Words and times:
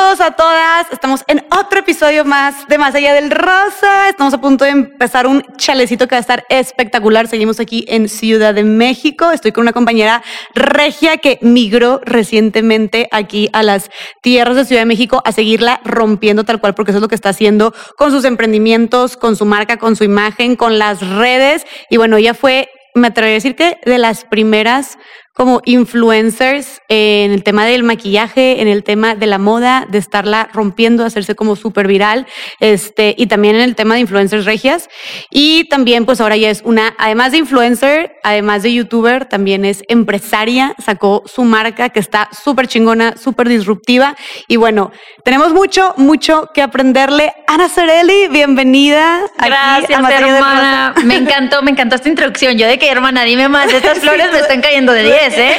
todos, 0.00 0.20
a 0.22 0.30
todas. 0.30 0.90
Estamos 0.92 1.24
en 1.26 1.44
otro 1.54 1.80
episodio 1.80 2.24
más 2.24 2.66
de 2.68 2.78
Más 2.78 2.94
Allá 2.94 3.12
del 3.12 3.30
Rosa. 3.30 4.08
Estamos 4.08 4.32
a 4.32 4.40
punto 4.40 4.64
de 4.64 4.70
empezar 4.70 5.26
un 5.26 5.42
chalecito 5.58 6.08
que 6.08 6.14
va 6.14 6.18
a 6.18 6.20
estar 6.20 6.46
espectacular. 6.48 7.28
Seguimos 7.28 7.60
aquí 7.60 7.84
en 7.86 8.08
Ciudad 8.08 8.54
de 8.54 8.64
México. 8.64 9.30
Estoy 9.30 9.52
con 9.52 9.60
una 9.60 9.74
compañera 9.74 10.22
regia 10.54 11.18
que 11.18 11.38
migró 11.42 12.00
recientemente 12.02 13.08
aquí 13.12 13.50
a 13.52 13.62
las 13.62 13.90
tierras 14.22 14.56
de 14.56 14.64
Ciudad 14.64 14.80
de 14.80 14.86
México 14.86 15.20
a 15.26 15.32
seguirla 15.32 15.82
rompiendo 15.84 16.44
tal 16.44 16.62
cual, 16.62 16.74
porque 16.74 16.92
eso 16.92 16.98
es 16.98 17.02
lo 17.02 17.08
que 17.08 17.14
está 17.14 17.28
haciendo 17.28 17.74
con 17.98 18.10
sus 18.10 18.24
emprendimientos, 18.24 19.18
con 19.18 19.36
su 19.36 19.44
marca, 19.44 19.76
con 19.76 19.96
su 19.96 20.04
imagen, 20.04 20.56
con 20.56 20.78
las 20.78 21.06
redes. 21.06 21.66
Y 21.90 21.98
bueno, 21.98 22.16
ella 22.16 22.32
fue 22.32 22.70
me 22.94 23.08
atrevería 23.08 23.34
a 23.34 23.40
decir 23.42 23.54
que 23.54 23.78
de 23.84 23.98
las 23.98 24.24
primeras 24.24 24.98
como 25.40 25.62
influencers 25.64 26.82
en 26.88 27.30
el 27.30 27.42
tema 27.42 27.64
del 27.64 27.82
maquillaje, 27.82 28.60
en 28.60 28.68
el 28.68 28.84
tema 28.84 29.14
de 29.14 29.24
la 29.24 29.38
moda, 29.38 29.86
de 29.88 29.96
estarla 29.96 30.50
rompiendo, 30.52 31.02
hacerse 31.02 31.34
como 31.34 31.56
súper 31.56 31.86
viral, 31.86 32.26
este, 32.58 33.14
y 33.16 33.26
también 33.26 33.56
en 33.56 33.62
el 33.62 33.74
tema 33.74 33.94
de 33.94 34.00
influencers 34.00 34.44
regias. 34.44 34.90
Y 35.30 35.64
también, 35.70 36.04
pues 36.04 36.20
ahora 36.20 36.36
ya 36.36 36.50
es 36.50 36.60
una, 36.62 36.94
además 36.98 37.32
de 37.32 37.38
influencer, 37.38 38.18
además 38.22 38.62
de 38.62 38.74
youtuber, 38.74 39.24
también 39.24 39.64
es 39.64 39.82
empresaria, 39.88 40.74
sacó 40.78 41.22
su 41.24 41.44
marca 41.44 41.88
que 41.88 42.00
está 42.00 42.28
súper 42.44 42.68
chingona, 42.68 43.16
súper 43.16 43.48
disruptiva. 43.48 44.16
Y 44.46 44.56
bueno, 44.56 44.92
tenemos 45.24 45.54
mucho, 45.54 45.94
mucho 45.96 46.50
que 46.52 46.60
aprenderle. 46.60 47.32
Ana 47.46 47.70
Sorelli, 47.70 48.28
bienvenida. 48.28 49.22
Gracias, 49.38 49.90
hermana. 49.90 50.94
Me 51.02 51.16
encantó, 51.16 51.62
me 51.62 51.70
encantó 51.70 51.94
esta 51.94 52.10
introducción. 52.10 52.58
Yo 52.58 52.66
de 52.66 52.78
que, 52.78 52.90
hermana, 52.90 53.24
dime 53.24 53.48
más, 53.48 53.72
estas 53.72 53.98
flores 54.00 54.30
me 54.32 54.40
están 54.40 54.60
cayendo 54.60 54.92
de 54.92 55.04
10. 55.04 55.29
¿Eh? 55.36 55.56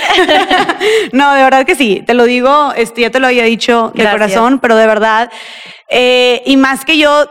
no, 1.14 1.34
de 1.34 1.44
verdad 1.44 1.66
que 1.66 1.76
sí, 1.76 2.04
te 2.06 2.14
lo 2.14 2.26
digo, 2.26 2.74
este, 2.76 3.02
ya 3.02 3.10
te 3.10 3.20
lo 3.20 3.28
había 3.28 3.44
dicho 3.44 3.92
de 3.96 4.10
corazón, 4.10 4.60
pero 4.60 4.76
de 4.76 4.88
verdad, 4.88 5.32
eh, 5.90 6.42
y 6.46 6.58
más 6.58 6.86
que 6.86 6.98
yo 6.98 7.30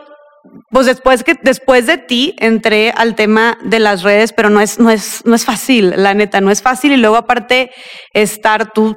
pues 0.70 0.86
después 0.86 1.22
que 1.22 1.34
después 1.42 1.86
de 1.86 1.98
ti 1.98 2.34
entré 2.38 2.92
al 2.96 3.14
tema 3.14 3.58
de 3.62 3.78
las 3.78 4.02
redes, 4.02 4.32
pero 4.32 4.50
no 4.50 4.60
es 4.60 4.78
no 4.78 4.90
es 4.90 5.24
no 5.24 5.34
es 5.34 5.44
fácil, 5.44 5.92
la 5.96 6.14
neta, 6.14 6.40
no 6.40 6.50
es 6.50 6.62
fácil. 6.62 6.92
Y 6.92 6.96
luego 6.96 7.16
aparte 7.16 7.70
estar 8.12 8.72
tú 8.72 8.96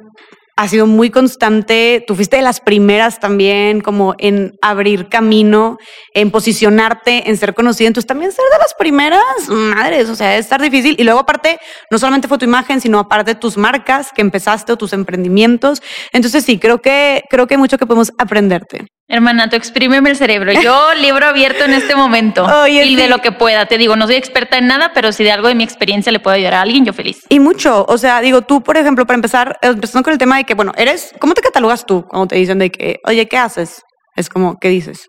ha 0.56 0.68
sido 0.68 0.86
muy 0.86 1.10
constante. 1.10 2.04
Tú 2.06 2.14
fuiste 2.14 2.36
de 2.36 2.42
las 2.42 2.60
primeras 2.60 3.20
también, 3.20 3.80
como 3.80 4.14
en 4.18 4.56
abrir 4.62 5.08
camino, 5.08 5.78
en 6.14 6.30
posicionarte, 6.30 7.28
en 7.28 7.36
ser 7.36 7.54
conocida. 7.54 7.88
Entonces 7.88 8.06
también 8.06 8.32
ser 8.32 8.44
de 8.52 8.58
las 8.58 8.74
primeras, 8.74 9.48
madres, 9.48 10.08
o 10.08 10.14
sea, 10.14 10.36
es 10.36 10.46
estar 10.46 10.60
difícil. 10.60 10.94
Y 10.98 11.04
luego 11.04 11.20
aparte, 11.20 11.58
no 11.90 11.98
solamente 11.98 12.28
fue 12.28 12.38
tu 12.38 12.44
imagen, 12.44 12.80
sino 12.80 12.98
aparte 12.98 13.34
tus 13.34 13.56
marcas 13.56 14.10
que 14.14 14.22
empezaste 14.22 14.72
o 14.72 14.76
tus 14.76 14.92
emprendimientos. 14.92 15.82
Entonces 16.12 16.44
sí, 16.44 16.58
creo 16.58 16.80
que, 16.80 17.22
creo 17.28 17.46
que 17.46 17.54
hay 17.54 17.58
mucho 17.58 17.78
que 17.78 17.86
podemos 17.86 18.12
aprenderte. 18.18 18.86
Hermana, 19.06 19.50
tú 19.50 19.56
exprímeme 19.56 20.10
el 20.10 20.16
cerebro. 20.16 20.52
Yo 20.52 20.94
libro 21.00 21.26
abierto 21.26 21.64
en 21.64 21.74
este 21.74 21.94
momento 21.94 22.46
y 22.66 22.94
de 22.94 23.08
lo 23.08 23.18
que 23.18 23.32
pueda. 23.32 23.66
Te 23.66 23.76
digo, 23.76 23.96
no 23.96 24.06
soy 24.06 24.16
experta 24.16 24.56
en 24.56 24.66
nada, 24.66 24.92
pero 24.94 25.12
si 25.12 25.24
de 25.24 25.32
algo 25.32 25.48
de 25.48 25.54
mi 25.54 25.64
experiencia 25.64 26.10
le 26.10 26.20
puedo 26.20 26.34
ayudar 26.34 26.54
a 26.54 26.62
alguien, 26.62 26.84
yo 26.84 26.92
feliz. 26.92 27.22
Y 27.28 27.38
mucho. 27.38 27.84
O 27.88 27.98
sea, 27.98 28.20
digo, 28.20 28.42
tú, 28.42 28.62
por 28.62 28.76
ejemplo, 28.76 29.06
para 29.06 29.16
empezar, 29.16 29.58
empezando 29.60 30.04
con 30.04 30.12
el 30.12 30.18
tema 30.18 30.38
de 30.38 30.44
que, 30.44 30.54
bueno, 30.54 30.72
eres, 30.76 31.12
¿cómo 31.20 31.34
te 31.34 31.42
catalogas 31.42 31.84
tú 31.84 32.06
cuando 32.08 32.28
te 32.28 32.36
dicen 32.36 32.58
de 32.58 32.70
que, 32.70 33.00
oye, 33.06 33.28
¿qué 33.28 33.36
haces? 33.36 33.82
Es 34.16 34.28
como, 34.28 34.58
¿qué 34.58 34.68
dices? 34.68 35.08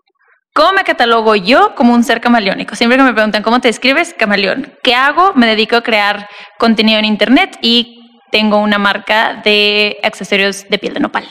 ¿Cómo 0.54 0.72
me 0.72 0.84
catalogo 0.84 1.34
yo 1.34 1.74
como 1.74 1.94
un 1.94 2.02
ser 2.02 2.20
camaleónico? 2.20 2.74
Siempre 2.76 2.96
que 2.96 3.04
me 3.04 3.12
preguntan 3.12 3.42
cómo 3.42 3.60
te 3.60 3.68
describes, 3.68 4.14
camaleón. 4.14 4.74
¿Qué 4.82 4.94
hago? 4.94 5.32
Me 5.34 5.46
dedico 5.46 5.76
a 5.76 5.82
crear 5.82 6.28
contenido 6.58 6.98
en 6.98 7.04
Internet 7.04 7.58
y 7.60 7.98
tengo 8.30 8.58
una 8.58 8.78
marca 8.78 9.40
de 9.44 9.98
accesorios 10.02 10.66
de 10.68 10.78
piel 10.78 10.94
de 10.94 11.00
nopal. 11.00 11.30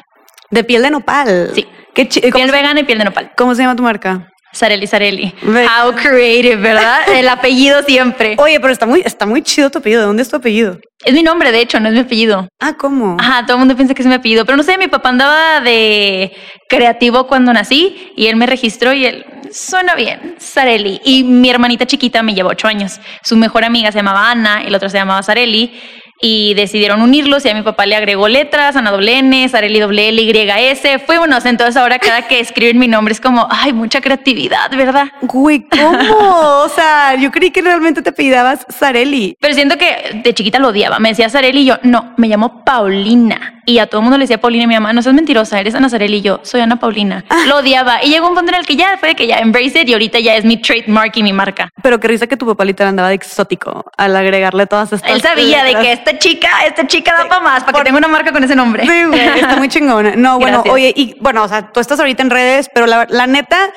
¿De 0.52 0.64
piel 0.64 0.84
de 0.84 0.92
nopal? 0.92 1.52
Sí. 1.54 1.68
¿Qué 1.96 2.06
piel 2.06 2.52
vegana 2.52 2.82
y 2.82 2.84
piel 2.84 3.00
de 3.00 3.06
nopal. 3.06 3.32
¿Cómo 3.38 3.56
se 3.56 3.62
llama 3.62 3.76
tu 3.76 3.84
marca? 3.84 4.28
Sareli 4.52 4.86
Sareli. 4.86 5.34
How 5.44 5.94
creative, 5.94 6.58
¿verdad? 6.58 7.02
El 7.14 7.28
apellido 7.28 7.84
siempre. 7.84 8.36
Oye, 8.38 8.60
pero 8.60 8.72
está 8.72 8.86
muy, 8.86 9.02
está 9.04 9.26
muy 9.26 9.42
chido 9.42 9.70
tu 9.70 9.80
apellido. 9.80 10.02
¿De 10.02 10.08
dónde 10.08 10.22
es 10.24 10.30
tu 10.30 10.36
apellido? 10.36 10.78
Es 11.04 11.14
mi 11.14 11.24
nombre, 11.24 11.52
de 11.52 11.62
hecho, 11.62 11.80
no 11.80 11.88
es 11.88 11.94
mi 11.94 12.02
apellido. 12.02 12.48
Ah, 12.60 12.74
¿cómo? 12.78 13.18
Ajá, 13.20 13.46
todo 13.46 13.56
el 13.56 13.60
mundo 13.60 13.76
piensa 13.76 13.94
que 13.94 14.02
es 14.02 14.08
mi 14.08 14.14
apellido. 14.14 14.46
Pero 14.46 14.58
no 14.58 14.64
sé, 14.64 14.78
mi 14.78 14.88
papá 14.88 15.10
andaba 15.10 15.62
de 15.62 16.34
creativo 16.70 17.28
cuando 17.28 17.54
nací 17.54 18.12
y 18.16 18.28
él 18.28 18.36
me 18.36 18.46
registró 18.46 18.94
y 18.94 19.06
él, 19.06 19.26
suena 19.52 19.96
bien, 19.96 20.36
Sareli. 20.38 21.02
Y 21.06 21.24
mi 21.24 21.50
hermanita 21.50 21.86
chiquita 21.86 22.24
me 22.24 22.34
llevó 22.34 22.50
ocho 22.50 22.68
años. 22.68 23.00
Su 23.24 23.38
mejor 23.38 23.64
amiga 23.64 23.92
se 23.92 24.00
llamaba 24.00 24.32
Ana 24.32 24.64
y 24.66 24.70
la 24.70 24.78
otra 24.78 24.90
se 24.90 24.98
llamaba 24.98 25.24
Sareli 25.24 25.74
y 26.22 26.54
decidieron 26.54 27.02
unirlos 27.02 27.46
y 27.46 27.50
a 27.50 27.54
mi 27.54 27.62
papá 27.62 27.86
le 27.86 27.96
agregó 27.96 28.28
letras, 28.28 28.76
Ana 28.76 28.92
doble 28.92 29.18
N, 29.20 29.48
Sareli 29.50 29.80
doble 29.80 30.10
L, 30.10 30.22
Y, 30.22 30.32
S. 30.70 31.00
Fue 31.00 31.18
bueno, 31.18 31.38
entonces 31.44 31.78
ahora 31.78 32.00
cada 32.00 32.28
que 32.28 32.40
escriben 32.40 32.80
mi 32.80 32.88
nombre 32.88 33.14
es 33.14 33.20
como, 33.20 33.48
ay, 33.50 33.74
mucha 33.74 34.02
creatividad, 34.02 34.72
¿verdad? 34.72 35.08
Güey, 35.22 35.68
¿cómo? 35.68 36.00
o 36.64 36.70
sea, 36.70 37.16
yo 37.16 37.32
creí 37.32 37.52
que 37.52 37.62
realmente 37.62 38.02
te 38.02 38.12
pedabas 38.12 38.66
Sareli. 38.70 39.38
Pero 39.40 39.54
siento 39.54 39.78
que 39.78 40.22
de 40.24 40.34
chiquita 40.34 40.60
lo 40.60 40.70
odiaba. 40.70 41.00
Me 41.00 41.10
decía 41.10 41.30
Sareli 41.30 41.62
y 41.62 41.66
yo, 41.66 41.78
no, 41.84 42.14
me 42.18 42.28
llamo 42.28 42.64
Paulina. 42.64 43.55
Y 43.66 43.80
a 43.80 43.88
todo 43.88 44.00
el 44.00 44.04
mundo 44.04 44.18
le 44.18 44.24
decía 44.24 44.40
Paulina 44.40 44.66
y 44.66 44.68
mi 44.68 44.76
mamá, 44.76 44.94
no 44.94 45.02
seas 45.02 45.16
mentirosa, 45.16 45.60
eres 45.60 45.74
Ana 45.76 45.90
Sareli 45.90 46.18
y 46.18 46.22
yo, 46.22 46.40
soy 46.44 46.62
Ana 46.62 46.78
Paulina. 46.78 47.26
Ah. 47.30 47.46
Lo 47.48 47.58
odiaba. 47.58 48.04
Y 48.04 48.10
llegó 48.10 48.30
un 48.30 48.36
punto 48.36 48.52
en 48.52 48.60
el 48.60 48.66
que 48.66 48.76
ya 48.76 48.98
fue 48.98 49.10
de 49.10 49.16
que 49.16 49.28
ya 49.28 49.38
embrace 49.38 49.82
it 49.82 49.90
y 49.90 49.94
ahorita 49.94 50.20
ya 50.20 50.36
es 50.36 50.46
mi 50.46 50.58
trademark 50.58 51.16
y 51.18 51.24
mi 51.24 51.34
marca. 51.34 51.70
Pero 51.82 52.00
qué 52.00 52.08
risa 52.08 52.28
que 52.28 52.38
tu 52.38 52.46
papá 52.46 52.64
literal 52.64 52.90
andaba 52.90 53.10
de 53.10 53.16
exótico 53.16 53.86
al 53.98 54.16
agregarle 54.16 54.68
todas 54.68 54.94
estas 54.94 55.10
Él 55.10 55.22
sabía 55.22 55.64
de 55.64 55.76
que 55.76 55.92
esta 55.92 56.18
chica, 56.20 56.50
esta 56.68 56.86
chica 56.86 57.14
da 57.18 57.28
para 57.28 57.42
más, 57.42 57.64
para 57.64 57.80
que 57.80 57.86
tenga 57.86 57.98
una 57.98 58.08
marca 58.08 58.32
con 58.32 58.44
ese 58.44 58.56
nombre. 58.56 58.86
Sí, 58.86 59.04
güey, 59.06 59.20
está 59.20 59.56
muy 59.56 59.70
chingona. 59.70 60.16
No, 60.16 60.40
bueno, 60.40 60.64
oye, 60.70 60.94
y 60.96 61.16
bueno, 61.20 61.44
o 61.44 61.48
sea, 61.48 61.72
tú 61.72 61.80
estás 61.80 62.00
ahorita 62.00 62.24
en 62.24 62.30
redes, 62.30 62.70
pero 62.74 62.86
la, 62.86 63.08
la 63.10 63.28
neta, 63.28 63.72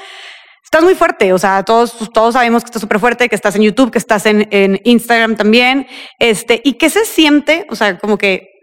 estás 0.62 0.82
muy 0.82 0.94
fuerte. 0.94 1.32
O 1.32 1.38
sea, 1.38 1.62
todos, 1.62 1.96
todos 2.12 2.34
sabemos 2.34 2.62
que 2.62 2.66
estás 2.66 2.82
súper 2.82 3.00
fuerte, 3.00 3.28
que 3.28 3.34
estás 3.34 3.56
en 3.56 3.62
YouTube, 3.62 3.90
que 3.90 3.98
estás 3.98 4.26
en, 4.26 4.46
en 4.50 4.80
Instagram 4.84 5.36
también. 5.36 5.86
Este, 6.18 6.60
¿y 6.62 6.74
qué 6.74 6.90
se 6.90 7.04
siente? 7.06 7.66
O 7.70 7.74
sea, 7.74 7.98
como 7.98 8.18
que 8.18 8.57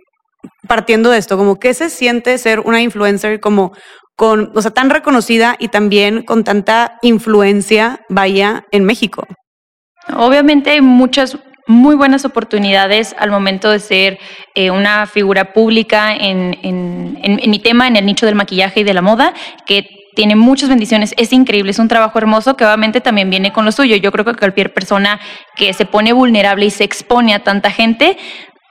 partiendo 0.67 1.09
de 1.09 1.17
esto, 1.17 1.37
como 1.37 1.59
qué 1.59 1.73
se 1.73 1.89
siente 1.89 2.37
ser 2.37 2.59
una 2.61 2.81
influencer 2.81 3.39
como 3.39 3.73
con, 4.15 4.51
o 4.55 4.61
sea, 4.61 4.71
tan 4.71 4.89
reconocida 4.89 5.55
y 5.59 5.67
también 5.67 6.23
con 6.23 6.43
tanta 6.43 6.97
influencia, 7.01 8.01
vaya, 8.09 8.65
en 8.71 8.85
México. 8.85 9.25
Obviamente 10.15 10.71
hay 10.71 10.81
muchas 10.81 11.37
muy 11.67 11.95
buenas 11.95 12.25
oportunidades 12.25 13.15
al 13.17 13.31
momento 13.31 13.71
de 13.71 13.79
ser 13.79 14.19
eh, 14.53 14.69
una 14.69 15.07
figura 15.07 15.51
pública 15.51 16.15
en, 16.15 16.57
en, 16.61 17.19
en, 17.23 17.49
mi 17.49 17.59
tema, 17.59 17.87
en 17.87 17.95
el 17.95 18.05
nicho 18.05 18.25
del 18.25 18.35
maquillaje 18.35 18.81
y 18.81 18.83
de 18.83 18.93
la 18.93 19.01
moda, 19.01 19.33
que 19.65 19.89
tiene 20.15 20.35
muchas 20.35 20.69
bendiciones, 20.69 21.13
es 21.17 21.33
increíble, 21.33 21.71
es 21.71 21.79
un 21.79 21.87
trabajo 21.87 22.17
hermoso 22.17 22.55
que 22.55 22.63
obviamente 22.63 23.01
también 23.01 23.29
viene 23.29 23.51
con 23.51 23.65
lo 23.65 23.71
suyo. 23.71 23.95
Yo 23.97 24.11
creo 24.11 24.23
que 24.23 24.33
cualquier 24.35 24.73
persona 24.73 25.19
que 25.55 25.73
se 25.73 25.85
pone 25.85 26.13
vulnerable 26.13 26.65
y 26.67 26.71
se 26.71 26.85
expone 26.85 27.33
a 27.33 27.43
tanta 27.43 27.69
gente 27.69 28.17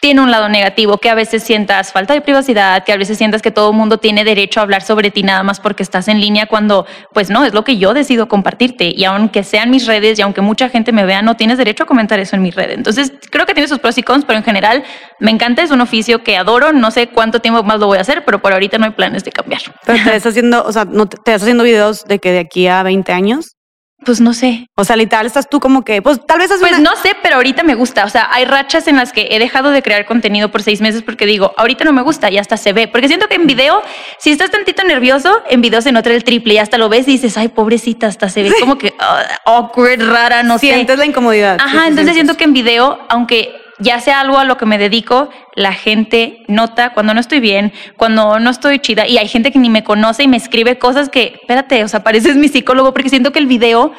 tiene 0.01 0.21
un 0.21 0.31
lado 0.31 0.49
negativo, 0.49 0.99
que 0.99 1.09
a 1.09 1.15
veces 1.15 1.43
sientas 1.43 1.93
falta 1.93 2.13
de 2.15 2.21
privacidad, 2.21 2.85
que 2.85 2.93
a 2.93 2.97
veces 2.97 3.17
sientas 3.17 3.41
que 3.41 3.51
todo 3.51 3.71
el 3.71 3.77
mundo 3.77 3.99
tiene 3.99 4.25
derecho 4.25 4.61
a 4.61 4.63
hablar 4.63 4.83
sobre 4.83 5.11
ti 5.11 5.23
nada 5.23 5.43
más 5.43 5.61
porque 5.61 5.83
estás 5.83 6.09
en 6.09 6.21
línea 6.21 6.47
cuando, 6.47 6.87
pues 7.13 7.31
no, 7.31 7.45
es 7.45 7.55
lo 7.55 7.65
que 7.65 7.79
yo 7.79 7.95
decido 7.95 8.29
compartirte. 8.29 8.93
Y 8.95 9.05
aunque 9.05 9.45
sean 9.45 9.71
mis 9.71 9.87
redes 9.87 10.19
y 10.19 10.23
aunque 10.23 10.43
mucha 10.43 10.69
gente 10.69 10.93
me 10.93 11.05
vea, 11.05 11.23
no 11.23 11.37
tienes 11.37 11.59
derecho 11.59 11.85
a 11.85 11.87
comentar 11.87 12.21
eso 12.21 12.37
en 12.37 12.43
mi 12.43 12.51
red. 12.51 12.71
Entonces, 12.71 13.13
creo 13.31 13.47
que 13.47 13.55
tiene 13.55 13.69
sus 13.69 13.79
pros 13.79 13.97
y 13.97 14.03
cons, 14.03 14.25
pero 14.25 14.39
en 14.39 14.45
general 14.45 14.85
me 15.21 15.31
encanta, 15.31 15.63
es 15.63 15.71
un 15.71 15.81
oficio 15.81 16.23
que 16.23 16.37
adoro, 16.37 16.73
no 16.73 16.91
sé 16.91 17.09
cuánto 17.09 17.41
tiempo 17.41 17.63
más 17.63 17.81
lo 17.81 17.87
voy 17.87 17.99
a 17.99 18.03
hacer, 18.03 18.25
pero 18.25 18.41
por 18.41 18.53
ahorita 18.53 18.79
no 18.79 18.85
hay 18.85 18.93
planes 18.93 19.25
de 19.25 19.33
cambiar. 19.33 19.63
Pero 19.87 20.05
te 20.05 20.17
estás 20.17 20.33
haciendo, 20.33 20.65
o 20.65 20.73
sea, 20.73 20.85
no 20.85 21.07
te, 21.07 21.17
te 21.17 21.31
estás 21.31 21.43
haciendo 21.43 21.65
videos 21.65 22.05
de 22.05 22.19
que 22.19 22.33
de 22.33 22.41
aquí 22.41 22.67
a 22.67 22.83
20 22.83 23.13
años. 23.13 23.57
Pues 24.05 24.21
no 24.21 24.35
sé. 24.35 24.69
O 24.75 24.85
sea, 24.85 24.97
literal, 24.97 25.27
estás 25.27 25.49
tú 25.49 25.61
como 25.61 25.85
que, 25.85 26.03
pues 26.03 26.21
tal 26.27 26.39
vez 26.39 26.51
Pues 26.61 26.79
no 26.81 26.95
sé, 26.97 27.17
pero 27.23 27.37
ahorita 27.37 27.63
me 27.63 27.75
gusta. 27.75 28.05
O 28.05 28.09
sea, 28.09 28.29
hay 28.33 28.45
rachas 28.45 28.87
en 28.89 28.97
las 28.97 29.13
que 29.13 29.29
he 29.31 29.39
dejado 29.39 29.71
de 29.71 29.83
crear 29.83 30.05
contenido 30.07 30.51
por 30.51 30.63
seis 30.63 30.81
meses 30.81 31.03
porque 31.03 31.27
digo, 31.27 31.53
ahorita 31.57 31.85
no 31.85 31.93
me 31.93 32.03
gusta 32.03 32.31
y 32.31 32.39
hasta 32.39 32.57
se 32.57 32.73
ve. 32.73 32.89
Porque 32.89 33.09
siento 33.09 33.29
que 33.29 33.37
en 33.37 33.47
video, 33.47 33.83
si 34.19 34.31
estás 34.31 34.51
tantito 34.51 34.85
nervioso, 34.85 35.43
en 35.49 35.61
video 35.61 35.81
se 35.81 35.93
nota 35.93 36.11
el 36.11 36.25
triple 36.25 36.55
y 36.55 36.59
hasta 36.59 36.79
lo 36.79 36.89
ves 36.89 37.09
y 37.09 37.13
dices, 37.13 37.37
ay, 37.37 37.49
pobrecita, 37.49 38.07
hasta 38.07 38.29
se 38.29 38.43
ve 38.43 38.53
como 38.61 38.79
que 38.79 38.89
uh, 38.89 39.51
awkward, 39.51 40.01
rara, 40.01 40.43
no 40.43 40.59
sé. 40.59 40.75
Sientes 40.75 40.99
la 40.99 41.07
incomodidad. 41.07 41.59
Ajá, 41.61 41.87
entonces 41.89 42.15
siento 42.15 42.37
que 42.37 42.45
en 42.45 42.53
video, 42.53 42.99
aunque 43.09 43.64
ya 43.79 44.01
sea 44.01 44.21
algo 44.21 44.39
a 44.39 44.45
lo 44.45 44.57
que 44.57 44.67
me 44.67 44.79
dedico, 44.79 45.31
la 45.55 45.73
gente 45.73 46.45
nota 46.49 46.93
cuando 46.93 47.15
no 47.15 47.21
estoy 47.21 47.41
bien, 47.41 47.73
cuando 47.97 48.39
no 48.39 48.51
estoy 48.51 48.79
chida, 48.79 49.07
y 49.07 49.19
hay 49.19 49.29
gente 49.29 49.51
que 49.53 49.59
ni 49.59 49.71
me 49.71 49.85
conoce 49.85 50.23
y 50.23 50.29
me 50.29 50.37
escribe 50.37 50.79
cosas 50.79 51.09
que, 51.09 51.39
espérate, 51.41 51.85
o 51.85 51.89
sea, 51.89 52.05
pareces 52.05 52.37
mi 52.37 52.49
psicólogo, 52.49 52.93
porque 52.93 53.09
siento 53.09 53.33
que 53.33 53.39
el 53.39 53.47
video 53.47 53.93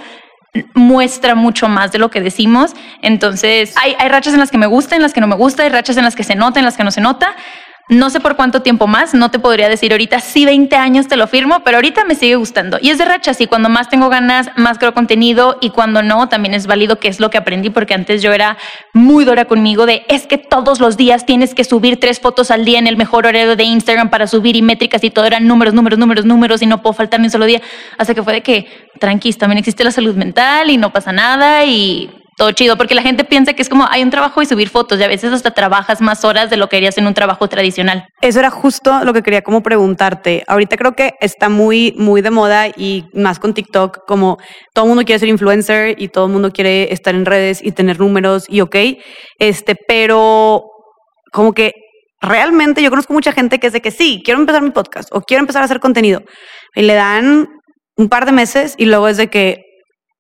muestra 0.74 1.36
mucho 1.36 1.68
más 1.68 1.92
de 1.92 2.00
lo 2.00 2.10
que 2.10 2.22
decimos. 2.22 2.74
Entonces, 3.02 3.76
hay, 3.78 3.96
hay 4.00 4.10
rachas 4.10 4.34
en 4.34 4.40
las 4.40 4.52
que 4.52 4.58
me 4.58 4.68
gusta, 4.68 4.96
en 4.96 5.02
las 5.02 5.14
que 5.14 5.22
no 5.22 5.28
me 5.28 5.36
gusta, 5.36 5.64
hay 5.64 5.70
rachas 5.70 5.98
en 5.98 6.04
las 6.06 6.16
que 6.16 6.24
se 6.24 6.36
nota, 6.36 6.60
en 6.60 6.66
las 6.66 6.78
que 6.78 6.84
no 6.84 6.92
se 6.92 7.02
nota, 7.02 7.36
no 7.88 8.10
sé 8.10 8.20
por 8.20 8.36
cuánto 8.36 8.62
tiempo 8.64 8.88
más, 8.88 9.14
no 9.14 9.30
te 9.30 9.38
podría 9.38 9.70
decir 9.70 9.92
ahorita, 9.92 10.20
sí, 10.20 10.44
20 10.44 10.76
años 10.76 11.08
te 11.08 11.16
lo 11.16 11.28
firmo, 11.28 11.62
pero 11.64 11.78
ahorita 11.78 12.04
me 12.04 12.16
sigue 12.16 12.36
gustando. 12.36 12.80
Y 12.82 12.90
es 12.90 12.98
de 12.98 13.06
racha, 13.06 13.36
sí, 13.36 13.46
cuando 13.46 13.70
más 13.70 13.90
tengo 13.90 14.10
ganas, 14.10 14.50
más 14.56 14.80
creo 14.80 14.96
contenido 14.96 15.58
y 15.62 15.70
cuando 15.70 16.02
no, 16.02 16.28
también 16.28 16.56
es 16.56 16.66
válido 16.66 17.00
que 17.00 17.08
es 17.08 17.20
lo 17.20 17.30
que 17.30 17.38
aprendí, 17.38 17.70
porque 17.70 17.94
antes 17.94 18.24
yo 18.24 18.34
era 18.34 18.58
muy 18.94 19.24
dura 19.24 19.46
conmigo 19.46 19.86
de, 19.86 20.04
es 20.08 20.26
que 20.26 20.40
todos 20.40 20.80
los 20.80 20.98
días 20.98 21.28
tienes 21.28 21.54
que 21.54 21.64
subir 21.64 22.00
tres 22.00 22.20
fotos 22.20 22.50
al 22.50 22.66
día 22.66 22.80
en 22.80 22.88
el 22.88 22.98
mejor 22.98 23.28
horario 23.28 23.56
de 23.56 23.64
Instagram 23.64 24.10
para 24.10 24.26
subir 24.26 24.56
y 24.56 24.64
métricas 24.64 25.04
y 25.04 25.12
todo 25.12 25.26
eran 25.26 25.48
números, 25.48 25.76
números, 25.76 26.00
números, 26.00 26.26
números 26.26 26.62
y 26.64 26.66
no 26.66 26.82
puedo 26.82 26.94
faltar 26.94 27.20
ni 27.20 27.28
un 27.28 27.32
solo 27.32 27.46
día. 27.46 27.62
Hasta 28.00 28.16
que 28.16 28.24
fue 28.24 28.34
de 28.34 28.42
que, 28.42 28.68
tranquis, 29.00 29.38
también 29.38 29.60
existe 29.60 29.84
la 29.84 29.92
salud 29.92 30.16
mental 30.16 30.72
y 30.72 30.78
no 30.78 30.92
pasa 30.92 31.12
nada 31.12 31.66
y 31.66 32.10
todo 32.38 32.52
chido, 32.52 32.78
porque 32.78 32.96
la 32.96 33.02
gente 33.02 33.24
piensa 33.24 33.54
que 33.54 33.62
es 33.62 33.70
como 33.70 33.88
hay 33.90 34.04
un 34.04 34.10
trabajo 34.10 34.42
y 34.42 34.46
subir 34.46 34.70
fotos 34.70 35.00
y 35.00 35.04
a 35.04 35.08
veces 35.08 35.32
hasta 35.32 35.52
trabajas 35.52 36.02
más 36.02 36.26
horas 36.26 36.50
de 36.50 36.58
lo 36.58 36.68
que 36.68 36.78
harías 36.78 36.98
en 36.98 37.08
un 37.08 37.14
trabajo 37.14 37.48
tradicional. 37.48 38.08
Eso 38.22 38.40
era 38.40 38.50
justo 38.50 39.04
lo 39.04 39.14
que 39.14 39.24
quería 39.24 39.42
como 39.42 39.64
preguntarte. 39.64 40.44
Ahorita 40.48 40.76
creo 40.76 40.96
que 40.96 41.14
está 41.22 41.50
muy, 41.50 41.94
muy 41.98 42.22
de 42.22 42.32
moda 42.32 42.68
y 42.68 43.06
más 43.14 43.40
con 43.40 43.54
TikTok, 43.54 44.06
como 44.06 44.38
todo 44.74 44.86
el 44.86 44.90
mundo 44.90 45.06
quiere 45.06 45.20
ser 45.20 45.30
influencer 45.30 45.96
y 45.98 46.10
todo 46.10 46.26
el 46.26 46.32
mundo 46.32 46.52
quiere 46.52 46.92
estar 46.92 47.16
en 47.16 47.26
redes 47.26 47.64
y 47.64 47.72
tener 47.72 48.00
números 48.00 48.46
y 48.50 48.62
ok, 48.62 48.76
este, 49.40 49.76
pero 49.88 50.66
como 51.32 51.54
que 51.54 51.74
realmente 52.22 52.82
yo 52.82 52.90
conozco 52.90 53.14
mucha 53.14 53.32
gente 53.32 53.60
que 53.60 53.68
es 53.68 53.74
de 53.74 53.82
que 53.82 53.92
sí, 53.92 54.22
quiero 54.26 54.40
empezar 54.40 54.62
mi 54.62 54.72
podcast 54.72 55.10
o 55.14 55.22
quiero 55.22 55.42
empezar 55.42 55.62
a 55.62 55.66
hacer 55.66 55.80
contenido 55.80 56.24
y 56.76 56.82
le 56.82 56.96
dan 56.96 57.48
un 57.98 58.10
par 58.10 58.26
de 58.26 58.32
meses 58.32 58.76
y 58.78 58.86
luego 58.86 59.08
es 59.08 59.18
de 59.18 59.28
que 59.28 59.65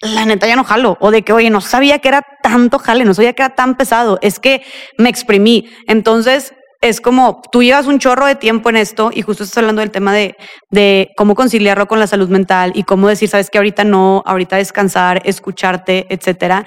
la 0.05 0.25
neta 0.25 0.47
ya 0.47 0.55
no 0.55 0.63
jalo, 0.63 0.97
o 0.99 1.11
de 1.11 1.23
que, 1.23 1.33
oye, 1.33 1.49
no 1.49 1.61
sabía 1.61 1.99
que 1.99 2.07
era 2.07 2.21
tanto 2.41 2.79
jale, 2.79 3.05
no 3.05 3.13
sabía 3.13 3.33
que 3.33 3.43
era 3.43 3.55
tan 3.55 3.75
pesado, 3.75 4.19
es 4.21 4.39
que 4.39 4.63
me 4.97 5.09
exprimí. 5.09 5.69
Entonces, 5.87 6.53
es 6.81 7.01
como 7.01 7.41
tú 7.51 7.63
llevas 7.63 7.87
un 7.87 7.99
chorro 7.99 8.25
de 8.25 8.35
tiempo 8.35 8.69
en 8.69 8.77
esto 8.77 9.09
y 9.13 9.23
justo 9.23 9.43
estás 9.43 9.57
hablando 9.57 9.79
del 9.81 9.91
tema 9.91 10.13
de, 10.13 10.35
de 10.69 11.09
cómo 11.17 11.33
conciliarlo 11.33 11.87
con 11.87 11.99
la 11.99 12.07
salud 12.07 12.29
mental 12.29 12.73
y 12.75 12.83
cómo 12.83 13.07
decir, 13.07 13.27
sabes 13.27 13.49
que 13.49 13.57
ahorita 13.57 13.83
no, 13.83 14.21
ahorita 14.25 14.57
descansar, 14.57 15.21
escucharte, 15.25 16.05
etcétera. 16.09 16.65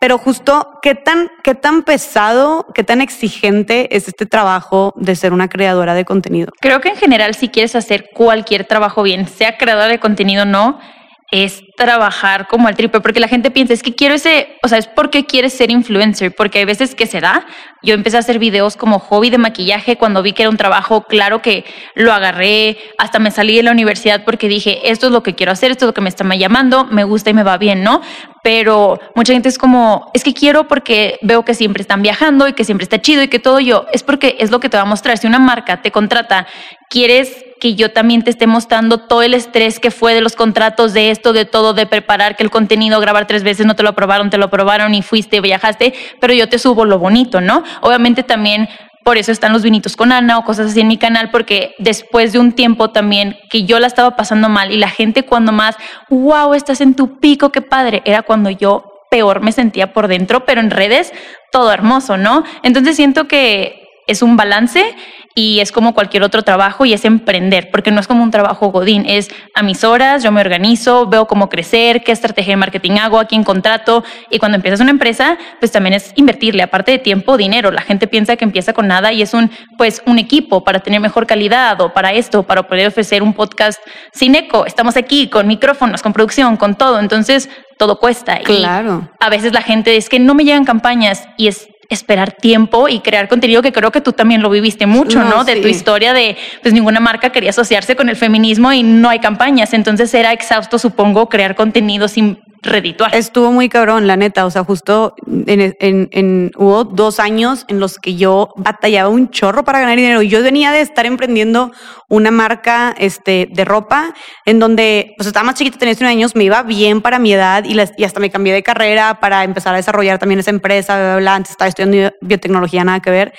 Pero 0.00 0.16
justo, 0.16 0.78
¿qué 0.82 0.94
tan, 0.94 1.28
¿qué 1.44 1.54
tan 1.54 1.82
pesado, 1.82 2.66
qué 2.74 2.82
tan 2.82 3.02
exigente 3.02 3.94
es 3.94 4.08
este 4.08 4.24
trabajo 4.24 4.94
de 4.96 5.14
ser 5.14 5.34
una 5.34 5.48
creadora 5.48 5.94
de 5.94 6.06
contenido? 6.06 6.50
Creo 6.58 6.80
que 6.80 6.88
en 6.88 6.96
general, 6.96 7.34
si 7.34 7.48
quieres 7.48 7.76
hacer 7.76 8.08
cualquier 8.14 8.64
trabajo 8.64 9.02
bien, 9.02 9.28
sea 9.28 9.58
creadora 9.58 9.88
de 9.88 10.00
contenido 10.00 10.44
o 10.44 10.46
no, 10.46 10.80
es 11.30 11.62
trabajar 11.76 12.48
como 12.48 12.66
al 12.66 12.74
triple, 12.74 13.00
porque 13.00 13.20
la 13.20 13.28
gente 13.28 13.50
piensa, 13.50 13.72
es 13.72 13.82
que 13.82 13.94
quiero 13.94 14.14
ese, 14.14 14.58
o 14.62 14.68
sea, 14.68 14.78
es 14.78 14.88
porque 14.88 15.26
quieres 15.26 15.52
ser 15.52 15.70
influencer, 15.70 16.34
porque 16.34 16.58
hay 16.58 16.64
veces 16.64 16.94
que 16.94 17.06
se 17.06 17.20
da. 17.20 17.46
Yo 17.82 17.94
empecé 17.94 18.16
a 18.16 18.20
hacer 18.20 18.38
videos 18.38 18.76
como 18.76 18.98
hobby 18.98 19.30
de 19.30 19.38
maquillaje 19.38 19.96
cuando 19.96 20.22
vi 20.22 20.32
que 20.32 20.42
era 20.42 20.50
un 20.50 20.56
trabajo, 20.56 21.04
claro 21.04 21.40
que 21.40 21.64
lo 21.94 22.12
agarré, 22.12 22.76
hasta 22.98 23.18
me 23.18 23.30
salí 23.30 23.56
de 23.56 23.62
la 23.62 23.70
universidad 23.70 24.24
porque 24.24 24.48
dije, 24.48 24.90
esto 24.90 25.06
es 25.06 25.12
lo 25.12 25.22
que 25.22 25.34
quiero 25.34 25.52
hacer, 25.52 25.70
esto 25.70 25.84
es 25.84 25.88
lo 25.88 25.94
que 25.94 26.00
me 26.00 26.08
está 26.08 26.24
llamando, 26.34 26.84
me 26.86 27.04
gusta 27.04 27.30
y 27.30 27.34
me 27.34 27.44
va 27.44 27.56
bien, 27.58 27.82
¿no? 27.82 28.02
Pero 28.42 28.98
mucha 29.14 29.32
gente 29.32 29.48
es 29.48 29.56
como, 29.56 30.10
es 30.14 30.24
que 30.24 30.34
quiero 30.34 30.66
porque 30.66 31.18
veo 31.22 31.44
que 31.44 31.54
siempre 31.54 31.80
están 31.80 32.02
viajando 32.02 32.48
y 32.48 32.54
que 32.54 32.64
siempre 32.64 32.84
está 32.84 33.00
chido 33.00 33.22
y 33.22 33.28
que 33.28 33.38
todo 33.38 33.60
yo, 33.60 33.86
es 33.92 34.02
porque 34.02 34.36
es 34.40 34.50
lo 34.50 34.60
que 34.60 34.68
te 34.68 34.76
va 34.76 34.82
a 34.82 34.86
mostrar. 34.86 35.16
Si 35.16 35.26
una 35.26 35.38
marca 35.38 35.80
te 35.80 35.90
contrata, 35.90 36.46
quieres 36.88 37.44
que 37.60 37.74
yo 37.74 37.92
también 37.92 38.24
te 38.24 38.30
esté 38.30 38.46
mostrando 38.46 38.98
todo 38.98 39.22
el 39.22 39.34
estrés 39.34 39.78
que 39.78 39.90
fue 39.90 40.14
de 40.14 40.20
los 40.20 40.34
contratos, 40.34 40.92
de 40.92 41.10
esto, 41.10 41.32
de 41.32 41.44
todo, 41.44 41.74
de 41.74 41.86
preparar 41.86 42.34
que 42.34 42.42
el 42.42 42.50
contenido, 42.50 43.00
grabar 43.00 43.26
tres 43.26 43.44
veces, 43.44 43.66
no 43.66 43.76
te 43.76 43.82
lo 43.82 43.90
aprobaron, 43.90 44.30
te 44.30 44.38
lo 44.38 44.46
aprobaron 44.46 44.94
y 44.94 45.02
fuiste, 45.02 45.40
viajaste, 45.40 45.94
pero 46.18 46.32
yo 46.32 46.48
te 46.48 46.58
subo 46.58 46.84
lo 46.84 46.98
bonito, 46.98 47.40
¿no? 47.40 47.62
Obviamente 47.82 48.22
también 48.22 48.68
por 49.04 49.18
eso 49.18 49.32
están 49.32 49.52
los 49.52 49.62
vinitos 49.62 49.96
con 49.96 50.12
Ana 50.12 50.38
o 50.38 50.44
cosas 50.44 50.70
así 50.70 50.80
en 50.80 50.88
mi 50.88 50.98
canal, 50.98 51.30
porque 51.30 51.74
después 51.78 52.32
de 52.32 52.38
un 52.38 52.52
tiempo 52.52 52.90
también 52.90 53.36
que 53.50 53.64
yo 53.64 53.78
la 53.78 53.86
estaba 53.86 54.16
pasando 54.16 54.48
mal 54.48 54.72
y 54.72 54.76
la 54.76 54.88
gente 54.88 55.24
cuando 55.24 55.52
más, 55.52 55.76
wow, 56.08 56.54
estás 56.54 56.80
en 56.80 56.94
tu 56.94 57.18
pico, 57.18 57.50
qué 57.50 57.62
padre, 57.62 58.02
era 58.04 58.22
cuando 58.22 58.50
yo 58.50 58.84
peor 59.10 59.40
me 59.40 59.52
sentía 59.52 59.92
por 59.92 60.08
dentro, 60.08 60.44
pero 60.44 60.60
en 60.60 60.70
redes 60.70 61.12
todo 61.50 61.72
hermoso, 61.72 62.16
¿no? 62.16 62.44
Entonces 62.62 62.96
siento 62.96 63.26
que 63.26 63.79
es 64.10 64.22
un 64.22 64.36
balance 64.36 64.94
y 65.34 65.60
es 65.60 65.70
como 65.70 65.94
cualquier 65.94 66.24
otro 66.24 66.42
trabajo 66.42 66.84
y 66.84 66.92
es 66.92 67.04
emprender, 67.04 67.70
porque 67.70 67.92
no 67.92 68.00
es 68.00 68.08
como 68.08 68.24
un 68.24 68.30
trabajo 68.30 68.68
godín, 68.68 69.04
es 69.06 69.30
a 69.54 69.62
mis 69.62 69.84
horas, 69.84 70.22
yo 70.22 70.32
me 70.32 70.40
organizo, 70.40 71.06
veo 71.06 71.26
cómo 71.26 71.48
crecer, 71.48 72.02
qué 72.02 72.12
estrategia 72.12 72.52
de 72.52 72.56
marketing 72.56 72.98
hago, 72.98 73.20
a 73.20 73.26
quién 73.26 73.44
contrato 73.44 74.02
y 74.28 74.38
cuando 74.38 74.56
empiezas 74.56 74.80
una 74.80 74.90
empresa, 74.90 75.38
pues 75.60 75.70
también 75.70 75.94
es 75.94 76.12
invertirle, 76.16 76.62
aparte 76.62 76.92
de 76.92 76.98
tiempo, 76.98 77.36
dinero. 77.36 77.70
La 77.70 77.82
gente 77.82 78.08
piensa 78.08 78.36
que 78.36 78.44
empieza 78.44 78.72
con 78.72 78.88
nada 78.88 79.12
y 79.12 79.22
es 79.22 79.32
un 79.32 79.50
pues 79.78 80.02
un 80.04 80.18
equipo 80.18 80.64
para 80.64 80.80
tener 80.80 81.00
mejor 81.00 81.26
calidad 81.26 81.80
o 81.80 81.92
para 81.92 82.12
esto, 82.12 82.42
para 82.42 82.64
poder 82.64 82.88
ofrecer 82.88 83.22
un 83.22 83.32
podcast 83.32 83.80
sin 84.12 84.34
eco. 84.34 84.66
Estamos 84.66 84.96
aquí 84.96 85.28
con 85.28 85.46
micrófonos, 85.46 86.02
con 86.02 86.12
producción, 86.12 86.56
con 86.56 86.74
todo, 86.74 86.98
entonces 86.98 87.48
todo 87.78 87.98
cuesta. 87.98 88.38
Claro. 88.38 89.08
Y 89.20 89.24
a 89.24 89.30
veces 89.30 89.52
la 89.52 89.62
gente 89.62 89.96
es 89.96 90.08
que 90.08 90.18
no 90.18 90.34
me 90.34 90.44
llegan 90.44 90.64
campañas 90.64 91.26
y 91.38 91.46
es 91.46 91.69
esperar 91.90 92.32
tiempo 92.32 92.88
y 92.88 93.00
crear 93.00 93.28
contenido 93.28 93.62
que 93.62 93.72
creo 93.72 93.90
que 93.90 94.00
tú 94.00 94.12
también 94.12 94.42
lo 94.42 94.48
viviste 94.48 94.86
mucho, 94.86 95.22
¿no? 95.24 95.44
De 95.44 95.56
tu 95.56 95.68
historia 95.68 96.14
de, 96.14 96.36
pues 96.62 96.72
ninguna 96.72 97.00
marca 97.00 97.30
quería 97.30 97.50
asociarse 97.50 97.96
con 97.96 98.08
el 98.08 98.16
feminismo 98.16 98.72
y 98.72 98.82
no 98.84 99.08
hay 99.08 99.18
campañas. 99.18 99.74
Entonces 99.74 100.14
era 100.14 100.32
exhausto, 100.32 100.78
supongo, 100.78 101.28
crear 101.28 101.56
contenido 101.56 102.06
sin 102.06 102.38
redituar. 102.62 103.14
Estuvo 103.14 103.52
muy 103.52 103.68
cabrón, 103.68 104.06
la 104.06 104.16
neta. 104.16 104.44
O 104.46 104.50
sea, 104.50 104.64
justo 104.64 105.14
en, 105.26 105.76
en, 105.80 106.08
en, 106.12 106.50
hubo 106.56 106.84
dos 106.84 107.20
años 107.20 107.64
en 107.68 107.80
los 107.80 107.98
que 107.98 108.16
yo 108.16 108.52
batallaba 108.56 109.08
un 109.08 109.30
chorro 109.30 109.64
para 109.64 109.80
ganar 109.80 109.96
dinero. 109.96 110.22
Yo 110.22 110.42
venía 110.42 110.70
de 110.70 110.80
estar 110.80 111.06
emprendiendo 111.06 111.72
una 112.08 112.30
marca 112.30 112.94
este, 112.98 113.48
de 113.50 113.64
ropa 113.64 114.14
en 114.44 114.58
donde 114.58 115.14
pues, 115.16 115.26
estaba 115.26 115.44
más 115.44 115.54
chiquita, 115.54 115.78
tenía 115.78 115.92
19 115.92 116.12
años, 116.12 116.34
me 116.34 116.44
iba 116.44 116.62
bien 116.62 117.00
para 117.00 117.18
mi 117.18 117.32
edad 117.32 117.64
y, 117.64 117.76
y, 117.96 118.04
hasta 118.04 118.20
me 118.20 118.30
cambié 118.30 118.52
de 118.52 118.62
carrera 118.62 119.20
para 119.20 119.44
empezar 119.44 119.74
a 119.74 119.76
desarrollar 119.76 120.18
también 120.18 120.40
esa 120.40 120.50
empresa. 120.50 120.96
Bla, 120.96 121.16
bla, 121.16 121.34
Antes 121.36 121.52
estaba 121.52 121.68
estudiando 121.68 122.14
biotecnología, 122.20 122.84
nada 122.84 123.00
que 123.00 123.10
ver. 123.10 123.32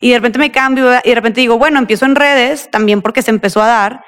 Y 0.00 0.10
de 0.10 0.16
repente 0.16 0.38
me 0.38 0.50
cambio 0.52 0.90
y 1.02 1.08
de 1.08 1.14
repente 1.14 1.40
digo, 1.40 1.58
bueno, 1.58 1.78
empiezo 1.78 2.04
en 2.04 2.14
redes 2.14 2.70
también 2.70 3.02
porque 3.02 3.22
se 3.22 3.30
empezó 3.30 3.62
a 3.62 3.66
dar. 3.66 4.00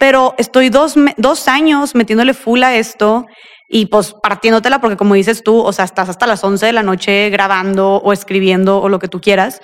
Pero 0.00 0.34
estoy 0.38 0.70
dos, 0.70 0.94
dos 1.18 1.46
años 1.46 1.94
metiéndole 1.94 2.32
full 2.32 2.62
a 2.62 2.74
esto 2.74 3.26
y 3.68 3.86
pues 3.86 4.14
partiéndotela 4.14 4.80
porque 4.80 4.96
como 4.96 5.14
dices 5.14 5.44
tú, 5.44 5.58
o 5.60 5.72
sea, 5.74 5.84
estás 5.84 6.08
hasta 6.08 6.26
las 6.26 6.42
11 6.42 6.64
de 6.64 6.72
la 6.72 6.82
noche 6.82 7.28
grabando 7.28 7.96
o 7.96 8.12
escribiendo 8.14 8.80
o 8.80 8.88
lo 8.88 8.98
que 8.98 9.08
tú 9.08 9.20
quieras. 9.20 9.60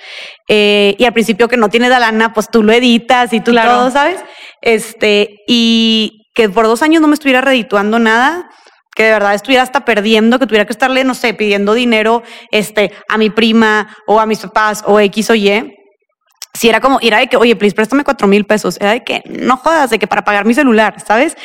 Eh, 0.47 0.95
y 0.99 1.05
al 1.05 1.13
principio 1.13 1.47
que 1.47 1.57
no 1.57 1.69
tienes 1.69 1.89
la 1.89 1.99
lana, 1.99 2.33
pues 2.33 2.49
tú 2.49 2.61
lo 2.61 2.71
editas 2.71 3.33
y 3.33 3.41
tú 3.41 3.51
todo, 3.51 3.89
¿sabes? 3.89 4.23
Este, 4.61 5.39
y 5.47 6.27
que 6.35 6.49
por 6.49 6.67
dos 6.67 6.83
años 6.83 7.01
no 7.01 7.07
me 7.07 7.15
estuviera 7.15 7.41
redituando 7.41 7.97
nada, 7.97 8.47
que 8.95 9.05
de 9.05 9.11
verdad 9.11 9.33
estuviera 9.33 9.63
hasta 9.63 9.85
perdiendo, 9.85 10.37
que 10.37 10.45
tuviera 10.45 10.65
que 10.65 10.73
estarle, 10.73 11.03
no 11.03 11.15
sé, 11.15 11.33
pidiendo 11.33 11.73
dinero 11.73 12.21
este, 12.51 12.93
a 13.09 13.17
mi 13.17 13.31
prima 13.31 13.95
o 14.05 14.19
a 14.19 14.27
mis 14.27 14.39
papás 14.39 14.83
o 14.85 14.99
X 14.99 15.31
o 15.31 15.35
Y. 15.35 15.76
Si 16.57 16.67
era 16.67 16.81
como, 16.81 16.97
era 17.01 17.19
de 17.19 17.27
que, 17.27 17.37
oye, 17.37 17.55
please, 17.55 17.75
préstame 17.75 18.03
cuatro 18.03 18.27
mil 18.27 18.45
pesos. 18.45 18.77
Era 18.79 18.93
de 18.93 19.03
que, 19.03 19.21
no 19.25 19.57
jodas, 19.57 19.91
de 19.91 19.99
que 19.99 20.07
para 20.07 20.23
pagar 20.23 20.45
mi 20.45 20.53
celular, 20.53 20.95
¿sabes? 21.05 21.37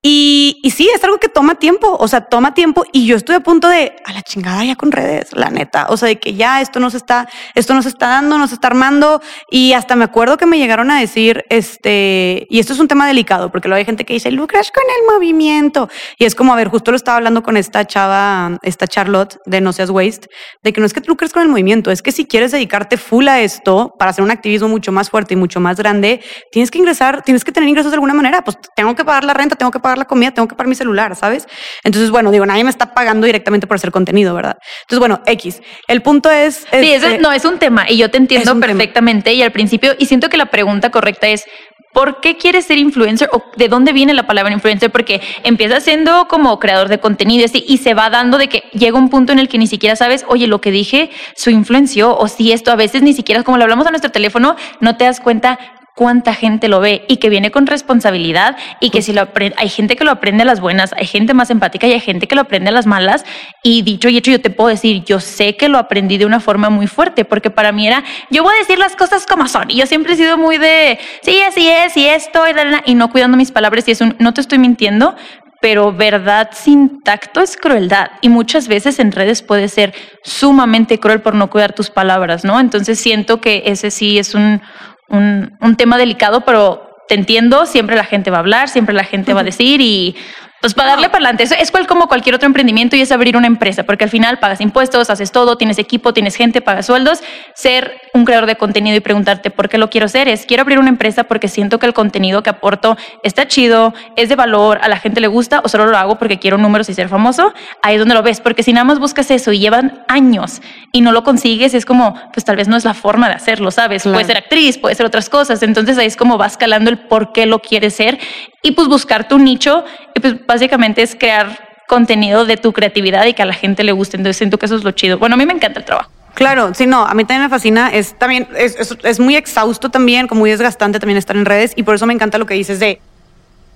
Y, 0.00 0.60
sí, 0.76 0.88
es 0.94 1.02
algo 1.02 1.18
que 1.18 1.28
toma 1.28 1.56
tiempo, 1.56 1.96
o 1.98 2.06
sea, 2.06 2.20
toma 2.20 2.54
tiempo 2.54 2.84
y 2.92 3.04
yo 3.06 3.16
estoy 3.16 3.34
a 3.34 3.40
punto 3.40 3.68
de, 3.68 3.96
a 4.04 4.12
la 4.12 4.22
chingada 4.22 4.64
ya 4.64 4.76
con 4.76 4.92
redes, 4.92 5.30
la 5.32 5.50
neta, 5.50 5.86
o 5.88 5.96
sea, 5.96 6.06
de 6.06 6.20
que 6.20 6.34
ya 6.34 6.60
esto 6.60 6.78
no 6.78 6.88
se 6.88 6.98
está, 6.98 7.28
esto 7.56 7.74
no 7.74 7.82
se 7.82 7.88
está 7.88 8.06
dando, 8.06 8.38
no 8.38 8.46
se 8.46 8.54
está 8.54 8.68
armando. 8.68 9.20
Y 9.50 9.72
hasta 9.72 9.96
me 9.96 10.04
acuerdo 10.04 10.36
que 10.36 10.46
me 10.46 10.58
llegaron 10.58 10.92
a 10.92 11.00
decir, 11.00 11.44
este, 11.48 12.46
y 12.48 12.60
esto 12.60 12.74
es 12.74 12.78
un 12.78 12.86
tema 12.86 13.08
delicado, 13.08 13.50
porque 13.50 13.66
luego 13.66 13.78
hay 13.78 13.84
gente 13.84 14.04
que 14.04 14.12
dice, 14.12 14.30
lucras 14.30 14.70
con 14.70 14.84
el 14.84 15.14
movimiento 15.14 15.88
y 16.16 16.26
es 16.26 16.36
como, 16.36 16.52
a 16.52 16.56
ver, 16.56 16.68
justo 16.68 16.92
lo 16.92 16.96
estaba 16.96 17.16
hablando 17.16 17.42
con 17.42 17.56
esta 17.56 17.84
chava, 17.84 18.56
esta 18.62 18.86
Charlotte 18.86 19.38
de 19.46 19.60
No 19.60 19.72
Seas 19.72 19.90
Waste, 19.90 20.28
de 20.62 20.72
que 20.72 20.80
no 20.80 20.86
es 20.86 20.92
que 20.92 21.00
lucres 21.08 21.32
con 21.32 21.42
el 21.42 21.48
movimiento, 21.48 21.90
es 21.90 22.02
que 22.02 22.12
si 22.12 22.24
quieres 22.24 22.52
dedicarte 22.52 22.98
full 22.98 23.26
a 23.26 23.40
esto 23.40 23.92
para 23.98 24.12
hacer 24.12 24.22
un 24.22 24.30
activismo 24.30 24.68
mucho 24.68 24.92
más 24.92 25.10
fuerte 25.10 25.34
y 25.34 25.36
mucho 25.36 25.58
más 25.58 25.76
grande, 25.76 26.20
tienes 26.52 26.70
que 26.70 26.78
ingresar, 26.78 27.22
tienes 27.22 27.42
que 27.42 27.50
tener 27.50 27.68
ingresos 27.68 27.90
de 27.90 27.96
alguna 27.96 28.14
manera, 28.14 28.44
pues 28.44 28.56
tengo 28.76 28.94
que 28.94 29.04
pagar 29.04 29.24
la 29.24 29.34
renta, 29.34 29.56
tengo 29.56 29.72
que 29.72 29.80
pagar 29.80 29.87
la 29.96 30.04
comida, 30.04 30.32
tengo 30.32 30.48
que 30.48 30.54
pagar 30.54 30.68
mi 30.68 30.74
celular, 30.74 31.16
¿sabes? 31.16 31.46
Entonces, 31.84 32.10
bueno, 32.10 32.30
digo, 32.30 32.44
nadie 32.44 32.64
me 32.64 32.70
está 32.70 32.92
pagando 32.92 33.26
directamente 33.26 33.66
por 33.66 33.76
hacer 33.76 33.90
contenido, 33.90 34.34
¿verdad? 34.34 34.58
Entonces, 34.82 34.98
bueno, 34.98 35.22
X. 35.24 35.62
El 35.86 36.02
punto 36.02 36.30
es... 36.30 36.66
Sí, 36.70 36.92
este, 36.92 37.18
no, 37.18 37.32
es 37.32 37.44
un 37.44 37.58
tema 37.58 37.88
y 37.88 37.96
yo 37.96 38.10
te 38.10 38.18
entiendo 38.18 38.58
perfectamente 38.60 39.32
y 39.32 39.42
al 39.42 39.52
principio, 39.52 39.94
y 39.98 40.06
siento 40.06 40.28
que 40.28 40.36
la 40.36 40.46
pregunta 40.46 40.90
correcta 40.90 41.28
es, 41.28 41.44
¿por 41.92 42.20
qué 42.20 42.36
quieres 42.36 42.66
ser 42.66 42.78
influencer 42.78 43.28
o 43.32 43.42
de 43.56 43.68
dónde 43.68 43.92
viene 43.92 44.14
la 44.14 44.26
palabra 44.26 44.52
influencer? 44.52 44.90
Porque 44.90 45.20
empieza 45.42 45.80
siendo 45.80 46.28
como 46.28 46.58
creador 46.58 46.88
de 46.88 47.00
contenido 47.00 47.46
y 47.52 47.78
se 47.78 47.94
va 47.94 48.10
dando 48.10 48.38
de 48.38 48.48
que 48.48 48.64
llega 48.72 48.98
un 48.98 49.08
punto 49.08 49.32
en 49.32 49.38
el 49.38 49.48
que 49.48 49.58
ni 49.58 49.66
siquiera 49.66 49.96
sabes, 49.96 50.24
oye, 50.28 50.46
lo 50.46 50.60
que 50.60 50.70
dije, 50.70 51.10
su 51.34 51.50
influenció 51.50 52.16
o 52.16 52.28
si 52.28 52.52
esto 52.52 52.70
a 52.70 52.76
veces 52.76 53.02
ni 53.02 53.14
siquiera, 53.14 53.42
como 53.42 53.56
lo 53.56 53.64
hablamos 53.64 53.86
a 53.86 53.90
nuestro 53.90 54.10
teléfono, 54.10 54.56
no 54.80 54.96
te 54.96 55.04
das 55.04 55.20
cuenta 55.20 55.58
cuánta 55.98 56.32
gente 56.32 56.68
lo 56.68 56.78
ve 56.78 57.04
y 57.08 57.16
que 57.16 57.28
viene 57.28 57.50
con 57.50 57.66
responsabilidad 57.66 58.56
y 58.78 58.90
que 58.90 59.02
si 59.02 59.12
lo 59.12 59.28
hay 59.56 59.68
gente 59.68 59.96
que 59.96 60.04
lo 60.04 60.12
aprende 60.12 60.44
a 60.44 60.46
las 60.46 60.60
buenas, 60.60 60.92
hay 60.92 61.06
gente 61.06 61.34
más 61.34 61.50
empática 61.50 61.88
y 61.88 61.92
hay 61.92 61.98
gente 61.98 62.28
que 62.28 62.36
lo 62.36 62.42
aprende 62.42 62.68
a 62.68 62.72
las 62.72 62.86
malas. 62.86 63.24
Y 63.64 63.82
dicho 63.82 64.08
y 64.08 64.16
hecho 64.16 64.30
yo 64.30 64.40
te 64.40 64.50
puedo 64.50 64.68
decir, 64.68 65.02
yo 65.02 65.18
sé 65.18 65.56
que 65.56 65.68
lo 65.68 65.76
aprendí 65.76 66.16
de 66.16 66.24
una 66.24 66.38
forma 66.38 66.70
muy 66.70 66.86
fuerte 66.86 67.24
porque 67.24 67.50
para 67.50 67.72
mí 67.72 67.88
era, 67.88 68.04
yo 68.30 68.44
voy 68.44 68.54
a 68.54 68.58
decir 68.60 68.78
las 68.78 68.94
cosas 68.94 69.26
como 69.26 69.48
son. 69.48 69.72
Y 69.72 69.74
yo 69.74 69.86
siempre 69.86 70.12
he 70.12 70.16
sido 70.16 70.38
muy 70.38 70.56
de, 70.56 71.00
sí, 71.22 71.40
así 71.40 71.68
es 71.68 71.96
y 71.96 72.06
esto 72.06 72.44
y, 72.46 72.92
y 72.92 72.94
no 72.94 73.10
cuidando 73.10 73.36
mis 73.36 73.50
palabras 73.50 73.88
y 73.88 73.90
eso, 73.90 74.04
no 74.20 74.32
te 74.32 74.40
estoy 74.40 74.60
mintiendo, 74.60 75.16
pero 75.60 75.92
verdad 75.92 76.50
sin 76.52 77.02
tacto 77.02 77.40
es 77.40 77.56
crueldad. 77.56 78.12
Y 78.20 78.28
muchas 78.28 78.68
veces 78.68 79.00
en 79.00 79.10
redes 79.10 79.42
puede 79.42 79.66
ser 79.66 79.92
sumamente 80.22 81.00
cruel 81.00 81.22
por 81.22 81.34
no 81.34 81.50
cuidar 81.50 81.72
tus 81.72 81.90
palabras, 81.90 82.44
¿no? 82.44 82.60
Entonces 82.60 83.00
siento 83.00 83.40
que 83.40 83.64
ese 83.66 83.90
sí 83.90 84.20
es 84.20 84.36
un, 84.36 84.62
un, 85.08 85.56
un 85.60 85.76
tema 85.76 85.98
delicado, 85.98 86.42
pero 86.42 86.88
te 87.08 87.14
entiendo, 87.14 87.66
siempre 87.66 87.96
la 87.96 88.04
gente 88.04 88.30
va 88.30 88.36
a 88.36 88.40
hablar, 88.40 88.68
siempre 88.68 88.94
la 88.94 89.04
gente 89.04 89.32
va 89.32 89.40
a 89.40 89.44
decir 89.44 89.80
y 89.80 90.16
pues 90.60 90.74
para 90.74 90.90
darle 90.90 91.08
para 91.08 91.28
adelante, 91.28 91.44
es 91.44 91.72
como 91.86 92.08
cualquier 92.08 92.34
otro 92.34 92.46
emprendimiento 92.46 92.96
y 92.96 93.00
es 93.00 93.12
abrir 93.12 93.36
una 93.36 93.46
empresa, 93.46 93.84
porque 93.84 94.04
al 94.04 94.10
final 94.10 94.38
pagas 94.38 94.60
impuestos, 94.60 95.08
haces 95.10 95.30
todo, 95.30 95.56
tienes 95.56 95.78
equipo, 95.78 96.12
tienes 96.12 96.34
gente, 96.34 96.60
pagas 96.60 96.86
sueldos. 96.86 97.20
Ser 97.54 98.00
un 98.12 98.24
creador 98.24 98.46
de 98.46 98.56
contenido 98.56 98.96
y 98.96 99.00
preguntarte 99.00 99.50
por 99.50 99.68
qué 99.68 99.78
lo 99.78 99.88
quiero 99.88 100.06
hacer 100.06 100.28
es, 100.28 100.46
quiero 100.46 100.62
abrir 100.62 100.78
una 100.78 100.88
empresa 100.88 101.24
porque 101.24 101.48
siento 101.48 101.78
que 101.78 101.86
el 101.86 101.94
contenido 101.94 102.42
que 102.42 102.50
aporto 102.50 102.96
está 103.22 103.46
chido, 103.46 103.94
es 104.16 104.28
de 104.28 104.36
valor, 104.36 104.80
a 104.82 104.88
la 104.88 104.98
gente 104.98 105.20
le 105.20 105.28
gusta 105.28 105.60
o 105.64 105.68
solo 105.68 105.86
lo 105.86 105.96
hago 105.96 106.18
porque 106.18 106.38
quiero 106.38 106.58
números 106.58 106.88
y 106.88 106.94
ser 106.94 107.08
famoso. 107.08 107.52
Ahí 107.82 107.94
es 107.94 108.00
donde 108.00 108.14
lo 108.14 108.22
ves, 108.22 108.40
porque 108.40 108.62
si 108.62 108.72
nada 108.72 108.84
más 108.84 108.98
buscas 108.98 109.30
eso 109.30 109.52
y 109.52 109.60
llevan 109.60 110.04
años 110.08 110.60
y 110.92 111.00
no 111.00 111.12
lo 111.12 111.22
consigues, 111.22 111.74
es 111.74 111.84
como, 111.84 112.14
pues 112.32 112.44
tal 112.44 112.56
vez 112.56 112.68
no 112.68 112.76
es 112.76 112.84
la 112.84 112.94
forma 112.94 113.28
de 113.28 113.34
hacerlo, 113.34 113.70
¿sabes? 113.70 114.02
Puede 114.02 114.24
ser 114.24 114.36
actriz, 114.36 114.78
puede 114.78 114.94
ser 114.94 115.06
otras 115.06 115.28
cosas. 115.28 115.62
Entonces 115.62 115.98
ahí 115.98 116.06
es 116.06 116.16
como 116.16 116.36
vas 116.36 116.56
calando 116.56 116.90
el 116.90 116.98
por 116.98 117.32
qué 117.32 117.46
lo 117.46 117.60
quieres 117.60 117.94
ser 117.94 118.18
y 118.62 118.72
pues 118.72 118.88
buscar 118.88 119.28
tu 119.28 119.38
nicho 119.38 119.84
y 120.14 120.20
pues 120.20 120.34
básicamente 120.48 121.02
es 121.02 121.14
crear 121.14 121.68
contenido 121.86 122.44
de 122.44 122.56
tu 122.56 122.72
creatividad 122.72 123.24
y 123.26 123.34
que 123.34 123.42
a 123.42 123.46
la 123.46 123.54
gente 123.54 123.84
le 123.84 123.92
guste. 123.92 124.16
Entonces 124.16 124.38
siento 124.38 124.58
que 124.58 124.66
eso 124.66 124.74
es 124.74 124.82
lo 124.82 124.90
chido. 124.90 125.18
Bueno, 125.18 125.34
a 125.34 125.38
mí 125.38 125.46
me 125.46 125.52
encanta 125.52 125.78
el 125.78 125.84
trabajo. 125.84 126.10
Claro, 126.34 126.72
sí, 126.74 126.86
no, 126.86 127.04
a 127.04 127.14
mí 127.14 127.24
también 127.24 127.42
me 127.42 127.48
fascina, 127.48 127.88
es 127.88 128.16
también, 128.16 128.46
es, 128.56 128.76
es, 129.02 129.18
muy 129.18 129.34
exhausto 129.34 129.90
también, 129.90 130.28
como 130.28 130.40
muy 130.40 130.50
desgastante 130.50 131.00
también 131.00 131.18
estar 131.18 131.36
en 131.36 131.44
redes 131.44 131.72
y 131.74 131.82
por 131.82 131.96
eso 131.96 132.06
me 132.06 132.14
encanta 132.14 132.38
lo 132.38 132.46
que 132.46 132.54
dices 132.54 132.78
de, 132.78 133.00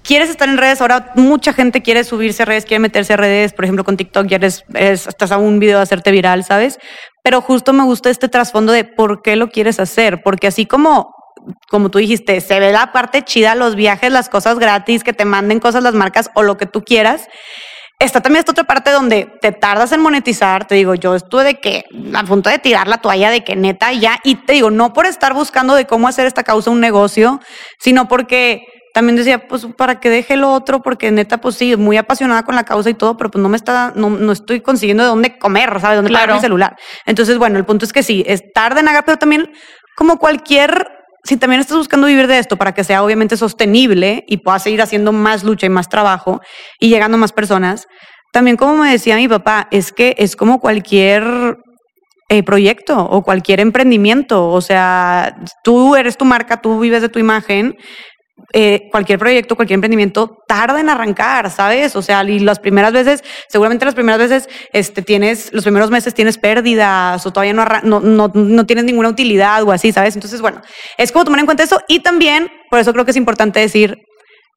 quieres 0.04 0.30
estar 0.30 0.48
en 0.48 0.56
redes, 0.56 0.80
ahora 0.80 1.10
mucha 1.16 1.52
gente 1.52 1.82
quiere 1.82 2.04
subirse 2.04 2.44
a 2.44 2.46
redes, 2.46 2.64
quiere 2.64 2.78
meterse 2.78 3.14
a 3.14 3.16
redes, 3.16 3.52
por 3.52 3.64
ejemplo 3.64 3.82
con 3.82 3.96
TikTok 3.96 4.28
ya 4.28 4.36
eres, 4.36 4.64
estás 4.74 5.32
a 5.32 5.38
un 5.38 5.58
video 5.58 5.78
de 5.78 5.82
hacerte 5.82 6.12
viral, 6.12 6.44
¿sabes? 6.44 6.78
Pero 7.24 7.40
justo 7.40 7.72
me 7.72 7.82
gusta 7.82 8.10
este 8.10 8.28
trasfondo 8.28 8.70
de 8.70 8.84
por 8.84 9.22
qué 9.22 9.34
lo 9.34 9.48
quieres 9.48 9.80
hacer, 9.80 10.22
porque 10.22 10.46
así 10.46 10.64
como 10.64 11.12
como 11.68 11.90
tú 11.90 11.98
dijiste, 11.98 12.40
se 12.40 12.60
ve 12.60 12.72
la 12.72 12.92
parte 12.92 13.22
chida, 13.22 13.54
los 13.54 13.74
viajes, 13.74 14.12
las 14.12 14.28
cosas 14.28 14.58
gratis, 14.58 15.04
que 15.04 15.12
te 15.12 15.24
manden 15.24 15.60
cosas 15.60 15.82
las 15.82 15.94
marcas 15.94 16.30
o 16.34 16.42
lo 16.42 16.56
que 16.56 16.66
tú 16.66 16.82
quieras. 16.82 17.28
Está 17.98 18.20
también 18.20 18.40
esta 18.40 18.52
otra 18.52 18.64
parte 18.64 18.90
donde 18.90 19.32
te 19.40 19.52
tardas 19.52 19.92
en 19.92 20.00
monetizar. 20.00 20.66
Te 20.66 20.74
digo, 20.74 20.94
yo 20.94 21.14
estuve 21.14 21.44
de 21.44 21.60
que 21.60 21.84
a 22.14 22.24
punto 22.24 22.50
de 22.50 22.58
tirar 22.58 22.88
la 22.88 22.98
toalla 22.98 23.30
de 23.30 23.44
que 23.44 23.54
neta 23.54 23.92
ya. 23.92 24.18
Y 24.24 24.34
te 24.36 24.54
digo, 24.54 24.70
no 24.70 24.92
por 24.92 25.06
estar 25.06 25.34
buscando 25.34 25.74
de 25.74 25.86
cómo 25.86 26.08
hacer 26.08 26.26
esta 26.26 26.42
causa 26.42 26.70
un 26.70 26.80
negocio, 26.80 27.40
sino 27.78 28.08
porque 28.08 28.64
también 28.92 29.16
decía, 29.16 29.46
pues 29.46 29.66
para 29.76 30.00
que 30.00 30.10
deje 30.10 30.36
lo 30.36 30.52
otro, 30.52 30.82
porque 30.82 31.10
neta, 31.10 31.38
pues 31.38 31.54
sí, 31.54 31.76
muy 31.76 31.96
apasionada 31.96 32.42
con 32.42 32.54
la 32.54 32.64
causa 32.64 32.90
y 32.90 32.94
todo, 32.94 33.16
pero 33.16 33.30
pues 33.30 33.40
no 33.40 33.48
me 33.48 33.56
está, 33.56 33.92
no, 33.94 34.10
no 34.10 34.32
estoy 34.32 34.60
consiguiendo 34.60 35.04
de 35.04 35.08
dónde 35.08 35.38
comer, 35.38 35.80
¿sabes? 35.80 35.96
Dónde 35.96 36.10
claro. 36.10 36.24
pagar 36.24 36.36
mi 36.36 36.42
celular. 36.42 36.76
Entonces, 37.06 37.38
bueno, 37.38 37.58
el 37.58 37.64
punto 37.64 37.84
es 37.84 37.92
que 37.92 38.02
sí, 38.02 38.22
es 38.26 38.52
tarde 38.52 38.80
en 38.80 38.88
haga, 38.88 39.02
pero 39.02 39.16
también 39.16 39.50
como 39.96 40.18
cualquier 40.18 40.88
si 41.24 41.36
también 41.36 41.60
estás 41.60 41.76
buscando 41.76 42.06
vivir 42.06 42.26
de 42.26 42.38
esto 42.38 42.56
para 42.56 42.72
que 42.72 42.84
sea 42.84 43.02
obviamente 43.04 43.36
sostenible 43.36 44.24
y 44.26 44.38
puedas 44.38 44.62
seguir 44.62 44.82
haciendo 44.82 45.12
más 45.12 45.44
lucha 45.44 45.66
y 45.66 45.70
más 45.70 45.88
trabajo 45.88 46.40
y 46.80 46.88
llegando 46.88 47.16
a 47.16 47.20
más 47.20 47.32
personas, 47.32 47.86
también 48.32 48.56
como 48.56 48.76
me 48.76 48.90
decía 48.90 49.16
mi 49.16 49.28
papá, 49.28 49.68
es 49.70 49.92
que 49.92 50.14
es 50.18 50.36
como 50.36 50.58
cualquier 50.58 51.58
eh, 52.28 52.42
proyecto 52.42 52.98
o 52.98 53.22
cualquier 53.22 53.60
emprendimiento. 53.60 54.48
O 54.48 54.62
sea, 54.62 55.36
tú 55.62 55.96
eres 55.96 56.16
tu 56.16 56.24
marca, 56.24 56.62
tú 56.62 56.80
vives 56.80 57.02
de 57.02 57.10
tu 57.10 57.18
imagen, 57.18 57.76
eh, 58.52 58.88
cualquier 58.90 59.18
proyecto, 59.18 59.56
cualquier 59.56 59.76
emprendimiento 59.76 60.38
tarda 60.46 60.78
en 60.78 60.90
arrancar, 60.90 61.50
¿sabes? 61.50 61.96
O 61.96 62.02
sea, 62.02 62.22
y 62.24 62.38
las 62.38 62.58
primeras 62.58 62.92
veces, 62.92 63.24
seguramente 63.48 63.84
las 63.84 63.94
primeras 63.94 64.18
veces, 64.18 64.48
este, 64.72 65.00
tienes, 65.00 65.52
los 65.52 65.64
primeros 65.64 65.90
meses 65.90 66.12
tienes 66.12 66.36
pérdidas 66.36 67.24
o 67.24 67.32
todavía 67.32 67.54
no, 67.54 67.64
no, 68.00 68.30
no, 68.34 68.66
tienes 68.66 68.84
ninguna 68.84 69.08
utilidad 69.08 69.62
o 69.62 69.72
así, 69.72 69.90
¿sabes? 69.90 70.16
Entonces, 70.16 70.42
bueno, 70.42 70.60
es 70.98 71.12
como 71.12 71.24
tomar 71.24 71.40
en 71.40 71.46
cuenta 71.46 71.62
eso 71.62 71.80
y 71.88 72.00
también, 72.00 72.50
por 72.70 72.78
eso 72.78 72.92
creo 72.92 73.04
que 73.06 73.12
es 73.12 73.16
importante 73.16 73.60
decir 73.60 73.98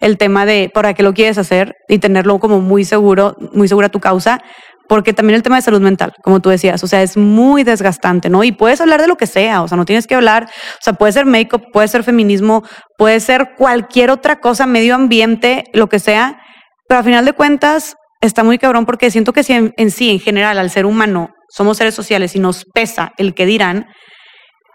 el 0.01 0.17
tema 0.17 0.45
de 0.45 0.69
para 0.73 0.93
qué 0.93 1.01
lo 1.01 1.13
quieres 1.13 1.37
hacer 1.37 1.75
y 1.87 1.99
tenerlo 1.99 2.39
como 2.39 2.59
muy 2.59 2.83
seguro, 2.83 3.37
muy 3.53 3.69
segura 3.69 3.87
tu 3.87 4.01
causa, 4.01 4.41
porque 4.87 5.13
también 5.13 5.35
el 5.35 5.43
tema 5.43 5.55
de 5.55 5.61
salud 5.61 5.81
mental, 5.81 6.13
como 6.23 6.39
tú 6.39 6.49
decías, 6.49 6.83
o 6.83 6.87
sea, 6.87 7.01
es 7.01 7.17
muy 7.17 7.63
desgastante, 7.63 8.29
¿no? 8.29 8.43
Y 8.43 8.51
puedes 8.51 8.81
hablar 8.81 9.01
de 9.01 9.07
lo 9.07 9.17
que 9.17 9.27
sea, 9.27 9.61
o 9.61 9.67
sea, 9.67 9.77
no 9.77 9.85
tienes 9.85 10.07
que 10.07 10.15
hablar, 10.15 10.47
o 10.49 10.81
sea, 10.81 10.93
puede 10.93 11.13
ser 11.13 11.25
make-up, 11.25 11.71
puede 11.71 11.87
ser 11.87 12.03
feminismo, 12.03 12.63
puede 12.97 13.19
ser 13.19 13.55
cualquier 13.57 14.11
otra 14.11 14.39
cosa, 14.39 14.65
medio 14.65 14.95
ambiente, 14.95 15.65
lo 15.73 15.87
que 15.87 15.99
sea, 15.99 16.39
pero 16.87 16.99
al 16.99 17.05
final 17.05 17.25
de 17.25 17.33
cuentas 17.33 17.95
está 18.21 18.43
muy 18.43 18.57
cabrón 18.57 18.85
porque 18.85 19.11
siento 19.11 19.33
que 19.33 19.43
si 19.43 19.53
en, 19.53 19.91
sí, 19.91 20.11
en 20.11 20.19
general, 20.19 20.57
al 20.57 20.69
ser 20.69 20.85
humano, 20.85 21.29
somos 21.49 21.77
seres 21.77 21.95
sociales 21.95 22.35
y 22.35 22.39
nos 22.39 22.65
pesa 22.65 23.11
el 23.17 23.33
que 23.33 23.45
dirán, 23.45 23.87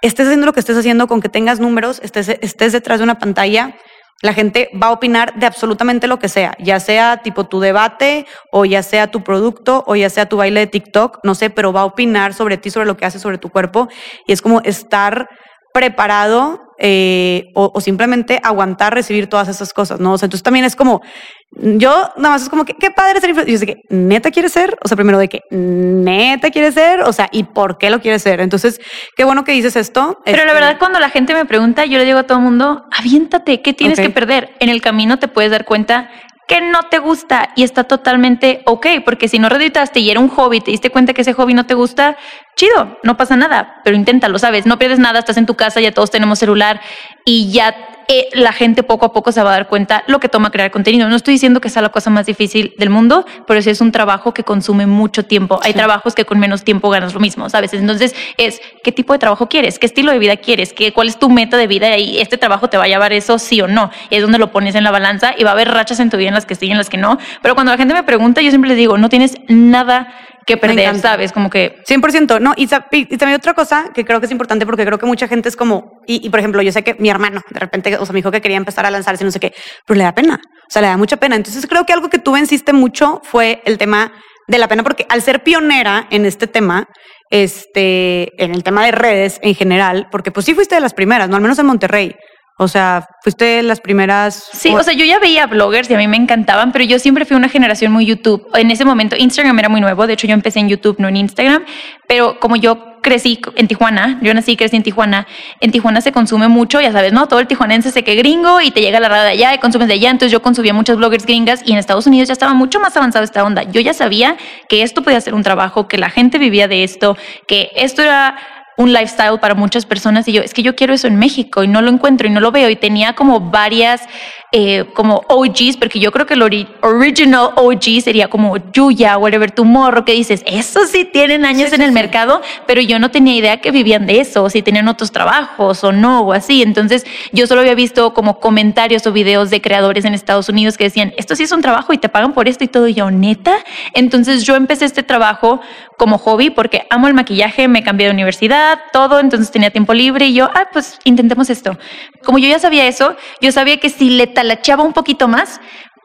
estés 0.02 0.26
haciendo 0.26 0.46
lo 0.46 0.52
que 0.52 0.60
estés 0.60 0.76
haciendo 0.76 1.06
con 1.06 1.20
que 1.20 1.28
tengas 1.28 1.60
números, 1.60 2.00
estés, 2.02 2.28
estés 2.28 2.72
detrás 2.72 2.98
de 2.98 3.04
una 3.04 3.18
pantalla, 3.18 3.76
la 4.22 4.34
gente 4.34 4.70
va 4.80 4.88
a 4.88 4.92
opinar 4.92 5.34
de 5.38 5.46
absolutamente 5.46 6.06
lo 6.06 6.18
que 6.18 6.28
sea, 6.28 6.54
ya 6.58 6.78
sea 6.80 7.18
tipo 7.18 7.46
tu 7.46 7.60
debate 7.60 8.26
o 8.52 8.64
ya 8.64 8.82
sea 8.82 9.10
tu 9.10 9.24
producto 9.24 9.82
o 9.86 9.96
ya 9.96 10.10
sea 10.10 10.26
tu 10.26 10.36
baile 10.36 10.60
de 10.60 10.66
TikTok, 10.66 11.20
no 11.22 11.34
sé, 11.34 11.50
pero 11.50 11.72
va 11.72 11.80
a 11.80 11.86
opinar 11.86 12.34
sobre 12.34 12.58
ti, 12.58 12.70
sobre 12.70 12.86
lo 12.86 12.96
que 12.96 13.06
haces, 13.06 13.22
sobre 13.22 13.38
tu 13.38 13.48
cuerpo. 13.48 13.88
Y 14.26 14.32
es 14.32 14.42
como 14.42 14.60
estar 14.60 15.28
preparado 15.72 16.60
eh, 16.82 17.50
o, 17.54 17.78
simplemente 17.80 18.40
aguantar 18.42 18.94
recibir 18.94 19.26
todas 19.26 19.48
esas 19.48 19.74
cosas, 19.74 20.00
¿no? 20.00 20.14
O 20.14 20.18
sea, 20.18 20.26
entonces 20.26 20.42
también 20.42 20.64
es 20.64 20.76
como, 20.76 21.02
yo 21.50 22.10
nada 22.16 22.30
más 22.30 22.42
es 22.42 22.48
como 22.48 22.64
que, 22.64 22.72
qué 22.72 22.90
padre 22.90 23.20
ser 23.20 23.28
influencer. 23.28 23.50
Y 23.50 23.52
yo 23.52 23.58
sé 23.58 23.66
que, 23.66 23.76
¿neta 23.90 24.30
quiere 24.30 24.48
ser? 24.48 24.78
O 24.82 24.88
sea, 24.88 24.96
primero 24.96 25.18
de 25.18 25.28
que, 25.28 25.40
¿neta 25.50 26.50
quiere 26.50 26.72
ser? 26.72 27.02
O 27.02 27.12
sea, 27.12 27.28
¿y 27.32 27.44
por 27.44 27.76
qué 27.76 27.90
lo 27.90 28.00
quiere 28.00 28.18
ser? 28.18 28.40
Entonces, 28.40 28.80
qué 29.14 29.24
bueno 29.24 29.44
que 29.44 29.52
dices 29.52 29.76
esto. 29.76 30.18
Pero 30.24 30.38
la 30.38 30.44
este 30.44 30.54
verdad, 30.54 30.78
cuando 30.78 31.00
la 31.00 31.10
gente 31.10 31.34
me 31.34 31.44
pregunta, 31.44 31.84
yo 31.84 31.98
le 31.98 32.06
digo 32.06 32.18
a 32.18 32.22
todo 32.22 32.38
el 32.38 32.44
mundo, 32.44 32.86
aviéntate, 32.96 33.60
¿qué 33.60 33.74
tienes 33.74 34.00
que 34.00 34.08
perder? 34.08 34.54
En 34.58 34.70
el 34.70 34.80
camino 34.80 35.18
te 35.18 35.28
puedes 35.28 35.50
dar 35.50 35.66
cuenta 35.66 36.10
que 36.50 36.60
no 36.60 36.82
te 36.90 36.98
gusta 36.98 37.50
y 37.54 37.62
está 37.62 37.84
totalmente 37.84 38.62
ok, 38.66 38.84
porque 39.04 39.28
si 39.28 39.38
no 39.38 39.48
reditaste 39.48 40.00
y 40.00 40.10
era 40.10 40.18
un 40.18 40.28
hobby, 40.28 40.60
te 40.60 40.72
diste 40.72 40.90
cuenta 40.90 41.14
que 41.14 41.20
ese 41.20 41.32
hobby 41.32 41.54
no 41.54 41.64
te 41.64 41.74
gusta, 41.74 42.16
chido, 42.56 42.98
no 43.04 43.16
pasa 43.16 43.36
nada, 43.36 43.80
pero 43.84 43.94
inténtalo, 43.94 44.36
¿sabes? 44.36 44.66
No 44.66 44.76
pierdes 44.76 44.98
nada, 44.98 45.20
estás 45.20 45.36
en 45.36 45.46
tu 45.46 45.54
casa, 45.54 45.80
ya 45.80 45.92
todos 45.92 46.10
tenemos 46.10 46.40
celular 46.40 46.80
y 47.24 47.52
ya 47.52 47.99
eh, 48.12 48.28
la 48.32 48.52
gente 48.52 48.82
poco 48.82 49.06
a 49.06 49.12
poco 49.12 49.30
se 49.30 49.40
va 49.40 49.50
a 49.50 49.52
dar 49.52 49.68
cuenta 49.68 50.02
lo 50.08 50.18
que 50.18 50.28
toma 50.28 50.50
crear 50.50 50.72
contenido. 50.72 51.08
No 51.08 51.14
estoy 51.14 51.34
diciendo 51.34 51.60
que 51.60 51.68
sea 51.68 51.80
la 51.80 51.90
cosa 51.90 52.10
más 52.10 52.26
difícil 52.26 52.74
del 52.76 52.90
mundo, 52.90 53.24
pero 53.46 53.62
sí 53.62 53.70
es 53.70 53.80
un 53.80 53.92
trabajo 53.92 54.34
que 54.34 54.42
consume 54.42 54.86
mucho 54.86 55.24
tiempo. 55.24 55.60
Hay 55.62 55.74
trabajos 55.74 56.16
que 56.16 56.24
con 56.24 56.40
menos 56.40 56.64
tiempo 56.64 56.90
ganas 56.90 57.14
lo 57.14 57.20
mismo, 57.20 57.48
¿sabes? 57.48 57.72
Entonces 57.72 58.16
es, 58.36 58.60
¿qué 58.82 58.90
tipo 58.90 59.12
de 59.12 59.20
trabajo 59.20 59.48
quieres? 59.48 59.78
¿Qué 59.78 59.86
estilo 59.86 60.10
de 60.10 60.18
vida 60.18 60.36
quieres? 60.38 60.72
¿Qué, 60.72 60.92
¿Cuál 60.92 61.06
es 61.06 61.20
tu 61.20 61.30
meta 61.30 61.56
de 61.56 61.68
vida? 61.68 61.96
Y 61.98 62.18
este 62.18 62.36
trabajo 62.36 62.68
te 62.68 62.76
va 62.76 62.82
a 62.82 62.88
llevar 62.88 63.12
eso 63.12 63.38
sí 63.38 63.60
o 63.60 63.68
no. 63.68 63.92
Y 64.10 64.16
es 64.16 64.22
donde 64.22 64.38
lo 64.38 64.50
pones 64.50 64.74
en 64.74 64.82
la 64.82 64.90
balanza 64.90 65.32
y 65.38 65.44
va 65.44 65.50
a 65.50 65.52
haber 65.52 65.68
rachas 65.68 66.00
en 66.00 66.10
tu 66.10 66.16
vida 66.16 66.30
en 66.30 66.34
las 66.34 66.46
que 66.46 66.56
sí 66.56 66.66
y 66.66 66.72
en 66.72 66.78
las 66.78 66.90
que 66.90 66.96
no. 66.96 67.16
Pero 67.42 67.54
cuando 67.54 67.70
la 67.70 67.78
gente 67.78 67.94
me 67.94 68.02
pregunta, 68.02 68.40
yo 68.42 68.50
siempre 68.50 68.70
les 68.70 68.76
digo, 68.76 68.98
no 68.98 69.08
tienes 69.08 69.36
nada 69.46 70.12
que 70.50 70.56
perder, 70.56 70.98
¿sabes? 70.98 71.32
Como 71.32 71.50
que... 71.50 71.82
100%, 71.88 72.40
no, 72.40 72.52
y, 72.56 72.64
y, 72.64 73.16
también 73.16 73.36
otra 73.36 73.54
cosa 73.54 73.90
que 73.94 74.04
creo 74.04 74.20
que 74.20 74.26
es 74.26 74.32
importante 74.32 74.66
porque 74.66 74.84
creo 74.84 74.98
que 74.98 75.06
mucha 75.06 75.28
gente 75.28 75.48
es 75.48 75.56
como, 75.56 76.00
y, 76.06 76.28
por 76.30 76.40
ejemplo, 76.40 76.62
yo 76.62 76.72
sé 76.72 76.82
que 76.82 76.94
mi 76.94 77.08
hermano 77.08 77.42
de 77.50 77.60
repente, 77.60 77.96
o 77.96 78.04
sea, 78.04 78.12
me 78.12 78.18
dijo 78.18 78.30
que 78.30 78.40
quería 78.40 78.56
empezar 78.56 78.86
a 78.86 78.90
lanzarse, 78.90 79.24
no 79.24 79.30
sé 79.30 79.40
qué, 79.40 79.54
pero 79.86 79.98
le 79.98 80.04
da 80.04 80.14
pena, 80.14 80.40
o 80.44 80.70
sea, 80.70 80.82
le 80.82 80.88
da 80.88 80.96
mucha 80.96 81.16
pena. 81.16 81.36
Entonces 81.36 81.66
creo 81.66 81.84
que 81.86 81.92
algo 81.92 82.10
que 82.10 82.18
tú 82.18 82.32
venciste 82.32 82.72
mucho 82.72 83.20
fue 83.24 83.62
el 83.64 83.78
tema 83.78 84.12
de 84.46 84.58
la 84.58 84.68
pena, 84.68 84.82
porque 84.82 85.06
al 85.08 85.22
ser 85.22 85.42
pionera 85.42 86.06
en 86.10 86.26
este 86.26 86.46
tema, 86.46 86.88
este, 87.30 88.42
en 88.42 88.54
el 88.54 88.64
tema 88.64 88.84
de 88.84 88.92
redes 88.92 89.38
en 89.42 89.54
general, 89.54 90.08
porque 90.10 90.32
pues 90.32 90.46
sí 90.46 90.54
fuiste 90.54 90.74
de 90.74 90.80
las 90.80 90.94
primeras, 90.94 91.28
no 91.28 91.36
al 91.36 91.42
menos 91.42 91.58
en 91.58 91.66
Monterrey. 91.66 92.16
O 92.62 92.68
sea, 92.68 93.08
fuiste 93.22 93.62
las 93.62 93.80
primeras. 93.80 94.50
Sí, 94.52 94.68
o 94.68 94.82
sea, 94.82 94.92
yo 94.92 95.06
ya 95.06 95.18
veía 95.18 95.46
bloggers 95.46 95.88
y 95.88 95.94
a 95.94 95.96
mí 95.96 96.06
me 96.06 96.18
encantaban, 96.18 96.72
pero 96.72 96.84
yo 96.84 96.98
siempre 96.98 97.24
fui 97.24 97.34
una 97.34 97.48
generación 97.48 97.90
muy 97.90 98.04
YouTube. 98.04 98.46
En 98.52 98.70
ese 98.70 98.84
momento 98.84 99.16
Instagram 99.16 99.58
era 99.58 99.70
muy 99.70 99.80
nuevo, 99.80 100.06
de 100.06 100.12
hecho 100.12 100.26
yo 100.26 100.34
empecé 100.34 100.60
en 100.60 100.68
YouTube, 100.68 100.96
no 100.98 101.08
en 101.08 101.16
Instagram, 101.16 101.64
pero 102.06 102.38
como 102.38 102.56
yo 102.56 103.00
crecí 103.00 103.40
en 103.56 103.66
Tijuana, 103.66 104.18
yo 104.20 104.34
nací 104.34 104.52
y 104.52 104.56
crecí 104.58 104.76
en 104.76 104.82
Tijuana, 104.82 105.26
en 105.60 105.70
Tijuana 105.70 106.02
se 106.02 106.12
consume 106.12 106.48
mucho, 106.48 106.82
ya 106.82 106.92
sabes, 106.92 107.14
¿no? 107.14 107.28
Todo 107.28 107.40
el 107.40 107.46
tijuanense 107.46 107.92
se 107.92 108.04
que 108.04 108.14
gringo 108.14 108.60
y 108.60 108.70
te 108.70 108.82
llega 108.82 109.00
la 109.00 109.08
radio 109.08 109.24
de 109.24 109.30
allá 109.30 109.54
y 109.54 109.58
consumes 109.58 109.88
de 109.88 109.94
allá, 109.94 110.10
entonces 110.10 110.30
yo 110.30 110.42
consumía 110.42 110.74
muchas 110.74 110.98
bloggers 110.98 111.24
gringas 111.24 111.62
y 111.64 111.72
en 111.72 111.78
Estados 111.78 112.06
Unidos 112.06 112.28
ya 112.28 112.34
estaba 112.34 112.52
mucho 112.52 112.78
más 112.78 112.94
avanzada 112.94 113.24
esta 113.24 113.42
onda. 113.42 113.62
Yo 113.62 113.80
ya 113.80 113.94
sabía 113.94 114.36
que 114.68 114.82
esto 114.82 115.00
podía 115.00 115.22
ser 115.22 115.32
un 115.32 115.42
trabajo, 115.42 115.88
que 115.88 115.96
la 115.96 116.10
gente 116.10 116.36
vivía 116.36 116.68
de 116.68 116.84
esto, 116.84 117.16
que 117.46 117.70
esto 117.74 118.02
era 118.02 118.36
un 118.80 118.94
lifestyle 118.94 119.38
para 119.38 119.54
muchas 119.54 119.84
personas 119.84 120.26
y 120.26 120.32
yo, 120.32 120.42
es 120.42 120.54
que 120.54 120.62
yo 120.62 120.74
quiero 120.74 120.94
eso 120.94 121.06
en 121.06 121.16
México 121.16 121.62
y 121.62 121.68
no 121.68 121.82
lo 121.82 121.90
encuentro 121.90 122.26
y 122.26 122.30
no 122.30 122.40
lo 122.40 122.50
veo 122.50 122.70
y 122.70 122.76
tenía 122.76 123.12
como 123.12 123.38
varias 123.38 124.02
eh, 124.52 124.86
como 124.94 125.22
OGs, 125.28 125.76
porque 125.76 126.00
yo 126.00 126.10
creo 126.10 126.26
que 126.26 126.34
el 126.34 126.42
original 126.82 127.50
OG 127.54 128.00
sería 128.02 128.28
como 128.28 128.56
Yuya, 128.72 129.16
Whatever 129.16 129.52
Tomorrow, 129.52 130.04
que 130.04 130.12
dices, 130.12 130.42
eso 130.44 130.86
sí 130.86 131.04
tienen 131.04 131.44
años 131.44 131.72
en 131.72 131.82
el 131.82 131.92
mercado, 131.92 132.42
pero 132.66 132.80
yo 132.80 132.98
no 132.98 133.12
tenía 133.12 133.36
idea 133.36 133.60
que 133.60 133.70
vivían 133.70 134.06
de 134.06 134.20
eso, 134.20 134.42
o 134.42 134.50
si 134.50 134.62
tenían 134.62 134.88
otros 134.88 135.12
trabajos 135.12 135.84
o 135.84 135.92
no, 135.92 136.22
o 136.22 136.32
así. 136.32 136.62
Entonces 136.62 137.06
yo 137.30 137.46
solo 137.46 137.60
había 137.60 137.76
visto 137.76 138.12
como 138.12 138.40
comentarios 138.40 139.06
o 139.06 139.12
videos 139.12 139.50
de 139.50 139.60
creadores 139.60 140.04
en 140.04 140.14
Estados 140.14 140.48
Unidos 140.48 140.76
que 140.76 140.84
decían, 140.84 141.14
esto 141.16 141.36
sí 141.36 141.44
es 141.44 141.52
un 141.52 141.62
trabajo 141.62 141.92
y 141.92 141.98
te 141.98 142.08
pagan 142.08 142.32
por 142.32 142.48
esto 142.48 142.64
y 142.64 142.68
todo, 142.68 142.88
y 142.88 142.94
yo, 142.94 143.10
neta. 143.10 143.54
Entonces 143.94 144.44
yo 144.44 144.56
empecé 144.56 144.84
este 144.84 145.04
trabajo 145.04 145.60
como 145.96 146.18
hobby 146.18 146.50
porque 146.50 146.86
amo 146.90 147.06
el 147.08 147.14
maquillaje, 147.14 147.68
me 147.68 147.82
cambié 147.82 148.06
de 148.06 148.12
universidad, 148.14 148.80
todo, 148.92 149.20
entonces 149.20 149.50
tenía 149.50 149.70
tiempo 149.70 149.94
libre 149.94 150.26
y 150.26 150.34
yo, 150.34 150.50
ah, 150.54 150.68
pues 150.72 150.98
intentemos 151.04 151.50
esto. 151.50 151.78
Como 152.24 152.38
yo 152.38 152.48
ya 152.48 152.58
sabía 152.58 152.88
eso, 152.88 153.16
yo 153.40 153.52
sabía 153.52 153.76
que 153.76 153.90
si 153.90 154.10
le 154.10 154.26
talacheaba 154.40 154.82
un 154.82 154.94
poquito 154.94 155.28
más, 155.28 155.60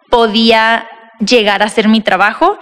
podía 0.09 0.85
llegar 1.25 1.61
a 1.61 1.67
hacer 1.67 1.87
mi 1.87 2.01
trajo 2.01 2.59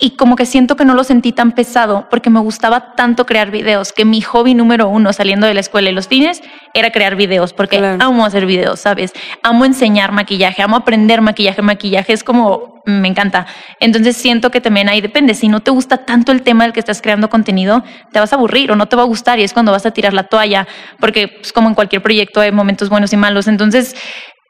y 0.00 0.10
como 0.10 0.34
que 0.34 0.44
siento 0.46 0.76
que 0.76 0.84
no 0.84 0.94
lo 0.94 1.04
sentí 1.04 1.32
tan 1.32 1.52
pesado 1.52 2.08
porque 2.10 2.30
me 2.30 2.40
gustaba 2.40 2.94
tanto 2.96 3.24
crear 3.26 3.50
videos, 3.50 3.92
que 3.92 4.04
mi 4.04 4.20
hobby 4.20 4.54
número 4.54 4.88
uno 4.88 5.12
saliendo 5.12 5.46
de 5.46 5.54
la 5.54 5.60
escuela 5.60 5.90
y 5.90 5.92
los 5.92 6.08
fines 6.08 6.40
era 6.74 6.90
crear 6.90 7.16
videos, 7.16 7.52
porque 7.52 7.78
amo 8.00 8.24
hacer 8.24 8.46
videos, 8.46 8.80
¿sabes? 8.80 9.12
Amo 9.42 9.64
enseñar 9.64 10.12
maquillaje, 10.12 10.62
amo 10.62 10.76
aprender 10.76 11.20
maquillaje, 11.20 11.62
maquillaje 11.62 12.12
es 12.12 12.22
como, 12.22 12.80
me 12.84 13.08
encanta. 13.08 13.46
Entonces 13.80 14.16
siento 14.16 14.50
que 14.50 14.60
también 14.60 14.88
ahí 14.88 15.00
depende, 15.00 15.34
si 15.34 15.48
no 15.48 15.60
te 15.60 15.72
gusta 15.72 15.98
tanto 15.98 16.30
el 16.30 16.42
tema 16.42 16.64
del 16.64 16.72
que 16.72 16.80
estás 16.80 17.02
creando 17.02 17.28
contenido, 17.28 17.82
te 18.12 18.20
vas 18.20 18.32
a 18.32 18.36
aburrir 18.36 18.70
o 18.70 18.76
no 18.76 18.86
te 18.86 18.94
va 18.94 19.02
a 19.02 19.06
gustar 19.06 19.40
y 19.40 19.42
es 19.42 19.52
cuando 19.52 19.72
vas 19.72 19.84
a 19.84 19.90
tirar 19.90 20.12
la 20.12 20.24
toalla, 20.24 20.68
porque 21.00 21.28
pues, 21.28 21.52
como 21.52 21.68
en 21.68 21.74
cualquier 21.74 22.02
proyecto 22.02 22.40
hay 22.40 22.52
momentos 22.52 22.88
buenos 22.88 23.12
y 23.12 23.16
malos. 23.16 23.48
Entonces 23.48 23.96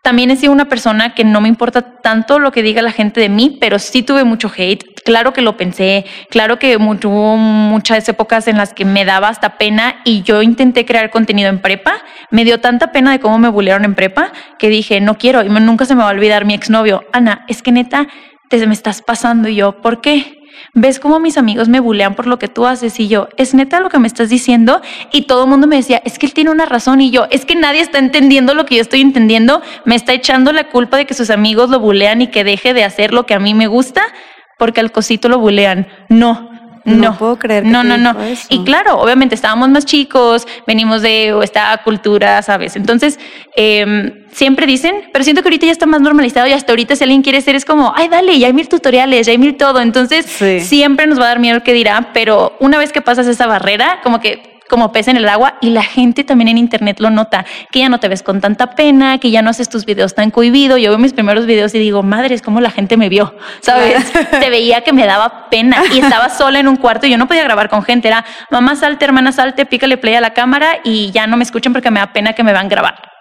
también 0.08 0.30
he 0.30 0.36
sido 0.36 0.54
una 0.54 0.70
persona 0.70 1.14
que 1.14 1.22
no 1.22 1.42
me 1.42 1.50
importa 1.50 2.00
tanto 2.00 2.38
lo 2.38 2.50
que 2.50 2.62
diga 2.62 2.80
la 2.80 2.92
gente 2.92 3.20
de 3.20 3.28
mí, 3.28 3.58
pero 3.60 3.78
sí 3.78 4.02
tuve 4.02 4.24
mucho 4.24 4.50
hate. 4.56 4.82
Claro 5.04 5.34
que 5.34 5.42
lo 5.42 5.58
pensé, 5.58 6.06
claro 6.30 6.58
que 6.58 6.78
hubo 6.78 7.36
muchas 7.36 8.08
épocas 8.08 8.48
en 8.48 8.56
las 8.56 8.72
que 8.72 8.86
me 8.86 9.04
daba 9.04 9.28
hasta 9.28 9.58
pena 9.58 9.96
y 10.06 10.22
yo 10.22 10.40
intenté 10.40 10.86
crear 10.86 11.10
contenido 11.10 11.50
en 11.50 11.60
prepa. 11.60 11.92
Me 12.30 12.46
dio 12.46 12.58
tanta 12.58 12.90
pena 12.90 13.12
de 13.12 13.20
cómo 13.20 13.38
me 13.38 13.50
bullearon 13.50 13.84
en 13.84 13.94
prepa 13.94 14.32
que 14.58 14.70
dije, 14.70 15.02
no 15.02 15.18
quiero 15.18 15.44
y 15.44 15.50
nunca 15.50 15.84
se 15.84 15.94
me 15.94 16.00
va 16.00 16.08
a 16.08 16.12
olvidar 16.12 16.46
mi 16.46 16.54
exnovio. 16.54 17.04
Ana, 17.12 17.44
es 17.46 17.60
que 17.60 17.70
neta, 17.70 18.08
te 18.48 18.66
me 18.66 18.72
estás 18.72 19.02
pasando 19.02 19.50
y 19.50 19.56
yo, 19.56 19.82
¿por 19.82 20.00
qué? 20.00 20.37
Ves 20.80 21.00
cómo 21.00 21.20
mis 21.20 21.38
amigos 21.38 21.68
me 21.68 21.80
bulean 21.80 22.14
por 22.14 22.26
lo 22.26 22.38
que 22.38 22.48
tú 22.48 22.66
haces 22.66 22.98
y 23.00 23.08
yo, 23.08 23.28
es 23.36 23.54
neta 23.54 23.80
lo 23.80 23.90
que 23.90 23.98
me 23.98 24.06
estás 24.06 24.28
diciendo 24.28 24.80
y 25.12 25.22
todo 25.22 25.44
el 25.44 25.50
mundo 25.50 25.66
me 25.66 25.76
decía, 25.76 26.00
es 26.04 26.18
que 26.18 26.26
él 26.26 26.34
tiene 26.34 26.50
una 26.50 26.66
razón. 26.66 27.00
Y 27.00 27.10
yo, 27.10 27.26
es 27.30 27.44
que 27.44 27.54
nadie 27.54 27.80
está 27.80 27.98
entendiendo 27.98 28.54
lo 28.54 28.64
que 28.66 28.76
yo 28.76 28.82
estoy 28.82 29.00
entendiendo, 29.00 29.62
me 29.84 29.94
está 29.94 30.12
echando 30.12 30.52
la 30.52 30.68
culpa 30.68 30.96
de 30.96 31.06
que 31.06 31.14
sus 31.14 31.30
amigos 31.30 31.70
lo 31.70 31.80
bulean 31.80 32.22
y 32.22 32.28
que 32.28 32.44
deje 32.44 32.74
de 32.74 32.84
hacer 32.84 33.12
lo 33.12 33.26
que 33.26 33.34
a 33.34 33.38
mí 33.38 33.54
me 33.54 33.66
gusta 33.66 34.02
porque 34.58 34.80
al 34.80 34.92
cosito 34.92 35.28
lo 35.28 35.38
bulean. 35.38 35.86
No, 36.08 36.50
no, 36.96 37.16
puedo 37.16 37.38
creer. 37.38 37.64
no, 37.64 37.84
no, 37.84 37.96
no. 37.96 38.14
Y 38.48 38.64
claro, 38.64 38.98
obviamente 38.98 39.34
estábamos 39.34 39.68
más 39.68 39.84
chicos, 39.84 40.46
venimos 40.66 41.02
de 41.02 41.38
esta 41.42 41.80
cultura, 41.84 42.42
¿sabes? 42.42 42.76
Entonces, 42.76 43.18
em, 43.56 44.24
siempre 44.32 44.66
dicen, 44.66 45.08
pero 45.12 45.24
siento 45.24 45.42
que 45.42 45.48
ahorita 45.48 45.66
ya 45.66 45.72
está 45.72 45.86
más 45.86 46.00
normalizado 46.00 46.46
y 46.46 46.52
hasta 46.52 46.72
ahorita 46.72 46.96
si 46.96 47.04
alguien 47.04 47.22
quiere 47.22 47.40
ser 47.40 47.54
es 47.54 47.64
como, 47.64 47.92
ay, 47.96 48.08
dale, 48.08 48.38
ya 48.38 48.46
hay 48.46 48.52
mil 48.52 48.68
tutoriales, 48.68 49.26
ya 49.26 49.32
hay 49.32 49.38
mil 49.38 49.56
todo. 49.56 49.80
Entonces, 49.80 50.26
siempre 50.26 51.06
nos 51.06 51.18
va 51.18 51.24
a 51.24 51.28
dar 51.28 51.38
miedo 51.38 51.56
el 51.56 51.62
que 51.62 51.72
dirá, 51.72 52.10
pero 52.12 52.56
una 52.60 52.78
vez 52.78 52.92
que 52.92 53.02
pasas 53.02 53.26
esa 53.26 53.46
barrera, 53.46 54.00
como 54.02 54.20
que 54.20 54.57
como 54.68 54.92
pez 54.92 55.08
en 55.08 55.16
el 55.16 55.28
agua 55.28 55.54
y 55.60 55.70
la 55.70 55.82
gente 55.82 56.24
también 56.24 56.48
en 56.48 56.58
internet 56.58 57.00
lo 57.00 57.10
nota, 57.10 57.44
que 57.70 57.80
ya 57.80 57.88
no 57.88 58.00
te 58.00 58.08
ves 58.08 58.22
con 58.22 58.40
tanta 58.40 58.70
pena, 58.72 59.18
que 59.18 59.30
ya 59.30 59.42
no 59.42 59.50
haces 59.50 59.68
tus 59.68 59.84
videos 59.84 60.14
tan 60.14 60.30
cohibido. 60.30 60.78
Yo 60.78 60.90
veo 60.90 60.98
mis 60.98 61.12
primeros 61.12 61.46
videos 61.46 61.74
y 61.74 61.78
digo, 61.78 62.02
madre, 62.02 62.34
es 62.34 62.42
como 62.42 62.60
la 62.60 62.70
gente 62.70 62.96
me 62.96 63.08
vio, 63.08 63.34
¿sabes? 63.60 64.12
te 64.30 64.50
veía 64.50 64.82
que 64.82 64.92
me 64.92 65.06
daba 65.06 65.48
pena 65.50 65.82
y 65.92 65.98
estaba 66.00 66.28
sola 66.28 66.60
en 66.60 66.68
un 66.68 66.76
cuarto 66.76 67.06
y 67.06 67.10
yo 67.10 67.18
no 67.18 67.26
podía 67.26 67.44
grabar 67.44 67.68
con 67.68 67.82
gente. 67.82 68.08
Era, 68.08 68.24
mamá 68.50 68.76
salte, 68.76 69.04
hermana 69.04 69.32
salte, 69.32 69.66
pícale 69.66 69.96
play 69.96 70.14
a 70.14 70.20
la 70.20 70.30
cámara 70.30 70.78
y 70.84 71.10
ya 71.10 71.26
no 71.26 71.36
me 71.36 71.44
escuchen 71.44 71.72
porque 71.72 71.90
me 71.90 72.00
da 72.00 72.12
pena 72.12 72.32
que 72.32 72.42
me 72.42 72.52
van 72.52 72.66
a 72.66 72.68
grabar. 72.68 73.17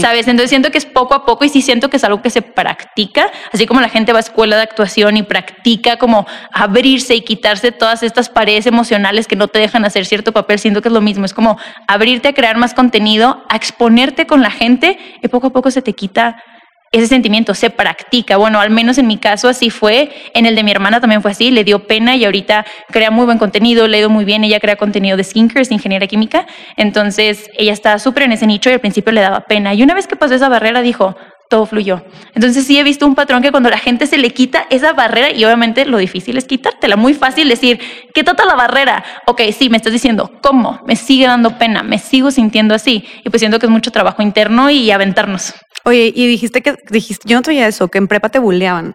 ¿Sabes? 0.00 0.28
Entonces 0.28 0.50
siento 0.50 0.70
que 0.70 0.78
es 0.78 0.86
poco 0.86 1.14
a 1.14 1.24
poco 1.24 1.44
y 1.44 1.48
sí 1.48 1.62
siento 1.62 1.90
que 1.90 1.96
es 1.96 2.04
algo 2.04 2.22
que 2.22 2.30
se 2.30 2.42
practica, 2.42 3.30
así 3.52 3.66
como 3.66 3.80
la 3.80 3.88
gente 3.88 4.12
va 4.12 4.18
a 4.18 4.20
escuela 4.20 4.56
de 4.56 4.62
actuación 4.62 5.16
y 5.16 5.22
practica 5.22 5.96
como 5.96 6.26
abrirse 6.52 7.14
y 7.14 7.22
quitarse 7.22 7.72
todas 7.72 8.02
estas 8.02 8.28
paredes 8.28 8.66
emocionales 8.66 9.26
que 9.26 9.36
no 9.36 9.48
te 9.48 9.58
dejan 9.58 9.84
hacer 9.84 10.06
cierto 10.06 10.32
papel, 10.32 10.58
siento 10.58 10.82
que 10.82 10.88
es 10.88 10.94
lo 10.94 11.00
mismo, 11.00 11.24
es 11.24 11.34
como 11.34 11.58
abrirte 11.86 12.28
a 12.28 12.34
crear 12.34 12.56
más 12.56 12.74
contenido, 12.74 13.44
a 13.48 13.56
exponerte 13.56 14.26
con 14.26 14.42
la 14.42 14.50
gente 14.50 14.98
y 15.22 15.28
poco 15.28 15.48
a 15.48 15.52
poco 15.52 15.70
se 15.70 15.82
te 15.82 15.92
quita 15.92 16.42
ese 16.90 17.06
sentimiento 17.06 17.54
se 17.54 17.68
practica. 17.70 18.38
Bueno, 18.38 18.60
al 18.60 18.70
menos 18.70 18.96
en 18.96 19.06
mi 19.06 19.18
caso 19.18 19.48
así 19.48 19.68
fue. 19.68 20.10
En 20.32 20.46
el 20.46 20.54
de 20.54 20.62
mi 20.62 20.70
hermana 20.70 21.00
también 21.00 21.20
fue 21.20 21.32
así. 21.32 21.50
Le 21.50 21.64
dio 21.64 21.86
pena 21.86 22.16
y 22.16 22.24
ahorita 22.24 22.64
crea 22.90 23.10
muy 23.10 23.26
buen 23.26 23.38
contenido, 23.38 23.86
le 23.86 23.98
ido 23.98 24.08
muy 24.08 24.24
bien. 24.24 24.42
Ella 24.44 24.58
crea 24.58 24.76
contenido 24.76 25.16
de 25.16 25.24
skincare, 25.24 25.62
es 25.62 25.70
ingeniera 25.70 26.06
química. 26.06 26.46
Entonces 26.76 27.50
ella 27.58 27.72
está 27.72 27.98
súper 27.98 28.24
en 28.24 28.32
ese 28.32 28.46
nicho 28.46 28.70
y 28.70 28.72
al 28.72 28.80
principio 28.80 29.12
le 29.12 29.20
daba 29.20 29.40
pena. 29.40 29.74
Y 29.74 29.82
una 29.82 29.94
vez 29.94 30.06
que 30.06 30.16
pasó 30.16 30.34
esa 30.34 30.48
barrera 30.48 30.80
dijo, 30.80 31.16
todo 31.48 31.66
fluyó. 31.66 32.04
Entonces 32.34 32.66
sí 32.66 32.78
he 32.78 32.82
visto 32.82 33.06
un 33.06 33.14
patrón 33.14 33.42
que 33.42 33.50
cuando 33.50 33.70
la 33.70 33.78
gente 33.78 34.06
se 34.06 34.18
le 34.18 34.30
quita 34.30 34.66
esa 34.70 34.92
barrera, 34.92 35.30
y 35.30 35.44
obviamente 35.44 35.84
lo 35.86 35.98
difícil 35.98 36.36
es 36.36 36.44
quitártela, 36.44 36.96
muy 36.96 37.14
fácil 37.14 37.48
decir, 37.48 37.80
quítate 38.14 38.44
la 38.44 38.54
barrera. 38.54 39.04
Ok, 39.26 39.42
sí, 39.56 39.70
me 39.70 39.78
estás 39.78 39.92
diciendo, 39.92 40.30
¿cómo? 40.42 40.80
Me 40.86 40.96
sigue 40.96 41.26
dando 41.26 41.58
pena, 41.58 41.82
me 41.82 41.98
sigo 41.98 42.30
sintiendo 42.30 42.74
así. 42.74 43.04
Y 43.24 43.30
pues 43.30 43.40
siento 43.40 43.58
que 43.58 43.66
es 43.66 43.72
mucho 43.72 43.90
trabajo 43.90 44.22
interno 44.22 44.70
y 44.70 44.90
aventarnos. 44.90 45.54
Oye, 45.84 46.12
y 46.14 46.26
dijiste 46.26 46.60
que, 46.60 46.74
dijiste, 46.90 47.28
yo 47.28 47.38
no 47.38 47.44
sabía 47.44 47.66
eso, 47.66 47.88
que 47.88 47.98
en 47.98 48.08
prepa 48.08 48.28
te 48.28 48.38
buleaban. 48.38 48.94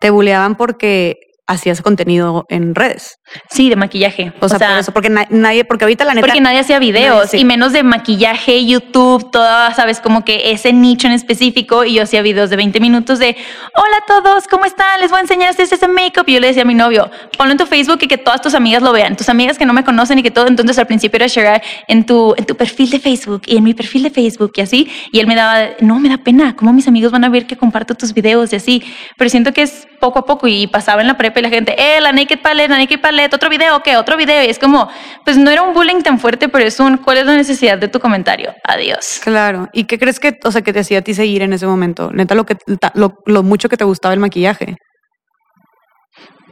Te 0.00 0.10
buleaban 0.10 0.54
porque 0.54 1.16
hacías 1.50 1.82
contenido 1.82 2.46
en 2.48 2.74
redes. 2.74 3.16
Sí, 3.50 3.68
de 3.68 3.76
maquillaje. 3.76 4.32
O, 4.40 4.48
sea, 4.48 4.58
por 4.58 4.78
eso, 4.78 4.92
porque 4.92 5.10
nadie, 5.10 5.64
porque 5.64 5.84
ahorita 5.84 6.04
la 6.04 6.14
neta. 6.14 6.26
Porque 6.26 6.40
nadie 6.40 6.60
hacía 6.60 6.78
videos 6.78 7.34
y 7.34 7.44
menos 7.44 7.72
de 7.72 7.82
maquillaje, 7.82 8.64
YouTube, 8.64 9.30
toda, 9.30 9.74
sabes, 9.74 10.00
como 10.00 10.24
que 10.24 10.52
ese 10.52 10.72
nicho 10.72 11.08
en 11.08 11.12
específico. 11.12 11.84
Y 11.84 11.94
yo 11.94 12.04
hacía 12.04 12.22
videos 12.22 12.50
de 12.50 12.56
20 12.56 12.78
minutos 12.80 13.18
de 13.18 13.36
hola 13.74 13.96
a 14.02 14.06
todos, 14.06 14.46
¿cómo 14.46 14.64
están? 14.64 15.00
Les 15.00 15.10
voy 15.10 15.18
a 15.18 15.22
enseñar 15.22 15.50
hacer 15.50 15.68
ese 15.70 15.88
make-up. 15.88 16.24
Y 16.28 16.34
yo 16.34 16.40
le 16.40 16.48
decía 16.48 16.62
a 16.62 16.66
mi 16.66 16.74
novio, 16.74 17.10
ponlo 17.36 17.52
en 17.52 17.58
tu 17.58 17.66
Facebook 17.66 17.98
y 18.02 18.06
que 18.06 18.18
todas 18.18 18.40
tus 18.40 18.54
amigas 18.54 18.82
lo 18.82 18.92
vean, 18.92 19.16
tus 19.16 19.28
amigas 19.28 19.58
que 19.58 19.66
no 19.66 19.72
me 19.72 19.84
conocen 19.84 20.20
y 20.20 20.22
que 20.22 20.30
todo. 20.30 20.46
Entonces 20.46 20.78
al 20.78 20.86
principio 20.86 21.16
era 21.16 21.26
share 21.26 21.62
en 21.88 22.06
tu, 22.06 22.34
en 22.36 22.46
tu 22.46 22.56
perfil 22.56 22.90
de 22.90 23.00
Facebook 23.00 23.42
y 23.46 23.56
en 23.56 23.64
mi 23.64 23.74
perfil 23.74 24.04
de 24.04 24.10
Facebook 24.10 24.52
y 24.54 24.60
así. 24.60 24.90
Y 25.10 25.18
él 25.18 25.26
me 25.26 25.34
daba, 25.34 25.70
no, 25.80 25.98
me 25.98 26.08
da 26.08 26.18
pena, 26.18 26.54
¿cómo 26.54 26.72
mis 26.72 26.86
amigos 26.86 27.10
van 27.10 27.24
a 27.24 27.28
ver 27.28 27.46
que 27.46 27.56
comparto 27.56 27.94
tus 27.96 28.14
videos 28.14 28.52
y 28.52 28.56
así? 28.56 28.82
Pero 29.16 29.28
siento 29.28 29.52
que 29.52 29.62
es 29.62 29.88
poco 29.98 30.20
a 30.20 30.24
poco 30.24 30.46
y 30.46 30.66
pasaba 30.68 31.00
en 31.00 31.08
la 31.08 31.16
prepa 31.16 31.39
y 31.40 31.42
la 31.42 31.50
gente, 31.50 31.74
eh, 31.76 32.00
la 32.00 32.12
Naked 32.12 32.40
Palette, 32.40 32.70
la 32.70 32.78
Naked 32.78 33.00
Palette, 33.00 33.34
otro 33.34 33.50
video, 33.50 33.82
¿qué? 33.82 33.96
Otro 33.96 34.16
video. 34.16 34.44
Y 34.44 34.46
es 34.46 34.58
como, 34.58 34.88
pues 35.24 35.36
no 35.36 35.50
era 35.50 35.62
un 35.62 35.74
bullying 35.74 36.02
tan 36.02 36.20
fuerte, 36.20 36.48
pero 36.48 36.64
es 36.64 36.78
un, 36.78 36.98
¿cuál 36.98 37.18
es 37.18 37.26
la 37.26 37.36
necesidad 37.36 37.78
de 37.78 37.88
tu 37.88 37.98
comentario? 37.98 38.54
Adiós. 38.64 39.20
Claro. 39.22 39.68
¿Y 39.72 39.84
qué 39.84 39.98
crees 39.98 40.20
que, 40.20 40.38
o 40.44 40.52
sea, 40.52 40.62
que 40.62 40.72
te 40.72 40.80
hacía 40.80 40.98
a 40.98 41.02
ti 41.02 41.14
seguir 41.14 41.42
en 41.42 41.52
ese 41.52 41.66
momento? 41.66 42.10
Neta, 42.12 42.34
lo, 42.34 42.46
que, 42.46 42.56
lo, 42.94 43.42
mucho 43.42 43.68
que 43.68 43.76
te 43.76 43.84
gustaba 43.84 44.14
el 44.14 44.20
maquillaje. 44.20 44.76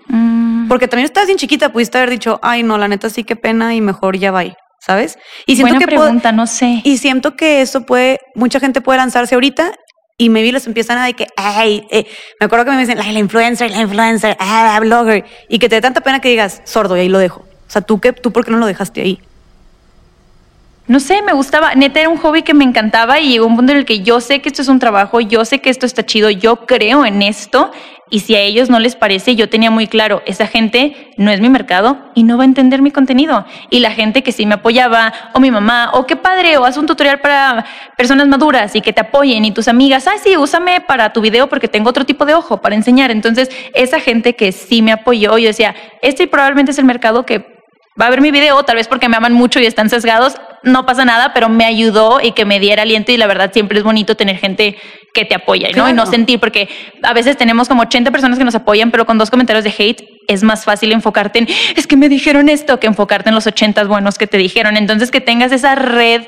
Mm. 0.09 0.69
Porque 0.69 0.89
también 0.89 1.05
estabas 1.05 1.29
bien 1.29 1.39
chiquita, 1.39 1.71
pudiste 1.71 1.99
haber 1.99 2.11
dicho, 2.11 2.41
ay, 2.43 2.63
no, 2.63 2.79
la 2.79 2.89
neta 2.89 3.11
sí, 3.11 3.25
qué 3.25 3.37
pena 3.37 3.75
y 3.75 3.81
mejor 3.81 4.17
ya 4.19 4.33
va. 4.33 4.45
¿Sabes? 4.81 5.19
Y 5.45 5.57
siento 5.57 5.75
Buena 5.75 5.79
que 5.81 5.87
pregunta, 5.87 6.33
no 6.33 6.47
sé. 6.47 6.81
Y 6.85 6.99
siento 6.99 7.37
que 7.37 7.61
eso 7.61 7.85
puede, 7.85 8.21
mucha 8.35 8.61
gente 8.61 8.81
puede 8.81 8.99
lanzarse 8.99 9.35
ahorita 9.35 9.73
y 10.19 10.29
maybe 10.29 10.53
los 10.53 10.67
empiezan 10.67 10.99
a 10.99 11.07
de 11.07 11.15
que, 11.15 11.29
ay, 11.37 11.87
eh", 11.91 12.07
me 12.39 12.47
acuerdo 12.47 12.67
que 12.67 12.73
me 12.73 12.79
dicen, 12.79 12.99
la 12.99 13.11
influencer, 13.19 13.71
la 13.71 13.81
influencer, 13.81 14.37
ah, 14.39 14.73
la 14.75 14.81
blogger, 14.81 15.25
y 15.49 15.59
que 15.59 15.69
te 15.69 15.77
dé 15.77 15.81
tanta 15.81 16.03
pena 16.03 16.21
que 16.21 16.29
digas, 16.29 16.61
sordo, 16.65 16.97
y 16.97 17.01
ahí 17.01 17.09
lo 17.09 17.19
dejo. 17.19 17.41
O 17.41 17.71
sea, 17.71 17.83
¿tú, 17.83 18.01
qué, 18.01 18.13
¿tú 18.13 18.33
por 18.33 18.45
qué 18.45 18.51
no 18.51 18.59
lo 18.59 18.67
dejaste 18.67 19.01
ahí? 19.01 19.21
No 20.89 21.01
sé, 21.01 21.21
me 21.23 21.35
gustaba, 21.35 21.75
neta 21.75 22.01
era 22.01 22.09
un 22.09 22.17
hobby 22.17 22.43
que 22.43 22.55
me 22.55 22.65
encantaba 22.65 23.21
y 23.21 23.29
llegó 23.29 23.47
un 23.47 23.57
punto 23.57 23.73
en 23.73 23.79
el 23.79 23.85
que 23.85 24.01
yo 24.01 24.21
sé 24.21 24.41
que 24.41 24.49
esto 24.49 24.63
es 24.63 24.69
un 24.69 24.79
trabajo, 24.79 25.21
yo 25.21 25.45
sé 25.45 25.61
que 25.61 25.69
esto 25.69 25.85
está 25.85 26.05
chido, 26.05 26.31
yo 26.31 26.67
creo 26.67 27.05
en 27.05 27.21
esto 27.21 27.71
y 28.11 28.21
si 28.21 28.35
a 28.35 28.41
ellos 28.41 28.71
no 28.71 28.79
les 28.79 28.97
parece, 28.97 29.37
yo 29.37 29.51
tenía 29.51 29.71
muy 29.71 29.87
claro, 29.87 30.23
esa 30.25 30.47
gente 30.47 31.13
no 31.19 31.31
es 31.31 31.41
mi 31.41 31.51
mercado 31.51 31.99
y 32.15 32.23
no 32.23 32.39
va 32.39 32.45
a 32.45 32.47
entender 32.47 32.81
mi 32.81 32.91
contenido. 32.91 33.45
Y 33.69 33.81
la 33.81 33.91
gente 33.91 34.23
que 34.23 34.33
sí 34.33 34.47
me 34.47 34.55
apoyaba, 34.55 35.13
o 35.35 35.41
mi 35.41 35.51
mamá, 35.51 35.91
o 35.93 36.07
qué 36.07 36.17
padre, 36.17 36.57
o 36.57 36.65
haz 36.65 36.79
un 36.79 36.87
tutorial 36.87 37.21
para 37.21 37.67
personas 37.99 38.27
maduras 38.27 38.75
y 38.75 38.81
que 38.81 38.95
te 38.95 39.03
apoyen 39.03 39.45
y 39.45 39.51
tus 39.51 39.69
amigas, 39.69 40.07
ay 40.07 40.19
sí, 40.23 40.39
úsame 40.39 40.81
para 40.81 41.13
tu 41.13 41.21
video 41.21 41.49
porque 41.49 41.69
tengo 41.69 41.91
otro 41.91 42.07
tipo 42.07 42.25
de 42.25 42.35
ojo 42.35 42.63
para 42.63 42.75
enseñar. 42.75 43.11
Entonces, 43.11 43.51
esa 43.75 44.01
gente 44.01 44.35
que 44.35 44.53
sí 44.53 44.81
me 44.81 44.93
apoyó, 44.93 45.37
yo 45.37 45.49
decía, 45.49 45.75
este 46.01 46.27
probablemente 46.29 46.71
es 46.73 46.79
el 46.79 46.87
mercado 46.87 47.27
que 47.27 47.59
va 48.01 48.07
a 48.07 48.11
ver 48.11 48.21
mi 48.21 48.31
video, 48.31 48.63
tal 48.63 48.77
vez 48.77 48.89
porque 48.89 49.09
me 49.09 49.17
aman 49.17 49.33
mucho 49.33 49.61
y 49.61 49.67
están 49.67 49.91
sesgados, 49.91 50.37
no 50.63 50.87
pasa 50.87 51.05
nada, 51.05 51.33
pero 51.35 51.49
me 51.49 51.65
ayudó 51.65 52.21
y 52.23 52.33
que 52.33 52.45
me 52.45 52.61
diera 52.61 52.83
aliento 52.83 53.13
y 53.13 53.17
la 53.17 53.27
verdad 53.27 53.53
siempre 53.53 53.79
es 53.79 53.85
bonito 53.85 54.17
tener 54.17 54.39
gente 54.39 54.77
que 55.15 55.25
te 55.25 55.35
apoya, 55.35 55.69
¿no? 55.75 55.89
Y 55.89 55.93
no 55.93 56.07
sentir, 56.07 56.39
porque 56.41 56.69
a 57.03 57.13
veces 57.13 57.37
tenemos 57.37 57.69
como 57.69 57.83
80 57.83 58.11
personas 58.11 58.39
que 58.39 58.45
nos 58.45 58.55
apoyan, 58.55 58.91
pero 58.91 59.07
con 59.07 59.19
dos 59.19 59.31
comentarios 59.31 59.65
de 59.65 59.75
hate 59.77 60.03
es 60.29 60.43
más 60.43 60.65
fácil 60.65 60.93
enfocarte 60.93 61.41
en, 61.41 61.49
es 61.77 61.87
que 61.87 61.97
me 61.97 62.09
dijeron 62.09 62.49
esto, 62.49 62.79
que 62.79 62.87
enfocarte 62.87 63.31
en 63.31 63.35
los 63.35 63.47
80 63.47 63.85
buenos 63.85 64.19
que 64.19 64.27
te 64.27 64.39
dijeron. 64.39 64.77
Entonces, 64.77 65.11
que 65.11 65.21
tengas 65.21 65.53
esa 65.53 65.75
red 65.75 66.23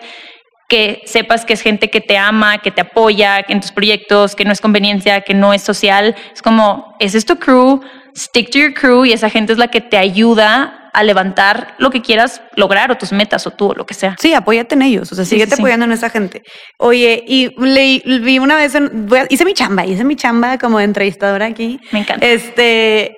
que 0.68 1.02
sepas 1.04 1.44
que 1.44 1.52
es 1.52 1.62
gente 1.62 1.90
que 1.90 2.00
te 2.00 2.16
ama, 2.16 2.58
que 2.58 2.70
te 2.70 2.82
apoya 2.82 3.44
en 3.48 3.60
tus 3.60 3.72
proyectos, 3.72 4.36
que 4.36 4.44
no 4.44 4.52
es 4.52 4.60
conveniencia, 4.60 5.20
que 5.22 5.34
no 5.34 5.52
es 5.52 5.62
social. 5.62 6.14
Es 6.32 6.42
como, 6.42 6.94
ese 7.00 7.18
es 7.18 7.26
tu 7.26 7.36
crew, 7.36 7.80
stick 8.16 8.50
to 8.50 8.58
your 8.58 8.72
crew 8.72 9.04
y 9.04 9.12
esa 9.12 9.28
gente 9.28 9.52
es 9.52 9.58
la 9.58 9.68
que 9.68 9.80
te 9.80 9.98
ayuda 9.98 10.79
a 10.92 11.02
levantar 11.02 11.74
lo 11.78 11.90
que 11.90 12.02
quieras 12.02 12.42
lograr 12.56 12.90
o 12.90 12.96
tus 12.96 13.12
metas 13.12 13.46
o 13.46 13.50
tú 13.50 13.68
o 13.68 13.74
lo 13.74 13.86
que 13.86 13.94
sea. 13.94 14.16
Sí, 14.18 14.34
apóyate 14.34 14.74
en 14.74 14.82
ellos, 14.82 15.10
o 15.12 15.14
sea, 15.14 15.24
síguete 15.24 15.54
apoyando 15.54 15.86
en 15.86 15.92
esa 15.92 16.10
gente. 16.10 16.42
Oye, 16.78 17.22
y 17.26 17.50
leí, 17.58 18.02
vi 18.04 18.38
una 18.38 18.56
vez, 18.56 18.74
en, 18.74 19.08
hice 19.28 19.44
mi 19.44 19.54
chamba, 19.54 19.86
hice 19.86 20.04
mi 20.04 20.16
chamba 20.16 20.58
como 20.58 20.80
entrevistadora 20.80 21.46
aquí. 21.46 21.80
Me 21.92 22.00
encanta. 22.00 22.26
Este, 22.26 23.16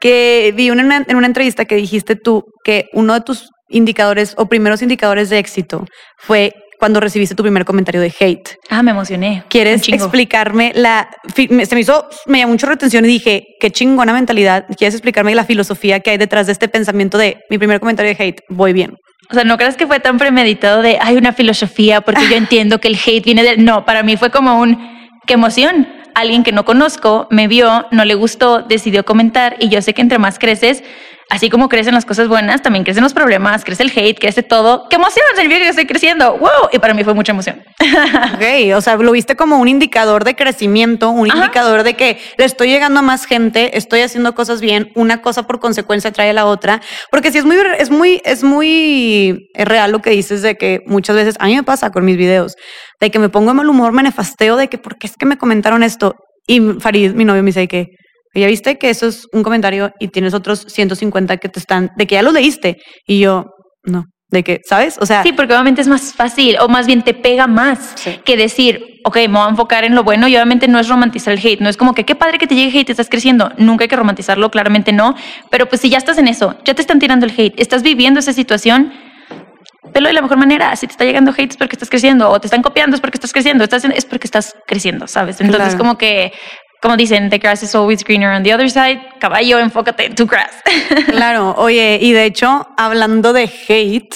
que 0.00 0.52
vi 0.56 0.70
una, 0.70 1.04
en 1.06 1.16
una 1.16 1.26
entrevista 1.26 1.64
que 1.64 1.76
dijiste 1.76 2.16
tú 2.16 2.44
que 2.64 2.88
uno 2.92 3.14
de 3.14 3.20
tus 3.22 3.50
indicadores 3.68 4.34
o 4.36 4.46
primeros 4.46 4.82
indicadores 4.82 5.30
de 5.30 5.38
éxito 5.38 5.84
fue 6.18 6.54
cuando 6.78 7.00
recibiste 7.00 7.34
tu 7.34 7.42
primer 7.42 7.64
comentario 7.64 8.00
de 8.00 8.12
hate. 8.18 8.56
Ah, 8.68 8.82
me 8.82 8.90
emocioné. 8.90 9.44
¿Quieres 9.48 9.88
explicarme 9.88 10.72
la... 10.74 11.08
Se 11.34 11.74
me 11.74 11.80
hizo, 11.80 12.08
me 12.26 12.38
llamó 12.38 12.52
mucho 12.52 12.66
retención 12.66 13.04
y 13.04 13.08
dije, 13.08 13.46
qué 13.60 13.70
chingona 13.70 14.12
mentalidad. 14.12 14.66
¿Quieres 14.76 14.94
explicarme 14.94 15.34
la 15.34 15.44
filosofía 15.44 16.00
que 16.00 16.10
hay 16.10 16.18
detrás 16.18 16.46
de 16.46 16.52
este 16.52 16.68
pensamiento 16.68 17.18
de 17.18 17.38
mi 17.50 17.58
primer 17.58 17.80
comentario 17.80 18.14
de 18.14 18.22
hate? 18.22 18.40
Voy 18.48 18.72
bien. 18.72 18.96
O 19.30 19.34
sea, 19.34 19.44
no 19.44 19.56
crees 19.56 19.76
que 19.76 19.86
fue 19.86 20.00
tan 20.00 20.18
premeditado 20.18 20.82
de 20.82 20.98
hay 21.00 21.16
una 21.16 21.32
filosofía 21.32 22.00
porque 22.00 22.28
yo 22.28 22.36
entiendo 22.36 22.78
que 22.78 22.88
el 22.88 22.96
hate 22.96 23.24
viene 23.24 23.42
de. 23.42 23.56
No, 23.56 23.84
para 23.84 24.02
mí 24.02 24.16
fue 24.16 24.30
como 24.30 24.60
un. 24.60 24.78
¡Qué 25.26 25.34
emoción! 25.34 25.88
Alguien 26.14 26.44
que 26.44 26.52
no 26.52 26.64
conozco 26.64 27.26
me 27.30 27.48
vio, 27.48 27.86
no 27.90 28.04
le 28.04 28.14
gustó, 28.14 28.62
decidió 28.62 29.04
comentar 29.04 29.56
y 29.60 29.68
yo 29.68 29.82
sé 29.82 29.92
que 29.92 30.00
entre 30.00 30.18
más 30.18 30.38
creces, 30.38 30.82
así 31.28 31.50
como 31.50 31.68
crecen 31.68 31.94
las 31.94 32.04
cosas 32.04 32.28
buenas, 32.28 32.62
también 32.62 32.84
crecen 32.84 33.02
los 33.02 33.12
problemas, 33.12 33.64
crece 33.64 33.82
el 33.82 33.92
hate, 33.94 34.18
crece 34.18 34.42
todo. 34.42 34.88
¡Qué 34.88 34.96
emoción! 34.96 35.24
Significa 35.34 35.60
que 35.60 35.68
estoy 35.70 35.86
creciendo. 35.86 36.38
¡Wow! 36.38 36.70
Y 36.72 36.78
para 36.78 36.94
mí 36.94 37.02
fue 37.04 37.14
mucha 37.14 37.32
emoción. 37.32 37.62
Ok, 38.34 38.74
o 38.74 38.80
sea, 38.80 38.96
lo 38.96 39.12
viste 39.12 39.36
como 39.36 39.58
un 39.58 39.68
indicador 39.68 40.24
de 40.24 40.34
crecimiento, 40.34 41.10
un 41.10 41.28
indicador 41.28 41.82
de 41.82 41.94
que 41.94 42.18
le 42.38 42.44
estoy 42.44 42.68
llegando 42.68 43.00
a 43.00 43.02
más 43.02 43.26
gente, 43.26 43.76
estoy 43.76 44.00
haciendo 44.00 44.34
cosas 44.34 44.60
bien, 44.60 44.92
una 44.94 45.22
cosa 45.22 45.46
por 45.46 45.60
consecuencia 45.60 46.12
trae 46.12 46.30
a 46.30 46.32
la 46.32 46.46
otra. 46.46 46.80
Porque 47.10 47.32
sí 47.32 47.38
es 47.38 47.44
muy, 47.44 47.56
es 47.78 47.90
muy, 47.90 48.22
es 48.24 48.44
muy 48.44 49.48
real 49.54 49.92
lo 49.92 50.00
que 50.00 50.10
dices 50.10 50.42
de 50.42 50.56
que 50.56 50.80
muchas 50.86 51.16
veces, 51.16 51.36
a 51.38 51.46
mí 51.46 51.56
me 51.56 51.62
pasa 51.62 51.90
con 51.90 52.04
mis 52.04 52.16
videos, 52.16 52.54
de 53.00 53.10
que 53.10 53.18
me 53.18 53.28
pongo 53.28 53.50
en 53.50 53.56
mal 53.56 53.68
humor, 53.68 53.92
me 53.92 54.02
nefasteo 54.02 54.56
de 54.56 54.68
que, 54.68 54.78
¿por 54.78 54.96
qué 54.96 55.06
es 55.06 55.16
que 55.16 55.26
me 55.26 55.38
comentaron 55.38 55.82
esto? 55.82 56.14
Y 56.46 56.60
Farid, 56.80 57.12
mi 57.12 57.24
novio, 57.24 57.42
me 57.42 57.48
dice 57.48 57.66
que, 57.66 57.88
ya 58.40 58.46
viste 58.46 58.78
que 58.78 58.90
eso 58.90 59.06
es 59.06 59.26
un 59.32 59.42
comentario 59.42 59.92
y 59.98 60.08
tienes 60.08 60.34
otros 60.34 60.66
150 60.68 61.36
que 61.38 61.48
te 61.48 61.58
están, 61.58 61.90
de 61.96 62.06
que 62.06 62.16
ya 62.16 62.22
lo 62.22 62.32
leíste. 62.32 62.76
Y 63.06 63.20
yo, 63.20 63.46
no, 63.84 64.04
de 64.28 64.42
que, 64.42 64.60
¿sabes? 64.64 64.96
O 65.00 65.06
sea. 65.06 65.22
Sí, 65.22 65.32
porque 65.32 65.52
obviamente 65.52 65.80
es 65.80 65.88
más 65.88 66.12
fácil 66.12 66.56
o 66.60 66.68
más 66.68 66.86
bien 66.86 67.02
te 67.02 67.14
pega 67.14 67.46
más 67.46 67.94
que 68.24 68.36
decir, 68.36 69.00
ok, 69.04 69.16
me 69.16 69.28
voy 69.28 69.46
a 69.46 69.50
enfocar 69.50 69.84
en 69.84 69.94
lo 69.94 70.02
bueno 70.02 70.26
y 70.28 70.34
obviamente 70.34 70.66
no 70.66 70.80
es 70.80 70.88
romantizar 70.88 71.32
el 71.32 71.40
hate, 71.44 71.60
no 71.60 71.68
es 71.68 71.76
como 71.76 71.94
que 71.94 72.04
qué 72.04 72.14
padre 72.14 72.38
que 72.38 72.46
te 72.46 72.54
llegue 72.54 72.78
hate, 72.78 72.90
estás 72.90 73.08
creciendo, 73.08 73.52
nunca 73.56 73.84
hay 73.84 73.88
que 73.88 73.96
romantizarlo, 73.96 74.50
claramente 74.50 74.92
no, 74.92 75.14
pero 75.50 75.66
pues 75.66 75.80
si 75.80 75.90
ya 75.90 75.98
estás 75.98 76.18
en 76.18 76.28
eso, 76.28 76.56
ya 76.64 76.74
te 76.74 76.82
están 76.82 76.98
tirando 76.98 77.24
el 77.24 77.32
hate, 77.36 77.58
estás 77.60 77.82
viviendo 77.82 78.18
esa 78.18 78.32
situación, 78.32 78.92
velo 79.94 80.08
de 80.08 80.12
la 80.12 80.22
mejor 80.22 80.38
manera, 80.38 80.74
si 80.74 80.88
te 80.88 80.92
está 80.92 81.04
llegando 81.04 81.30
hate 81.30 81.52
es 81.52 81.56
porque 81.56 81.76
estás 81.76 81.88
creciendo 81.88 82.28
o 82.28 82.40
te 82.40 82.48
están 82.48 82.62
copiando 82.62 82.96
es 82.96 83.00
porque 83.00 83.16
estás 83.16 83.32
creciendo, 83.32 83.62
estás 83.62 83.84
es 83.84 84.04
porque 84.04 84.26
estás 84.26 84.54
creciendo, 84.66 85.06
¿sabes? 85.06 85.40
Entonces 85.40 85.76
como 85.76 85.96
que 85.96 86.32
como 86.82 86.96
dicen, 86.96 87.30
the 87.30 87.38
grass 87.38 87.62
is 87.62 87.74
always 87.74 88.04
greener 88.04 88.30
on 88.30 88.42
the 88.42 88.54
other 88.54 88.70
side. 88.70 89.00
Caballo, 89.18 89.58
enfócate 89.58 90.06
en 90.06 90.14
tu 90.14 90.26
grass. 90.26 90.52
claro, 91.06 91.54
oye, 91.56 91.98
y 92.00 92.12
de 92.12 92.24
hecho, 92.24 92.68
hablando 92.76 93.32
de 93.32 93.50
hate, 93.68 94.14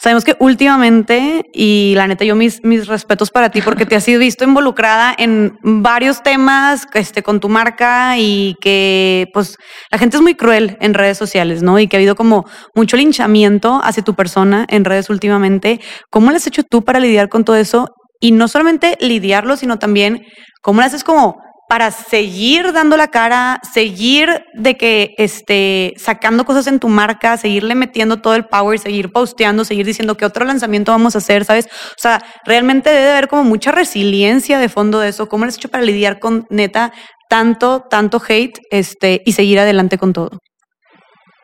sabemos 0.00 0.24
que 0.24 0.36
últimamente, 0.38 1.42
y 1.52 1.94
la 1.96 2.06
neta, 2.06 2.24
yo 2.24 2.36
mis, 2.36 2.62
mis 2.62 2.86
respetos 2.86 3.30
para 3.30 3.50
ti, 3.50 3.62
porque 3.62 3.86
te 3.86 3.96
has 3.96 4.04
sido 4.04 4.20
visto 4.20 4.44
involucrada 4.44 5.14
en 5.16 5.58
varios 5.62 6.22
temas 6.22 6.86
este, 6.94 7.22
con 7.22 7.40
tu 7.40 7.48
marca 7.48 8.18
y 8.18 8.56
que, 8.60 9.28
pues, 9.32 9.56
la 9.90 9.98
gente 9.98 10.16
es 10.16 10.22
muy 10.22 10.34
cruel 10.34 10.76
en 10.80 10.94
redes 10.94 11.18
sociales, 11.18 11.62
¿no? 11.62 11.78
Y 11.78 11.88
que 11.88 11.96
ha 11.96 11.98
habido 11.98 12.14
como 12.14 12.44
mucho 12.74 12.96
linchamiento 12.96 13.80
hacia 13.82 14.04
tu 14.04 14.14
persona 14.14 14.66
en 14.68 14.84
redes 14.84 15.10
últimamente. 15.10 15.80
¿Cómo 16.10 16.30
lo 16.30 16.36
has 16.36 16.46
hecho 16.46 16.62
tú 16.62 16.82
para 16.82 17.00
lidiar 17.00 17.28
con 17.28 17.44
todo 17.44 17.56
eso? 17.56 17.88
Y 18.20 18.32
no 18.32 18.48
solamente 18.48 18.98
lidiarlo, 19.00 19.56
sino 19.56 19.78
también, 19.78 20.26
¿cómo 20.60 20.80
lo 20.80 20.86
haces 20.86 21.04
como 21.04 21.40
para 21.70 21.92
seguir 21.92 22.72
dando 22.72 22.96
la 22.96 23.12
cara, 23.12 23.60
seguir 23.72 24.44
de 24.54 24.76
que 24.76 25.14
este, 25.18 25.94
sacando 25.96 26.44
cosas 26.44 26.66
en 26.66 26.80
tu 26.80 26.88
marca, 26.88 27.36
seguirle 27.36 27.76
metiendo 27.76 28.16
todo 28.16 28.34
el 28.34 28.44
power, 28.44 28.76
seguir 28.80 29.12
posteando, 29.12 29.64
seguir 29.64 29.86
diciendo 29.86 30.16
qué 30.16 30.24
otro 30.24 30.44
lanzamiento 30.44 30.90
vamos 30.90 31.14
a 31.14 31.18
hacer, 31.18 31.44
¿sabes? 31.44 31.66
O 31.66 31.96
sea, 31.96 32.24
realmente 32.44 32.90
debe 32.90 33.12
haber 33.12 33.28
como 33.28 33.44
mucha 33.44 33.70
resiliencia 33.70 34.58
de 34.58 34.68
fondo 34.68 34.98
de 34.98 35.10
eso. 35.10 35.28
¿Cómo 35.28 35.44
lo 35.44 35.48
has 35.50 35.58
hecho 35.58 35.68
para 35.68 35.84
lidiar 35.84 36.18
con 36.18 36.44
neta 36.50 36.92
tanto, 37.28 37.86
tanto 37.88 38.20
hate 38.28 38.58
este, 38.72 39.22
y 39.24 39.30
seguir 39.30 39.60
adelante 39.60 39.96
con 39.96 40.12
todo? 40.12 40.40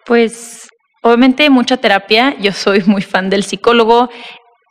Pues 0.06 0.66
obviamente 1.04 1.48
mucha 1.50 1.76
terapia. 1.76 2.36
Yo 2.40 2.50
soy 2.50 2.82
muy 2.84 3.02
fan 3.02 3.30
del 3.30 3.44
psicólogo 3.44 4.10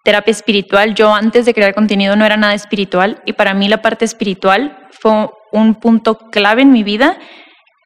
terapia 0.06 0.32
espiritual. 0.32 0.94
Yo 0.94 1.14
antes 1.14 1.46
de 1.46 1.54
crear 1.54 1.74
contenido 1.74 2.16
no 2.16 2.26
era 2.26 2.38
nada 2.38 2.54
espiritual 2.54 3.22
y 3.26 3.34
para 3.34 3.54
mí 3.54 3.68
la 3.68 3.82
parte 3.82 4.06
espiritual 4.06 4.88
fue 4.92 5.30
un 5.52 5.76
punto 5.76 6.18
clave 6.32 6.62
en 6.62 6.72
mi 6.72 6.84
vida 6.84 7.18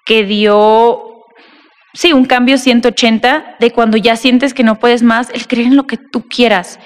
que 0.06 0.26
dio, 0.26 1.24
sí, 1.94 2.12
un 2.14 2.26
cambio 2.26 2.58
180 2.58 3.56
de 3.60 3.72
cuando 3.72 3.96
ya 3.96 4.18
sientes 4.18 4.54
que 4.54 4.64
no 4.64 4.80
puedes 4.80 5.02
más, 5.02 5.30
el 5.32 5.48
creer 5.48 5.68
en 5.68 5.78
lo 5.78 5.88
que 5.88 5.98
tú 5.98 6.28
quieras. 6.28 6.80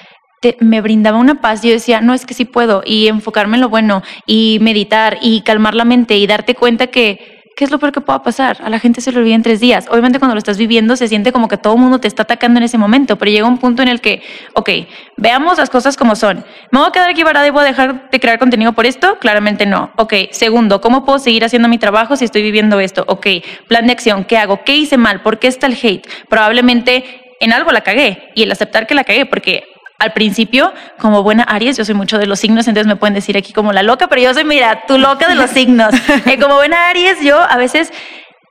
me 0.59 0.81
brindaba 0.81 1.17
una 1.17 1.39
paz. 1.41 1.63
Yo 1.63 1.71
decía, 1.71 2.01
no, 2.01 2.13
es 2.13 2.25
que 2.25 2.33
sí 2.33 2.43
puedo, 2.43 2.83
y 2.85 3.07
enfocarme 3.07 3.55
en 3.55 3.61
lo 3.61 3.69
bueno, 3.69 4.03
y 4.27 4.59
meditar, 4.61 5.17
y 5.21 5.41
calmar 5.41 5.73
la 5.73 5.85
mente, 5.85 6.17
y 6.17 6.27
darte 6.27 6.53
cuenta 6.53 6.87
que 6.87 7.42
¿qué 7.63 7.67
es 7.67 7.71
lo 7.71 7.79
peor 7.79 7.93
que 7.93 8.01
pueda 8.01 8.21
pasar? 8.21 8.57
A 8.61 8.69
la 8.69 8.77
gente 8.77 8.99
se 8.99 9.09
lo 9.13 9.21
olvida 9.21 9.35
en 9.35 9.41
tres 9.41 9.61
días. 9.61 9.87
Obviamente 9.89 10.19
cuando 10.19 10.35
lo 10.35 10.37
estás 10.37 10.57
viviendo 10.57 10.97
se 10.97 11.07
siente 11.07 11.31
como 11.31 11.47
que 11.47 11.55
todo 11.55 11.75
el 11.75 11.79
mundo 11.79 11.97
te 11.97 12.09
está 12.09 12.23
atacando 12.23 12.57
en 12.57 12.65
ese 12.65 12.77
momento, 12.77 13.17
pero 13.17 13.31
llega 13.31 13.47
un 13.47 13.57
punto 13.57 13.81
en 13.81 13.87
el 13.87 14.01
que, 14.01 14.21
ok, 14.53 14.69
veamos 15.15 15.57
las 15.57 15.69
cosas 15.69 15.95
como 15.95 16.17
son. 16.17 16.43
¿Me 16.71 16.79
voy 16.79 16.89
a 16.89 16.91
quedar 16.91 17.09
aquí 17.09 17.23
varada 17.23 17.47
y 17.47 17.51
voy 17.51 17.61
a 17.61 17.67
dejar 17.67 18.09
de 18.09 18.19
crear 18.19 18.37
contenido 18.37 18.73
por 18.73 18.85
esto? 18.85 19.17
Claramente 19.17 19.65
no. 19.65 19.93
Ok, 19.95 20.13
segundo, 20.31 20.81
¿cómo 20.81 21.05
puedo 21.05 21.19
seguir 21.19 21.45
haciendo 21.45 21.69
mi 21.69 21.77
trabajo 21.77 22.17
si 22.17 22.25
estoy 22.25 22.41
viviendo 22.41 22.81
esto? 22.81 23.05
Ok, 23.07 23.27
plan 23.69 23.87
de 23.87 23.93
acción, 23.93 24.25
¿qué 24.25 24.37
hago? 24.37 24.65
¿Qué 24.65 24.75
hice 24.75 24.97
mal? 24.97 25.21
¿Por 25.21 25.39
qué 25.39 25.47
está 25.47 25.67
el 25.67 25.77
hate? 25.81 26.05
Probablemente 26.27 27.35
en 27.39 27.53
algo 27.53 27.71
la 27.71 27.79
cagué 27.79 28.31
y 28.35 28.43
el 28.43 28.51
aceptar 28.51 28.87
que 28.87 28.93
la 28.93 29.05
cagué, 29.05 29.25
porque 29.25 29.63
al 30.03 30.13
principio, 30.13 30.73
como 30.99 31.23
buena 31.23 31.43
Aries, 31.43 31.77
yo 31.77 31.85
soy 31.85 31.95
mucho 31.95 32.17
de 32.17 32.27
los 32.27 32.39
signos, 32.39 32.67
entonces 32.67 32.87
me 32.87 32.97
pueden 32.97 33.13
decir 33.13 33.37
aquí 33.37 33.53
como 33.53 33.71
la 33.71 33.83
loca, 33.83 34.07
pero 34.07 34.21
yo 34.21 34.33
soy, 34.33 34.43
mira, 34.43 34.83
tú 34.85 34.97
loca 34.97 35.27
de 35.27 35.35
los 35.35 35.49
signos. 35.57 35.93
Eh, 36.25 36.37
como 36.39 36.55
buena 36.55 36.89
Aries, 36.89 37.21
yo 37.21 37.39
a 37.39 37.57
veces... 37.57 37.91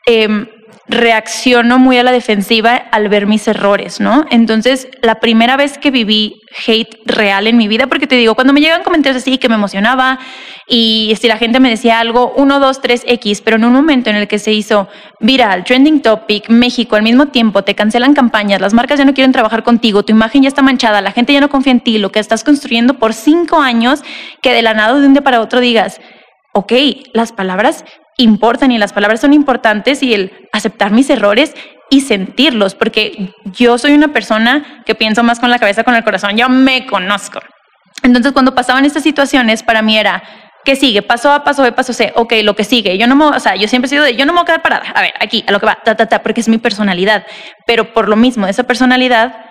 Em, 0.07 0.49
reacciono 0.93 1.79
muy 1.79 1.99
a 1.99 2.03
la 2.03 2.13
defensiva 2.13 2.77
al 2.77 3.09
ver 3.09 3.27
mis 3.27 3.49
errores, 3.49 3.99
¿no? 3.99 4.27
Entonces, 4.31 4.89
la 5.01 5.17
primera 5.21 5.57
vez 5.57 5.79
que 5.79 5.91
viví 5.91 6.41
hate 6.67 6.99
real 7.07 7.47
en 7.47 7.57
mi 7.57 7.67
vida, 7.67 7.87
porque 7.87 8.07
te 8.07 8.15
digo, 8.15 8.35
cuando 8.35 8.53
me 8.53 8.61
llegan 8.61 8.83
comentarios 8.83 9.23
así 9.23 9.39
que 9.39 9.49
me 9.49 9.55
emocionaba 9.55 10.19
y 10.69 11.15
si 11.19 11.29
la 11.29 11.39
gente 11.39 11.61
me 11.61 11.71
decía 11.71 11.99
algo, 11.99 12.35
1, 12.37 12.61
2, 12.61 12.81
3, 12.81 13.05
X, 13.07 13.41
pero 13.41 13.57
en 13.57 13.65
un 13.65 13.73
momento 13.73 14.11
en 14.11 14.17
el 14.17 14.29
que 14.29 14.39
se 14.39 14.53
hizo 14.53 14.89
viral, 15.21 15.65
trending 15.65 16.03
topic, 16.03 16.51
México, 16.51 16.97
al 16.97 17.03
mismo 17.03 17.27
tiempo 17.29 17.63
te 17.65 17.75
cancelan 17.75 18.13
campañas, 18.15 18.61
las 18.61 18.75
marcas 18.75 18.99
ya 18.99 19.05
no 19.07 19.15
quieren 19.15 19.33
trabajar 19.33 19.63
contigo, 19.63 20.05
tu 20.05 20.13
imagen 20.13 20.43
ya 20.43 20.49
está 20.49 20.63
manchada, 20.63 21.01
la 21.01 21.13
gente 21.13 21.33
ya 21.33 21.41
no 21.41 21.49
confía 21.49 21.73
en 21.73 21.81
ti, 21.81 21.99
lo 21.99 22.13
que 22.13 22.21
estás 22.21 22.45
construyendo 22.45 22.95
por 22.95 23.15
cinco 23.15 23.61
años, 23.61 24.03
que 24.43 24.53
de 24.53 24.63
la 24.63 24.75
nada 24.75 24.99
de 24.99 25.07
un 25.07 25.15
día 25.15 25.23
para 25.23 25.41
otro 25.41 25.61
digas, 25.61 26.01
ok, 26.53 26.73
las 27.15 27.33
palabras 27.33 27.85
importan 28.23 28.73
y 28.73 28.79
las 28.79 28.93
palabras 28.93 29.21
son 29.21 29.33
importantes 29.33 30.03
y 30.03 30.15
el 30.15 30.49
aceptar 30.53 30.91
mis 30.93 31.11
errores 31.11 31.55
y 31.91 32.01
sentirlos, 32.01 32.75
porque 32.75 33.35
yo 33.45 33.77
soy 33.77 33.93
una 33.93 34.09
persona 34.09 34.83
que 34.87 34.95
pienso 34.95 35.23
más 35.23 35.41
con 35.41 35.51
la 35.51 35.59
cabeza, 35.59 35.85
con 35.85 35.95
el 35.95 36.05
corazón, 36.05 36.37
yo 36.37 36.49
me 36.49 36.87
conozco. 36.87 37.41
Entonces 38.03 38.33
cuando 38.33 38.55
pasaban 38.55 38.85
estas 38.85 39.03
situaciones, 39.03 39.63
para 39.63 39.83
mí 39.83 39.99
era, 39.99 40.23
¿qué 40.65 40.75
sigue? 40.75 41.03
Paso 41.03 41.31
A, 41.31 41.45
paso 41.45 41.63
B, 41.63 41.73
paso 41.73 41.93
C, 41.93 42.13
ok, 42.17 42.33
lo 42.43 42.57
que 42.57 42.65
sigue. 42.65 42.97
Yo 42.97 43.07
no 43.07 43.15
me, 43.15 43.25
o 43.27 43.41
sea, 43.41 43.57
yo 43.57 43.69
siempre 43.69 43.87
he 43.87 43.91
sido 43.91 44.05
de, 44.05 44.17
yo 44.17 44.25
no 44.25 44.33
me 44.33 44.39
voy 44.39 44.45
a 44.45 44.47
quedar 44.47 44.63
parada, 44.63 44.91
a 44.95 45.03
ver, 45.03 45.13
aquí, 45.21 45.45
a 45.47 45.53
lo 45.53 45.61
que 45.61 45.67
va, 45.67 45.79
ta, 45.85 45.95
ta, 45.95 46.07
ta, 46.07 46.23
porque 46.23 46.41
es 46.41 46.49
mi 46.49 46.59
personalidad. 46.59 47.27
Pero 47.67 47.93
por 47.93 48.09
lo 48.09 48.17
mismo, 48.17 48.47
esa 48.47 48.63
personalidad, 48.65 49.45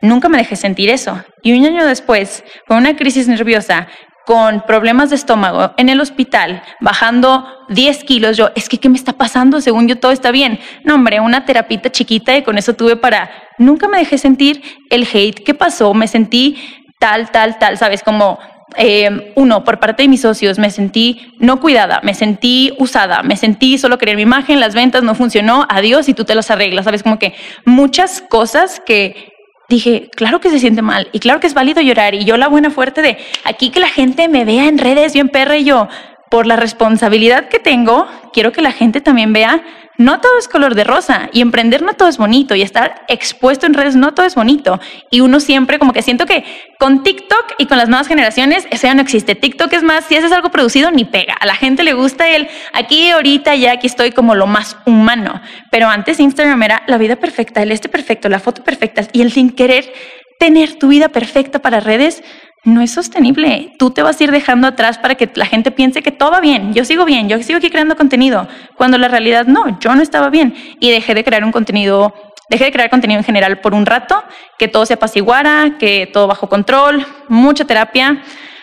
nunca 0.00 0.28
me 0.28 0.38
dejé 0.38 0.56
sentir 0.56 0.90
eso. 0.90 1.22
Y 1.42 1.52
un 1.58 1.66
año 1.66 1.84
después, 1.84 2.44
con 2.66 2.78
una 2.78 2.96
crisis 2.96 3.28
nerviosa, 3.28 3.88
con 4.26 4.62
problemas 4.62 5.10
de 5.10 5.16
estómago 5.16 5.72
en 5.76 5.88
el 5.88 6.00
hospital, 6.00 6.62
bajando 6.80 7.46
10 7.68 8.04
kilos, 8.04 8.36
yo, 8.36 8.50
es 8.54 8.68
que, 8.68 8.78
¿qué 8.78 8.88
me 8.88 8.96
está 8.96 9.12
pasando? 9.12 9.60
Según 9.60 9.86
yo, 9.86 9.98
todo 9.98 10.12
está 10.12 10.30
bien. 10.30 10.58
No, 10.82 10.94
hombre, 10.94 11.20
una 11.20 11.44
terapita 11.44 11.90
chiquita 11.90 12.36
y 12.36 12.42
con 12.42 12.56
eso 12.56 12.74
tuve 12.74 12.96
para, 12.96 13.30
nunca 13.58 13.86
me 13.86 13.98
dejé 13.98 14.16
sentir 14.16 14.62
el 14.90 15.06
hate. 15.12 15.44
¿Qué 15.44 15.54
pasó? 15.54 15.92
Me 15.92 16.08
sentí 16.08 16.56
tal, 16.98 17.30
tal, 17.30 17.58
tal, 17.58 17.76
¿sabes? 17.76 18.02
Como 18.02 18.38
eh, 18.76 19.32
uno, 19.36 19.62
por 19.62 19.78
parte 19.78 20.02
de 20.02 20.08
mis 20.08 20.22
socios, 20.22 20.58
me 20.58 20.70
sentí 20.70 21.34
no 21.38 21.60
cuidada, 21.60 22.00
me 22.02 22.14
sentí 22.14 22.72
usada, 22.78 23.22
me 23.22 23.36
sentí 23.36 23.78
solo 23.78 23.98
querer 23.98 24.16
mi 24.16 24.22
imagen, 24.22 24.58
las 24.58 24.74
ventas 24.74 25.02
no 25.02 25.14
funcionó, 25.14 25.66
adiós 25.68 26.08
y 26.08 26.14
tú 26.14 26.24
te 26.24 26.34
las 26.34 26.50
arreglas, 26.50 26.86
¿sabes? 26.86 27.02
Como 27.02 27.18
que 27.18 27.34
muchas 27.64 28.22
cosas 28.22 28.80
que 28.84 29.33
dije, 29.68 30.10
claro 30.14 30.40
que 30.40 30.50
se 30.50 30.58
siente 30.58 30.82
mal 30.82 31.08
y 31.12 31.20
claro 31.20 31.40
que 31.40 31.46
es 31.46 31.54
válido 31.54 31.80
llorar 31.80 32.14
y 32.14 32.24
yo 32.24 32.36
la 32.36 32.48
buena 32.48 32.70
fuerte 32.70 33.02
de 33.02 33.18
aquí 33.44 33.70
que 33.70 33.80
la 33.80 33.88
gente 33.88 34.28
me 34.28 34.44
vea 34.44 34.66
en 34.66 34.78
redes 34.78 35.14
bien 35.14 35.28
perra 35.28 35.56
y 35.56 35.64
yo, 35.64 35.88
por 36.30 36.46
la 36.46 36.56
responsabilidad 36.56 37.48
que 37.48 37.58
tengo, 37.58 38.06
quiero 38.32 38.52
que 38.52 38.62
la 38.62 38.72
gente 38.72 39.00
también 39.00 39.32
vea 39.32 39.62
no 39.96 40.20
todo 40.20 40.38
es 40.38 40.48
color 40.48 40.74
de 40.74 40.84
rosa 40.84 41.28
y 41.32 41.40
emprender 41.40 41.82
no 41.82 41.94
todo 41.94 42.08
es 42.08 42.18
bonito 42.18 42.54
y 42.54 42.62
estar 42.62 43.04
expuesto 43.08 43.66
en 43.66 43.74
redes 43.74 43.96
no 43.96 44.14
todo 44.14 44.26
es 44.26 44.34
bonito. 44.34 44.80
Y 45.10 45.20
uno 45.20 45.40
siempre 45.40 45.78
como 45.78 45.92
que 45.92 46.02
siento 46.02 46.26
que 46.26 46.44
con 46.78 47.02
TikTok 47.02 47.54
y 47.58 47.66
con 47.66 47.78
las 47.78 47.88
nuevas 47.88 48.08
generaciones 48.08 48.66
eso 48.70 48.86
ya 48.86 48.94
no 48.94 49.02
existe. 49.02 49.34
TikTok 49.34 49.72
es 49.72 49.82
más, 49.82 50.04
si 50.04 50.16
haces 50.16 50.32
algo 50.32 50.50
producido 50.50 50.90
ni 50.90 51.04
pega. 51.04 51.34
A 51.34 51.46
la 51.46 51.54
gente 51.54 51.82
le 51.82 51.92
gusta 51.92 52.28
el 52.28 52.48
aquí 52.72 53.10
ahorita 53.10 53.54
ya 53.54 53.72
aquí 53.72 53.86
estoy 53.86 54.12
como 54.12 54.34
lo 54.34 54.46
más 54.46 54.76
humano. 54.86 55.40
Pero 55.70 55.88
antes 55.88 56.20
Instagram 56.20 56.62
era 56.62 56.82
la 56.86 56.98
vida 56.98 57.16
perfecta, 57.16 57.62
el 57.62 57.72
este 57.72 57.88
perfecto, 57.88 58.28
la 58.28 58.40
foto 58.40 58.64
perfecta 58.64 59.02
y 59.12 59.22
el 59.22 59.32
sin 59.32 59.50
querer 59.50 59.92
tener 60.38 60.74
tu 60.74 60.88
vida 60.88 61.08
perfecta 61.08 61.60
para 61.60 61.80
redes 61.80 62.22
no 62.64 62.80
es 62.80 62.92
sostenible. 62.92 63.74
Tú 63.78 63.90
te 63.90 64.02
vas 64.02 64.20
a 64.20 64.24
ir 64.24 64.30
dejando 64.30 64.66
atrás 64.66 64.98
para 64.98 65.14
que 65.14 65.30
la 65.34 65.46
gente 65.46 65.70
piense 65.70 66.02
que 66.02 66.10
todo 66.10 66.32
va 66.32 66.40
bien. 66.40 66.72
Yo 66.74 66.84
sigo 66.84 67.04
bien, 67.04 67.28
yo 67.28 67.40
sigo 67.42 67.58
aquí 67.58 67.70
creando 67.70 67.96
contenido, 67.96 68.48
cuando 68.74 68.98
la 68.98 69.08
realidad 69.08 69.46
no, 69.46 69.78
yo 69.78 69.94
no 69.94 70.02
estaba 70.02 70.30
bien 70.30 70.54
y 70.80 70.90
dejé 70.90 71.14
de 71.14 71.24
crear 71.24 71.44
un 71.44 71.52
contenido, 71.52 72.14
dejé 72.48 72.64
de 72.64 72.72
crear 72.72 72.90
contenido 72.90 73.18
en 73.18 73.24
general 73.24 73.60
por 73.60 73.74
un 73.74 73.86
rato, 73.86 74.24
que 74.58 74.68
todo 74.68 74.86
se 74.86 74.94
apaciguara, 74.94 75.76
que 75.78 76.08
todo 76.12 76.26
bajo 76.26 76.48
control, 76.48 77.06
mucha 77.28 77.64
terapia, 77.64 78.22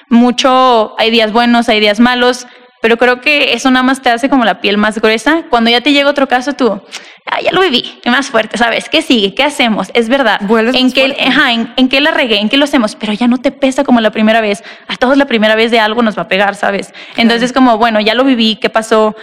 mucho, 0.10 0.96
hay 0.98 1.12
días 1.12 1.32
buenos, 1.32 1.70
hay 1.70 1.80
días 1.80 2.00
malos, 2.00 2.48
pero 2.82 2.98
creo 2.98 3.22
que 3.22 3.54
eso 3.54 3.70
nada 3.72 3.84
más 3.84 4.02
te 4.02 4.10
hace 4.10 4.30
como 4.30 4.44
la 4.44 4.60
piel 4.60 4.78
más 4.78 5.00
gruesa. 5.00 5.44
Cuando 5.50 5.70
ya 5.70 5.82
te 5.82 5.94
llega 5.94 6.10
otro 6.10 6.28
caso, 6.28 6.54
tú, 6.54 6.82
ah, 7.26 7.42
ya 7.42 7.52
lo 7.52 7.62
viví, 7.62 8.00
más 8.06 8.30
fuerte, 8.30 8.58
¿sabes? 8.58 8.90
¿Qué 8.90 9.02
sigue? 9.02 9.34
¿Qué 9.36 9.44
hacemos? 9.44 9.90
Es 9.94 10.10
verdad. 10.10 10.42
¿En 10.74 10.92
qué, 10.92 11.16
en, 11.18 11.74
en 11.78 11.90
qué 11.90 12.02
la 12.02 12.12
regué? 12.12 12.40
¿En 12.40 12.50
qué 12.50 12.58
lo 12.58 12.66
hacemos? 12.66 12.96
Pero 12.96 13.14
ya 13.14 13.28
no 13.28 13.38
te 13.38 13.52
pesa 13.52 13.84
como 13.84 14.02
la 14.02 14.12
primera 14.12 14.42
vez. 14.42 14.64
A 14.88 14.98
todos 14.98 15.18
la 15.18 15.26
primera 15.26 15.56
vez 15.56 15.72
de 15.72 15.80
algo 15.80 16.02
nos 16.02 16.18
va 16.18 16.24
a 16.24 16.28
pegar, 16.28 16.56
¿sabes? 16.56 16.94
Entonces, 17.16 17.54
como, 17.54 17.78
bueno, 17.78 18.00
ya 18.00 18.16
lo 18.16 18.24
viví, 18.24 18.56
¿qué 18.56 18.70
pasó? 18.70 19.16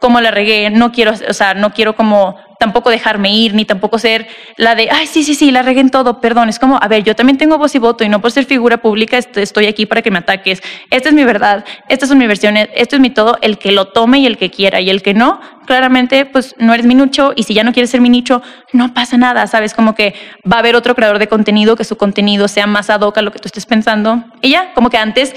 cómo 0.00 0.20
la 0.20 0.30
regué, 0.30 0.70
no 0.70 0.92
quiero, 0.92 1.12
o 1.28 1.32
sea, 1.32 1.54
no 1.54 1.72
quiero 1.72 1.96
como 1.96 2.36
tampoco 2.58 2.90
dejarme 2.90 3.32
ir, 3.32 3.54
ni 3.54 3.64
tampoco 3.64 3.98
ser 3.98 4.26
la 4.56 4.74
de, 4.74 4.88
ay, 4.90 5.06
sí, 5.06 5.22
sí, 5.22 5.34
sí, 5.34 5.50
la 5.50 5.62
regué 5.62 5.80
en 5.80 5.90
todo, 5.90 6.20
perdón, 6.20 6.48
es 6.48 6.58
como, 6.58 6.78
a 6.80 6.88
ver, 6.88 7.04
yo 7.04 7.14
también 7.14 7.38
tengo 7.38 7.58
voz 7.58 7.74
y 7.74 7.78
voto 7.78 8.04
y 8.04 8.08
no 8.08 8.20
por 8.20 8.30
ser 8.32 8.44
figura 8.44 8.78
pública 8.78 9.18
estoy 9.18 9.66
aquí 9.66 9.86
para 9.86 10.02
que 10.02 10.10
me 10.10 10.18
ataques, 10.18 10.62
esta 10.90 11.08
es 11.08 11.14
mi 11.14 11.24
verdad, 11.24 11.64
estas 11.88 12.08
son 12.08 12.18
mis 12.18 12.28
versiones, 12.28 12.68
esto 12.74 12.96
es 12.96 13.00
mi 13.00 13.10
todo, 13.10 13.38
el 13.42 13.58
que 13.58 13.72
lo 13.72 13.88
tome 13.88 14.18
y 14.18 14.26
el 14.26 14.38
que 14.38 14.50
quiera, 14.50 14.80
y 14.80 14.90
el 14.90 15.02
que 15.02 15.14
no, 15.14 15.40
claramente, 15.66 16.26
pues 16.26 16.54
no 16.58 16.74
eres 16.74 16.86
mi 16.86 16.94
nicho, 16.94 17.32
y 17.36 17.42
si 17.42 17.54
ya 17.54 17.64
no 17.64 17.72
quieres 17.72 17.90
ser 17.90 18.00
mi 18.00 18.08
nicho, 18.08 18.42
no 18.72 18.94
pasa 18.94 19.16
nada, 19.16 19.46
¿sabes? 19.46 19.74
Como 19.74 19.94
que 19.94 20.14
va 20.50 20.56
a 20.56 20.58
haber 20.60 20.76
otro 20.76 20.94
creador 20.94 21.18
de 21.18 21.28
contenido, 21.28 21.76
que 21.76 21.84
su 21.84 21.96
contenido 21.96 22.48
sea 22.48 22.66
más 22.66 22.90
ad 22.90 23.00
hoc 23.00 23.18
a 23.18 23.22
lo 23.22 23.32
que 23.32 23.38
tú 23.38 23.46
estés 23.46 23.66
pensando, 23.66 24.24
y 24.42 24.50
ya, 24.50 24.72
como 24.74 24.90
que 24.90 24.98
antes 24.98 25.34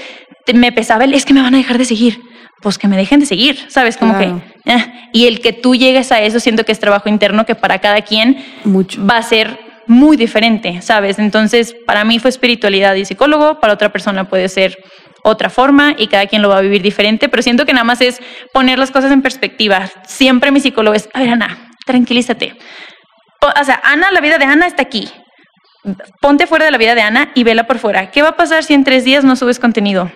me 0.54 0.72
pesaba 0.72 1.04
el, 1.04 1.14
es 1.14 1.24
que 1.24 1.34
me 1.34 1.42
van 1.42 1.54
a 1.54 1.58
dejar 1.58 1.78
de 1.78 1.84
seguir, 1.84 2.20
pues 2.60 2.78
que 2.78 2.88
me 2.88 2.96
dejen 2.96 3.20
de 3.20 3.26
seguir, 3.26 3.58
¿sabes? 3.68 3.96
Como 3.96 4.16
que... 4.18 4.32
Eh, 4.66 5.08
y 5.12 5.26
el 5.26 5.40
que 5.40 5.52
tú 5.52 5.74
llegues 5.74 6.12
a 6.12 6.20
eso, 6.20 6.38
siento 6.40 6.64
que 6.64 6.72
es 6.72 6.78
trabajo 6.78 7.08
interno 7.08 7.46
que 7.46 7.54
para 7.54 7.78
cada 7.78 8.02
quien 8.02 8.44
Mucho. 8.64 9.04
va 9.04 9.16
a 9.16 9.22
ser 9.22 9.58
muy 9.86 10.16
diferente, 10.16 10.82
¿sabes? 10.82 11.18
Entonces, 11.18 11.74
para 11.86 12.04
mí 12.04 12.18
fue 12.18 12.30
espiritualidad 12.30 12.94
y 12.94 13.04
psicólogo, 13.04 13.58
para 13.58 13.72
otra 13.72 13.90
persona 13.90 14.28
puede 14.28 14.48
ser 14.48 14.78
otra 15.24 15.50
forma 15.50 15.94
y 15.98 16.06
cada 16.06 16.26
quien 16.26 16.42
lo 16.42 16.48
va 16.48 16.58
a 16.58 16.60
vivir 16.60 16.82
diferente, 16.82 17.28
pero 17.28 17.42
siento 17.42 17.66
que 17.66 17.72
nada 17.72 17.84
más 17.84 18.00
es 18.00 18.20
poner 18.52 18.78
las 18.78 18.90
cosas 18.90 19.10
en 19.10 19.22
perspectiva. 19.22 19.88
Siempre 20.06 20.52
mi 20.52 20.60
psicólogo 20.60 20.94
es, 20.94 21.08
a 21.12 21.20
ver, 21.20 21.30
Ana, 21.30 21.70
tranquilízate. 21.86 22.56
O 23.40 23.64
sea, 23.64 23.80
Ana, 23.82 24.10
la 24.12 24.20
vida 24.20 24.38
de 24.38 24.44
Ana 24.44 24.66
está 24.66 24.82
aquí. 24.82 25.08
Ponte 26.20 26.46
fuera 26.46 26.66
de 26.66 26.70
la 26.70 26.78
vida 26.78 26.94
de 26.94 27.00
Ana 27.00 27.32
y 27.34 27.42
vela 27.42 27.66
por 27.66 27.78
fuera. 27.78 28.10
¿Qué 28.10 28.22
va 28.22 28.30
a 28.30 28.36
pasar 28.36 28.64
si 28.64 28.74
en 28.74 28.84
tres 28.84 29.04
días 29.04 29.24
no 29.24 29.34
subes 29.34 29.58
contenido? 29.58 30.10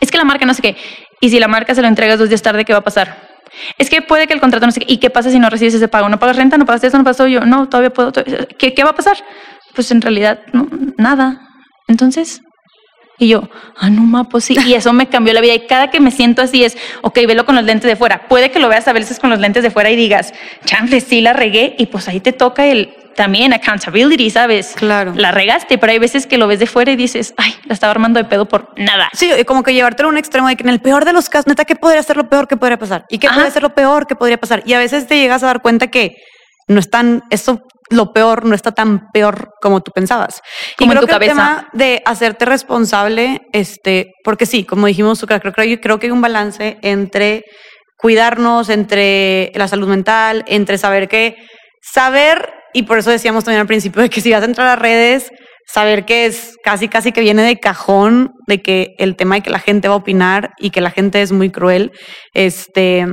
Es 0.00 0.10
que 0.10 0.18
la 0.18 0.24
marca 0.24 0.46
no 0.46 0.54
sé 0.54 0.62
qué. 0.62 0.76
Y 1.20 1.30
si 1.30 1.40
la 1.40 1.48
marca 1.48 1.74
se 1.74 1.82
lo 1.82 1.88
entregas 1.88 2.18
dos 2.18 2.28
días 2.28 2.42
tarde, 2.42 2.64
¿qué 2.64 2.72
va 2.72 2.80
a 2.80 2.84
pasar? 2.84 3.36
Es 3.78 3.88
que 3.88 4.02
puede 4.02 4.26
que 4.26 4.34
el 4.34 4.40
contrato 4.40 4.66
no 4.66 4.72
qué. 4.72 4.84
¿Y 4.86 4.98
qué 4.98 5.10
pasa 5.10 5.30
si 5.30 5.38
no 5.38 5.48
recibes 5.48 5.74
ese 5.74 5.88
pago? 5.88 6.08
¿No 6.08 6.18
pagas 6.18 6.36
renta? 6.36 6.58
¿No 6.58 6.66
pagas 6.66 6.84
eso? 6.84 6.98
¿No 6.98 7.04
pasó 7.04 7.26
yo? 7.26 7.40
No, 7.40 7.68
todavía 7.68 7.90
puedo. 7.90 8.12
¿Qué, 8.58 8.74
¿Qué 8.74 8.84
va 8.84 8.90
a 8.90 8.94
pasar? 8.94 9.16
Pues 9.74 9.90
en 9.90 10.02
realidad, 10.02 10.40
no, 10.52 10.68
nada. 10.98 11.40
Entonces, 11.88 12.42
y 13.18 13.28
yo, 13.28 13.48
ah, 13.76 13.88
no, 13.88 14.02
ma, 14.02 14.24
pues 14.24 14.44
sí. 14.44 14.56
Y 14.66 14.74
eso 14.74 14.92
me 14.92 15.08
cambió 15.08 15.32
la 15.32 15.40
vida. 15.40 15.54
Y 15.54 15.66
cada 15.66 15.90
que 15.90 16.00
me 16.00 16.10
siento 16.10 16.42
así 16.42 16.64
es, 16.64 16.76
ok, 17.02 17.18
velo 17.26 17.46
con 17.46 17.54
los 17.54 17.64
lentes 17.64 17.88
de 17.88 17.96
fuera. 17.96 18.28
Puede 18.28 18.50
que 18.50 18.58
lo 18.58 18.68
veas 18.68 18.88
a 18.88 18.92
veces 18.92 19.18
con 19.18 19.30
los 19.30 19.38
lentes 19.38 19.62
de 19.62 19.70
fuera 19.70 19.90
y 19.90 19.96
digas, 19.96 20.34
chanfle, 20.64 21.00
sí 21.00 21.20
la 21.20 21.32
regué. 21.32 21.74
Y 21.78 21.86
pues 21.86 22.08
ahí 22.08 22.20
te 22.20 22.32
toca 22.32 22.66
el 22.66 22.94
también 23.16 23.52
accountability, 23.52 24.30
¿sabes? 24.30 24.74
Claro. 24.76 25.12
La 25.16 25.32
regaste, 25.32 25.78
pero 25.78 25.92
hay 25.92 25.98
veces 25.98 26.26
que 26.26 26.38
lo 26.38 26.46
ves 26.46 26.60
de 26.60 26.66
fuera 26.66 26.92
y 26.92 26.96
dices, 26.96 27.34
ay, 27.36 27.54
la 27.64 27.74
estaba 27.74 27.90
armando 27.90 28.18
de 28.22 28.24
pedo 28.24 28.46
por 28.46 28.72
nada. 28.76 29.08
Sí, 29.12 29.30
como 29.46 29.62
que 29.62 29.74
llevártelo 29.74 30.08
a 30.08 30.12
un 30.12 30.18
extremo 30.18 30.48
de 30.48 30.56
que 30.56 30.62
en 30.62 30.68
el 30.68 30.80
peor 30.80 31.04
de 31.04 31.12
los 31.12 31.28
casos, 31.28 31.46
neta, 31.46 31.64
¿qué 31.64 31.74
podría 31.74 32.02
ser 32.02 32.16
lo 32.16 32.28
peor 32.28 32.46
que 32.46 32.56
podría 32.56 32.78
pasar? 32.78 33.06
¿Y 33.08 33.18
qué 33.18 33.28
podría 33.28 33.50
ser 33.50 33.62
lo 33.62 33.74
peor 33.74 34.06
que 34.06 34.14
podría 34.14 34.38
pasar? 34.38 34.62
Y 34.66 34.74
a 34.74 34.78
veces 34.78 35.06
te 35.06 35.18
llegas 35.18 35.42
a 35.42 35.46
dar 35.46 35.62
cuenta 35.62 35.88
que 35.88 36.16
no 36.68 36.78
es 36.78 36.90
tan, 36.90 37.22
eso, 37.30 37.62
lo 37.90 38.12
peor 38.12 38.44
no 38.44 38.54
está 38.54 38.72
tan 38.72 39.10
peor 39.12 39.50
como 39.60 39.80
tú 39.80 39.92
pensabas. 39.92 40.42
Como 40.76 40.92
y 40.92 40.96
creo 40.96 41.06
que 41.06 41.12
cabeza. 41.12 41.32
el 41.32 41.36
tema 41.38 41.68
de 41.72 42.02
hacerte 42.04 42.44
responsable, 42.44 43.40
este, 43.52 44.12
porque 44.24 44.46
sí, 44.46 44.64
como 44.64 44.86
dijimos, 44.86 45.24
creo, 45.26 45.40
creo, 45.40 45.80
creo 45.80 45.98
que 45.98 46.06
hay 46.06 46.12
un 46.12 46.20
balance 46.20 46.78
entre 46.82 47.44
cuidarnos, 47.96 48.68
entre 48.68 49.52
la 49.54 49.68
salud 49.68 49.88
mental, 49.88 50.44
entre 50.46 50.76
saber 50.76 51.08
que, 51.08 51.36
saber 51.80 52.55
y 52.72 52.82
por 52.84 52.98
eso 52.98 53.10
decíamos 53.10 53.44
también 53.44 53.60
al 53.60 53.66
principio 53.66 54.02
de 54.02 54.10
que 54.10 54.20
si 54.20 54.32
vas 54.32 54.42
a 54.42 54.46
entrar 54.46 54.68
a 54.68 54.76
redes, 54.76 55.30
saber 55.66 56.04
que 56.04 56.26
es 56.26 56.56
casi, 56.62 56.88
casi 56.88 57.12
que 57.12 57.20
viene 57.20 57.42
de 57.42 57.58
cajón 57.58 58.32
de 58.46 58.62
que 58.62 58.94
el 58.98 59.16
tema 59.16 59.36
de 59.36 59.40
que 59.42 59.50
la 59.50 59.58
gente 59.58 59.88
va 59.88 59.94
a 59.94 59.98
opinar 59.98 60.50
y 60.58 60.70
que 60.70 60.80
la 60.80 60.90
gente 60.90 61.22
es 61.22 61.32
muy 61.32 61.50
cruel, 61.50 61.92
este, 62.34 63.06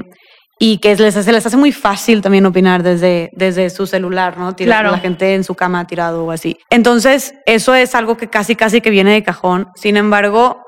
y 0.59 0.77
que 0.77 0.95
les, 0.95 1.15
se 1.15 1.31
les 1.31 1.45
hace 1.45 1.57
muy 1.57 1.71
fácil 1.71 2.21
también 2.21 2.45
opinar 2.45 2.83
desde, 2.83 3.29
desde 3.33 3.69
su 3.69 3.87
celular, 3.87 4.37
¿no? 4.37 4.53
Tirar 4.55 4.81
Claro. 4.81 4.95
la 4.95 5.01
gente 5.01 5.33
en 5.33 5.43
su 5.43 5.55
cama 5.55 5.85
tirado 5.87 6.25
o 6.25 6.31
así. 6.31 6.57
Entonces, 6.69 7.33
eso 7.45 7.73
es 7.73 7.95
algo 7.95 8.17
que 8.17 8.29
casi, 8.29 8.55
casi 8.55 8.79
que 8.81 8.89
viene 8.91 9.13
de 9.13 9.23
cajón. 9.23 9.67
Sin 9.75 9.97
embargo, 9.97 10.61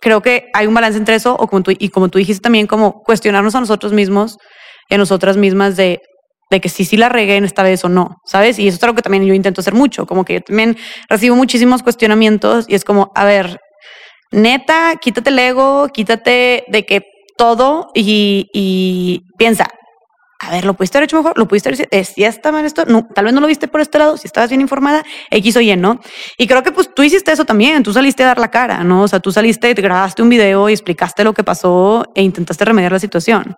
creo 0.00 0.20
que 0.20 0.50
hay 0.52 0.66
un 0.66 0.74
balance 0.74 0.98
entre 0.98 1.14
eso, 1.14 1.34
o 1.34 1.48
como 1.48 1.62
tú, 1.62 1.72
y 1.76 1.88
como 1.88 2.08
tú 2.10 2.18
dijiste 2.18 2.42
también, 2.42 2.66
como 2.66 3.02
cuestionarnos 3.02 3.54
a 3.54 3.60
nosotros 3.60 3.92
mismos, 3.92 4.36
y 4.88 4.94
a 4.94 4.98
nosotras 4.98 5.36
mismas 5.36 5.76
de, 5.76 6.00
de 6.50 6.60
que 6.60 6.68
sí, 6.68 6.84
sí 6.84 6.96
la 6.96 7.08
regué 7.08 7.36
en 7.36 7.44
esta 7.44 7.62
vez 7.62 7.84
o 7.84 7.88
no, 7.88 8.16
¿sabes? 8.24 8.58
Y 8.58 8.66
eso 8.66 8.76
es 8.76 8.82
algo 8.82 8.96
que 8.96 9.02
también 9.02 9.24
yo 9.24 9.34
intento 9.34 9.60
hacer 9.60 9.74
mucho, 9.74 10.04
como 10.04 10.24
que 10.24 10.34
yo 10.34 10.40
también 10.40 10.76
recibo 11.08 11.36
muchísimos 11.36 11.82
cuestionamientos 11.82 12.64
y 12.68 12.74
es 12.74 12.84
como, 12.84 13.12
a 13.14 13.24
ver, 13.24 13.60
neta, 14.32 14.96
quítate 15.00 15.30
el 15.30 15.38
ego, 15.38 15.88
quítate 15.92 16.64
de 16.68 16.84
que 16.84 17.02
todo 17.36 17.90
y, 17.94 19.22
piensa, 19.38 19.68
a 20.42 20.50
ver, 20.50 20.64
¿lo 20.64 20.74
pudiste 20.74 20.98
haber 20.98 21.04
hecho 21.04 21.16
mejor? 21.16 21.38
¿Lo 21.38 21.46
pudiste 21.46 21.68
haber 21.68 21.88
hecho? 21.90 22.12
¿Si 22.12 22.24
está 22.24 22.50
mal 22.50 22.64
esto? 22.64 22.84
No, 22.86 23.06
tal 23.14 23.26
vez 23.26 23.34
no 23.34 23.40
lo 23.40 23.46
viste 23.46 23.68
por 23.68 23.80
este 23.80 23.98
lado, 23.98 24.16
si 24.16 24.26
estabas 24.26 24.50
bien 24.50 24.60
informada, 24.60 25.04
X 25.30 25.56
o 25.56 25.60
Y, 25.60 25.76
¿no? 25.76 26.00
Y 26.36 26.46
creo 26.46 26.62
que 26.62 26.72
pues 26.72 26.92
tú 26.92 27.02
hiciste 27.02 27.30
eso 27.30 27.44
también, 27.44 27.82
tú 27.82 27.92
saliste 27.92 28.24
a 28.24 28.26
dar 28.26 28.38
la 28.38 28.50
cara, 28.50 28.82
¿no? 28.82 29.02
O 29.02 29.08
sea, 29.08 29.20
tú 29.20 29.30
saliste, 29.30 29.74
te 29.74 29.82
grabaste 29.82 30.22
un 30.22 30.28
video 30.28 30.68
y 30.68 30.72
explicaste 30.72 31.22
lo 31.22 31.32
que 31.32 31.44
pasó 31.44 32.04
e 32.14 32.22
intentaste 32.22 32.64
remediar 32.64 32.92
la 32.92 32.98
situación. 32.98 33.54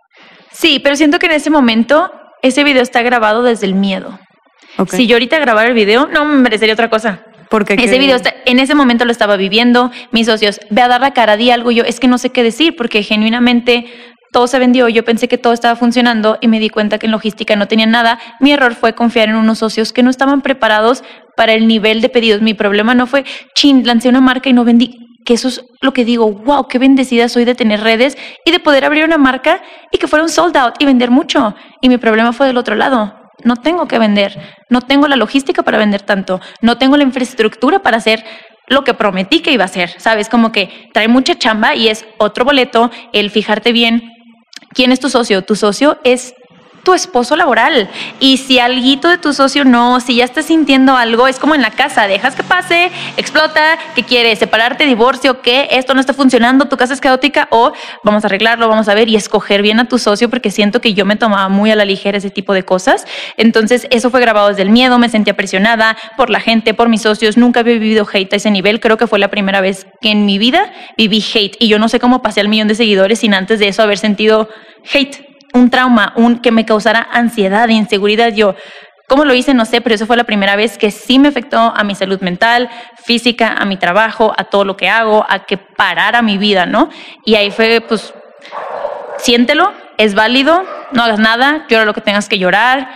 Sí, 0.52 0.81
pero 0.81 0.94
siento 0.96 1.18
que 1.18 1.26
en 1.26 1.33
ese 1.33 1.50
momento 1.50 2.11
ese 2.42 2.64
video 2.64 2.83
está 2.83 3.02
grabado 3.02 3.42
desde 3.42 3.66
el 3.66 3.74
miedo. 3.74 4.18
Si 4.96 5.07
yo 5.07 5.16
ahorita 5.16 5.38
grabara 5.38 5.68
el 5.68 5.74
video, 5.74 6.07
no 6.09 6.24
me 6.24 6.37
merecería 6.37 6.74
otra 6.74 6.90
cosa. 6.90 7.20
Porque 7.50 7.74
Ese 7.74 7.98
video, 7.98 8.16
está- 8.16 8.35
en 8.46 8.59
ese 8.59 8.74
momento 8.74 9.05
lo 9.05 9.12
estaba 9.12 9.37
viviendo, 9.37 9.90
mis 10.11 10.26
socios, 10.26 10.59
ve 10.70 10.81
a 10.81 10.88
dar 10.88 11.02
la 11.02 11.12
cara, 11.12 11.37
di 11.37 11.50
algo, 11.50 11.70
yo 11.70 11.85
es 11.85 12.00
que 12.00 12.09
no 12.09 12.16
sé 12.16 12.31
qué 12.31 12.42
decir, 12.42 12.74
porque 12.76 13.02
genuinamente 13.02 13.85
todo 14.33 14.46
se 14.46 14.59
vendió, 14.59 14.88
yo 14.88 15.05
pensé 15.05 15.28
que 15.28 15.37
todo 15.37 15.52
estaba 15.52 15.76
funcionando 15.76 16.38
y 16.40 16.48
me 16.48 16.59
di 16.59 16.70
cuenta 16.70 16.96
que 16.96 17.05
en 17.05 17.12
logística 17.12 17.55
no 17.55 17.68
tenían 17.68 17.90
nada. 17.90 18.18
Mi 18.40 18.52
error 18.52 18.74
fue 18.74 18.94
confiar 18.94 19.28
en 19.28 19.35
unos 19.35 19.59
socios 19.59 19.92
que 19.92 20.02
no 20.02 20.09
estaban 20.09 20.40
preparados 20.40 21.05
para 21.37 21.52
el 21.52 21.66
nivel 21.68 22.00
de 22.00 22.09
pedidos. 22.09 22.40
Mi 22.40 22.55
problema 22.55 22.94
no 22.94 23.07
fue, 23.07 23.24
chin, 23.55 23.87
lancé 23.87 24.09
una 24.09 24.22
marca 24.22 24.48
y 24.48 24.55
no 24.55 24.64
vendí. 24.64 24.96
Que 25.24 25.35
eso 25.35 25.48
es 25.48 25.64
lo 25.80 25.92
que 25.92 26.04
digo, 26.04 26.30
wow, 26.30 26.66
qué 26.68 26.78
bendecida 26.78 27.28
soy 27.28 27.44
de 27.44 27.54
tener 27.54 27.80
redes 27.80 28.16
y 28.44 28.50
de 28.50 28.61
poder 28.61 28.85
abrir 28.85 29.04
una 29.04 29.18
marca 29.18 29.62
y 29.90 29.98
que 29.98 30.08
fuera 30.08 30.24
un 30.24 30.28
sold 30.28 30.56
out 30.56 30.74
y 30.78 30.85
vender 30.85 31.11
mucho. 31.11 31.54
Y 31.80 31.88
mi 31.88 31.98
problema 31.98 32.32
fue 32.32 32.46
del 32.46 32.56
otro 32.56 32.74
lado 32.74 33.22
no 33.44 33.56
tengo 33.56 33.88
que 33.88 33.98
vender, 33.98 34.38
no 34.68 34.80
tengo 34.82 35.08
la 35.08 35.16
logística 35.16 35.62
para 35.62 35.78
vender 35.78 36.02
tanto, 36.02 36.40
no 36.61 36.78
tengo 36.78 36.96
la 36.96 37.02
infraestructura 37.02 37.80
para 37.80 37.96
hacer 37.96 38.24
lo 38.68 38.85
que 38.85 38.94
prometí 38.94 39.40
que 39.40 39.52
iba 39.52 39.64
a 39.64 39.66
hacer, 39.66 39.90
¿sabes? 39.98 40.28
Como 40.28 40.52
que 40.52 40.88
trae 40.92 41.08
mucha 41.08 41.37
chamba 41.37 41.74
y 41.74 41.88
es 41.88 42.06
otro 42.18 42.44
boleto 42.44 42.90
el 43.12 43.30
fijarte 43.30 43.72
bien 43.72 44.11
quién 44.74 44.92
es 44.92 45.00
tu 45.00 45.08
socio. 45.08 45.42
Tu 45.42 45.56
socio 45.56 45.98
es 46.04 46.35
tu 46.83 46.95
esposo 46.95 47.37
laboral. 47.37 47.88
Y 48.21 48.38
si 48.38 48.59
alguito 48.59 49.09
de 49.09 49.18
tu 49.18 49.33
socio 49.33 49.64
no, 49.64 50.01
si 50.01 50.16
ya 50.16 50.25
estás 50.25 50.47
sintiendo 50.47 50.97
algo, 50.97 51.29
es 51.29 51.38
como 51.38 51.55
en 51.55 51.62
la 51.62 51.71
casa, 51.71 52.07
dejas 52.07 52.35
que 52.35 52.42
pase, 52.42 52.90
explota, 53.16 53.79
que 53.95 54.03
quieres 54.03 54.38
separarte, 54.38 54.85
divorcio, 54.85 55.40
que 55.42 55.68
esto 55.73 55.95
no 55.95 56.01
está 56.01 56.14
funcionando, 56.14 56.66
tu 56.66 56.77
casa 56.77 56.95
es 56.95 57.01
caótica 57.01 57.49
o 57.51 57.73
vamos 58.03 58.25
a 58.25 58.27
arreglarlo, 58.27 58.68
vamos 58.68 58.88
a 58.88 58.95
ver 58.95 59.09
y 59.09 59.16
escoger 59.16 59.62
bien 59.62 59.81
a 59.81 59.87
tu 59.87 59.99
socio 59.99 60.29
porque 60.29 60.51
siento 60.51 60.81
que 60.81 60.95
yo 60.95 61.05
me 61.05 61.16
tomaba 61.16 61.49
muy 61.49 61.71
a 61.71 61.77
la 61.77 61.85
ligera 61.85 62.18
ese 62.18 62.31
tipo 62.31 62.53
de 62.53 62.64
cosas. 62.64 63.07
Entonces 63.37 63.87
eso 63.90 64.11
fue 64.11 64.21
grabado 64.21 64.49
desde 64.49 64.62
el 64.62 64.71
miedo, 64.71 64.99
me 64.99 65.09
sentía 65.09 65.35
presionada 65.35 65.97
por 66.16 66.31
la 66.31 66.40
gente, 66.40 66.75
por 66.75 66.88
mis 66.88 67.03
socios, 67.03 67.37
nunca 67.37 67.61
había 67.61 67.75
vivido 67.75 68.07
hate 68.12 68.33
a 68.33 68.37
ese 68.37 68.51
nivel, 68.51 68.81
creo 68.81 68.97
que 68.97 69.07
fue 69.07 69.18
la 69.18 69.29
primera 69.29 69.61
vez 69.61 69.87
que 70.01 70.11
en 70.11 70.27
mi 70.27 70.38
vida 70.38 70.73
viví 70.97 71.25
hate 71.35 71.57
y 71.59 71.68
yo 71.68 71.79
no 71.79 71.88
sé 71.88 72.01
cómo 72.01 72.23
pasé 72.23 72.40
al 72.40 72.49
millón 72.49 72.68
de 72.68 72.75
seguidores 72.75 73.21
sin 73.21 73.35
antes 73.35 73.59
de 73.59 73.68
eso 73.68 73.83
haber 73.83 73.99
sentido 73.99 74.49
hate 74.92 75.32
un 75.53 75.71
trauma, 75.71 76.12
un 76.17 76.38
que 76.38 76.51
me 76.51 76.65
causara 76.65 77.09
ansiedad, 77.12 77.69
inseguridad. 77.69 78.33
Yo, 78.33 78.55
¿cómo 79.09 79.25
lo 79.25 79.35
hice? 79.35 79.55
No 79.55 79.65
sé, 79.65 79.81
pero 79.81 79.95
eso 79.95 80.07
fue 80.07 80.17
la 80.17 80.25
primera 80.25 80.57
vez 80.57 80.79
que 80.79 80.91
sí 80.91 81.19
me 81.19 81.29
afectó 81.29 81.59
a 81.59 81.85
mi 81.85 81.95
salud 81.95 82.21
mental, 82.21 82.71
física, 83.05 83.55
a 83.59 83.65
mi 83.65 83.77
trabajo, 83.77 84.33
a 84.37 84.45
todo 84.45 84.65
lo 84.65 84.77
que 84.77 84.88
hago, 84.88 85.25
a 85.29 85.45
que 85.45 85.57
parara 85.59 86.23
mi 86.23 86.38
vida, 86.38 86.67
¿no? 86.67 86.88
Y 87.25 87.35
ahí 87.35 87.51
fue, 87.51 87.81
pues, 87.81 88.15
siéntelo, 89.19 89.73
es 89.99 90.15
válido, 90.15 90.65
no 90.93 91.03
hagas 91.03 91.19
nada, 91.19 91.67
llora 91.69 91.85
lo 91.85 91.95
que 91.95 92.01
tengas 92.01 92.29
que 92.29 92.38
llorar, 92.38 92.88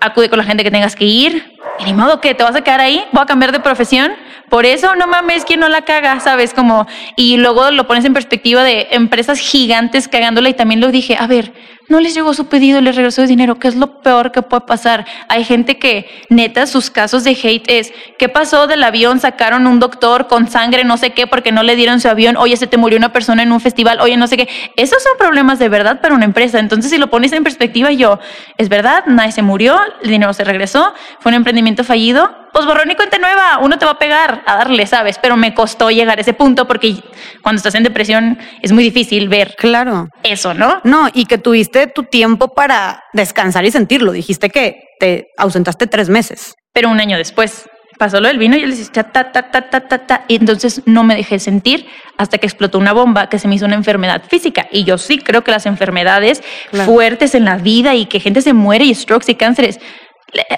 acude 0.00 0.28
con 0.28 0.38
la 0.38 0.44
gente 0.44 0.64
que 0.64 0.70
tengas 0.70 0.96
que 0.96 1.04
ir, 1.04 1.58
y 1.78 1.84
ni 1.84 1.94
modo 1.94 2.20
que 2.20 2.34
te 2.34 2.44
vas 2.44 2.54
a 2.54 2.60
quedar 2.60 2.80
ahí, 2.80 3.04
voy 3.12 3.22
a 3.22 3.26
cambiar 3.26 3.52
de 3.52 3.60
profesión. 3.60 4.12
Por 4.48 4.66
eso, 4.66 4.94
no 4.94 5.06
mames, 5.06 5.44
que 5.44 5.56
no 5.56 5.68
la 5.68 5.82
caga, 5.82 6.20
¿sabes? 6.20 6.54
Como, 6.54 6.86
y 7.16 7.36
luego 7.38 7.70
lo 7.70 7.86
pones 7.86 8.04
en 8.04 8.14
perspectiva 8.14 8.62
de 8.62 8.88
empresas 8.90 9.38
gigantes 9.38 10.08
cagándola 10.08 10.48
y 10.48 10.54
también 10.54 10.80
lo 10.80 10.90
dije, 10.90 11.16
a 11.18 11.26
ver, 11.26 11.52
no 11.88 12.00
les 12.00 12.14
llegó 12.14 12.32
su 12.34 12.46
pedido 12.46 12.80
les 12.80 12.96
regresó 12.96 13.22
el 13.22 13.28
dinero, 13.28 13.58
¿qué 13.58 13.68
es 13.68 13.76
lo 13.76 14.00
peor 14.00 14.32
que 14.32 14.42
puede 14.42 14.62
pasar? 14.62 15.06
Hay 15.28 15.44
gente 15.44 15.78
que, 15.78 16.06
neta, 16.30 16.66
sus 16.66 16.90
casos 16.90 17.24
de 17.24 17.30
hate 17.30 17.68
es, 17.68 17.92
¿qué 18.18 18.28
pasó 18.28 18.66
del 18.66 18.82
avión? 18.82 19.20
Sacaron 19.20 19.66
un 19.66 19.80
doctor 19.80 20.26
con 20.26 20.48
sangre, 20.48 20.84
no 20.84 20.96
sé 20.96 21.10
qué, 21.10 21.26
porque 21.26 21.52
no 21.52 21.62
le 21.62 21.76
dieron 21.76 22.00
su 22.00 22.08
avión, 22.08 22.36
oye, 22.36 22.56
se 22.56 22.66
te 22.66 22.76
murió 22.76 22.98
una 22.98 23.12
persona 23.12 23.42
en 23.42 23.52
un 23.52 23.60
festival, 23.60 24.00
oye, 24.00 24.16
no 24.16 24.26
sé 24.26 24.36
qué. 24.36 24.48
Esos 24.76 25.02
son 25.02 25.12
problemas 25.18 25.58
de 25.58 25.68
verdad 25.68 26.00
para 26.00 26.14
una 26.14 26.24
empresa. 26.24 26.58
Entonces, 26.58 26.90
si 26.90 26.98
lo 26.98 27.10
pones 27.10 27.32
en 27.32 27.44
perspectiva, 27.44 27.90
yo, 27.90 28.18
es 28.56 28.68
verdad, 28.68 29.04
nadie 29.06 29.32
se 29.32 29.42
murió, 29.42 29.78
el 30.02 30.10
dinero 30.10 30.32
se 30.32 30.44
regresó, 30.44 30.94
fue 31.20 31.30
un 31.30 31.36
emprendimiento 31.36 31.84
fallido, 31.84 32.43
pues 32.54 32.66
borrón 32.66 32.88
y 32.88 32.94
cuenta 32.94 33.18
nueva, 33.18 33.58
uno 33.60 33.80
te 33.80 33.84
va 33.84 33.90
a 33.92 33.98
pegar 33.98 34.44
a 34.46 34.56
darle, 34.56 34.86
¿sabes? 34.86 35.18
Pero 35.18 35.36
me 35.36 35.54
costó 35.54 35.90
llegar 35.90 36.18
a 36.18 36.20
ese 36.20 36.34
punto 36.34 36.68
porque 36.68 36.94
cuando 37.42 37.56
estás 37.56 37.74
en 37.74 37.82
depresión 37.82 38.38
es 38.62 38.70
muy 38.70 38.84
difícil 38.84 39.28
ver 39.28 39.56
claro. 39.58 40.06
eso, 40.22 40.54
¿no? 40.54 40.80
No, 40.84 41.08
y 41.12 41.26
que 41.26 41.36
tuviste 41.36 41.88
tu 41.88 42.04
tiempo 42.04 42.54
para 42.54 43.02
descansar 43.12 43.64
y 43.64 43.72
sentirlo. 43.72 44.12
Dijiste 44.12 44.50
que 44.50 44.84
te 45.00 45.26
ausentaste 45.36 45.88
tres 45.88 46.08
meses. 46.08 46.54
Pero 46.72 46.90
un 46.90 47.00
año 47.00 47.16
después 47.16 47.64
pasó 47.98 48.20
lo 48.20 48.28
del 48.28 48.38
vino 48.38 48.56
y 48.56 48.60
yo 48.60 48.66
le 48.68 48.76
decía, 48.76 49.02
ta, 49.02 49.32
ta, 49.32 49.50
ta, 49.50 49.68
ta, 49.68 49.88
ta, 49.88 50.06
ta, 50.06 50.24
y 50.28 50.36
entonces 50.36 50.82
no 50.86 51.02
me 51.02 51.16
dejé 51.16 51.40
sentir 51.40 51.88
hasta 52.18 52.38
que 52.38 52.46
explotó 52.46 52.78
una 52.78 52.92
bomba 52.92 53.28
que 53.28 53.40
se 53.40 53.48
me 53.48 53.56
hizo 53.56 53.66
una 53.66 53.74
enfermedad 53.74 54.22
física. 54.28 54.68
Y 54.70 54.84
yo 54.84 54.96
sí 54.96 55.18
creo 55.18 55.42
que 55.42 55.50
las 55.50 55.66
enfermedades 55.66 56.40
fuertes 56.84 57.34
en 57.34 57.46
la 57.46 57.56
vida 57.56 57.96
y 57.96 58.06
que 58.06 58.20
gente 58.20 58.42
se 58.42 58.52
muere 58.52 58.84
y 58.84 58.94
strokes 58.94 59.32
y 59.32 59.34
cánceres, 59.34 59.80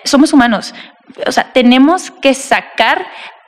somos 0.04 0.32
humanos 0.32 0.74
o 1.26 1.32
sea, 1.32 1.52
tenemos 1.52 2.10
que 2.10 2.34
sacar 2.34 3.06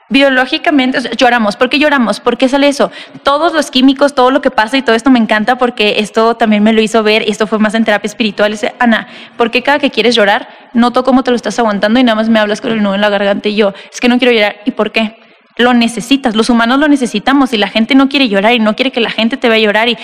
biológicamente, 0.09 0.99
lloramos. 1.15 1.55
¿Por 1.55 1.69
qué 1.69 1.77
lloramos? 1.79 2.19
¿Por 2.19 2.37
qué 2.37 2.49
sale 2.49 2.67
eso? 2.67 2.91
Todos 3.23 3.53
los 3.53 3.71
químicos, 3.71 4.15
todo 4.15 4.31
lo 4.31 4.41
que 4.41 4.51
pasa 4.51 4.77
y 4.77 4.81
todo 4.81 4.95
esto 4.95 5.09
me 5.11 5.19
encanta 5.19 5.57
porque 5.57 5.99
esto 5.99 6.35
también 6.35 6.63
me 6.63 6.73
lo 6.73 6.81
hizo 6.81 7.03
ver 7.03 7.27
y 7.27 7.31
esto 7.31 7.47
fue 7.47 7.59
más 7.59 7.75
en 7.75 7.85
terapia 7.85 8.07
espiritual. 8.07 8.51
Dice, 8.51 8.73
Ana, 8.79 9.07
¿por 9.37 9.51
qué 9.51 9.61
cada 9.61 9.79
que 9.79 9.91
quieres 9.91 10.15
llorar 10.15 10.49
noto 10.73 11.03
cómo 11.03 11.23
te 11.23 11.31
lo 11.31 11.35
estás 11.35 11.59
aguantando 11.59 11.99
y 11.99 12.03
nada 12.03 12.15
más 12.15 12.29
me 12.29 12.39
hablas 12.39 12.59
con 12.59 12.71
el 12.71 12.81
nudo 12.81 12.95
en 12.95 13.01
la 13.01 13.09
garganta 13.09 13.49
y 13.49 13.55
yo, 13.55 13.73
es 13.91 14.01
que 14.01 14.09
no 14.09 14.17
quiero 14.17 14.33
llorar? 14.33 14.57
¿Y 14.65 14.71
por 14.71 14.91
qué? 14.91 15.15
Lo 15.57 15.73
necesitas, 15.73 16.35
los 16.35 16.49
humanos 16.49 16.79
lo 16.79 16.87
necesitamos 16.87 17.53
y 17.53 17.57
la 17.57 17.67
gente 17.67 17.93
no 17.93 18.09
quiere 18.09 18.29
llorar 18.29 18.53
y 18.53 18.59
no 18.59 18.75
quiere 18.75 18.91
que 18.91 19.01
la 19.01 19.11
gente 19.11 19.37
te 19.37 19.49
vea 19.49 19.59
llorar. 19.59 19.89
¿Y 19.89 19.97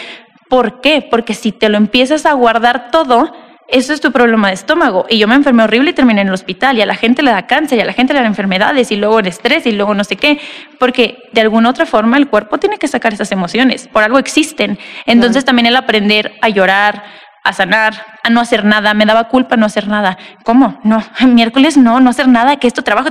por 0.50 0.82
qué? 0.82 1.08
Porque 1.10 1.34
si 1.34 1.52
te 1.52 1.70
lo 1.70 1.78
empiezas 1.78 2.26
a 2.26 2.34
guardar 2.34 2.92
todo, 2.92 3.34
eso 3.68 3.94
es 3.94 4.02
tu 4.02 4.12
problema 4.12 4.50
de 4.50 4.54
estómago. 4.54 5.06
Y 5.10 5.18
yo 5.18 5.28
me 5.28 5.36
enfermé 5.36 5.64
horrible 5.64 5.92
y 5.92 5.94
terminé 5.94 6.22
en 6.22 6.28
el 6.28 6.34
hospital. 6.34 6.78
Y 6.78 6.82
a 6.82 6.86
la 6.86 6.96
gente 6.96 7.24
le 7.24 7.32
da 7.32 7.48
cáncer, 7.48 7.78
y 7.80 7.82
a 7.82 7.86
la 7.86 7.94
gente 7.94 8.14
le 8.14 8.20
da 8.20 8.28
enfermedades, 8.28 8.92
y 8.92 8.96
luego 8.96 9.20
el 9.20 9.28
estrés, 9.28 9.66
y 9.66 9.72
luego 9.72 9.94
no 9.94 10.04
sé 10.04 10.16
qué. 10.16 10.40
Porque 10.80 11.18
de 11.34 11.42
alguna 11.42 11.70
otra 11.70 11.86
forma 11.86 12.18
el 12.18 12.28
cuerpo 12.28 12.58
tiene 12.58 12.78
que 12.78 12.88
sacar 12.88 13.14
esas 13.14 13.32
emociones. 13.32 13.88
Por 13.88 14.04
algo 14.04 14.20
existen. 14.20 14.78
Entonces 15.06 15.46
también 15.46 15.66
el 15.66 15.76
aprender 15.76 16.34
a 16.42 16.50
llorar, 16.50 17.04
a 17.44 17.54
sanar, 17.54 18.06
a 18.24 18.30
no 18.30 18.42
hacer 18.42 18.66
nada. 18.66 18.94
Me 18.94 19.06
daba 19.06 19.30
culpa 19.30 19.58
no 19.58 19.66
hacer 19.66 19.88
nada. 19.88 20.18
¿Cómo? 20.44 20.80
No, 20.84 21.04
miércoles 21.28 21.78
no, 21.78 22.00
no 22.00 22.10
hacer 22.12 22.28
nada, 22.28 22.58
que 22.58 22.68
esto 22.68 22.84
trabajo. 22.84 23.10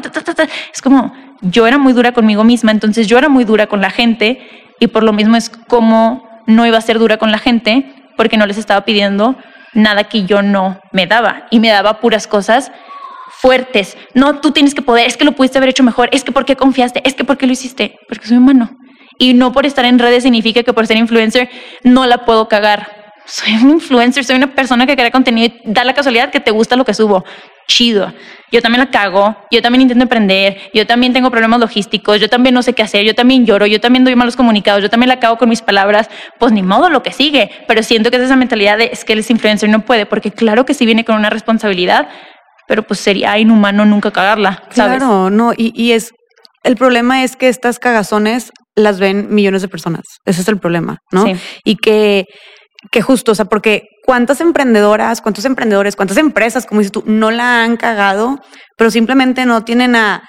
Es 0.72 0.82
como, 0.82 1.12
yo 1.40 1.66
era 1.66 1.78
muy 1.78 1.92
dura 1.92 2.12
conmigo 2.12 2.44
misma, 2.44 2.70
entonces 2.70 3.06
yo 3.06 3.18
era 3.18 3.28
muy 3.28 3.44
dura 3.44 3.66
con 3.66 3.80
la 3.80 3.90
gente 3.90 4.40
y 4.80 4.86
por 4.86 5.02
lo 5.02 5.12
mismo 5.12 5.36
es 5.36 5.50
como 5.50 6.28
no 6.46 6.66
iba 6.66 6.78
a 6.78 6.80
ser 6.80 6.98
dura 6.98 7.16
con 7.16 7.30
la 7.30 7.38
gente 7.38 7.92
porque 8.16 8.36
no 8.36 8.46
les 8.46 8.58
estaba 8.58 8.84
pidiendo 8.84 9.36
nada 9.74 10.04
que 10.04 10.24
yo 10.24 10.42
no 10.42 10.80
me 10.92 11.06
daba 11.06 11.46
y 11.50 11.60
me 11.60 11.68
daba 11.68 12.00
puras 12.00 12.26
cosas 12.26 12.72
fuertes. 13.40 13.96
No, 14.14 14.40
tú 14.40 14.52
tienes 14.52 14.74
que 14.74 14.82
poder, 14.82 15.06
es 15.06 15.16
que 15.16 15.24
lo 15.24 15.32
pudiste 15.32 15.58
haber 15.58 15.70
hecho 15.70 15.82
mejor, 15.82 16.08
es 16.12 16.24
que 16.24 16.32
por 16.32 16.44
qué 16.44 16.56
confiaste, 16.56 17.02
es 17.04 17.14
que 17.14 17.24
por 17.24 17.36
qué 17.36 17.46
lo 17.46 17.52
hiciste, 17.52 17.98
porque 18.08 18.26
soy 18.26 18.38
humano. 18.38 18.70
Y 19.18 19.34
no 19.34 19.52
por 19.52 19.66
estar 19.66 19.84
en 19.84 19.98
redes 19.98 20.22
significa 20.22 20.62
que 20.62 20.72
por 20.72 20.86
ser 20.86 20.96
influencer 20.96 21.48
no 21.84 22.06
la 22.06 22.24
puedo 22.24 22.48
cagar 22.48 23.04
soy 23.26 23.54
un 23.54 23.70
influencer, 23.70 24.24
soy 24.24 24.36
una 24.36 24.54
persona 24.54 24.86
que 24.86 24.96
crea 24.96 25.10
contenido 25.10 25.54
y 25.64 25.72
da 25.72 25.84
la 25.84 25.94
casualidad 25.94 26.30
que 26.30 26.40
te 26.40 26.50
gusta 26.50 26.76
lo 26.76 26.84
que 26.84 26.94
subo. 26.94 27.24
Chido. 27.66 28.12
Yo 28.52 28.62
también 28.62 28.84
la 28.84 28.90
cago, 28.90 29.36
yo 29.50 29.62
también 29.62 29.82
intento 29.82 30.02
emprender, 30.02 30.70
yo 30.72 30.86
también 30.86 31.12
tengo 31.12 31.30
problemas 31.30 31.58
logísticos, 31.58 32.20
yo 32.20 32.28
también 32.28 32.54
no 32.54 32.62
sé 32.62 32.72
qué 32.72 32.82
hacer, 32.82 33.04
yo 33.04 33.14
también 33.14 33.44
lloro, 33.46 33.66
yo 33.66 33.80
también 33.80 34.04
doy 34.04 34.14
malos 34.14 34.36
comunicados, 34.36 34.82
yo 34.82 34.90
también 34.90 35.08
la 35.08 35.18
cago 35.18 35.38
con 35.38 35.48
mis 35.48 35.62
palabras. 35.62 36.08
Pues 36.38 36.52
ni 36.52 36.62
modo 36.62 36.88
lo 36.90 37.02
que 37.02 37.12
sigue, 37.12 37.50
pero 37.66 37.82
siento 37.82 38.10
que 38.10 38.18
es 38.18 38.22
esa 38.22 38.36
mentalidad 38.36 38.78
de 38.78 38.90
es 38.92 39.04
que 39.04 39.14
él 39.14 39.18
es 39.20 39.30
influencer 39.30 39.68
y 39.68 39.72
no 39.72 39.80
puede, 39.80 40.06
porque 40.06 40.30
claro 40.30 40.64
que 40.64 40.74
sí 40.74 40.86
viene 40.86 41.04
con 41.04 41.16
una 41.16 41.30
responsabilidad, 41.30 42.08
pero 42.68 42.82
pues 42.84 43.00
sería 43.00 43.38
inhumano 43.38 43.84
nunca 43.84 44.10
cagarla. 44.10 44.62
¿sabes? 44.70 44.98
Claro, 44.98 45.30
no, 45.30 45.52
y, 45.56 45.72
y 45.74 45.92
es 45.92 46.12
el 46.64 46.76
problema 46.76 47.24
es 47.24 47.36
que 47.36 47.48
estas 47.48 47.78
cagazones 47.78 48.50
las 48.74 48.98
ven 48.98 49.32
millones 49.32 49.62
de 49.62 49.68
personas. 49.68 50.02
Ese 50.24 50.40
es 50.40 50.48
el 50.48 50.58
problema, 50.58 50.98
¿no? 51.12 51.24
Sí. 51.26 51.36
Y 51.64 51.76
que 51.76 52.24
que 52.90 53.02
justo, 53.02 53.32
o 53.32 53.34
sea, 53.34 53.46
porque 53.46 53.88
cuántas 54.04 54.40
emprendedoras, 54.40 55.20
cuántos 55.20 55.44
emprendedores, 55.44 55.96
cuántas 55.96 56.16
empresas, 56.16 56.66
como 56.66 56.80
dices 56.80 56.92
tú, 56.92 57.02
no 57.06 57.30
la 57.30 57.64
han 57.64 57.76
cagado, 57.76 58.40
pero 58.76 58.90
simplemente 58.90 59.46
no 59.46 59.64
tienen 59.64 59.96
a 59.96 60.22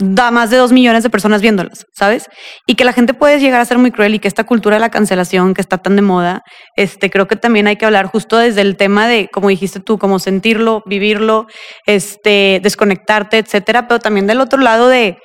da 0.00 0.30
más 0.30 0.50
de 0.50 0.56
dos 0.56 0.70
millones 0.70 1.02
de 1.02 1.10
personas 1.10 1.42
viéndolas, 1.42 1.84
¿sabes? 1.92 2.28
Y 2.66 2.76
que 2.76 2.84
la 2.84 2.92
gente 2.92 3.14
puede 3.14 3.40
llegar 3.40 3.60
a 3.60 3.64
ser 3.64 3.78
muy 3.78 3.90
cruel 3.90 4.14
y 4.14 4.20
que 4.20 4.28
esta 4.28 4.44
cultura 4.44 4.76
de 4.76 4.80
la 4.80 4.90
cancelación 4.90 5.54
que 5.54 5.60
está 5.60 5.78
tan 5.78 5.96
de 5.96 6.02
moda, 6.02 6.42
este, 6.76 7.10
creo 7.10 7.26
que 7.26 7.34
también 7.34 7.66
hay 7.66 7.76
que 7.76 7.84
hablar 7.84 8.06
justo 8.06 8.38
desde 8.38 8.60
el 8.60 8.76
tema 8.76 9.08
de, 9.08 9.28
como 9.32 9.48
dijiste 9.48 9.80
tú, 9.80 9.98
como 9.98 10.20
sentirlo, 10.20 10.82
vivirlo, 10.86 11.46
este, 11.84 12.60
desconectarte, 12.62 13.38
etcétera, 13.38 13.88
pero 13.88 13.98
también 13.98 14.28
del 14.28 14.40
otro 14.40 14.60
lado 14.60 14.88
de, 14.88 15.18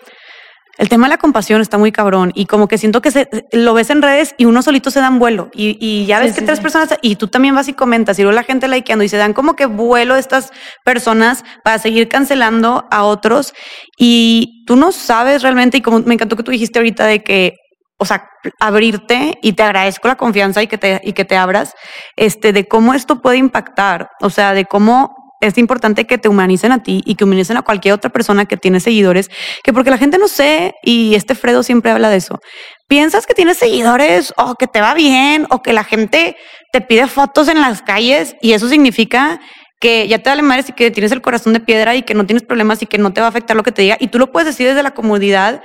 el 0.77 0.89
tema 0.89 1.05
de 1.05 1.11
la 1.11 1.17
compasión 1.17 1.61
está 1.61 1.77
muy 1.77 1.91
cabrón 1.91 2.31
y 2.33 2.45
como 2.45 2.67
que 2.67 2.77
siento 2.77 3.01
que 3.01 3.11
se, 3.11 3.29
lo 3.51 3.73
ves 3.73 3.89
en 3.91 4.01
redes 4.01 4.33
y 4.37 4.45
uno 4.45 4.61
solito 4.63 4.89
se 4.89 4.99
dan 4.99 5.19
vuelo 5.19 5.51
y, 5.53 6.05
ya 6.05 6.19
ves 6.19 6.33
que 6.33 6.41
tres 6.41 6.59
personas 6.59 6.97
y 7.01 7.15
tú 7.15 7.27
también 7.27 7.53
vas 7.53 7.67
y 7.67 7.73
comentas 7.73 8.17
y 8.17 8.23
luego 8.23 8.35
la 8.35 8.43
gente 8.43 8.67
likeando 8.67 9.03
y 9.03 9.09
se 9.09 9.17
dan 9.17 9.33
como 9.33 9.55
que 9.55 9.67
vuelo 9.67 10.15
estas 10.15 10.51
personas 10.83 11.43
para 11.63 11.77
seguir 11.77 12.09
cancelando 12.09 12.87
a 12.89 13.03
otros 13.03 13.53
y 13.97 14.63
tú 14.65 14.75
no 14.75 14.91
sabes 14.91 15.43
realmente 15.43 15.77
y 15.77 15.81
como 15.81 15.99
me 15.99 16.15
encantó 16.15 16.35
que 16.35 16.43
tú 16.43 16.51
dijiste 16.51 16.79
ahorita 16.79 17.05
de 17.05 17.23
que 17.23 17.55
o 17.99 18.05
sea, 18.05 18.27
abrirte 18.59 19.37
y 19.41 19.53
te 19.53 19.63
agradezco 19.63 20.09
la 20.09 20.17
confianza 20.17 20.61
y 20.61 20.67
que 20.67 20.77
te, 20.77 20.99
y 21.03 21.13
que 21.13 21.23
te 21.23 21.37
abras, 21.37 21.73
este, 22.17 22.51
de 22.51 22.67
cómo 22.67 22.93
esto 22.93 23.21
puede 23.21 23.37
impactar, 23.37 24.09
o 24.19 24.29
sea, 24.29 24.53
de 24.53 24.65
cómo 24.65 25.22
es 25.47 25.57
importante 25.57 26.05
que 26.05 26.17
te 26.17 26.29
humanicen 26.29 26.71
a 26.71 26.83
ti 26.83 27.01
y 27.05 27.15
que 27.15 27.25
humanicen 27.25 27.57
a 27.57 27.61
cualquier 27.61 27.93
otra 27.93 28.09
persona 28.11 28.45
que 28.45 28.57
tiene 28.57 28.79
seguidores, 28.79 29.29
que 29.63 29.73
porque 29.73 29.89
la 29.89 29.97
gente 29.97 30.17
no 30.17 30.27
sé, 30.27 30.73
y 30.83 31.15
este 31.15 31.35
Fredo 31.35 31.63
siempre 31.63 31.91
habla 31.91 32.09
de 32.09 32.17
eso, 32.17 32.39
piensas 32.87 33.25
que 33.25 33.33
tienes 33.33 33.57
seguidores 33.57 34.33
o 34.37 34.55
que 34.55 34.67
te 34.67 34.81
va 34.81 34.93
bien 34.93 35.45
o 35.49 35.61
que 35.61 35.73
la 35.73 35.83
gente 35.83 36.37
te 36.71 36.81
pide 36.81 37.07
fotos 37.07 37.47
en 37.49 37.61
las 37.61 37.81
calles 37.81 38.35
y 38.41 38.53
eso 38.53 38.69
significa 38.69 39.39
que 39.79 40.07
ya 40.07 40.19
te 40.19 40.29
vale 40.29 40.41
madres 40.43 40.69
y 40.69 40.73
que 40.73 40.91
tienes 40.91 41.11
el 41.11 41.21
corazón 41.21 41.51
de 41.51 41.59
piedra 41.59 41.95
y 41.95 42.03
que 42.03 42.13
no 42.13 42.25
tienes 42.25 42.43
problemas 42.43 42.81
y 42.81 42.85
que 42.85 42.97
no 42.97 43.11
te 43.11 43.19
va 43.19 43.27
a 43.27 43.29
afectar 43.29 43.57
lo 43.57 43.63
que 43.63 43.73
te 43.73 43.81
diga 43.81 43.97
y 43.99 44.07
tú 44.07 44.19
lo 44.19 44.31
puedes 44.31 44.47
decir 44.47 44.67
desde 44.67 44.81
la 44.81 44.91
comodidad, 44.91 45.61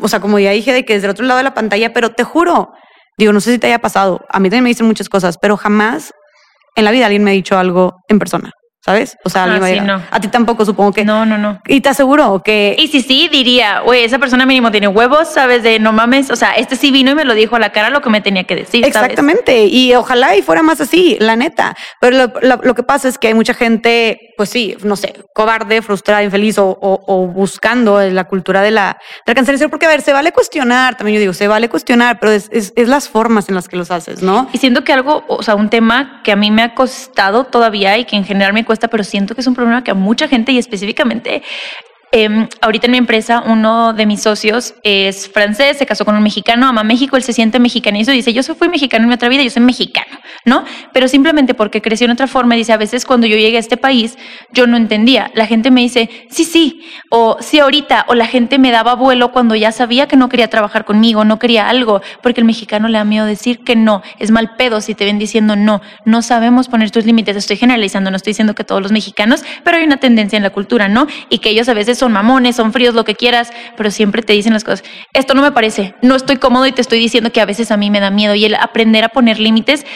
o 0.00 0.08
sea, 0.08 0.20
como 0.20 0.38
ya 0.38 0.50
dije, 0.50 0.72
de 0.72 0.84
que 0.84 0.94
desde 0.94 1.06
el 1.06 1.12
otro 1.12 1.24
lado 1.24 1.38
de 1.38 1.44
la 1.44 1.54
pantalla, 1.54 1.92
pero 1.94 2.10
te 2.10 2.22
juro, 2.22 2.70
digo, 3.16 3.32
no 3.32 3.40
sé 3.40 3.52
si 3.52 3.58
te 3.58 3.66
haya 3.66 3.78
pasado, 3.78 4.20
a 4.28 4.40
mí 4.40 4.50
también 4.50 4.64
me 4.64 4.68
dicen 4.70 4.86
muchas 4.86 5.08
cosas, 5.08 5.38
pero 5.40 5.56
jamás 5.56 6.12
en 6.76 6.84
la 6.84 6.90
vida 6.90 7.06
alguien 7.06 7.24
me 7.24 7.30
ha 7.30 7.34
dicho 7.34 7.58
algo 7.58 7.96
en 8.08 8.18
persona. 8.18 8.50
¿Sabes? 8.84 9.16
O 9.24 9.30
sea, 9.30 9.44
ah, 9.44 9.56
a, 9.56 9.66
sí, 9.66 9.80
no. 9.80 10.02
a 10.10 10.20
ti 10.20 10.28
tampoco, 10.28 10.64
supongo 10.64 10.92
que. 10.92 11.04
No, 11.04 11.26
no, 11.26 11.36
no. 11.36 11.60
Y 11.66 11.80
te 11.80 11.90
aseguro 11.90 12.42
que. 12.42 12.76
Y 12.78 12.88
si 12.88 13.02
sí, 13.02 13.28
diría, 13.30 13.80
güey, 13.80 14.04
esa 14.04 14.18
persona 14.18 14.46
mínimo 14.46 14.70
tiene 14.70 14.88
huevos, 14.88 15.28
¿sabes? 15.28 15.62
De 15.62 15.78
no 15.78 15.92
mames. 15.92 16.30
O 16.30 16.36
sea, 16.36 16.52
este 16.52 16.76
sí 16.76 16.90
vino 16.90 17.10
y 17.10 17.14
me 17.14 17.24
lo 17.24 17.34
dijo 17.34 17.56
a 17.56 17.58
la 17.58 17.72
cara 17.72 17.90
lo 17.90 18.00
que 18.00 18.10
me 18.10 18.20
tenía 18.20 18.44
que 18.44 18.56
decir. 18.56 18.84
Exactamente. 18.84 19.66
Y 19.66 19.94
ojalá 19.94 20.36
y 20.36 20.42
fuera 20.42 20.62
más 20.62 20.80
así, 20.80 21.16
la 21.20 21.36
neta. 21.36 21.76
Pero 22.00 22.16
lo, 22.16 22.32
lo, 22.40 22.60
lo, 22.62 22.74
que 22.74 22.82
pasa 22.82 23.08
es 23.08 23.18
que 23.18 23.28
hay 23.28 23.34
mucha 23.34 23.54
gente, 23.54 24.32
pues 24.36 24.48
sí, 24.48 24.76
no 24.82 24.96
sé, 24.96 25.14
cobarde, 25.34 25.82
frustrada, 25.82 26.22
infeliz 26.22 26.58
o, 26.58 26.66
o, 26.68 27.02
o 27.06 27.26
buscando 27.26 28.00
la 28.00 28.24
cultura 28.24 28.62
de 28.62 28.70
la, 28.70 28.98
de 29.26 29.30
la 29.30 29.34
cancelación. 29.34 29.70
Porque, 29.70 29.86
a 29.86 29.90
ver, 29.90 30.00
se 30.00 30.12
vale 30.12 30.32
cuestionar, 30.32 30.96
también 30.96 31.16
yo 31.16 31.20
digo, 31.20 31.32
se 31.34 31.48
vale 31.48 31.68
cuestionar, 31.68 32.18
pero 32.18 32.32
es, 32.32 32.48
es, 32.50 32.72
es 32.76 32.88
las 32.88 33.08
formas 33.08 33.48
en 33.48 33.54
las 33.54 33.68
que 33.68 33.76
los 33.76 33.90
haces, 33.90 34.22
¿no? 34.22 34.48
Y 34.52 34.58
siento 34.58 34.84
que 34.84 34.92
algo, 34.92 35.24
o 35.28 35.42
sea, 35.42 35.54
un 35.54 35.68
tema 35.68 36.22
que 36.24 36.32
a 36.32 36.36
mí 36.36 36.50
me 36.50 36.62
ha 36.62 36.74
costado 36.74 37.44
todavía 37.44 37.98
y 37.98 38.04
que 38.04 38.16
en 38.16 38.24
general 38.24 38.52
me 38.52 38.64
cuesta, 38.70 38.86
pero 38.86 39.02
siento 39.02 39.34
que 39.34 39.40
es 39.40 39.48
un 39.48 39.56
problema 39.56 39.82
que 39.82 39.90
a 39.90 39.94
mucha 39.94 40.28
gente 40.28 40.52
y 40.52 40.58
específicamente 40.58 41.42
eh, 42.12 42.48
ahorita 42.60 42.86
en 42.86 42.92
mi 42.92 42.98
empresa, 42.98 43.42
uno 43.46 43.92
de 43.92 44.04
mis 44.04 44.22
socios 44.22 44.74
es 44.82 45.28
francés, 45.28 45.78
se 45.78 45.86
casó 45.86 46.04
con 46.04 46.16
un 46.16 46.22
mexicano, 46.22 46.66
ama 46.66 46.82
México, 46.82 47.16
él 47.16 47.22
se 47.22 47.32
siente 47.32 47.60
mexicanizo 47.60 48.12
y 48.12 48.16
dice, 48.16 48.32
yo 48.32 48.42
fui 48.42 48.68
mexicano 48.68 49.04
en 49.04 49.08
mi 49.10 49.14
otra 49.14 49.28
vida, 49.28 49.42
yo 49.44 49.50
soy 49.50 49.62
mexicano, 49.62 50.18
¿no? 50.44 50.64
Pero 50.92 51.06
simplemente 51.06 51.54
porque 51.54 51.80
creció 51.80 52.06
en 52.06 52.10
otra 52.10 52.26
forma, 52.26 52.56
dice, 52.56 52.72
a 52.72 52.76
veces 52.76 53.04
cuando 53.04 53.28
yo 53.28 53.36
llegué 53.36 53.56
a 53.56 53.60
este 53.60 53.76
país, 53.76 54.18
yo 54.52 54.66
no 54.66 54.76
entendía. 54.76 55.30
La 55.34 55.46
gente 55.46 55.70
me 55.70 55.82
dice, 55.82 56.10
sí, 56.30 56.44
sí, 56.44 56.82
o 57.10 57.36
sí, 57.40 57.60
ahorita, 57.60 58.06
o 58.08 58.14
la 58.14 58.26
gente 58.26 58.58
me 58.58 58.72
daba 58.72 58.94
vuelo 58.94 59.30
cuando 59.30 59.54
ya 59.54 59.70
sabía 59.70 60.08
que 60.08 60.16
no 60.16 60.28
quería 60.28 60.50
trabajar 60.50 60.84
conmigo, 60.84 61.24
no 61.24 61.38
quería 61.38 61.68
algo, 61.68 62.02
porque 62.22 62.40
el 62.40 62.44
mexicano 62.44 62.88
le 62.88 62.98
da 62.98 63.04
miedo 63.04 63.24
decir 63.24 63.60
que 63.60 63.76
no, 63.76 64.02
es 64.18 64.32
mal 64.32 64.56
pedo 64.56 64.80
si 64.80 64.96
te 64.96 65.04
ven 65.04 65.18
diciendo 65.18 65.54
no, 65.54 65.80
no 66.04 66.22
sabemos 66.22 66.68
poner 66.68 66.90
tus 66.90 67.06
límites, 67.06 67.36
estoy 67.36 67.56
generalizando, 67.56 68.10
no 68.10 68.16
estoy 68.16 68.32
diciendo 68.32 68.54
que 68.56 68.64
todos 68.64 68.82
los 68.82 68.90
mexicanos, 68.90 69.44
pero 69.62 69.76
hay 69.76 69.84
una 69.84 69.98
tendencia 69.98 70.36
en 70.36 70.42
la 70.42 70.50
cultura, 70.50 70.88
¿no? 70.88 71.06
Y 71.28 71.38
que 71.38 71.50
ellos 71.50 71.68
a 71.68 71.74
veces 71.74 71.99
son 72.00 72.12
mamones, 72.12 72.56
son 72.56 72.72
fríos, 72.72 72.94
lo 72.94 73.04
que 73.04 73.14
quieras, 73.14 73.52
pero 73.76 73.90
siempre 73.90 74.22
te 74.22 74.32
dicen 74.32 74.52
las 74.52 74.64
cosas. 74.64 74.82
Esto 75.12 75.34
no 75.34 75.42
me 75.42 75.52
parece, 75.52 75.94
no 76.02 76.16
estoy 76.16 76.36
cómodo 76.36 76.66
y 76.66 76.72
te 76.72 76.80
estoy 76.80 76.98
diciendo 76.98 77.30
que 77.30 77.40
a 77.40 77.46
veces 77.46 77.70
a 77.70 77.76
mí 77.76 77.90
me 77.90 78.00
da 78.00 78.10
miedo 78.10 78.34
y 78.34 78.44
el 78.44 78.56
aprender 78.56 79.04
a 79.04 79.10
poner 79.10 79.38
límites 79.38 79.86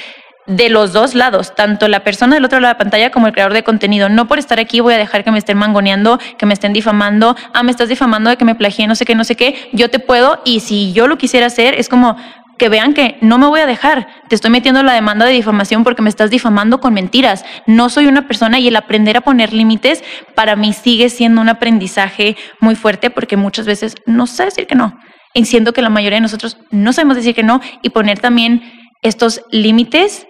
de 0.46 0.68
los 0.68 0.92
dos 0.92 1.14
lados, 1.14 1.54
tanto 1.54 1.88
la 1.88 2.04
persona 2.04 2.34
del 2.34 2.44
otro 2.44 2.60
lado 2.60 2.72
de 2.72 2.74
la 2.74 2.78
pantalla 2.78 3.10
como 3.10 3.26
el 3.26 3.32
creador 3.32 3.54
de 3.54 3.64
contenido. 3.64 4.08
No 4.08 4.28
por 4.28 4.38
estar 4.38 4.60
aquí 4.60 4.80
voy 4.80 4.94
a 4.94 4.98
dejar 4.98 5.24
que 5.24 5.30
me 5.30 5.38
estén 5.38 5.56
mangoneando, 5.56 6.18
que 6.38 6.46
me 6.46 6.52
estén 6.52 6.72
difamando, 6.72 7.34
ah, 7.52 7.62
me 7.62 7.70
estás 7.70 7.88
difamando 7.88 8.30
de 8.30 8.36
que 8.36 8.44
me 8.44 8.54
plagié, 8.54 8.86
no 8.86 8.94
sé 8.94 9.06
qué, 9.06 9.14
no 9.14 9.24
sé 9.24 9.36
qué, 9.36 9.70
yo 9.72 9.90
te 9.90 9.98
puedo 9.98 10.40
y 10.44 10.60
si 10.60 10.92
yo 10.92 11.06
lo 11.06 11.16
quisiera 11.16 11.46
hacer 11.46 11.74
es 11.74 11.88
como, 11.88 12.16
que 12.58 12.68
vean 12.68 12.94
que 12.94 13.18
no 13.20 13.38
me 13.38 13.46
voy 13.46 13.60
a 13.60 13.66
dejar. 13.66 14.06
Te 14.28 14.34
estoy 14.34 14.50
metiendo 14.50 14.82
la 14.82 14.92
demanda 14.92 15.26
de 15.26 15.32
difamación 15.32 15.84
porque 15.84 16.02
me 16.02 16.08
estás 16.08 16.30
difamando 16.30 16.80
con 16.80 16.94
mentiras. 16.94 17.44
No 17.66 17.88
soy 17.88 18.06
una 18.06 18.26
persona 18.26 18.58
y 18.58 18.68
el 18.68 18.76
aprender 18.76 19.16
a 19.16 19.20
poner 19.20 19.52
límites 19.52 20.04
para 20.34 20.56
mí 20.56 20.72
sigue 20.72 21.08
siendo 21.08 21.40
un 21.40 21.48
aprendizaje 21.48 22.36
muy 22.60 22.74
fuerte 22.74 23.10
porque 23.10 23.36
muchas 23.36 23.66
veces 23.66 23.94
no 24.06 24.26
sé 24.26 24.46
decir 24.46 24.66
que 24.66 24.74
no. 24.74 24.98
Y 25.32 25.44
siento 25.46 25.72
que 25.72 25.82
la 25.82 25.90
mayoría 25.90 26.18
de 26.18 26.22
nosotros 26.22 26.58
no 26.70 26.92
sabemos 26.92 27.16
decir 27.16 27.34
que 27.34 27.42
no 27.42 27.60
y 27.82 27.90
poner 27.90 28.20
también 28.20 28.62
estos 29.02 29.42
límites 29.50 30.26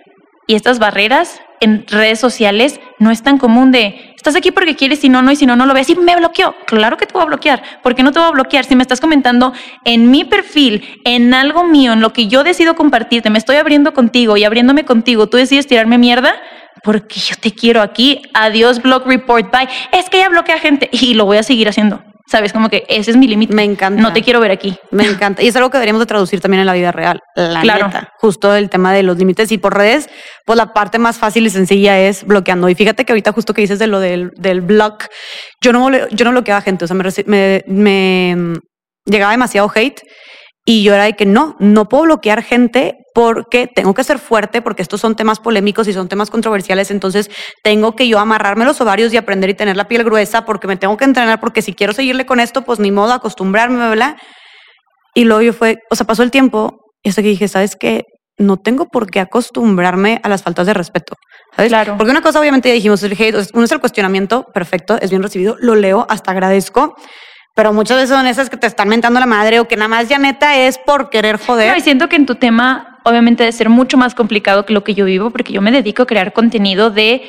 y 0.46 0.54
estas 0.54 0.78
barreras 0.78 1.40
en 1.60 1.86
redes 1.86 2.20
sociales 2.20 2.80
no 2.98 3.10
es 3.10 3.22
tan 3.22 3.38
común 3.38 3.72
de 3.72 4.14
estás 4.16 4.36
aquí 4.36 4.52
porque 4.52 4.74
quieres 4.74 5.04
y 5.04 5.10
no, 5.10 5.20
no, 5.20 5.30
y 5.30 5.36
si 5.36 5.44
no, 5.44 5.54
no 5.54 5.66
lo 5.66 5.74
ves 5.74 5.90
y 5.90 5.96
me 5.96 6.16
bloqueó. 6.16 6.54
Claro 6.66 6.96
que 6.96 7.06
te 7.06 7.12
voy 7.12 7.22
a 7.22 7.26
bloquear. 7.26 7.62
¿Por 7.82 7.94
qué 7.94 8.02
no 8.02 8.10
te 8.10 8.18
voy 8.18 8.28
a 8.28 8.32
bloquear? 8.32 8.64
Si 8.64 8.74
me 8.74 8.82
estás 8.82 9.00
comentando 9.00 9.52
en 9.84 10.10
mi 10.10 10.24
perfil, 10.24 11.00
en 11.04 11.34
algo 11.34 11.64
mío, 11.64 11.92
en 11.92 12.00
lo 12.00 12.12
que 12.12 12.26
yo 12.26 12.42
decido 12.42 12.74
compartirte, 12.74 13.28
me 13.28 13.38
estoy 13.38 13.56
abriendo 13.56 13.92
contigo 13.92 14.36
y 14.36 14.44
abriéndome 14.44 14.84
contigo, 14.84 15.28
tú 15.28 15.36
decides 15.36 15.66
tirarme 15.66 15.98
mierda 15.98 16.34
porque 16.82 17.20
yo 17.20 17.36
te 17.38 17.52
quiero 17.52 17.82
aquí. 17.82 18.22
Adiós, 18.32 18.80
blog 18.80 19.06
report, 19.06 19.52
bye. 19.52 19.68
Es 19.92 20.08
que 20.08 20.18
ya 20.18 20.28
bloquea 20.30 20.58
gente 20.58 20.88
y 20.92 21.14
lo 21.14 21.26
voy 21.26 21.36
a 21.36 21.42
seguir 21.42 21.68
haciendo. 21.68 22.02
Sabes, 22.26 22.54
como 22.54 22.70
que 22.70 22.84
ese 22.88 23.10
es 23.10 23.16
mi 23.18 23.26
límite. 23.26 23.54
Me 23.54 23.64
encanta. 23.64 24.00
No 24.00 24.12
te 24.12 24.22
quiero 24.22 24.40
ver 24.40 24.50
aquí. 24.50 24.76
Me 24.90 25.04
encanta. 25.04 25.42
Y 25.42 25.48
es 25.48 25.56
algo 25.56 25.68
que 25.68 25.76
deberíamos 25.76 26.00
de 26.00 26.06
traducir 26.06 26.40
también 26.40 26.60
en 26.60 26.66
la 26.66 26.72
vida 26.72 26.90
real. 26.90 27.20
La 27.36 27.60
claro. 27.60 27.86
neta. 27.86 28.12
Justo 28.18 28.54
el 28.54 28.70
tema 28.70 28.94
de 28.94 29.02
los 29.02 29.18
límites. 29.18 29.52
Y 29.52 29.58
por 29.58 29.76
redes, 29.76 30.08
pues 30.46 30.56
la 30.56 30.72
parte 30.72 30.98
más 30.98 31.18
fácil 31.18 31.46
y 31.46 31.50
sencilla 31.50 32.00
es 32.00 32.24
bloqueando. 32.24 32.68
Y 32.70 32.74
fíjate 32.74 33.04
que 33.04 33.12
ahorita 33.12 33.32
justo 33.32 33.52
que 33.52 33.60
dices 33.60 33.78
de 33.78 33.88
lo 33.88 34.00
del, 34.00 34.30
del 34.36 34.62
blog, 34.62 34.98
yo 35.60 35.72
no, 35.72 35.90
yo 36.08 36.24
no 36.24 36.30
bloqueaba 36.30 36.62
gente. 36.62 36.86
O 36.86 36.88
sea, 36.88 36.96
me, 36.96 37.04
me, 37.26 37.62
me 37.66 38.58
llegaba 39.04 39.32
demasiado 39.32 39.70
hate. 39.74 40.00
Y 40.64 40.82
yo 40.82 40.94
era 40.94 41.04
de 41.04 41.12
que 41.12 41.26
no, 41.26 41.56
no 41.58 41.90
puedo 41.90 42.04
bloquear 42.04 42.42
gente 42.42 43.03
porque 43.14 43.68
tengo 43.68 43.94
que 43.94 44.02
ser 44.02 44.18
fuerte, 44.18 44.60
porque 44.60 44.82
estos 44.82 45.00
son 45.00 45.14
temas 45.14 45.38
polémicos 45.38 45.86
y 45.86 45.92
son 45.92 46.08
temas 46.08 46.30
controversiales, 46.30 46.90
entonces 46.90 47.30
tengo 47.62 47.94
que 47.94 48.08
yo 48.08 48.18
amarrarme 48.18 48.64
los 48.64 48.80
ovarios 48.80 49.14
y 49.14 49.16
aprender 49.16 49.48
y 49.50 49.54
tener 49.54 49.76
la 49.76 49.86
piel 49.86 50.02
gruesa 50.02 50.44
porque 50.44 50.66
me 50.66 50.76
tengo 50.76 50.96
que 50.96 51.04
entrenar, 51.04 51.38
porque 51.38 51.62
si 51.62 51.74
quiero 51.74 51.92
seguirle 51.92 52.26
con 52.26 52.40
esto, 52.40 52.62
pues 52.62 52.80
ni 52.80 52.90
modo, 52.90 53.12
acostumbrarme, 53.12 53.88
¿verdad? 53.88 54.16
Y 55.14 55.24
luego 55.24 55.42
yo 55.42 55.52
fue, 55.52 55.78
o 55.90 55.94
sea, 55.94 56.06
pasó 56.06 56.24
el 56.24 56.32
tiempo 56.32 56.80
y 57.04 57.10
hasta 57.10 57.22
que 57.22 57.28
dije, 57.28 57.46
¿sabes 57.46 57.76
qué? 57.76 58.02
No 58.36 58.56
tengo 58.56 58.86
por 58.86 59.08
qué 59.08 59.20
acostumbrarme 59.20 60.20
a 60.24 60.28
las 60.28 60.42
faltas 60.42 60.66
de 60.66 60.74
respeto. 60.74 61.14
¿sabes? 61.54 61.70
Claro. 61.70 61.96
Porque 61.96 62.10
una 62.10 62.20
cosa, 62.20 62.40
obviamente, 62.40 62.68
ya 62.68 62.74
dijimos, 62.74 63.00
el 63.04 63.12
hate, 63.12 63.48
uno 63.54 63.64
es 63.64 63.70
el 63.70 63.78
cuestionamiento, 63.78 64.44
perfecto, 64.52 64.98
es 65.00 65.10
bien 65.10 65.22
recibido, 65.22 65.54
lo 65.60 65.76
leo, 65.76 66.04
hasta 66.08 66.32
agradezco, 66.32 66.96
pero 67.54 67.72
muchas 67.72 67.96
veces 67.98 68.10
son 68.10 68.26
esas 68.26 68.50
que 68.50 68.56
te 68.56 68.66
están 68.66 68.88
mentando 68.88 69.20
la 69.20 69.26
madre 69.26 69.60
o 69.60 69.68
que 69.68 69.76
nada 69.76 69.86
más 69.86 70.08
ya 70.08 70.18
neta 70.18 70.56
es 70.56 70.78
por 70.78 71.10
querer 71.10 71.38
joder. 71.38 71.70
No, 71.70 71.76
y 71.76 71.80
siento 71.80 72.08
que 72.08 72.16
en 72.16 72.26
tu 72.26 72.34
tema 72.34 72.93
obviamente 73.04 73.44
debe 73.44 73.52
ser 73.52 73.68
mucho 73.68 73.96
más 73.96 74.14
complicado 74.14 74.66
que 74.66 74.72
lo 74.72 74.82
que 74.82 74.94
yo 74.94 75.04
vivo 75.04 75.30
porque 75.30 75.52
yo 75.52 75.62
me 75.62 75.70
dedico 75.70 76.02
a 76.02 76.06
crear 76.06 76.32
contenido 76.32 76.90
de 76.90 77.22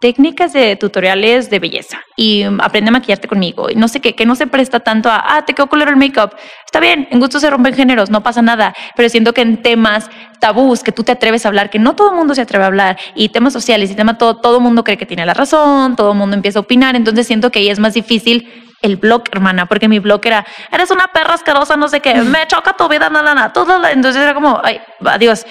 técnicas 0.00 0.52
de 0.52 0.76
tutoriales 0.76 1.50
de 1.50 1.58
belleza 1.58 2.00
y 2.16 2.44
aprende 2.60 2.90
a 2.90 2.92
maquillarte 2.92 3.26
conmigo 3.26 3.68
y 3.68 3.74
no 3.74 3.88
sé 3.88 4.00
qué, 4.00 4.14
que 4.14 4.26
no 4.26 4.36
se 4.36 4.46
presta 4.46 4.80
tanto 4.80 5.08
a, 5.08 5.36
ah, 5.36 5.44
te 5.44 5.54
quedó 5.54 5.66
color 5.66 5.88
el 5.88 5.96
make-up. 5.96 6.30
Está 6.64 6.78
bien, 6.78 7.08
en 7.10 7.18
gusto 7.18 7.40
se 7.40 7.50
rompen 7.50 7.74
géneros, 7.74 8.08
no 8.10 8.22
pasa 8.22 8.40
nada, 8.40 8.74
pero 8.96 9.08
siento 9.08 9.34
que 9.34 9.40
en 9.40 9.60
temas 9.60 10.08
tabús 10.38 10.84
que 10.84 10.92
tú 10.92 11.02
te 11.02 11.12
atreves 11.12 11.44
a 11.44 11.48
hablar, 11.48 11.68
que 11.68 11.80
no 11.80 11.96
todo 11.96 12.10
el 12.10 12.16
mundo 12.16 12.34
se 12.34 12.42
atreve 12.42 12.64
a 12.64 12.68
hablar, 12.68 12.98
y 13.16 13.30
temas 13.30 13.52
sociales 13.52 13.90
y 13.90 13.96
tema 13.96 14.18
todo, 14.18 14.36
todo 14.36 14.58
el 14.58 14.62
mundo 14.62 14.84
cree 14.84 14.96
que 14.96 15.06
tiene 15.06 15.26
la 15.26 15.34
razón, 15.34 15.96
todo 15.96 16.12
el 16.12 16.18
mundo 16.18 16.36
empieza 16.36 16.60
a 16.60 16.62
opinar, 16.62 16.94
entonces 16.94 17.26
siento 17.26 17.50
que 17.50 17.58
ahí 17.58 17.68
es 17.68 17.80
más 17.80 17.94
difícil 17.94 18.67
el 18.82 18.96
blog, 18.96 19.24
hermana, 19.32 19.66
porque 19.66 19.88
mi 19.88 19.98
blog 19.98 20.20
era, 20.24 20.46
eres 20.70 20.90
una 20.90 21.08
perra 21.08 21.34
asquerosa, 21.34 21.76
no 21.76 21.88
sé 21.88 22.00
qué, 22.00 22.14
me 22.14 22.46
choca 22.46 22.74
tu 22.74 22.88
vida, 22.88 23.10
nada, 23.10 23.34
nada, 23.34 23.52
todo, 23.52 23.84
entonces 23.86 24.22
era 24.22 24.34
como, 24.34 24.60
ay, 24.62 24.80
adiós. 25.04 25.46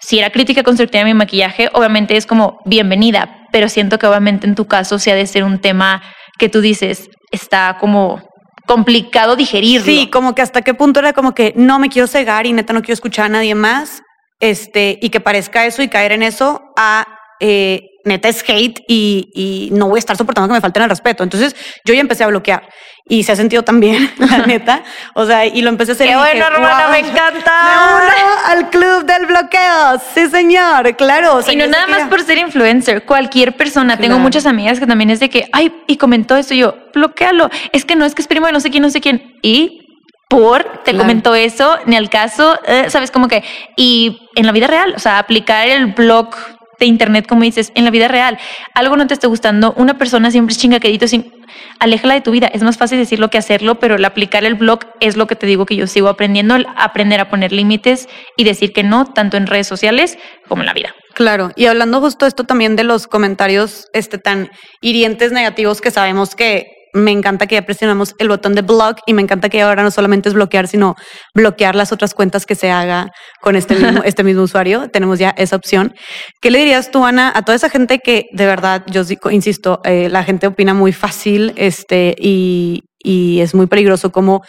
Si 0.00 0.20
era 0.20 0.30
crítica 0.30 0.62
constructiva 0.62 1.00
de 1.00 1.06
mi 1.06 1.14
maquillaje, 1.14 1.70
obviamente 1.72 2.16
es 2.16 2.24
como 2.24 2.60
bienvenida, 2.64 3.48
pero 3.50 3.68
siento 3.68 3.98
que 3.98 4.06
obviamente 4.06 4.46
en 4.46 4.54
tu 4.54 4.66
caso 4.66 4.98
sí 5.00 5.10
ha 5.10 5.16
de 5.16 5.26
ser 5.26 5.42
un 5.42 5.60
tema 5.60 6.02
que 6.38 6.48
tú 6.48 6.60
dices, 6.60 7.08
está 7.32 7.78
como 7.80 8.22
complicado 8.66 9.34
digerirlo. 9.34 9.84
Sí, 9.84 10.08
como 10.08 10.36
que 10.36 10.42
hasta 10.42 10.62
qué 10.62 10.74
punto 10.74 11.00
era 11.00 11.12
como 11.14 11.34
que 11.34 11.52
no 11.56 11.80
me 11.80 11.88
quiero 11.88 12.06
cegar 12.06 12.46
y 12.46 12.52
neta 12.52 12.72
no 12.72 12.82
quiero 12.82 12.94
escuchar 12.94 13.26
a 13.26 13.30
nadie 13.30 13.56
más, 13.56 14.02
este, 14.38 14.98
y 15.02 15.10
que 15.10 15.20
parezca 15.20 15.66
eso 15.66 15.82
y 15.82 15.88
caer 15.88 16.12
en 16.12 16.22
eso 16.22 16.62
a 16.76 17.17
eh, 17.40 17.90
neta 18.04 18.28
es 18.28 18.42
hate 18.48 18.80
y, 18.88 19.30
y, 19.34 19.70
no 19.72 19.88
voy 19.88 19.98
a 19.98 20.00
estar 20.00 20.16
soportando 20.16 20.48
que 20.48 20.54
me 20.54 20.60
falten 20.60 20.82
el 20.82 20.90
respeto. 20.90 21.22
Entonces 21.22 21.54
yo 21.84 21.94
ya 21.94 22.00
empecé 22.00 22.24
a 22.24 22.28
bloquear 22.28 22.68
y 23.08 23.22
se 23.22 23.32
ha 23.32 23.36
sentido 23.36 23.62
también, 23.62 24.12
la 24.18 24.38
neta. 24.46 24.82
O 25.14 25.24
sea, 25.26 25.46
y 25.46 25.62
lo 25.62 25.70
empecé 25.70 25.92
a 25.92 25.94
hacer. 25.94 26.08
¡Qué 26.08 26.16
bueno, 26.16 26.46
hermana! 26.46 26.84
wow, 26.84 26.92
¡Me 26.92 26.98
encanta! 26.98 27.52
Me 27.62 28.04
uno 28.04 28.32
al 28.46 28.70
club 28.70 29.04
del 29.04 29.26
bloqueo. 29.26 30.00
Sí, 30.14 30.28
señor, 30.28 30.96
claro. 30.96 31.36
O 31.36 31.42
sea, 31.42 31.54
y 31.54 31.56
no 31.56 31.66
nada 31.66 31.86
más 31.86 32.08
por 32.08 32.22
ser 32.22 32.38
influencer, 32.38 33.04
cualquier 33.04 33.56
persona. 33.56 33.96
Tengo 33.96 34.18
muchas 34.18 34.46
amigas 34.46 34.78
que 34.78 34.86
también 34.86 35.10
es 35.10 35.20
de 35.20 35.30
que, 35.30 35.48
ay, 35.52 35.72
y 35.86 35.96
comentó 35.96 36.36
esto, 36.36 36.54
y 36.54 36.58
yo, 36.58 36.76
bloquealo. 36.94 37.48
Es 37.72 37.84
que 37.84 37.96
no 37.96 38.04
es 38.04 38.14
que 38.14 38.22
es 38.22 38.28
primo 38.28 38.46
de 38.46 38.52
no 38.52 38.60
sé 38.60 38.70
quién, 38.70 38.82
no 38.82 38.90
sé 38.90 39.00
quién. 39.00 39.38
Y 39.42 39.84
por, 40.28 40.62
te 40.84 40.90
Claro. 40.90 40.98
comentó 40.98 41.34
eso, 41.34 41.78
ni 41.86 41.96
al 41.96 42.10
caso, 42.10 42.58
eh, 42.66 42.90
sabes 42.90 43.10
como 43.10 43.28
que, 43.28 43.42
y 43.76 44.28
en 44.36 44.44
la 44.44 44.52
vida 44.52 44.66
real, 44.66 44.92
o 44.94 44.98
sea, 44.98 45.18
aplicar 45.18 45.66
el 45.66 45.86
blog 45.86 46.28
de 46.78 46.86
internet, 46.86 47.26
como 47.26 47.42
dices, 47.42 47.72
en 47.74 47.84
la 47.84 47.90
vida 47.90 48.08
real, 48.08 48.38
algo 48.74 48.96
no 48.96 49.06
te 49.06 49.14
está 49.14 49.26
gustando, 49.28 49.74
una 49.76 49.98
persona 49.98 50.30
siempre 50.30 50.52
es 50.52 50.58
chingaquedito, 50.58 51.08
sin, 51.08 51.32
aléjala 51.80 52.14
de 52.14 52.20
tu 52.20 52.30
vida, 52.30 52.48
es 52.48 52.62
más 52.62 52.76
fácil 52.76 52.98
decirlo 52.98 53.30
que 53.30 53.38
hacerlo, 53.38 53.78
pero 53.78 53.96
el 53.96 54.04
aplicar 54.04 54.44
el 54.44 54.54
blog 54.54 54.80
es 55.00 55.16
lo 55.16 55.26
que 55.26 55.36
te 55.36 55.46
digo 55.46 55.66
que 55.66 55.76
yo 55.76 55.86
sigo 55.86 56.08
aprendiendo, 56.08 56.56
aprender 56.76 57.20
a 57.20 57.28
poner 57.28 57.52
límites 57.52 58.08
y 58.36 58.44
decir 58.44 58.72
que 58.72 58.82
no, 58.82 59.06
tanto 59.06 59.36
en 59.36 59.46
redes 59.46 59.66
sociales 59.66 60.18
como 60.46 60.62
en 60.62 60.66
la 60.66 60.74
vida. 60.74 60.94
Claro, 61.14 61.50
y 61.56 61.66
hablando 61.66 62.00
justo 62.00 62.26
esto 62.26 62.44
también 62.44 62.76
de 62.76 62.84
los 62.84 63.08
comentarios 63.08 63.86
este, 63.92 64.18
tan 64.18 64.50
hirientes, 64.80 65.32
negativos, 65.32 65.80
que 65.80 65.90
sabemos 65.90 66.36
que 66.36 66.77
me 66.92 67.10
encanta 67.10 67.46
que 67.46 67.54
ya 67.54 67.62
presionamos 67.62 68.14
el 68.18 68.28
botón 68.28 68.54
de 68.54 68.62
blog 68.62 68.96
y 69.06 69.14
me 69.14 69.22
encanta 69.22 69.48
que 69.48 69.62
ahora 69.62 69.82
no 69.82 69.90
solamente 69.90 70.28
es 70.28 70.34
bloquear, 70.34 70.68
sino 70.68 70.96
bloquear 71.34 71.74
las 71.74 71.92
otras 71.92 72.14
cuentas 72.14 72.46
que 72.46 72.54
se 72.54 72.70
haga 72.70 73.10
con 73.40 73.56
este 73.56 73.74
mismo, 73.78 74.02
este 74.04 74.24
mismo 74.24 74.42
usuario. 74.42 74.88
Tenemos 74.90 75.18
ya 75.18 75.30
esa 75.36 75.56
opción. 75.56 75.94
¿Qué 76.40 76.50
le 76.50 76.58
dirías 76.58 76.90
tú, 76.90 77.04
Ana, 77.04 77.32
a 77.34 77.42
toda 77.42 77.56
esa 77.56 77.70
gente 77.70 77.98
que 77.98 78.26
de 78.32 78.46
verdad, 78.46 78.84
yo 78.86 79.02
insisto, 79.30 79.80
eh, 79.84 80.08
la 80.08 80.24
gente 80.24 80.46
opina 80.46 80.74
muy 80.74 80.92
fácil 80.92 81.52
este, 81.56 82.14
y, 82.18 82.82
y 82.98 83.40
es 83.40 83.54
muy 83.54 83.66
peligroso 83.66 84.12
como 84.12 84.42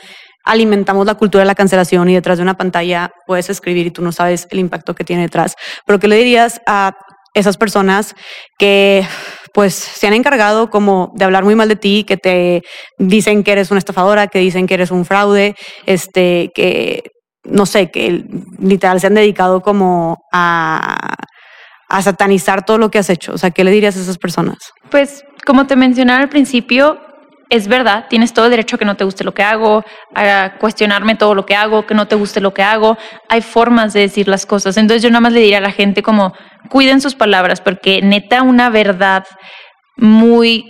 alimentamos 0.46 1.06
la 1.06 1.16
cultura 1.16 1.44
de 1.44 1.48
la 1.48 1.56
cancelación 1.56 2.10
y 2.10 2.16
detrás 2.16 2.38
de 2.38 2.44
una 2.44 2.58
pantalla 2.58 3.12
puedes 3.28 3.50
escribir 3.50 3.88
y 3.88 3.92
tú 3.92 4.02
no 4.02 4.12
sabes 4.12 4.48
el 4.50 4.60
impacto 4.60 4.96
que 4.96 5.04
tiene 5.04 5.24
detrás. 5.24 5.56
Pero 5.86 6.00
¿qué 6.00 6.08
le 6.08 6.16
dirías 6.16 6.62
a 6.66 6.94
esas 7.34 7.58
personas 7.58 8.16
que 8.58 9.06
pues 9.54 9.74
se 9.74 10.08
han 10.08 10.14
encargado 10.14 10.70
como 10.70 11.12
de 11.16 11.26
hablar 11.26 11.44
muy 11.44 11.56
mal 11.56 11.70
de 11.70 11.76
ti, 11.76 12.04
que 12.04 12.18
te 12.18 12.64
dicen 12.98 13.44
que 13.44 13.52
eres 13.52 13.72
una 13.72 13.80
estafadora, 13.80 14.28
que 14.28 14.40
dicen 14.40 14.68
que 14.68 14.74
eres 14.76 14.92
un 14.92 15.06
fraude, 15.06 15.56
este, 15.86 16.52
que 16.54 17.04
no 17.44 17.66
sé, 17.66 17.92
que 17.92 18.26
literal 18.60 19.00
se 19.00 19.08
han 19.08 19.16
dedicado 19.16 19.62
como 19.62 20.18
a, 20.32 21.16
satanizar 22.02 22.66
todo 22.66 22.78
lo 22.78 22.92
que 22.92 23.00
has 23.00 23.10
hecho. 23.10 23.34
O 23.34 23.38
sea, 23.38 23.50
¿qué 23.50 23.64
le 23.64 23.72
dirías 23.72 23.98
a 23.98 24.02
esas 24.02 24.18
personas? 24.18 24.58
Pues 24.92 25.24
como 25.46 25.66
te 25.66 25.76
mencionaba 25.76 26.22
al 26.22 26.30
principio, 26.30 27.00
es 27.50 27.68
verdad, 27.68 28.06
tienes 28.10 28.34
todo 28.34 28.46
el 28.46 28.52
derecho 28.52 28.76
a 28.76 28.80
que 28.80 28.86
no 28.86 28.96
te 28.96 29.04
guste 29.04 29.24
lo 29.24 29.34
que 29.34 29.42
hago, 29.42 29.84
a 30.14 30.54
cuestionarme 30.60 31.16
todo 31.16 31.34
lo 31.34 31.46
que 31.46 31.56
hago, 31.56 31.86
que 31.86 31.96
no 31.96 32.08
te 32.08 32.16
guste 32.16 32.42
lo 32.42 32.54
que 32.54 32.62
hago. 32.62 32.98
Hay 33.28 33.42
formas 33.42 33.94
de 33.94 34.02
decir 34.02 34.28
las 34.28 34.46
cosas. 34.46 34.78
Entonces 34.78 35.02
yo 35.02 35.10
nada 35.10 35.22
más 35.22 35.34
le 35.34 35.42
diría 35.42 35.58
a 35.58 35.62
la 35.62 35.72
gente 35.72 36.04
como, 36.04 36.34
cuiden 36.70 37.02
sus 37.02 37.16
palabras, 37.16 37.60
porque 37.60 38.02
neta 38.04 38.44
una 38.44 38.70
verdad 38.70 39.26
muy 39.98 40.66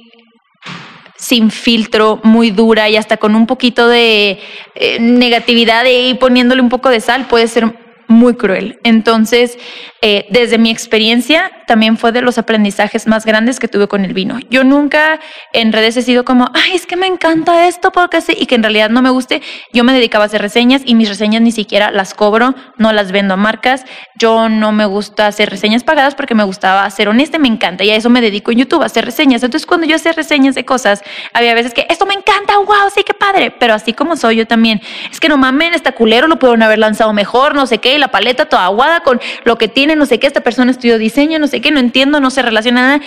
sin 1.17 1.51
filtro, 1.51 2.21
muy 2.23 2.49
dura 2.49 2.87
y 2.89 2.95
hasta 2.95 3.17
con 3.17 3.35
un 3.35 3.45
poquito 3.45 3.89
de 3.89 4.39
eh, 4.75 4.99
negatividad 5.01 5.83
y 5.85 6.13
poniéndole 6.13 6.61
un 6.61 6.69
poco 6.69 6.89
de 6.89 7.01
sal 7.01 7.27
puede 7.27 7.49
ser 7.49 7.75
muy 8.07 8.35
cruel. 8.35 8.79
Entonces, 8.83 9.59
eh, 10.01 10.27
desde 10.29 10.57
mi 10.57 10.69
experiencia, 10.69 11.51
también 11.67 11.97
fue 11.97 12.11
de 12.11 12.21
los 12.21 12.37
aprendizajes 12.37 13.05
más 13.05 13.25
grandes 13.25 13.59
que 13.59 13.67
tuve 13.67 13.87
con 13.87 14.05
el 14.05 14.13
vino. 14.13 14.39
Yo 14.49 14.63
nunca 14.63 15.19
en 15.53 15.73
redes 15.73 15.97
he 15.97 16.01
sido 16.01 16.25
como, 16.25 16.49
ay, 16.53 16.71
es 16.73 16.85
que 16.85 16.95
me 16.95 17.05
encanta 17.05 17.67
esto 17.67 17.91
porque 17.91 18.21
sí, 18.21 18.35
y 18.37 18.45
que 18.45 18.55
en 18.55 18.63
realidad 18.63 18.89
no 18.89 19.01
me 19.01 19.09
guste. 19.09 19.41
Yo 19.73 19.83
me 19.83 19.93
dedicaba 19.93 20.23
a 20.23 20.27
hacer 20.27 20.41
reseñas 20.41 20.81
y 20.85 20.95
mis 20.95 21.09
reseñas 21.09 21.41
ni 21.41 21.51
siquiera 21.51 21.91
las 21.91 22.13
cobro, 22.13 22.55
no 22.77 22.91
las 22.93 23.11
vendo 23.11 23.33
a 23.33 23.37
marcas. 23.37 23.85
Yo 24.17 24.49
no 24.49 24.71
me 24.71 24.85
gusta 24.85 25.27
hacer 25.27 25.49
reseñas 25.49 25.83
pagadas 25.83 26.15
porque 26.15 26.33
me 26.33 26.43
gustaba 26.43 26.89
ser 26.89 27.09
honesta 27.09 27.37
y 27.37 27.41
me 27.41 27.47
encanta. 27.49 27.83
Y 27.83 27.91
a 27.91 27.95
eso 27.95 28.09
me 28.09 28.21
dedico 28.21 28.51
en 28.51 28.59
YouTube, 28.59 28.81
a 28.81 28.85
hacer 28.85 29.05
reseñas. 29.05 29.43
Entonces, 29.43 29.65
cuando 29.65 29.85
yo 29.85 29.95
hacía 29.95 30.13
reseñas 30.13 30.55
de 30.55 30.65
cosas, 30.65 31.03
había 31.33 31.53
veces 31.53 31.73
que 31.73 31.85
esto 31.89 32.05
me 32.05 32.13
encanta, 32.13 32.57
wow, 32.57 32.89
sí, 32.93 33.03
qué 33.03 33.13
padre. 33.13 33.51
Pero 33.51 33.73
así 33.73 33.93
como 33.93 34.15
soy 34.15 34.37
yo 34.37 34.47
también, 34.47 34.81
es 35.11 35.19
que 35.19 35.29
no 35.29 35.37
mamen, 35.37 35.73
está 35.73 35.91
culero, 35.91 36.27
lo 36.27 36.39
pudieron 36.39 36.63
haber 36.63 36.79
lanzado 36.79 37.13
mejor, 37.13 37.53
no 37.53 37.67
sé 37.67 37.79
qué, 37.79 37.95
y 37.95 37.97
la 37.97 38.09
paleta 38.09 38.45
toda 38.45 38.65
aguada 38.65 39.01
con 39.01 39.19
lo 39.43 39.57
que 39.57 39.67
tiene, 39.67 39.88
no 39.95 40.05
sé 40.05 40.19
qué, 40.19 40.27
esta 40.27 40.41
persona 40.41 40.71
estudió 40.71 40.97
diseño, 40.97 41.39
no 41.39 41.47
sé 41.47 41.61
que 41.61 41.71
no 41.71 41.79
entiendo, 41.79 42.19
no 42.19 42.29
se 42.29 42.41
relaciona 42.41 42.81
nada. 42.81 43.01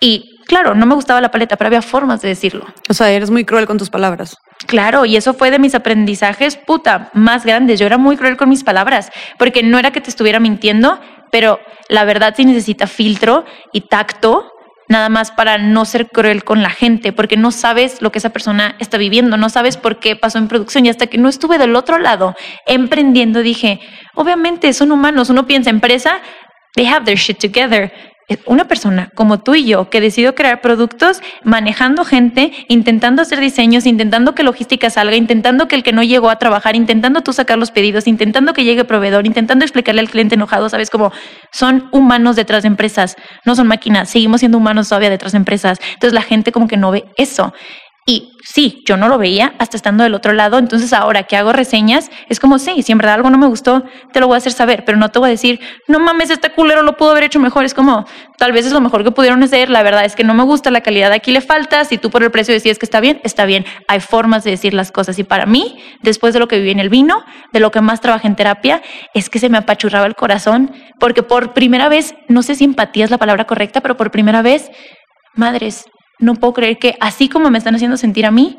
Y 0.00 0.38
claro, 0.46 0.74
no 0.74 0.86
me 0.86 0.94
gustaba 0.94 1.20
la 1.20 1.30
paleta, 1.30 1.56
pero 1.56 1.68
había 1.68 1.82
formas 1.82 2.20
de 2.20 2.28
decirlo. 2.28 2.66
O 2.88 2.94
sea, 2.94 3.10
eres 3.10 3.30
muy 3.30 3.44
cruel 3.44 3.66
con 3.66 3.78
tus 3.78 3.90
palabras. 3.90 4.36
Claro, 4.66 5.04
y 5.04 5.16
eso 5.16 5.34
fue 5.34 5.50
de 5.50 5.58
mis 5.58 5.74
aprendizajes, 5.74 6.56
puta, 6.56 7.10
más 7.14 7.44
grandes. 7.44 7.78
Yo 7.78 7.86
era 7.86 7.98
muy 7.98 8.16
cruel 8.16 8.36
con 8.36 8.48
mis 8.48 8.64
palabras, 8.64 9.10
porque 9.38 9.62
no 9.62 9.78
era 9.78 9.92
que 9.92 10.00
te 10.00 10.10
estuviera 10.10 10.40
mintiendo, 10.40 11.00
pero 11.30 11.60
la 11.88 12.04
verdad 12.04 12.34
sí 12.36 12.44
necesita 12.44 12.86
filtro 12.86 13.44
y 13.72 13.82
tacto 13.82 14.52
nada 14.88 15.08
más 15.08 15.30
para 15.30 15.58
no 15.58 15.84
ser 15.84 16.08
cruel 16.08 16.44
con 16.44 16.62
la 16.62 16.70
gente, 16.70 17.12
porque 17.12 17.36
no 17.36 17.50
sabes 17.50 18.00
lo 18.02 18.10
que 18.10 18.18
esa 18.18 18.30
persona 18.30 18.76
está 18.78 18.98
viviendo, 18.98 19.36
no 19.36 19.50
sabes 19.50 19.76
por 19.76 20.00
qué 20.00 20.16
pasó 20.16 20.38
en 20.38 20.48
producción. 20.48 20.86
Y 20.86 20.88
hasta 20.88 21.06
que 21.06 21.18
no 21.18 21.28
estuve 21.28 21.58
del 21.58 21.76
otro 21.76 21.98
lado 21.98 22.34
emprendiendo, 22.66 23.42
dije, 23.42 23.80
obviamente 24.14 24.72
son 24.72 24.92
humanos, 24.92 25.30
uno 25.30 25.46
piensa 25.46 25.70
empresa, 25.70 26.20
they 26.74 26.86
have 26.86 27.04
their 27.04 27.18
shit 27.18 27.38
together. 27.38 27.92
Una 28.44 28.68
persona 28.68 29.10
como 29.14 29.40
tú 29.40 29.54
y 29.54 29.64
yo 29.64 29.88
que 29.88 30.02
decidió 30.02 30.34
crear 30.34 30.60
productos, 30.60 31.22
manejando 31.44 32.04
gente, 32.04 32.52
intentando 32.68 33.22
hacer 33.22 33.40
diseños, 33.40 33.86
intentando 33.86 34.34
que 34.34 34.42
logística 34.42 34.90
salga, 34.90 35.16
intentando 35.16 35.66
que 35.66 35.76
el 35.76 35.82
que 35.82 35.94
no 35.94 36.02
llegó 36.02 36.28
a 36.28 36.36
trabajar, 36.36 36.76
intentando 36.76 37.22
tú 37.22 37.32
sacar 37.32 37.56
los 37.56 37.70
pedidos, 37.70 38.06
intentando 38.06 38.52
que 38.52 38.64
llegue 38.64 38.84
proveedor, 38.84 39.26
intentando 39.26 39.64
explicarle 39.64 40.02
al 40.02 40.10
cliente 40.10 40.34
enojado, 40.34 40.68
sabes 40.68 40.90
como 40.90 41.10
son 41.52 41.88
humanos 41.90 42.36
detrás 42.36 42.64
de 42.64 42.68
empresas, 42.68 43.16
no 43.46 43.56
son 43.56 43.66
máquinas, 43.66 44.10
seguimos 44.10 44.40
siendo 44.40 44.58
humanos 44.58 44.90
todavía 44.90 45.08
detrás 45.08 45.32
de 45.32 45.38
empresas. 45.38 45.78
Entonces 45.94 46.12
la 46.12 46.22
gente 46.22 46.52
como 46.52 46.68
que 46.68 46.76
no 46.76 46.90
ve 46.90 47.06
eso. 47.16 47.54
Y 48.10 48.32
sí, 48.42 48.82
yo 48.86 48.96
no 48.96 49.06
lo 49.06 49.18
veía 49.18 49.52
hasta 49.58 49.76
estando 49.76 50.02
del 50.02 50.14
otro 50.14 50.32
lado. 50.32 50.56
Entonces 50.56 50.94
ahora 50.94 51.24
que 51.24 51.36
hago 51.36 51.52
reseñas, 51.52 52.10
es 52.30 52.40
como, 52.40 52.58
sí, 52.58 52.82
si 52.82 52.92
en 52.92 52.96
verdad 52.96 53.16
algo 53.16 53.28
no 53.28 53.36
me 53.36 53.46
gustó, 53.46 53.84
te 54.14 54.20
lo 54.20 54.28
voy 54.28 54.36
a 54.36 54.38
hacer 54.38 54.52
saber, 54.52 54.86
pero 54.86 54.96
no 54.96 55.10
te 55.10 55.18
voy 55.18 55.28
a 55.28 55.30
decir, 55.32 55.60
no 55.88 55.98
mames, 55.98 56.30
este 56.30 56.48
culero 56.48 56.82
lo 56.82 56.96
pudo 56.96 57.10
haber 57.10 57.24
hecho 57.24 57.38
mejor. 57.38 57.66
Es 57.66 57.74
como, 57.74 58.06
tal 58.38 58.52
vez 58.52 58.64
es 58.64 58.72
lo 58.72 58.80
mejor 58.80 59.04
que 59.04 59.10
pudieron 59.10 59.42
hacer. 59.42 59.68
La 59.68 59.82
verdad 59.82 60.06
es 60.06 60.16
que 60.16 60.24
no 60.24 60.32
me 60.32 60.42
gusta 60.42 60.70
la 60.70 60.80
calidad, 60.80 61.12
aquí 61.12 61.32
le 61.32 61.42
falta. 61.42 61.84
Si 61.84 61.98
tú 61.98 62.08
por 62.08 62.22
el 62.22 62.30
precio 62.30 62.54
decides 62.54 62.78
que 62.78 62.86
está 62.86 63.00
bien, 63.00 63.20
está 63.24 63.44
bien. 63.44 63.66
Hay 63.88 64.00
formas 64.00 64.42
de 64.42 64.52
decir 64.52 64.72
las 64.72 64.90
cosas. 64.90 65.18
Y 65.18 65.24
para 65.24 65.44
mí, 65.44 65.76
después 66.00 66.32
de 66.32 66.40
lo 66.40 66.48
que 66.48 66.56
viví 66.56 66.70
en 66.70 66.80
el 66.80 66.88
vino, 66.88 67.22
de 67.52 67.60
lo 67.60 67.70
que 67.70 67.82
más 67.82 68.00
trabajé 68.00 68.26
en 68.26 68.36
terapia, 68.36 68.80
es 69.12 69.28
que 69.28 69.38
se 69.38 69.50
me 69.50 69.58
apachurraba 69.58 70.06
el 70.06 70.14
corazón, 70.14 70.74
porque 70.98 71.22
por 71.22 71.52
primera 71.52 71.90
vez, 71.90 72.14
no 72.26 72.42
sé 72.42 72.54
si 72.54 72.64
empatía 72.64 73.04
es 73.04 73.10
la 73.10 73.18
palabra 73.18 73.44
correcta, 73.44 73.82
pero 73.82 73.98
por 73.98 74.10
primera 74.10 74.40
vez, 74.40 74.70
madres, 75.34 75.84
no 76.18 76.34
puedo 76.34 76.54
creer 76.54 76.78
que 76.78 76.96
así 77.00 77.28
como 77.28 77.50
me 77.50 77.58
están 77.58 77.74
haciendo 77.74 77.96
sentir 77.96 78.26
a 78.26 78.30
mí, 78.30 78.58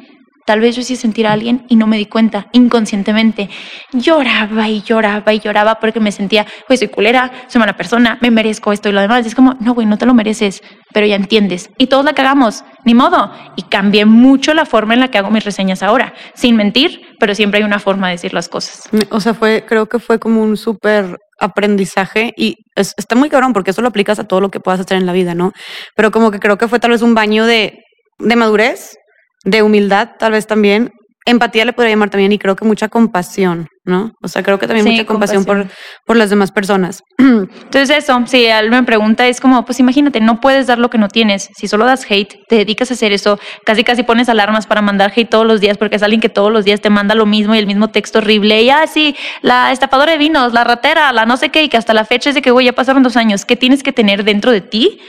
tal 0.50 0.62
vez 0.62 0.76
yo 0.76 0.82
hice 0.82 0.96
sentir 0.96 1.28
a 1.28 1.34
alguien 1.34 1.64
y 1.70 1.76
no 1.76 1.86
me 1.86 1.96
di 1.96 2.08
cuenta, 2.08 2.48
inconscientemente. 2.54 3.52
Lloraba 3.94 4.68
y 4.68 4.82
lloraba 4.82 5.32
y 5.32 5.40
lloraba 5.40 5.80
porque 5.80 6.00
me 6.00 6.12
sentía, 6.12 6.48
güey, 6.68 6.76
soy 6.76 6.88
culera, 6.88 7.32
soy 7.48 7.60
mala 7.60 7.78
persona, 7.78 8.18
me 8.20 8.32
merezco 8.32 8.74
esto 8.74 8.90
y 8.90 8.92
lo 8.92 9.00
demás. 9.00 9.26
Y 9.26 9.28
es 9.28 9.36
como, 9.36 9.54
no, 9.60 9.76
güey, 9.76 9.86
no 9.86 10.00
te 10.00 10.08
lo 10.08 10.16
mereces, 10.16 10.64
pero 10.92 11.06
ya 11.06 11.16
entiendes. 11.16 11.70
Y 11.78 11.86
todos 11.86 12.04
la 12.04 12.14
cagamos, 12.14 12.64
ni 12.84 12.96
modo. 12.96 13.32
Y 13.58 13.62
cambié 13.62 14.06
mucho 14.06 14.56
la 14.56 14.66
forma 14.66 14.96
en 14.96 15.02
la 15.02 15.10
que 15.10 15.20
hago 15.20 15.30
mis 15.30 15.46
reseñas 15.46 15.84
ahora, 15.84 16.16
sin 16.34 16.56
mentir, 16.56 17.16
pero 17.20 17.36
siempre 17.36 17.60
hay 17.60 17.64
una 17.64 17.78
forma 17.78 18.08
de 18.08 18.14
decir 18.14 18.34
las 18.34 18.50
cosas. 18.50 18.90
O 19.12 19.20
sea, 19.20 19.36
fue, 19.36 19.66
creo 19.68 19.86
que 19.86 20.00
fue 20.00 20.18
como 20.18 20.42
un 20.42 20.58
súper 20.58 21.20
aprendizaje 21.40 22.34
y 22.38 22.58
está 22.76 23.16
muy 23.16 23.30
cabrón 23.30 23.54
porque 23.54 23.72
eso 23.72 23.82
lo 23.82 23.90
aplicas 23.90 24.20
a 24.20 24.26
todo 24.26 24.42
lo 24.42 24.50
que 24.50 24.60
puedas 24.60 24.80
hacer 24.80 24.98
en 24.98 25.06
la 25.06 25.14
vida, 25.14 25.36
¿no? 25.36 25.54
Pero 25.96 26.12
como 26.12 26.32
que 26.32 26.40
creo 26.40 26.58
que 26.58 26.68
fue 26.68 26.80
tal 26.80 26.92
vez 26.92 27.02
un 27.02 27.16
baño 27.16 27.46
de, 27.46 27.84
de 28.20 28.36
madurez, 28.36 28.98
de 29.46 29.64
humildad, 29.64 30.12
tal 30.20 30.34
vez 30.34 30.48
también, 30.48 30.92
empatía 31.26 31.66
le 31.66 31.74
podría 31.74 31.94
llamar 31.94 32.10
también 32.10 32.32
y 32.32 32.40
creo 32.40 32.56
que 32.56 32.66
mucha 32.66 32.88
compasión, 32.88 33.68
¿no? 33.86 34.14
O 34.22 34.28
sea, 34.28 34.42
creo 34.42 34.58
que 34.58 34.68
también 34.68 34.88
mucha 34.88 35.06
compasión, 35.06 35.46
Por, 35.46 35.68
por 36.06 36.18
las 36.18 36.30
demás 36.30 36.52
personas. 36.52 37.04
Entonces 37.18 37.90
eso, 37.90 38.20
si 38.26 38.48
alguien 38.48 38.82
me 38.82 38.84
pregunta, 38.84 39.28
es 39.28 39.40
como, 39.40 39.66
pues 39.66 39.80
imagínate, 39.80 40.22
no 40.22 40.40
puedes 40.40 40.68
dar 40.68 40.80
lo 40.80 40.90
que 40.90 40.98
no 40.98 41.08
tienes. 41.08 41.50
Si 41.56 41.68
solo 41.68 41.86
das 41.86 42.06
hate, 42.10 42.40
te 42.48 42.58
dedicas 42.58 42.92
a 42.92 42.94
hacer 42.94 43.12
eso, 43.12 43.40
casi 43.66 43.84
casi 43.84 44.04
pones 44.04 44.30
alarmas 44.30 44.66
para 44.66 44.82
mandar 44.82 45.12
hate 45.16 45.30
todos 45.30 45.46
los 45.46 45.62
días 45.62 45.78
porque 45.78 45.98
es 45.98 46.04
alguien 46.04 46.22
que 46.22 46.30
todos 46.30 46.52
los 46.52 46.66
días 46.66 46.82
te 46.82 46.90
manda 46.90 47.16
lo 47.16 47.26
mismo 47.26 47.56
y 47.56 47.60
el 47.60 47.68
mismo 47.68 47.90
texto 47.90 48.20
horrible. 48.20 48.62
Y 48.64 48.70
así, 48.70 49.16
ah, 49.18 49.40
la 49.42 49.72
estafadora 49.72 50.14
de 50.14 50.18
vinos, 50.18 50.54
la 50.54 50.64
ratera, 50.64 51.12
la 51.12 51.26
no 51.26 51.38
sé 51.38 51.50
qué, 51.50 51.64
y 51.64 51.70
que 51.70 51.78
hasta 51.78 51.94
la 51.94 52.06
fecha 52.06 52.30
es 52.30 52.36
de 52.36 52.42
que, 52.42 52.52
güey, 52.52 52.66
ya 52.66 52.74
pasaron 52.74 53.04
dos 53.04 53.18
años. 53.18 53.46
¿Qué 53.46 53.56
tienes 53.56 53.84
que 53.84 53.92
tener 53.92 54.24
dentro 54.24 54.52
de 54.52 54.62
ti? 54.62 55.00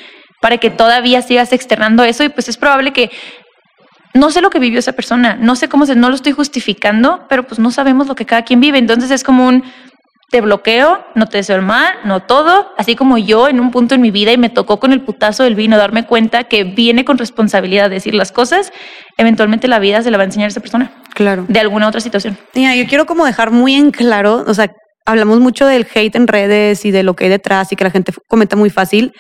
para 0.41 0.57
que 0.57 0.71
todavía 0.71 1.23
sigas 1.23 1.53
externando 1.53 2.03
eso 2.03 2.25
y 2.25 2.31
pues 2.31 2.49
es 2.49 2.57
probable 2.57 2.93
que 2.93 3.11
no 4.15 4.31
sé 4.31 4.41
lo 4.41 4.51
que 4.51 4.59
vivió 4.59 4.79
esa 4.79 4.93
persona, 4.93 5.37
no 5.41 5.57
sé 5.57 5.69
cómo 5.69 5.87
se, 5.87 5.95
no 5.95 6.09
lo 6.09 6.15
estoy 6.15 6.33
justificando, 6.33 7.27
pero 7.29 7.45
pues 7.45 7.59
no 7.59 7.71
sabemos 7.71 8.09
lo 8.09 8.15
que 8.15 8.27
cada 8.27 8.43
quien 8.43 8.61
vive. 8.61 8.79
Entonces 8.79 9.11
es 9.11 9.23
como 9.23 9.47
un, 9.47 9.65
te 10.31 10.41
bloqueo, 10.41 11.05
no 11.15 11.27
te 11.27 11.39
deseo 11.39 11.57
el 11.57 11.63
mal, 11.63 11.93
no 12.05 12.21
todo, 12.21 12.73
así 12.79 12.95
como 12.95 13.19
yo 13.19 13.49
en 13.49 13.61
un 13.61 13.71
punto 13.71 13.95
en 13.95 14.01
mi 14.01 14.11
vida 14.11 14.33
y 14.33 14.39
me 14.39 14.49
tocó 14.49 14.79
con 14.79 14.93
el 14.93 15.03
putazo 15.03 15.43
del 15.43 15.57
vino 15.57 15.77
darme 15.77 16.07
cuenta 16.07 16.45
que 16.45 16.65
viene 16.65 17.05
con 17.05 17.19
responsabilidad 17.19 17.91
decir 17.91 18.15
las 18.15 18.31
cosas, 18.31 18.73
eventualmente 19.17 19.69
la 19.69 19.81
vida 19.81 20.03
se 20.03 20.11
la 20.11 20.19
va 20.19 20.23
a 20.23 20.27
enseñar 20.27 20.47
a 20.47 20.51
esa 20.51 20.61
persona. 20.61 20.93
Claro. 21.15 21.45
De 21.49 21.59
alguna 21.61 21.89
otra 21.89 22.01
situación. 22.01 22.39
Mira, 22.55 22.77
yo 22.77 22.87
quiero 22.87 23.07
como 23.07 23.25
dejar 23.27 23.51
muy 23.51 23.75
en 23.75 23.91
claro, 23.91 24.45
o 24.47 24.55
sea, 24.55 24.71
hablamos 25.05 25.41
mucho 25.41 25.67
del 25.67 25.87
hate 25.93 26.15
en 26.15 26.29
redes 26.29 26.85
y 26.85 26.93
de 26.93 27.03
lo 27.03 27.15
que 27.15 27.25
hay 27.25 27.31
detrás 27.31 27.73
y 27.73 27.77
que 27.77 27.85
la 27.85 27.91
gente 27.91 28.13
comenta 28.29 28.55
muy 28.55 28.71
fácil, 28.71 29.13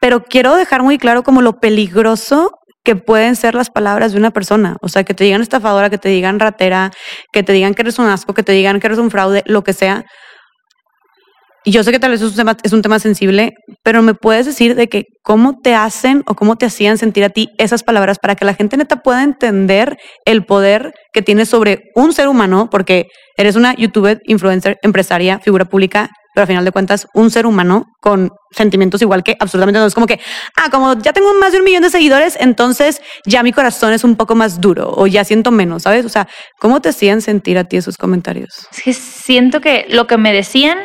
pero 0.00 0.22
quiero 0.22 0.54
dejar 0.54 0.82
muy 0.84 0.98
claro 0.98 1.24
como 1.24 1.42
lo 1.42 1.58
peligroso 1.58 2.52
que 2.88 2.96
pueden 2.96 3.36
ser 3.36 3.54
las 3.54 3.68
palabras 3.68 4.12
de 4.12 4.18
una 4.18 4.30
persona. 4.30 4.78
O 4.80 4.88
sea, 4.88 5.04
que 5.04 5.12
te 5.12 5.22
digan 5.22 5.42
estafadora, 5.42 5.90
que 5.90 5.98
te 5.98 6.08
digan 6.08 6.40
ratera, 6.40 6.90
que 7.34 7.42
te 7.42 7.52
digan 7.52 7.74
que 7.74 7.82
eres 7.82 7.98
un 7.98 8.06
asco, 8.06 8.32
que 8.32 8.42
te 8.42 8.52
digan 8.52 8.80
que 8.80 8.86
eres 8.86 8.98
un 8.98 9.10
fraude, 9.10 9.42
lo 9.44 9.62
que 9.62 9.74
sea. 9.74 10.06
Yo 11.66 11.84
sé 11.84 11.92
que 11.92 11.98
tal 11.98 12.12
vez 12.12 12.22
es 12.22 12.30
un, 12.30 12.36
tema, 12.36 12.56
es 12.62 12.72
un 12.72 12.80
tema 12.80 12.98
sensible, 12.98 13.52
pero 13.84 14.00
me 14.00 14.14
puedes 14.14 14.46
decir 14.46 14.74
de 14.74 14.88
que 14.88 15.04
cómo 15.22 15.60
te 15.62 15.74
hacen 15.74 16.22
o 16.26 16.34
cómo 16.34 16.56
te 16.56 16.64
hacían 16.64 16.96
sentir 16.96 17.24
a 17.24 17.28
ti 17.28 17.50
esas 17.58 17.82
palabras 17.82 18.16
para 18.18 18.36
que 18.36 18.46
la 18.46 18.54
gente 18.54 18.78
neta 18.78 19.02
pueda 19.02 19.22
entender 19.22 19.98
el 20.24 20.46
poder 20.46 20.94
que 21.12 21.20
tienes 21.20 21.50
sobre 21.50 21.90
un 21.94 22.14
ser 22.14 22.26
humano, 22.28 22.70
porque 22.70 23.08
eres 23.36 23.54
una 23.54 23.74
youtuber, 23.74 24.22
influencer, 24.24 24.78
empresaria, 24.80 25.40
figura 25.40 25.66
pública 25.66 26.08
pero 26.38 26.44
al 26.44 26.48
final 26.48 26.64
de 26.64 26.70
cuentas, 26.70 27.08
un 27.14 27.32
ser 27.32 27.46
humano 27.46 27.96
con 28.00 28.30
sentimientos 28.52 29.02
igual 29.02 29.24
que 29.24 29.36
absolutamente 29.40 29.80
no 29.80 29.86
es 29.86 29.94
como 29.94 30.06
que, 30.06 30.20
ah, 30.54 30.70
como 30.70 30.94
ya 30.94 31.12
tengo 31.12 31.34
más 31.34 31.50
de 31.50 31.58
un 31.58 31.64
millón 31.64 31.82
de 31.82 31.90
seguidores, 31.90 32.36
entonces 32.38 33.02
ya 33.26 33.42
mi 33.42 33.52
corazón 33.52 33.92
es 33.92 34.04
un 34.04 34.14
poco 34.14 34.36
más 34.36 34.60
duro 34.60 34.88
o 34.96 35.08
ya 35.08 35.24
siento 35.24 35.50
menos, 35.50 35.82
¿sabes? 35.82 36.04
O 36.04 36.08
sea, 36.08 36.28
¿cómo 36.60 36.80
te 36.80 36.90
hacían 36.90 37.22
sentir 37.22 37.58
a 37.58 37.64
ti 37.64 37.76
esos 37.76 37.96
comentarios? 37.96 38.68
Es 38.70 38.82
que 38.84 38.92
siento 38.92 39.60
que 39.60 39.86
lo 39.88 40.06
que 40.06 40.16
me 40.16 40.32
decían 40.32 40.78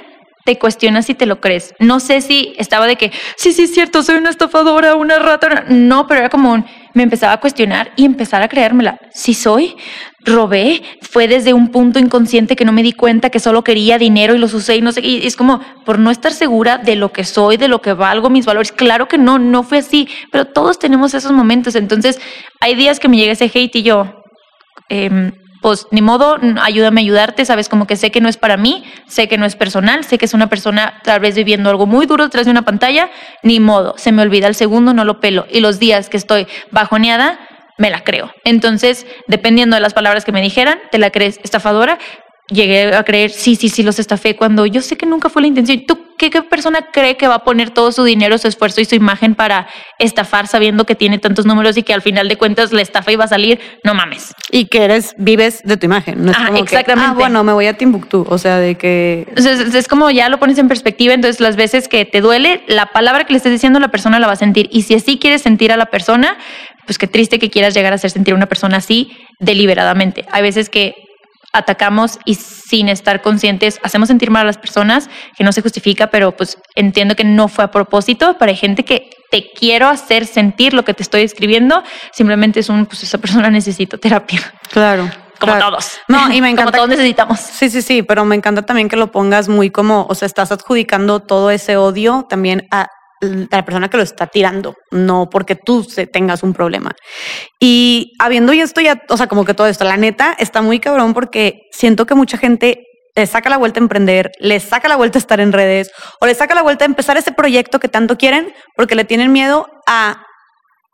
te 0.45 0.59
cuestionas 0.59 1.05
si 1.05 1.13
te 1.13 1.25
lo 1.25 1.39
crees. 1.39 1.73
No 1.79 1.99
sé 1.99 2.21
si 2.21 2.53
estaba 2.57 2.87
de 2.87 2.97
que, 2.97 3.11
sí, 3.37 3.53
sí, 3.53 3.63
es 3.63 3.73
cierto, 3.73 4.03
soy 4.03 4.17
una 4.17 4.29
estafadora, 4.29 4.95
una 4.95 5.19
rata. 5.19 5.65
No, 5.69 6.07
pero 6.07 6.19
era 6.21 6.29
como 6.29 6.65
me 6.93 7.03
empezaba 7.03 7.33
a 7.33 7.39
cuestionar 7.39 7.91
y 7.95 8.05
empezar 8.05 8.41
a 8.43 8.47
creérmela. 8.47 8.99
Si 9.11 9.33
soy, 9.33 9.75
robé, 10.19 10.81
fue 11.01 11.27
desde 11.27 11.53
un 11.53 11.69
punto 11.69 11.97
inconsciente 11.97 12.55
que 12.55 12.65
no 12.65 12.71
me 12.71 12.83
di 12.83 12.91
cuenta 12.91 13.29
que 13.29 13.39
solo 13.39 13.63
quería 13.63 13.97
dinero 13.97 14.35
y 14.35 14.37
los 14.37 14.53
usé 14.53 14.75
y 14.75 14.81
no 14.81 14.91
sé, 14.91 15.01
y 15.01 15.25
es 15.25 15.35
como 15.35 15.61
por 15.85 15.97
no 15.97 16.11
estar 16.11 16.33
segura 16.33 16.77
de 16.77 16.95
lo 16.95 17.11
que 17.11 17.23
soy, 17.23 17.57
de 17.57 17.67
lo 17.67 17.81
que 17.81 17.93
valgo, 17.93 18.29
mis 18.29 18.45
valores. 18.45 18.71
Claro 18.71 19.07
que 19.07 19.17
no, 19.17 19.39
no 19.39 19.63
fue 19.63 19.79
así, 19.79 20.07
pero 20.31 20.45
todos 20.45 20.77
tenemos 20.77 21.13
esos 21.13 21.31
momentos. 21.31 21.75
Entonces, 21.75 22.19
hay 22.59 22.75
días 22.75 22.99
que 22.99 23.07
me 23.09 23.17
llega 23.17 23.31
ese 23.31 23.45
hate 23.53 23.75
y 23.77 23.83
yo, 23.83 24.23
eh, 24.89 25.31
pues 25.63 25.87
ni 25.91 26.01
modo, 26.01 26.37
ayúdame 26.61 26.99
a 26.99 27.03
ayudarte, 27.03 27.45
sabes, 27.45 27.69
como 27.69 27.87
que 27.87 27.95
sé 27.95 28.11
que 28.11 28.19
no 28.19 28.27
es 28.27 28.35
para 28.35 28.57
mí, 28.57 28.83
sé 29.07 29.29
que 29.29 29.37
no 29.37 29.45
es 29.45 29.55
personal, 29.55 30.03
sé 30.03 30.17
que 30.17 30.25
es 30.25 30.33
una 30.33 30.49
persona 30.49 30.99
tal 31.03 31.21
vez 31.21 31.35
viviendo 31.35 31.69
algo 31.69 31.87
muy 31.87 32.05
duro 32.05 32.25
detrás 32.25 32.45
de 32.45 32.51
una 32.51 32.63
pantalla, 32.63 33.09
ni 33.43 33.61
modo, 33.61 33.95
se 33.97 34.11
me 34.11 34.21
olvida 34.21 34.47
el 34.47 34.55
segundo, 34.55 34.93
no 34.93 35.05
lo 35.05 35.21
pelo. 35.21 35.47
Y 35.49 35.61
los 35.61 35.79
días 35.79 36.09
que 36.09 36.17
estoy 36.17 36.47
bajoneada, 36.71 37.39
me 37.77 37.89
la 37.89 38.03
creo. 38.03 38.31
Entonces, 38.43 39.07
dependiendo 39.27 39.75
de 39.75 39.81
las 39.81 39.93
palabras 39.93 40.25
que 40.25 40.33
me 40.33 40.41
dijeran, 40.41 40.79
te 40.91 40.99
la 40.99 41.11
crees 41.11 41.39
estafadora, 41.43 41.97
llegué 42.49 42.93
a 42.93 43.03
creer, 43.03 43.31
sí, 43.31 43.55
sí, 43.55 43.69
sí, 43.69 43.83
los 43.83 43.99
estafé 43.99 44.35
cuando 44.35 44.65
yo 44.65 44.81
sé 44.81 44.97
que 44.97 45.05
nunca 45.05 45.29
fue 45.29 45.41
la 45.43 45.47
intención. 45.47 45.85
¿Tú 45.87 46.12
qué, 46.23 46.29
qué, 46.31 46.41
persona 46.43 46.87
cree 46.91 47.17
que 47.17 47.27
va 47.27 47.35
a 47.35 47.43
poner 47.43 47.71
todo 47.71 47.91
su 47.91 48.03
dinero, 48.03 48.37
su 48.37 48.47
esfuerzo 48.47 48.79
y 48.81 48.85
su 48.85 48.95
imagen 48.95 49.35
para 49.35 49.67
estafar 49.99 50.47
sabiendo 50.47 50.85
que 50.85 50.95
tiene 50.95 51.17
tantos 51.19 51.45
números 51.45 51.75
y 51.77 51.83
que 51.83 51.93
al 51.93 52.01
final 52.01 52.27
de 52.27 52.37
cuentas 52.37 52.71
la 52.71 52.81
estafa 52.81 53.11
iba 53.11 53.25
a 53.25 53.27
salir? 53.27 53.59
No 53.83 53.93
mames. 53.93 54.33
Y 54.51 54.65
que 54.65 54.83
eres, 54.83 55.13
vives 55.17 55.61
de 55.63 55.77
tu 55.77 55.85
imagen. 55.85 56.23
No 56.23 56.31
es 56.31 56.37
como 56.37 56.53
que, 56.53 56.59
exactamente. 56.59 57.09
ah, 57.11 57.13
bueno, 57.13 57.43
me 57.43 57.51
voy 57.53 57.67
a 57.67 57.73
Timbuktu. 57.77 58.25
O 58.29 58.37
sea, 58.37 58.57
de 58.57 58.75
que... 58.75 59.25
Entonces, 59.29 59.59
es- 59.59 59.75
es 59.75 59.87
como 59.87 60.09
ya 60.11 60.29
lo 60.29 60.39
pones 60.39 60.57
en 60.57 60.67
perspectiva, 60.67 61.13
entonces 61.13 61.41
las 61.41 61.55
veces 61.55 61.87
que 61.87 62.05
te 62.05 62.21
duele, 62.21 62.63
la 62.67 62.87
palabra 62.87 63.25
que 63.25 63.33
le 63.33 63.37
estés 63.37 63.51
diciendo 63.51 63.79
la 63.79 63.89
persona 63.89 64.19
la 64.19 64.27
va 64.27 64.33
a 64.33 64.37
sentir. 64.37 64.69
Y 64.71 64.83
si 64.83 64.95
así 64.95 65.17
quieres 65.19 65.41
sentir 65.41 65.71
a 65.71 65.77
la 65.77 65.87
persona, 65.87 66.37
pues 66.85 66.97
qué 66.97 67.07
triste 67.07 67.39
que 67.39 67.49
quieras 67.49 67.73
llegar 67.73 67.93
a 67.93 67.95
hacer 67.95 68.09
sentir 68.11 68.33
a 68.33 68.37
una 68.37 68.45
persona 68.47 68.77
así 68.77 69.11
deliberadamente. 69.39 70.25
Hay 70.31 70.41
veces 70.41 70.69
que 70.69 70.93
atacamos 71.53 72.19
y 72.25 72.35
sin 72.35 72.89
estar 72.89 73.21
conscientes 73.21 73.79
hacemos 73.83 74.07
sentir 74.09 74.31
mal 74.31 74.41
a 74.41 74.45
las 74.47 74.57
personas, 74.57 75.09
que 75.37 75.43
no 75.43 75.51
se 75.51 75.61
justifica, 75.61 76.07
pero 76.07 76.35
pues 76.35 76.57
entiendo 76.75 77.15
que 77.15 77.23
no 77.23 77.47
fue 77.47 77.63
a 77.63 77.71
propósito, 77.71 78.35
hay 78.39 78.55
gente 78.55 78.83
que 78.83 79.09
te 79.31 79.51
quiero 79.51 79.87
hacer 79.87 80.25
sentir 80.25 80.73
lo 80.73 80.83
que 80.83 80.93
te 80.93 81.03
estoy 81.03 81.21
escribiendo, 81.21 81.83
simplemente 82.11 82.59
es 82.59 82.69
un, 82.69 82.85
pues 82.85 83.03
esa 83.03 83.17
persona 83.19 83.49
necesita 83.51 83.97
terapia, 83.97 84.41
Claro. 84.71 85.09
como 85.39 85.53
claro. 85.53 85.69
todos. 85.71 85.91
No, 86.07 86.31
y 86.31 86.41
me 86.41 86.49
Como 86.49 86.61
encanta. 86.61 86.71
todos 86.77 86.89
necesitamos. 86.89 87.39
Sí, 87.39 87.69
sí, 87.69 87.81
sí, 87.81 88.03
pero 88.03 88.25
me 88.25 88.35
encanta 88.35 88.63
también 88.63 88.89
que 88.89 88.95
lo 88.95 89.11
pongas 89.11 89.47
muy 89.47 89.69
como, 89.69 90.05
o 90.09 90.15
sea, 90.15 90.25
estás 90.25 90.51
adjudicando 90.51 91.19
todo 91.21 91.51
ese 91.51 91.77
odio 91.77 92.25
también 92.29 92.67
a 92.71 92.87
la 93.23 93.65
persona 93.65 93.89
que 93.89 93.97
lo 93.97 94.03
está 94.03 94.27
tirando, 94.27 94.75
no 94.91 95.29
porque 95.29 95.55
tú 95.55 95.85
tengas 96.11 96.43
un 96.43 96.53
problema. 96.53 96.91
Y 97.59 98.13
habiendo 98.19 98.53
y 98.53 98.61
esto 98.61 98.81
ya, 98.81 99.01
o 99.09 99.17
sea, 99.17 99.27
como 99.27 99.45
que 99.45 99.53
todo 99.53 99.67
esto, 99.67 99.83
la 99.85 99.97
neta 99.97 100.35
está 100.37 100.61
muy 100.61 100.79
cabrón 100.79 101.13
porque 101.13 101.61
siento 101.71 102.05
que 102.05 102.15
mucha 102.15 102.37
gente 102.37 102.85
le 103.15 103.27
saca 103.27 103.49
la 103.49 103.57
vuelta 103.57 103.79
a 103.79 103.83
emprender, 103.83 104.31
le 104.39 104.59
saca 104.59 104.87
la 104.87 104.95
vuelta 104.95 105.17
a 105.17 105.21
estar 105.21 105.39
en 105.39 105.51
redes 105.51 105.91
o 106.19 106.25
le 106.25 106.33
saca 106.33 106.55
la 106.55 106.63
vuelta 106.63 106.85
a 106.85 106.87
empezar 106.87 107.17
ese 107.17 107.31
proyecto 107.31 107.79
que 107.79 107.87
tanto 107.87 108.17
quieren 108.17 108.53
porque 108.75 108.95
le 108.95 109.05
tienen 109.05 109.31
miedo 109.31 109.67
a 109.87 110.23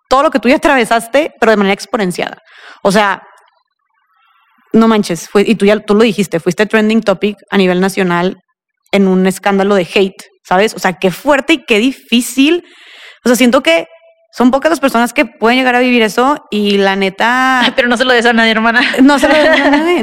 todo 0.09 0.23
lo 0.23 0.32
que 0.32 0.39
tú 0.39 0.49
ya 0.49 0.55
atravesaste, 0.55 1.34
pero 1.39 1.51
de 1.51 1.57
manera 1.57 1.73
exponenciada. 1.73 2.38
O 2.84 2.91
sea, 2.91 3.21
no 4.73 4.88
manches, 4.88 5.30
fue, 5.30 5.43
y 5.47 5.55
tú 5.55 5.65
ya 5.65 5.80
tú 5.80 5.95
lo 5.95 6.03
dijiste, 6.03 6.39
fuiste 6.39 6.65
trending 6.65 7.01
topic 7.01 7.38
a 7.49 7.57
nivel 7.57 7.80
nacional 7.80 8.38
en 8.92 9.08
un 9.08 9.28
escándalo 9.28 9.76
de 9.76 9.88
hate, 9.94 10.24
¿sabes? 10.44 10.74
O 10.74 10.80
sea, 10.80 10.94
qué 10.94 11.12
fuerte 11.12 11.54
y 11.54 11.66
qué 11.66 11.80
difícil. 11.80 12.64
O 13.24 13.30
sea, 13.30 13.36
siento 13.36 13.62
que 13.62 13.88
son 14.32 14.52
pocas 14.52 14.70
las 14.70 14.80
personas 14.80 15.12
que 15.12 15.26
pueden 15.26 15.58
llegar 15.58 15.74
a 15.74 15.80
vivir 15.80 16.04
eso 16.04 16.46
y 16.52 16.78
la 16.78 16.96
neta 16.96 17.62
Pero 17.76 17.88
no 17.88 17.98
se 17.98 18.06
lo 18.06 18.14
des 18.14 18.26
a 18.28 18.34
nadie, 18.34 18.52
hermana. 18.52 18.82
no 19.02 19.18
se 19.18 19.28
lo 19.28 19.34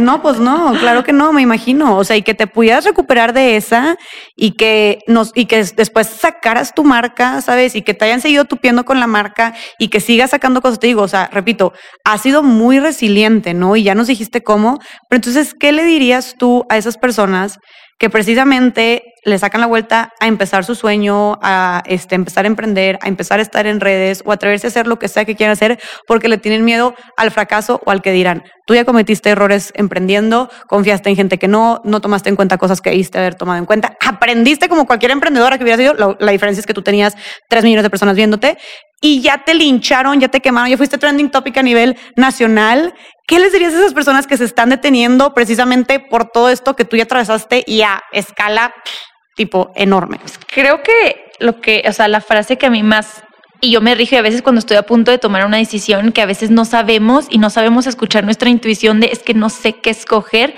no, 0.01 0.21
pues 0.21 0.39
no, 0.39 0.75
claro 0.79 1.05
que 1.05 1.13
no, 1.13 1.33
me 1.33 1.43
imagino. 1.43 1.97
O 1.97 2.05
sea, 2.05 2.17
y 2.17 2.23
que 2.23 2.35
te 2.35 2.47
pudieras 2.47 2.85
recuperar 2.85 3.33
de 3.33 3.57
esa 3.57 3.97
y 4.35 4.53
que 4.53 4.99
nos, 5.07 5.31
y 5.35 5.47
que 5.47 5.63
después 5.65 6.09
sacaras 6.09 6.75
tu 6.75 6.83
marca, 6.83 7.41
¿sabes? 7.41 7.77
Y 7.77 7.83
que 7.83 7.95
te 7.95 8.05
hayan 8.05 8.21
seguido 8.21 8.45
tupiendo 8.45 8.85
con 8.85 8.99
la 8.99 9.07
marca 9.07 9.55
y 9.79 9.89
que 9.89 10.01
sigas 10.01 10.31
sacando 10.31 10.61
cosas. 10.61 10.81
Te 10.81 10.89
digo, 10.89 11.03
o 11.03 11.09
sea, 11.09 11.31
repito, 11.33 11.73
has 12.05 12.21
sido 12.21 12.43
muy 12.43 12.81
resiliente, 12.81 13.55
¿no? 13.55 13.77
Y 13.77 13.85
ya 13.85 13.95
nos 13.95 14.09
dijiste 14.09 14.43
cómo. 14.43 14.79
Pero 15.09 15.19
entonces, 15.19 15.55
¿qué 15.55 15.71
le 15.71 15.85
dirías 15.85 16.35
tú 16.37 16.67
a 16.69 16.77
esas 16.77 16.99
personas 16.99 17.59
que 17.99 18.11
precisamente 18.11 19.15
le 19.25 19.39
sacan 19.39 19.61
la 19.61 19.67
vuelta 19.67 20.13
a 20.21 20.29
empezar 20.29 20.65
su 20.65 20.75
sueño, 20.75 21.39
a 21.43 21.83
este, 21.87 22.15
empezar 22.15 22.45
a 22.45 22.49
emprender, 22.49 22.99
a 23.03 23.09
empezar 23.09 23.41
a 23.41 23.43
estar 23.43 23.67
en 23.67 23.81
redes 23.81 24.23
o 24.25 24.33
atreverse 24.33 24.67
a 24.67 24.69
hacer 24.69 24.87
lo 24.87 24.99
que 24.99 25.09
sea 25.09 25.25
que 25.25 25.35
quieran 25.35 25.53
hacer 25.53 25.81
porque 26.07 26.29
le 26.29 26.39
tienen 26.39 26.65
miedo 26.65 26.95
al 27.17 27.31
fracaso 27.31 27.81
o 27.85 27.91
al 27.91 28.03
que 28.03 28.13
dirán. 28.13 28.45
Tú 28.67 28.75
ya 28.75 28.85
cometiste 28.85 29.31
errores 29.31 29.73
emprendiendo, 29.75 30.51
confiaste 30.69 31.11
en 31.11 31.17
gente 31.17 31.39
que 31.39 31.49
no, 31.49 31.81
no 31.85 32.01
tomaste 32.01 32.29
en 32.29 32.37
cuenta 32.37 32.59
cosas 32.59 32.81
que 32.81 32.91
debiste 32.91 33.19
haber 33.19 33.35
tomado 33.35 33.59
en 33.59 33.65
cuenta, 33.65 33.97
aprendiste 34.01 34.69
como 34.69 34.87
cualquier 34.87 35.13
emprendedora 35.13 35.57
que 35.57 35.65
hubiera 35.65 35.79
sido, 35.79 35.95
la, 35.95 36.17
la 36.21 36.33
diferencia 36.33 36.61
es 36.61 36.67
que 36.67 36.75
tú 36.75 36.83
tenías 36.83 37.17
tres 37.49 37.65
millones 37.65 37.83
de 37.83 37.91
personas 37.91 38.15
viéndote 38.15 38.59
y 39.01 39.21
ya 39.21 39.45
te 39.45 39.55
lincharon, 39.55 40.21
ya 40.21 40.29
te 40.29 40.41
quemaron, 40.41 40.71
ya 40.71 40.77
fuiste 40.77 40.99
trending 40.99 41.31
topic 41.31 41.57
a 41.59 41.63
nivel 41.63 41.97
nacional. 42.17 42.95
¿Qué 43.27 43.41
les 43.41 43.53
dirías 43.53 43.75
a 43.75 43.79
esas 43.79 43.95
personas 43.95 44.27
que 44.27 44.37
se 44.37 44.45
están 44.45 44.71
deteniendo 44.71 45.35
precisamente 45.35 45.99
por 45.99 46.31
todo 46.31 46.49
esto 46.49 46.77
que 46.77 46.85
tú 46.85 46.97
ya 46.97 47.05
atravesaste 47.05 47.65
y 47.67 47.83
a 47.83 48.03
escala 48.13 48.73
tipo 49.35 49.73
enorme? 49.75 50.21
Creo 50.47 50.83
que 50.83 51.33
lo 51.41 51.61
que, 51.61 51.83
o 51.89 51.93
sea, 51.93 52.07
la 52.07 52.21
frase 52.21 52.57
que 52.57 52.67
a 52.67 52.71
mí 52.71 52.83
más 52.83 53.25
y 53.61 53.71
yo 53.71 53.81
me 53.81 53.95
rijo 53.95 54.17
a 54.17 54.23
veces 54.23 54.43
cuando 54.43 54.59
estoy 54.59 54.77
a 54.77 54.83
punto 54.85 55.11
de 55.11 55.19
tomar 55.19 55.45
una 55.47 55.57
decisión 55.57 56.13
que 56.13 56.23
a 56.23 56.27
veces 56.27 56.51
no 56.51 56.65
sabemos 56.65 57.27
y 57.31 57.39
no 57.39 57.51
sabemos 57.51 57.87
escuchar 57.87 58.25
nuestra 58.25 58.51
intuición 58.51 59.01
de 59.01 59.09
es 59.13 59.23
que 59.23 59.35
no 59.35 59.49
sé 59.49 59.73
qué 59.73 59.91
escoger. 59.91 60.55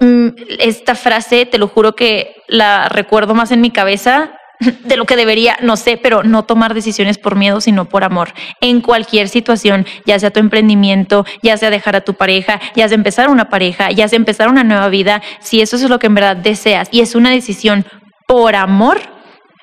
Mm, 0.00 0.28
Esta 0.58 0.96
frase, 0.96 1.46
te 1.46 1.58
lo 1.58 1.68
juro 1.68 1.94
que 1.94 2.34
la 2.48 2.88
recuerdo 2.88 3.34
más 3.34 3.52
en 3.52 3.60
mi 3.60 3.70
cabeza 3.70 4.36
de 4.84 4.96
lo 4.96 5.04
que 5.04 5.16
debería, 5.16 5.56
no 5.62 5.76
sé, 5.76 5.96
pero 5.96 6.22
no 6.22 6.44
tomar 6.44 6.74
decisiones 6.74 7.18
por 7.18 7.36
miedo, 7.36 7.60
sino 7.60 7.86
por 7.86 8.04
amor. 8.04 8.32
En 8.60 8.80
cualquier 8.80 9.28
situación, 9.28 9.86
ya 10.06 10.18
sea 10.18 10.30
tu 10.30 10.40
emprendimiento, 10.40 11.24
ya 11.42 11.56
sea 11.56 11.70
dejar 11.70 11.96
a 11.96 12.02
tu 12.02 12.14
pareja, 12.14 12.60
ya 12.74 12.88
sea 12.88 12.96
empezar 12.96 13.28
una 13.28 13.48
pareja, 13.48 13.90
ya 13.90 14.08
sea 14.08 14.16
empezar 14.16 14.48
una 14.48 14.64
nueva 14.64 14.88
vida, 14.88 15.22
si 15.40 15.60
eso 15.60 15.76
es 15.76 15.88
lo 15.88 15.98
que 15.98 16.06
en 16.06 16.14
verdad 16.14 16.36
deseas 16.36 16.88
y 16.90 17.00
es 17.00 17.14
una 17.14 17.30
decisión 17.30 17.84
por 18.26 18.54
amor, 18.54 19.00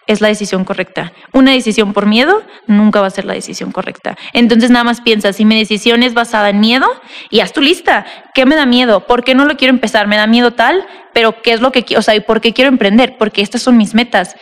es 0.07 0.21
la 0.21 0.27
decisión 0.27 0.65
correcta. 0.65 1.13
Una 1.31 1.51
decisión 1.51 1.93
por 1.93 2.05
miedo 2.05 2.43
nunca 2.67 3.01
va 3.01 3.07
a 3.07 3.11
ser 3.11 3.25
la 3.25 3.33
decisión 3.33 3.71
correcta. 3.71 4.17
Entonces 4.33 4.69
nada 4.69 4.83
más 4.83 5.01
piensa, 5.01 5.31
si 5.33 5.45
mi 5.45 5.57
decisión 5.57 6.03
es 6.03 6.13
basada 6.13 6.49
en 6.49 6.59
miedo, 6.59 6.87
y 7.29 7.39
haz 7.39 7.53
tu 7.53 7.61
lista. 7.61 8.05
¿Qué 8.33 8.45
me 8.45 8.55
da 8.55 8.65
miedo? 8.65 9.05
¿Por 9.07 9.23
qué 9.23 9.35
no 9.35 9.45
lo 9.45 9.55
quiero 9.55 9.73
empezar? 9.73 10.07
Me 10.07 10.17
da 10.17 10.27
miedo 10.27 10.51
tal, 10.51 10.85
pero 11.13 11.41
¿qué 11.41 11.53
es 11.53 11.61
lo 11.61 11.71
que 11.71 11.83
quiero? 11.83 11.99
O 11.99 12.03
sea, 12.03 12.15
¿y 12.15 12.19
por 12.19 12.41
qué 12.41 12.53
quiero 12.53 12.69
emprender? 12.69 13.15
Porque 13.17 13.41
estas 13.41 13.61
son 13.61 13.77
mis 13.77 13.93
metas. 13.93 14.35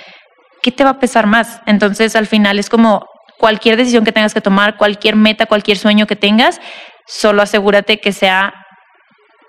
¿Qué 0.62 0.72
te 0.72 0.84
va 0.84 0.92
a 0.92 1.00
pesar 1.00 1.28
más? 1.28 1.62
Entonces 1.66 2.16
al 2.16 2.28
final 2.28 2.60
es 2.60 2.70
como 2.70 3.06
cualquier 3.38 3.78
decisión 3.78 4.04
que 4.04 4.12
tengas 4.12 4.34
que 4.34 4.42
tomar, 4.42 4.78
cualquier 4.78 5.16
meta, 5.16 5.46
cualquier 5.46 5.78
sueño 5.78 6.08
que 6.08 6.16
tengas, 6.16 6.60
solo 7.08 7.42
asegúrate 7.42 8.00
que 8.00 8.12
sea 8.12 8.54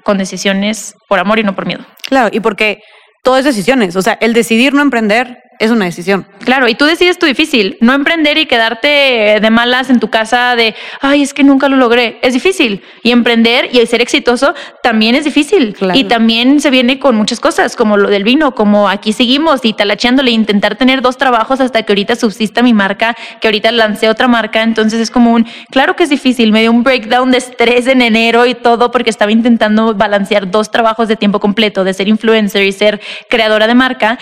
con 0.05 0.19
decisiones 0.19 0.95
por 1.09 1.19
amor 1.19 1.39
y 1.39 1.43
no 1.43 1.55
por 1.55 1.67
miedo. 1.67 1.85
Claro, 2.07 2.31
y 2.33 2.41
porque 2.41 2.83
todo 3.23 3.37
es 3.37 3.45
decisiones. 3.45 3.97
O 3.97 4.03
sea, 4.03 4.17
el 4.21 4.33
decidir 4.33 4.73
no 4.73 4.83
emprender 4.83 5.39
es 5.61 5.71
una 5.71 5.85
decisión. 5.85 6.27
Claro, 6.43 6.69
y 6.69 6.75
tú 6.75 6.87
decides 6.87 7.19
tu 7.19 7.27
difícil, 7.27 7.77
no 7.83 7.93
emprender 7.93 8.39
y 8.39 8.47
quedarte 8.47 9.39
de 9.41 9.51
malas 9.51 9.91
en 9.91 10.01
tu 10.01 10.09
casa 10.09 10.57
de, 10.57 10.75
ay, 11.03 11.21
es 11.21 11.35
que 11.35 11.45
nunca 11.45 11.69
lo 11.69 11.77
logré. 11.77 12.19
Es 12.23 12.33
difícil. 12.33 12.83
Y 13.03 13.11
emprender 13.11 13.69
y 13.71 13.79
el 13.79 13.87
ser 13.87 14.01
exitoso 14.01 14.55
también 14.83 15.15
es 15.15 15.25
difícil. 15.25 15.75
Claro. 15.75 15.99
Y 15.99 16.05
también 16.05 16.63
se 16.63 16.71
viene 16.71 16.99
con 16.99 17.15
muchas 17.15 17.41
cosas, 17.41 17.77
como 17.77 17.99
lo 17.99 18.09
del 18.09 18.25
vino, 18.25 18.55
como 18.55 18.89
aquí 18.89 19.13
seguimos 19.13 19.61
y 19.63 19.75
talacheándole, 19.75 20.31
intentar 20.31 20.77
tener 20.77 21.03
dos 21.03 21.19
trabajos 21.19 21.61
hasta 21.61 21.83
que 21.83 21.93
ahorita 21.93 22.17
subsista 22.17 22.63
mi 22.63 22.73
marca, 22.73 23.15
que 23.43 23.49
ahorita 23.49 23.71
lancé 23.71 24.09
otra 24.09 24.29
marca. 24.29 24.63
Entonces 24.63 24.99
es 24.99 25.11
como 25.11 25.35
un, 25.35 25.47
claro 25.71 25.95
que 25.95 26.05
es 26.05 26.11
difícil, 26.11 26.53
me 26.53 26.63
dio 26.63 26.71
un 26.71 26.83
breakdown 26.83 27.33
de 27.33 27.39
estrés 27.39 27.87
en 27.87 28.01
enero 28.01 28.47
y 28.47 28.55
todo 28.55 28.91
porque 28.91 29.11
estaba 29.11 29.31
intentando 29.31 29.95
balancear 29.95 30.51
dos 30.51 30.71
trabajos 30.71 31.07
de 31.07 31.17
tiempo 31.17 31.39
completo, 31.39 31.85
de 31.85 31.93
ser 31.93 32.09
influencer 32.09 32.65
y 32.65 32.73
ser 32.73 32.99
creadora 33.29 33.67
de 33.67 33.75
marca 33.75 34.19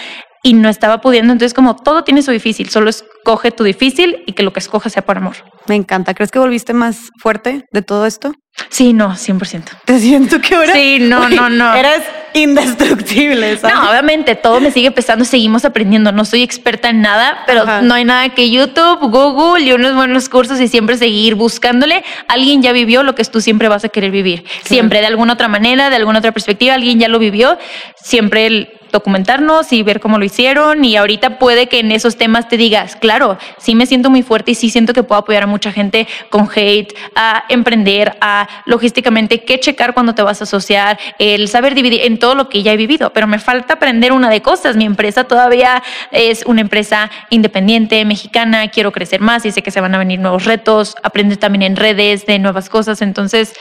y 0.48 0.54
no 0.54 0.70
estaba 0.70 1.02
pudiendo. 1.02 1.34
Entonces, 1.34 1.52
como 1.52 1.76
todo 1.76 2.04
tiene 2.04 2.22
su 2.22 2.30
difícil, 2.30 2.70
solo 2.70 2.88
escoge 2.88 3.50
tu 3.50 3.64
difícil 3.64 4.22
y 4.26 4.32
que 4.32 4.42
lo 4.42 4.54
que 4.54 4.60
escojas 4.60 4.94
sea 4.94 5.04
por 5.04 5.18
amor. 5.18 5.36
Me 5.66 5.74
encanta. 5.74 6.14
¿Crees 6.14 6.30
que 6.30 6.38
volviste 6.38 6.72
más 6.72 7.10
fuerte 7.20 7.66
de 7.70 7.82
todo 7.82 8.06
esto? 8.06 8.32
Sí, 8.70 8.94
no, 8.94 9.10
100%. 9.10 9.64
Te 9.84 9.98
siento 9.98 10.40
que 10.40 10.54
ahora. 10.54 10.72
Sí, 10.72 11.00
no, 11.00 11.28
no, 11.28 11.50
no. 11.50 11.74
Eres 11.74 12.02
indestructible, 12.32 13.58
¿sabes? 13.58 13.76
No, 13.76 13.90
obviamente 13.90 14.36
todo 14.36 14.58
me 14.58 14.70
sigue 14.70 14.90
pesando, 14.90 15.26
seguimos 15.26 15.66
aprendiendo. 15.66 16.12
No 16.12 16.24
soy 16.24 16.42
experta 16.42 16.88
en 16.88 17.02
nada, 17.02 17.40
pero 17.46 17.64
Ajá. 17.64 17.82
no 17.82 17.92
hay 17.92 18.06
nada 18.06 18.30
que 18.30 18.50
YouTube, 18.50 19.00
Google 19.10 19.62
y 19.62 19.72
unos 19.72 19.94
buenos 19.94 20.30
cursos 20.30 20.58
y 20.60 20.68
siempre 20.68 20.96
seguir 20.96 21.34
buscándole. 21.34 22.04
Alguien 22.26 22.62
ya 22.62 22.72
vivió 22.72 23.02
lo 23.02 23.14
que 23.14 23.22
tú 23.24 23.42
siempre 23.42 23.68
vas 23.68 23.84
a 23.84 23.90
querer 23.90 24.10
vivir. 24.10 24.44
Siempre, 24.64 25.00
de 25.00 25.06
alguna 25.08 25.34
otra 25.34 25.48
manera, 25.48 25.90
de 25.90 25.96
alguna 25.96 26.20
otra 26.20 26.32
perspectiva, 26.32 26.72
alguien 26.72 26.98
ya 26.98 27.08
lo 27.08 27.18
vivió. 27.18 27.58
Siempre 28.02 28.46
el 28.46 28.77
documentarnos 28.92 29.72
y 29.72 29.82
ver 29.82 30.00
cómo 30.00 30.18
lo 30.18 30.24
hicieron 30.24 30.84
y 30.84 30.96
ahorita 30.96 31.38
puede 31.38 31.68
que 31.68 31.80
en 31.80 31.92
esos 31.92 32.16
temas 32.16 32.48
te 32.48 32.56
digas, 32.56 32.96
claro, 32.96 33.38
sí 33.58 33.74
me 33.74 33.86
siento 33.86 34.10
muy 34.10 34.22
fuerte 34.22 34.52
y 34.52 34.54
sí 34.54 34.70
siento 34.70 34.92
que 34.92 35.02
puedo 35.02 35.20
apoyar 35.20 35.44
a 35.44 35.46
mucha 35.46 35.72
gente 35.72 36.06
con 36.30 36.48
hate, 36.54 36.94
a 37.14 37.44
emprender, 37.48 38.16
a 38.20 38.48
logísticamente 38.66 39.44
qué 39.44 39.60
checar 39.60 39.94
cuando 39.94 40.14
te 40.14 40.22
vas 40.22 40.40
a 40.40 40.44
asociar, 40.44 40.98
el 41.18 41.48
saber 41.48 41.74
dividir 41.74 42.02
en 42.04 42.18
todo 42.18 42.34
lo 42.34 42.48
que 42.48 42.62
ya 42.62 42.72
he 42.72 42.76
vivido, 42.76 43.10
pero 43.12 43.26
me 43.26 43.38
falta 43.38 43.74
aprender 43.74 44.12
una 44.12 44.30
de 44.30 44.42
cosas. 44.42 44.76
Mi 44.76 44.84
empresa 44.84 45.24
todavía 45.24 45.82
es 46.10 46.44
una 46.46 46.60
empresa 46.60 47.10
independiente, 47.30 48.04
mexicana, 48.04 48.68
quiero 48.68 48.92
crecer 48.92 49.20
más 49.20 49.44
y 49.44 49.52
sé 49.52 49.62
que 49.62 49.70
se 49.70 49.80
van 49.80 49.94
a 49.94 49.98
venir 49.98 50.20
nuevos 50.20 50.44
retos, 50.44 50.96
aprender 51.02 51.38
también 51.38 51.62
en 51.62 51.76
redes 51.76 52.26
de 52.26 52.38
nuevas 52.38 52.68
cosas, 52.68 53.02
entonces 53.02 53.54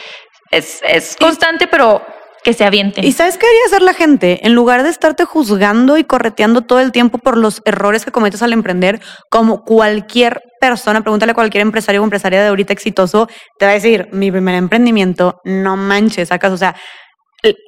es, 0.51 0.81
es 0.83 1.15
constante, 1.17 1.67
pero 1.67 2.05
que 2.47 2.53
se 2.53 2.63
avienten. 2.63 3.03
¿Y 3.03 3.11
sabes 3.11 3.37
qué 3.37 3.45
debería 3.45 3.65
hacer 3.65 3.81
la 3.81 3.93
gente? 3.93 4.47
En 4.47 4.53
lugar 4.53 4.81
de 4.83 4.87
estarte 4.87 5.25
juzgando 5.25 5.97
y 5.97 6.05
correteando 6.05 6.61
todo 6.61 6.79
el 6.79 6.93
tiempo 6.93 7.17
por 7.17 7.35
los 7.35 7.61
errores 7.65 8.05
que 8.05 8.11
cometes 8.13 8.41
al 8.41 8.53
emprender, 8.53 9.01
como 9.29 9.65
cualquier 9.65 10.41
persona, 10.61 11.01
pregúntale 11.01 11.33
a 11.33 11.35
cualquier 11.35 11.63
empresario 11.63 11.99
o 11.99 12.05
empresaria 12.05 12.41
de 12.41 12.47
ahorita 12.47 12.71
exitoso, 12.71 13.27
te 13.59 13.65
va 13.65 13.71
a 13.71 13.73
decir, 13.73 14.07
mi 14.13 14.31
primer 14.31 14.55
emprendimiento, 14.55 15.41
no 15.43 15.75
manches, 15.75 16.31
acaso, 16.31 16.53
o 16.53 16.57
sea, 16.57 16.73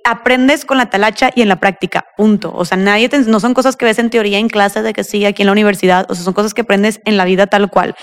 aprendes 0.05 0.63
con 0.63 0.77
la 0.77 0.89
talacha 0.89 1.29
y 1.35 1.41
en 1.41 1.49
la 1.49 1.57
práctica, 1.57 2.05
punto. 2.15 2.53
O 2.55 2.63
sea, 2.63 2.77
nadie 2.77 3.09
te, 3.09 3.19
no 3.19 3.41
son 3.41 3.53
cosas 3.53 3.75
que 3.75 3.83
ves 3.83 3.99
en 3.99 4.09
teoría 4.09 4.39
en 4.39 4.47
clase 4.47 4.81
de 4.81 4.93
que 4.93 5.03
sí, 5.03 5.25
aquí 5.25 5.41
en 5.41 5.47
la 5.47 5.51
universidad, 5.51 6.09
o 6.09 6.15
sea, 6.15 6.23
son 6.23 6.33
cosas 6.33 6.53
que 6.53 6.61
aprendes 6.61 7.01
en 7.03 7.17
la 7.17 7.25
vida 7.25 7.47
tal 7.47 7.69
cual. 7.69 7.95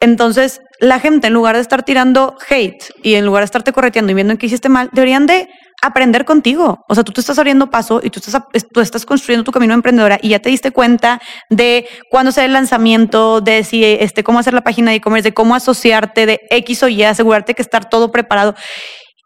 Entonces, 0.00 0.62
la 0.80 0.98
gente, 0.98 1.26
en 1.26 1.34
lugar 1.34 1.54
de 1.54 1.62
estar 1.62 1.84
tirando 1.84 2.36
hate 2.48 2.82
y 3.02 3.14
en 3.14 3.26
lugar 3.26 3.42
de 3.42 3.44
estarte 3.44 3.72
correteando 3.72 4.10
y 4.10 4.14
viendo 4.14 4.36
que 4.38 4.46
hiciste 4.46 4.70
mal, 4.70 4.88
deberían 4.92 5.26
de 5.26 5.46
aprender 5.82 6.24
contigo. 6.24 6.84
O 6.88 6.94
sea, 6.94 7.04
tú 7.04 7.12
te 7.12 7.20
estás 7.20 7.38
abriendo 7.38 7.70
paso 7.70 8.00
y 8.02 8.10
tú 8.10 8.20
estás, 8.20 8.42
tú 8.72 8.80
estás 8.80 9.06
construyendo 9.06 9.44
tu 9.44 9.52
camino 9.52 9.74
emprendedora 9.74 10.18
y 10.20 10.30
ya 10.30 10.38
te 10.38 10.50
diste 10.50 10.70
cuenta 10.70 11.20
de 11.48 11.88
cuándo 12.10 12.30
hacer 12.30 12.44
el 12.44 12.52
lanzamiento, 12.52 13.40
de 13.40 13.64
si, 13.64 13.84
este, 13.84 14.22
cómo 14.22 14.38
hacer 14.38 14.54
la 14.54 14.62
página 14.62 14.90
de 14.90 14.98
e-commerce, 14.98 15.28
de 15.28 15.34
cómo 15.34 15.54
asociarte, 15.54 16.26
de 16.26 16.40
X 16.50 16.82
o 16.82 16.88
Y, 16.88 17.02
asegurarte 17.02 17.54
que 17.54 17.62
estar 17.62 17.88
todo 17.88 18.12
preparado. 18.12 18.54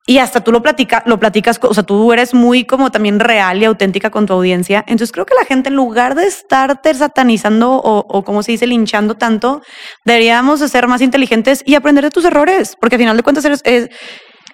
Y 0.07 0.19
hasta 0.19 0.43
tú 0.45 0.53
lo, 0.53 0.61
platica, 0.61 1.03
lo 1.07 1.19
platicas, 1.19 1.59
o 1.63 1.73
sea, 1.73 1.83
tú 1.83 2.13
eres 2.13 2.35
muy 2.35 2.65
como 2.65 2.91
también 2.91 3.21
real 3.21 3.63
y 3.63 3.65
auténtica 3.65 4.11
con 4.11 4.27
tu 4.27 4.35
audiencia. 4.35 4.85
Entonces 4.87 5.13
creo 5.13 5.25
que 5.25 5.35
la 5.35 5.47
gente 5.47 5.71
en 5.71 5.77
lugar 5.77 6.15
de 6.15 6.27
estarte 6.27 6.93
satanizando 6.93 7.73
o, 7.73 8.05
o 8.07 8.23
como 8.23 8.43
se 8.43 8.53
dice, 8.53 8.67
linchando 8.67 9.15
tanto, 9.15 9.63
deberíamos 10.05 10.61
ser 10.61 10.89
más 10.89 11.01
inteligentes 11.01 11.63
y 11.65 11.75
aprender 11.75 12.05
de 12.05 12.11
tus 12.11 12.27
errores, 12.27 12.77
porque 12.79 12.97
al 12.97 13.01
final 13.01 13.17
de 13.17 13.23
cuentas 13.23 13.45
eres... 13.47 13.63
Es, 13.65 13.89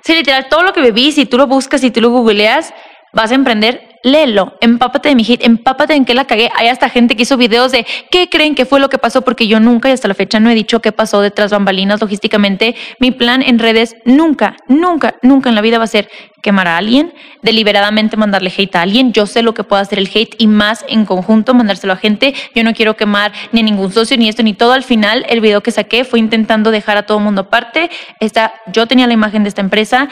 sí, 0.02 0.14
literal, 0.14 0.48
todo 0.48 0.62
lo 0.62 0.72
que 0.72 0.80
viví, 0.80 1.12
si 1.12 1.26
tú 1.26 1.36
lo 1.36 1.46
buscas, 1.46 1.80
si 1.80 1.90
tú 1.90 2.00
lo 2.00 2.10
googleas, 2.10 2.72
vas 3.12 3.32
a 3.32 3.34
emprender 3.34 3.89
léelo, 4.02 4.56
empápate 4.60 5.10
de 5.10 5.14
mi 5.14 5.24
hit, 5.24 5.44
empápate 5.44 5.94
en 5.94 6.04
qué 6.04 6.14
la 6.14 6.24
cagué. 6.24 6.50
Hay 6.56 6.68
hasta 6.68 6.88
gente 6.88 7.16
que 7.16 7.22
hizo 7.22 7.36
videos 7.36 7.72
de 7.72 7.86
qué 8.10 8.28
creen 8.28 8.54
que 8.54 8.64
fue 8.64 8.80
lo 8.80 8.88
que 8.88 8.98
pasó, 8.98 9.22
porque 9.22 9.46
yo 9.46 9.60
nunca 9.60 9.88
y 9.88 9.92
hasta 9.92 10.08
la 10.08 10.14
fecha 10.14 10.40
no 10.40 10.50
he 10.50 10.54
dicho 10.54 10.80
qué 10.80 10.92
pasó 10.92 11.20
detrás 11.20 11.50
bambalinas 11.50 12.00
logísticamente. 12.00 12.74
Mi 12.98 13.10
plan 13.10 13.42
en 13.42 13.58
redes 13.58 13.96
nunca, 14.04 14.56
nunca, 14.68 15.16
nunca 15.22 15.48
en 15.48 15.54
la 15.54 15.60
vida 15.60 15.78
va 15.78 15.84
a 15.84 15.88
ser 15.88 16.08
quemar 16.42 16.68
a 16.68 16.78
alguien, 16.78 17.12
deliberadamente 17.42 18.16
mandarle 18.16 18.52
hate 18.56 18.76
a 18.76 18.82
alguien. 18.82 19.12
Yo 19.12 19.26
sé 19.26 19.42
lo 19.42 19.54
que 19.54 19.64
puede 19.64 19.82
hacer 19.82 19.98
el 19.98 20.10
hate 20.12 20.34
y 20.38 20.46
más 20.46 20.84
en 20.88 21.04
conjunto 21.04 21.54
mandárselo 21.54 21.92
a 21.92 21.96
gente. 21.96 22.34
Yo 22.54 22.64
no 22.64 22.72
quiero 22.72 22.96
quemar 22.96 23.32
ni 23.52 23.60
a 23.60 23.62
ningún 23.62 23.92
socio, 23.92 24.16
ni 24.16 24.28
esto, 24.28 24.42
ni 24.42 24.54
todo. 24.54 24.72
Al 24.72 24.84
final, 24.84 25.26
el 25.28 25.40
video 25.40 25.62
que 25.62 25.70
saqué 25.70 26.04
fue 26.04 26.18
intentando 26.18 26.70
dejar 26.70 26.96
a 26.96 27.04
todo 27.04 27.20
mundo 27.20 27.42
aparte. 27.42 27.90
Esta, 28.20 28.54
yo 28.72 28.86
tenía 28.86 29.06
la 29.06 29.12
imagen 29.12 29.42
de 29.42 29.48
esta 29.48 29.60
empresa. 29.60 30.08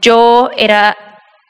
Yo 0.00 0.50
era 0.56 0.96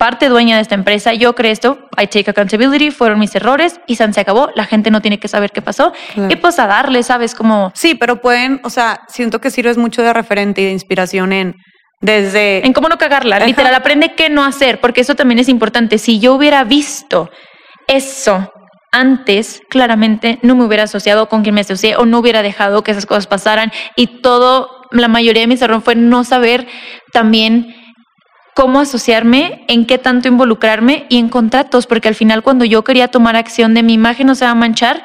parte 0.04 0.28
dueña 0.28 0.56
de 0.56 0.60
esta 0.60 0.74
empresa, 0.74 1.14
yo 1.14 1.34
creo 1.34 1.50
esto, 1.50 1.78
I 1.96 2.08
take 2.08 2.28
accountability, 2.28 2.90
fueron 2.90 3.18
mis 3.18 3.34
errores 3.34 3.80
y 3.86 3.96
se 3.96 4.20
acabó, 4.20 4.50
la 4.54 4.66
gente 4.66 4.90
no 4.90 5.00
tiene 5.00 5.18
que 5.18 5.28
saber 5.28 5.50
qué 5.50 5.62
pasó. 5.62 5.94
Y 6.28 6.36
pues 6.36 6.58
a 6.58 6.66
darle, 6.66 7.02
¿sabes? 7.02 7.34
Como... 7.34 7.72
Sí, 7.74 7.94
pero 7.94 8.20
pueden, 8.20 8.60
o 8.64 8.68
sea, 8.68 9.00
siento 9.08 9.40
que 9.40 9.50
sirves 9.50 9.78
mucho 9.78 10.02
de 10.02 10.12
referente 10.12 10.60
y 10.60 10.66
de 10.66 10.72
inspiración 10.72 11.32
en 11.32 11.54
desde... 12.02 12.66
En 12.66 12.74
cómo 12.74 12.90
no 12.90 12.98
cagarla, 12.98 13.38
literal, 13.38 13.74
aprende 13.74 14.14
qué 14.14 14.28
no 14.28 14.44
hacer, 14.44 14.78
porque 14.78 15.00
eso 15.00 15.14
también 15.14 15.38
es 15.38 15.48
importante. 15.48 15.96
Si 15.96 16.20
yo 16.20 16.34
hubiera 16.34 16.64
visto 16.64 17.30
eso 17.88 18.52
antes, 18.92 19.62
claramente 19.70 20.38
no 20.42 20.54
me 20.54 20.64
hubiera 20.64 20.82
asociado 20.82 21.30
con 21.30 21.42
quien 21.42 21.54
me 21.54 21.62
asocié 21.62 21.96
o 21.96 22.04
no 22.04 22.18
hubiera 22.18 22.42
dejado 22.42 22.84
que 22.84 22.90
esas 22.90 23.06
cosas 23.06 23.26
pasaran. 23.26 23.72
Y 23.96 24.20
todo, 24.20 24.68
la 24.90 25.08
mayoría 25.08 25.40
de 25.40 25.46
mis 25.46 25.62
errores 25.62 25.82
fue 25.82 25.94
no 25.94 26.24
saber 26.24 26.66
también 27.10 27.74
cómo 28.54 28.80
asociarme, 28.80 29.64
en 29.68 29.84
qué 29.84 29.98
tanto 29.98 30.28
involucrarme 30.28 31.06
y 31.08 31.18
en 31.18 31.28
contratos, 31.28 31.86
porque 31.86 32.08
al 32.08 32.14
final 32.14 32.42
cuando 32.42 32.64
yo 32.64 32.84
quería 32.84 33.08
tomar 33.08 33.36
acción 33.36 33.74
de 33.74 33.82
mi 33.82 33.94
imagen 33.94 34.26
no 34.28 34.34
se 34.34 34.44
va 34.44 34.52
a 34.52 34.54
manchar, 34.54 35.02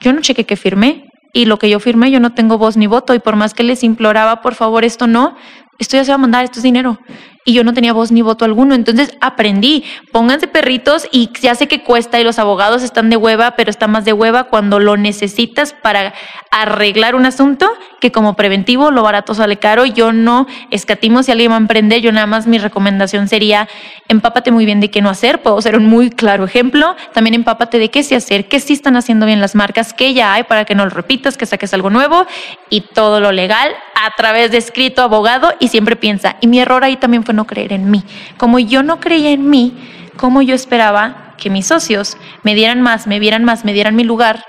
yo 0.00 0.12
no 0.12 0.20
chequé 0.20 0.44
que 0.44 0.56
firmé 0.56 1.06
y 1.32 1.46
lo 1.46 1.58
que 1.58 1.68
yo 1.70 1.80
firmé 1.80 2.10
yo 2.10 2.20
no 2.20 2.34
tengo 2.34 2.58
voz 2.58 2.76
ni 2.76 2.86
voto 2.86 3.14
y 3.14 3.18
por 3.18 3.36
más 3.36 3.54
que 3.54 3.62
les 3.62 3.82
imploraba 3.82 4.42
por 4.42 4.54
favor 4.54 4.84
esto 4.84 5.06
no, 5.06 5.36
esto 5.78 5.96
ya 5.96 6.04
se 6.04 6.10
va 6.10 6.16
a 6.16 6.18
mandar, 6.18 6.44
esto 6.44 6.58
es 6.58 6.62
dinero 6.62 6.98
y 7.44 7.52
yo 7.52 7.62
no 7.62 7.74
tenía 7.74 7.92
voz 7.92 8.10
ni 8.10 8.22
voto 8.22 8.44
alguno. 8.44 8.74
Entonces 8.74 9.16
aprendí, 9.20 9.84
pónganse 10.12 10.48
perritos 10.48 11.06
y 11.12 11.30
ya 11.40 11.54
sé 11.54 11.68
que 11.68 11.82
cuesta 11.82 12.18
y 12.18 12.24
los 12.24 12.38
abogados 12.38 12.82
están 12.82 13.10
de 13.10 13.16
hueva, 13.16 13.52
pero 13.52 13.70
está 13.70 13.86
más 13.86 14.04
de 14.04 14.12
hueva 14.12 14.44
cuando 14.44 14.80
lo 14.80 14.96
necesitas 14.96 15.74
para 15.74 16.14
arreglar 16.50 17.14
un 17.14 17.26
asunto 17.26 17.70
que 18.00 18.12
como 18.12 18.34
preventivo 18.34 18.90
lo 18.90 19.02
barato 19.02 19.34
sale 19.34 19.58
caro. 19.58 19.84
Yo 19.84 20.12
no 20.12 20.46
escatimo 20.70 21.22
si 21.22 21.32
alguien 21.32 21.50
va 21.50 21.56
a 21.56 21.58
emprender, 21.58 22.00
yo 22.00 22.12
nada 22.12 22.26
más 22.26 22.46
mi 22.46 22.58
recomendación 22.58 23.28
sería 23.28 23.68
empápate 24.08 24.50
muy 24.50 24.64
bien 24.64 24.80
de 24.80 24.90
qué 24.90 25.02
no 25.02 25.10
hacer. 25.10 25.42
Puedo 25.42 25.60
ser 25.60 25.76
un 25.76 25.86
muy 25.86 26.10
claro 26.10 26.44
ejemplo. 26.44 26.96
También 27.12 27.34
empápate 27.34 27.78
de 27.78 27.90
qué 27.90 28.02
sí 28.02 28.14
hacer, 28.14 28.48
qué 28.48 28.60
sí 28.60 28.72
están 28.72 28.96
haciendo 28.96 29.26
bien 29.26 29.40
las 29.40 29.54
marcas, 29.54 29.92
qué 29.92 30.14
ya 30.14 30.32
hay 30.32 30.44
para 30.44 30.64
que 30.64 30.74
no 30.74 30.84
lo 30.84 30.90
repitas, 30.90 31.36
que 31.36 31.46
saques 31.46 31.74
algo 31.74 31.90
nuevo 31.90 32.26
y 32.70 32.80
todo 32.80 33.20
lo 33.20 33.32
legal 33.32 33.70
a 33.94 34.10
través 34.16 34.50
de 34.50 34.58
escrito 34.58 35.02
abogado 35.02 35.52
y 35.60 35.68
siempre 35.68 35.96
piensa. 35.96 36.36
Y 36.40 36.46
mi 36.46 36.60
error 36.60 36.84
ahí 36.84 36.96
también 36.96 37.24
fue 37.24 37.33
no 37.34 37.46
creer 37.46 37.72
en 37.72 37.90
mí. 37.90 38.02
Como 38.38 38.58
yo 38.58 38.82
no 38.82 39.00
creía 39.00 39.30
en 39.30 39.50
mí, 39.50 39.76
como 40.16 40.42
yo 40.42 40.54
esperaba 40.54 41.34
que 41.36 41.50
mis 41.50 41.66
socios 41.66 42.16
me 42.42 42.54
dieran 42.54 42.80
más, 42.80 43.06
me 43.06 43.18
vieran 43.18 43.44
más, 43.44 43.64
me 43.64 43.72
dieran 43.72 43.96
mi 43.96 44.04
lugar, 44.04 44.44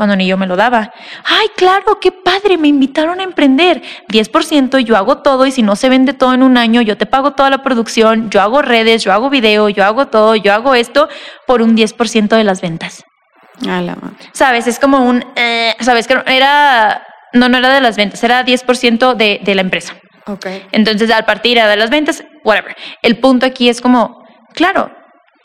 cuando 0.00 0.16
ni 0.16 0.26
yo 0.26 0.38
me 0.38 0.46
lo 0.46 0.56
daba. 0.56 0.92
Ay, 1.26 1.48
claro, 1.56 2.00
qué 2.00 2.10
padre, 2.10 2.56
me 2.56 2.68
invitaron 2.68 3.20
a 3.20 3.22
emprender. 3.22 3.82
10%, 4.08 4.78
yo 4.78 4.96
hago 4.96 5.18
todo 5.18 5.44
y 5.44 5.50
si 5.50 5.62
no 5.62 5.76
se 5.76 5.90
vende 5.90 6.14
todo 6.14 6.32
en 6.32 6.42
un 6.42 6.56
año, 6.56 6.80
yo 6.80 6.96
te 6.96 7.04
pago 7.04 7.32
toda 7.32 7.50
la 7.50 7.62
producción, 7.62 8.30
yo 8.30 8.40
hago 8.40 8.62
redes, 8.62 9.04
yo 9.04 9.12
hago 9.12 9.28
video, 9.28 9.68
yo 9.68 9.84
hago 9.84 10.06
todo, 10.06 10.36
yo 10.36 10.54
hago 10.54 10.74
esto 10.74 11.10
por 11.46 11.60
un 11.60 11.76
10% 11.76 12.28
de 12.28 12.44
las 12.44 12.62
ventas. 12.62 13.04
A 13.68 13.82
la 13.82 13.94
madre. 13.94 14.16
Sabes, 14.32 14.66
es 14.66 14.78
como 14.78 15.04
un, 15.04 15.22
eh, 15.36 15.74
sabes 15.80 16.06
que 16.06 16.16
era, 16.26 17.06
no, 17.34 17.50
no 17.50 17.58
era 17.58 17.74
de 17.74 17.82
las 17.82 17.96
ventas, 17.96 18.24
era 18.24 18.42
10% 18.42 19.14
de, 19.14 19.40
de 19.44 19.54
la 19.54 19.60
empresa. 19.60 19.96
Entonces, 20.72 21.10
al 21.10 21.24
partir 21.24 21.58
de 21.60 21.76
las 21.76 21.90
ventas, 21.90 22.24
whatever. 22.44 22.76
El 23.02 23.18
punto 23.18 23.46
aquí 23.46 23.68
es 23.68 23.80
como, 23.80 24.24
claro, 24.54 24.90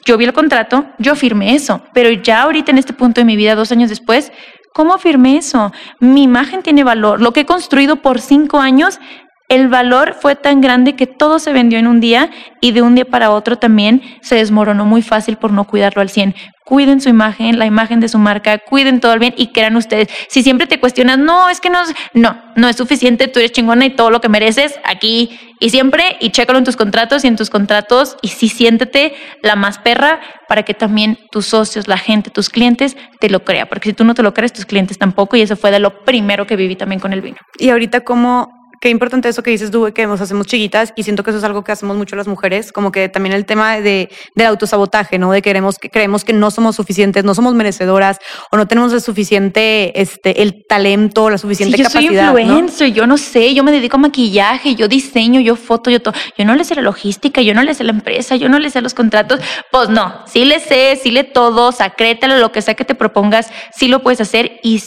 yo 0.06 0.18
vi 0.18 0.26
el 0.26 0.34
contrato, 0.34 0.86
yo 1.00 1.16
firmé 1.16 1.56
eso, 1.56 1.82
pero 1.94 2.10
ya 2.12 2.44
ahorita 2.44 2.72
en 2.72 2.78
este 2.78 2.94
punto 2.94 3.22
de 3.22 3.26
mi 3.26 3.36
vida, 3.36 3.56
dos 3.56 3.72
años 3.72 3.90
después, 3.90 4.32
¿cómo 4.74 4.98
firmé 4.98 5.38
eso? 5.38 5.72
Mi 6.00 6.24
imagen 6.24 6.62
tiene 6.62 6.84
valor. 6.84 7.22
Lo 7.22 7.34
que 7.34 7.42
he 7.42 7.46
construido 7.46 7.98
por 7.98 8.22
cinco 8.22 8.60
años 8.60 9.00
el 9.48 9.68
valor 9.68 10.16
fue 10.20 10.36
tan 10.36 10.60
grande 10.60 10.96
que 10.96 11.06
todo 11.06 11.38
se 11.38 11.54
vendió 11.54 11.78
en 11.78 11.88
un 11.88 12.00
día 12.00 12.32
y 12.62 12.72
de 12.72 12.82
un 12.82 12.96
día 12.96 13.06
para 13.06 13.30
otro 13.30 13.58
también 13.58 14.02
se 14.22 14.36
desmoronó 14.36 14.86
muy 14.86 15.04
fácil 15.04 15.38
por 15.38 15.52
no 15.52 15.66
cuidarlo 15.66 16.02
al 16.02 16.10
100. 16.10 16.34
Cuiden 16.66 17.00
su 17.00 17.10
imagen, 17.10 17.60
la 17.60 17.68
imagen 17.68 18.00
de 18.00 18.10
su 18.10 18.18
marca, 18.18 18.58
cuiden 18.58 19.00
todo 19.00 19.14
el 19.14 19.20
bien 19.20 19.36
y 19.38 19.54
crean 19.54 19.76
ustedes. 19.76 20.08
Si 20.28 20.42
siempre 20.42 20.66
te 20.66 20.80
cuestionas, 20.80 21.20
no, 21.20 21.48
es 21.48 21.62
que 21.62 21.70
no, 21.70 21.80
no, 22.14 22.42
no 22.56 22.68
es 22.68 22.76
suficiente, 22.76 23.28
tú 23.28 23.40
eres 23.40 23.52
chingona 23.52 23.86
y 23.86 23.92
todo 23.92 24.10
lo 24.10 24.20
que 24.20 24.30
mereces 24.30 24.80
aquí 24.84 25.40
y 25.60 25.70
siempre 25.70 26.18
y 26.20 26.32
chécalo 26.32 26.58
en 26.58 26.66
tus 26.66 26.76
contratos 26.76 27.24
y 27.24 27.28
en 27.28 27.36
tus 27.36 27.50
contratos 27.50 28.18
y 28.22 28.30
sí 28.30 28.50
siéntete 28.50 29.14
la 29.42 29.56
más 29.56 29.78
perra 29.78 30.20
para 30.48 30.64
que 30.64 30.74
también 30.74 31.20
tus 31.32 31.46
socios, 31.46 31.88
la 31.88 31.98
gente, 31.98 32.30
tus 32.30 32.50
clientes 32.50 32.98
te 33.20 33.30
lo 33.30 33.44
crea, 33.44 33.68
porque 33.68 33.90
si 33.90 33.94
tú 33.94 34.04
no 34.04 34.16
te 34.16 34.24
lo 34.24 34.34
crees, 34.34 34.52
tus 34.52 34.66
clientes 34.66 34.98
tampoco 34.98 35.38
y 35.38 35.42
eso 35.42 35.56
fue 35.56 35.72
de 35.72 35.80
lo 35.80 36.04
primero 36.04 36.48
que 36.48 36.56
viví 36.56 36.76
también 36.76 37.00
con 37.00 37.14
el 37.14 37.22
vino. 37.22 37.38
Y 37.60 37.70
ahorita 37.70 38.02
cómo 38.02 38.55
qué 38.86 38.92
importante 38.92 39.28
eso 39.28 39.42
que 39.42 39.50
dices, 39.50 39.72
Dube, 39.72 39.94
que 39.94 40.06
nos 40.06 40.22
hacemos 40.22 40.46
chiquitas 40.46 40.94
y 40.96 41.02
siento 41.02 41.24
que 41.24 41.32
eso 41.32 41.40
es 41.40 41.44
algo 41.44 41.64
que 41.64 41.72
hacemos 41.72 41.98
mucho 41.98 42.16
las 42.16 42.28
mujeres, 42.28 42.72
como 42.72 42.92
que 42.92 43.10
también 43.10 43.34
el 43.34 43.44
tema 43.44 43.82
de, 43.82 44.12
del 44.36 44.46
autosabotaje, 44.46 45.18
¿no? 45.18 45.32
De 45.32 45.42
que 45.42 45.50
queremos, 45.50 45.80
que 45.80 45.90
creemos 45.90 46.24
que 46.24 46.34
no 46.34 46.52
somos 46.52 46.76
suficientes, 46.76 47.24
no 47.24 47.34
somos 47.34 47.56
merecedoras 47.56 48.20
o 48.52 48.58
no 48.58 48.68
tenemos 48.68 48.94
el 48.94 49.02
suficiente, 49.02 50.00
este, 50.00 50.44
el 50.44 50.68
talento, 50.70 51.32
la 51.32 51.40
suficiente 51.40 51.78
capacidad. 51.82 52.02
Yo 52.04 52.32
soy 52.32 52.44
influencer, 52.44 52.94
yo 52.94 53.08
no 53.08 53.18
sé, 53.18 53.56
yo 53.56 53.64
me 53.64 53.72
dedico 53.72 53.98
a 53.98 54.02
maquillaje, 54.02 54.76
yo 54.76 54.88
diseño, 54.88 55.42
yo 55.42 55.56
foto, 55.56 55.90
yo 55.90 56.00
todo. 56.00 56.14
Yo 56.38 56.46
no 56.46 56.54
le 56.54 56.64
sé 56.64 56.76
la 56.76 56.84
logística, 56.84 57.42
yo 57.42 57.56
no 57.56 57.64
le 57.64 57.74
sé 57.74 57.84
la 57.84 57.92
empresa, 57.92 58.36
yo 58.36 58.50
no 58.50 58.60
le 58.60 58.70
sé 58.70 58.82
los 58.82 58.94
contratos. 58.94 59.40
Pues 59.72 59.90
no, 59.90 60.22
sí 60.28 60.46
le 60.46 60.60
sé, 60.60 61.00
sí 61.02 61.10
le 61.10 61.24
todo, 61.24 61.72
sacrétalo, 61.72 62.38
lo 62.38 62.52
que 62.52 62.62
sea 62.62 62.76
que 62.76 62.86
te 62.86 62.94
propongas, 62.94 63.50
sí 63.76 63.88
lo 63.88 64.04
puedes 64.04 64.22
hacer 64.22 64.60
y 64.62 64.80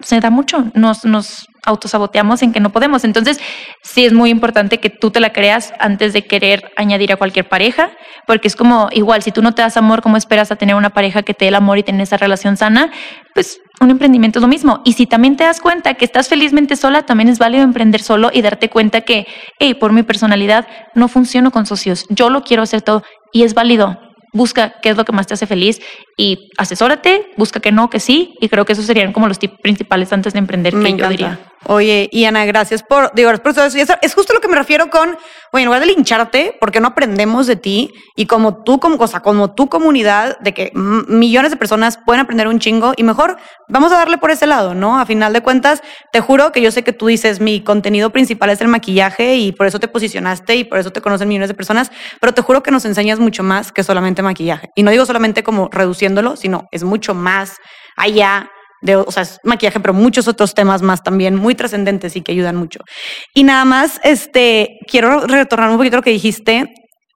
se 0.00 0.20
da 0.20 0.28
mucho, 0.28 0.70
nos, 0.74 1.06
nos 1.06 1.46
autosaboteamos 1.64 2.42
en 2.42 2.52
que 2.52 2.60
no 2.60 2.70
podemos. 2.70 3.04
Entonces, 3.04 3.40
sí 3.82 4.04
es 4.04 4.12
muy 4.12 4.30
importante 4.30 4.78
que 4.78 4.90
tú 4.90 5.10
te 5.10 5.20
la 5.20 5.32
creas 5.32 5.72
antes 5.78 6.12
de 6.12 6.26
querer 6.26 6.70
añadir 6.76 7.12
a 7.12 7.16
cualquier 7.16 7.48
pareja, 7.48 7.90
porque 8.26 8.48
es 8.48 8.56
como 8.56 8.88
igual, 8.92 9.22
si 9.22 9.32
tú 9.32 9.42
no 9.42 9.54
te 9.54 9.62
das 9.62 9.76
amor, 9.76 10.02
¿cómo 10.02 10.16
esperas 10.16 10.50
a 10.50 10.56
tener 10.56 10.74
una 10.74 10.90
pareja 10.90 11.22
que 11.22 11.34
te 11.34 11.44
dé 11.44 11.48
el 11.48 11.54
amor 11.54 11.78
y 11.78 11.82
tener 11.82 12.02
esa 12.02 12.16
relación 12.16 12.56
sana? 12.56 12.90
Pues 13.34 13.60
un 13.80 13.90
emprendimiento 13.90 14.38
es 14.38 14.42
lo 14.42 14.48
mismo. 14.48 14.80
Y 14.84 14.94
si 14.94 15.06
también 15.06 15.36
te 15.36 15.44
das 15.44 15.60
cuenta 15.60 15.94
que 15.94 16.04
estás 16.04 16.28
felizmente 16.28 16.76
sola, 16.76 17.04
también 17.04 17.28
es 17.28 17.38
válido 17.38 17.62
emprender 17.62 18.02
solo 18.02 18.30
y 18.32 18.42
darte 18.42 18.68
cuenta 18.68 19.02
que, 19.02 19.26
hey, 19.58 19.74
por 19.74 19.92
mi 19.92 20.02
personalidad 20.02 20.66
no 20.94 21.08
funciono 21.08 21.50
con 21.50 21.66
socios, 21.66 22.06
yo 22.08 22.30
lo 22.30 22.42
quiero 22.42 22.62
hacer 22.62 22.82
todo 22.82 23.02
y 23.32 23.42
es 23.42 23.54
válido 23.54 23.98
busca 24.32 24.74
qué 24.82 24.90
es 24.90 24.96
lo 24.96 25.04
que 25.04 25.12
más 25.12 25.26
te 25.26 25.34
hace 25.34 25.46
feliz 25.46 25.80
y 26.16 26.50
asesórate, 26.58 27.26
busca 27.36 27.60
que 27.60 27.72
no, 27.72 27.90
que 27.90 28.00
sí, 28.00 28.34
y 28.40 28.48
creo 28.48 28.64
que 28.64 28.72
esos 28.72 28.86
serían 28.86 29.12
como 29.12 29.28
los 29.28 29.38
tips 29.38 29.58
principales 29.62 30.12
antes 30.12 30.32
de 30.32 30.38
emprender 30.38 30.74
Me 30.74 30.84
que 30.84 30.88
encanta. 30.90 31.04
yo 31.04 31.10
diría. 31.10 31.47
Oye, 31.64 32.08
y 32.12 32.24
Ana, 32.24 32.44
gracias 32.44 32.82
por, 32.82 33.12
digo, 33.14 33.30
por 33.42 33.52
todo 33.52 33.66
eso. 33.66 33.94
Es 34.00 34.14
justo 34.14 34.32
lo 34.32 34.40
que 34.40 34.48
me 34.48 34.56
refiero 34.56 34.90
con, 34.90 35.16
oye, 35.52 35.62
en 35.62 35.66
lugar 35.66 35.80
de 35.80 35.86
lincharte, 35.86 36.56
porque 36.60 36.80
no 36.80 36.88
aprendemos 36.88 37.46
de 37.46 37.56
ti 37.56 37.92
y 38.16 38.26
como 38.26 38.62
tú, 38.62 38.78
como 38.78 38.96
cosa, 38.96 39.20
como 39.20 39.54
tu 39.54 39.68
comunidad, 39.68 40.38
de 40.38 40.54
que 40.54 40.72
millones 40.74 41.50
de 41.50 41.56
personas 41.56 41.98
pueden 42.06 42.20
aprender 42.20 42.46
un 42.46 42.60
chingo 42.60 42.92
y 42.96 43.02
mejor 43.02 43.38
vamos 43.68 43.92
a 43.92 43.96
darle 43.96 44.18
por 44.18 44.30
ese 44.30 44.46
lado, 44.46 44.74
¿no? 44.74 44.98
A 44.98 45.06
final 45.06 45.32
de 45.32 45.40
cuentas, 45.40 45.82
te 46.12 46.20
juro 46.20 46.52
que 46.52 46.62
yo 46.62 46.70
sé 46.70 46.84
que 46.84 46.92
tú 46.92 47.06
dices, 47.06 47.40
mi 47.40 47.60
contenido 47.60 48.10
principal 48.10 48.50
es 48.50 48.60
el 48.60 48.68
maquillaje 48.68 49.36
y 49.36 49.52
por 49.52 49.66
eso 49.66 49.80
te 49.80 49.88
posicionaste 49.88 50.54
y 50.56 50.64
por 50.64 50.78
eso 50.78 50.90
te 50.92 51.00
conocen 51.00 51.28
millones 51.28 51.48
de 51.48 51.54
personas, 51.54 51.90
pero 52.20 52.32
te 52.32 52.42
juro 52.42 52.62
que 52.62 52.70
nos 52.70 52.84
enseñas 52.84 53.18
mucho 53.18 53.42
más 53.42 53.72
que 53.72 53.82
solamente 53.82 54.22
maquillaje. 54.22 54.70
Y 54.76 54.84
no 54.84 54.90
digo 54.90 55.04
solamente 55.06 55.42
como 55.42 55.68
reduciéndolo, 55.72 56.36
sino 56.36 56.68
es 56.70 56.84
mucho 56.84 57.14
más 57.14 57.56
allá 57.96 58.50
de, 58.82 58.96
o 58.96 59.10
sea, 59.10 59.22
es 59.24 59.38
maquillaje, 59.44 59.80
pero 59.80 59.94
muchos 59.94 60.28
otros 60.28 60.54
temas 60.54 60.82
más 60.82 61.02
también 61.02 61.34
muy 61.36 61.54
trascendentes 61.54 62.16
y 62.16 62.22
que 62.22 62.32
ayudan 62.32 62.56
mucho. 62.56 62.80
Y 63.34 63.44
nada 63.44 63.64
más, 63.64 64.00
este, 64.04 64.78
quiero 64.90 65.26
retornar 65.26 65.70
un 65.70 65.76
poquito 65.78 65.96
a 65.96 65.98
lo 65.98 66.02
que 66.02 66.10
dijiste. 66.10 66.64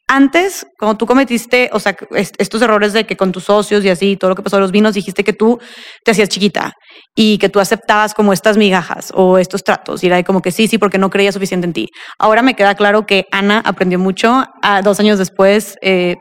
Antes, 0.08 0.66
como 0.78 0.96
tú 0.98 1.06
cometiste, 1.06 1.70
o 1.72 1.80
sea, 1.80 1.96
est- 2.10 2.34
estos 2.38 2.60
errores 2.60 2.92
de 2.92 3.06
que 3.06 3.16
con 3.16 3.32
tus 3.32 3.44
socios 3.44 3.82
y 3.84 3.88
así, 3.88 4.16
todo 4.16 4.30
lo 4.30 4.34
que 4.36 4.42
pasó 4.42 4.56
de 4.56 4.62
los 4.62 4.72
vinos, 4.72 4.92
dijiste 4.94 5.24
que 5.24 5.32
tú 5.32 5.58
te 6.04 6.10
hacías 6.10 6.28
chiquita 6.28 6.72
y 7.16 7.38
que 7.38 7.48
tú 7.48 7.60
aceptabas 7.60 8.12
como 8.12 8.32
estas 8.34 8.58
migajas 8.58 9.10
o 9.14 9.38
estos 9.38 9.62
tratos. 9.64 10.02
Y 10.04 10.08
era 10.08 10.22
como 10.22 10.42
que 10.42 10.50
sí, 10.50 10.68
sí, 10.68 10.76
porque 10.76 10.98
no 10.98 11.08
creía 11.08 11.32
suficiente 11.32 11.66
en 11.66 11.72
ti. 11.72 11.88
Ahora 12.18 12.42
me 12.42 12.54
queda 12.54 12.74
claro 12.74 13.06
que 13.06 13.24
Ana 13.32 13.62
aprendió 13.64 13.98
mucho. 13.98 14.44
Ah, 14.62 14.82
dos 14.82 15.00
años 15.00 15.18
después, 15.18 15.76
eh, 15.80 16.16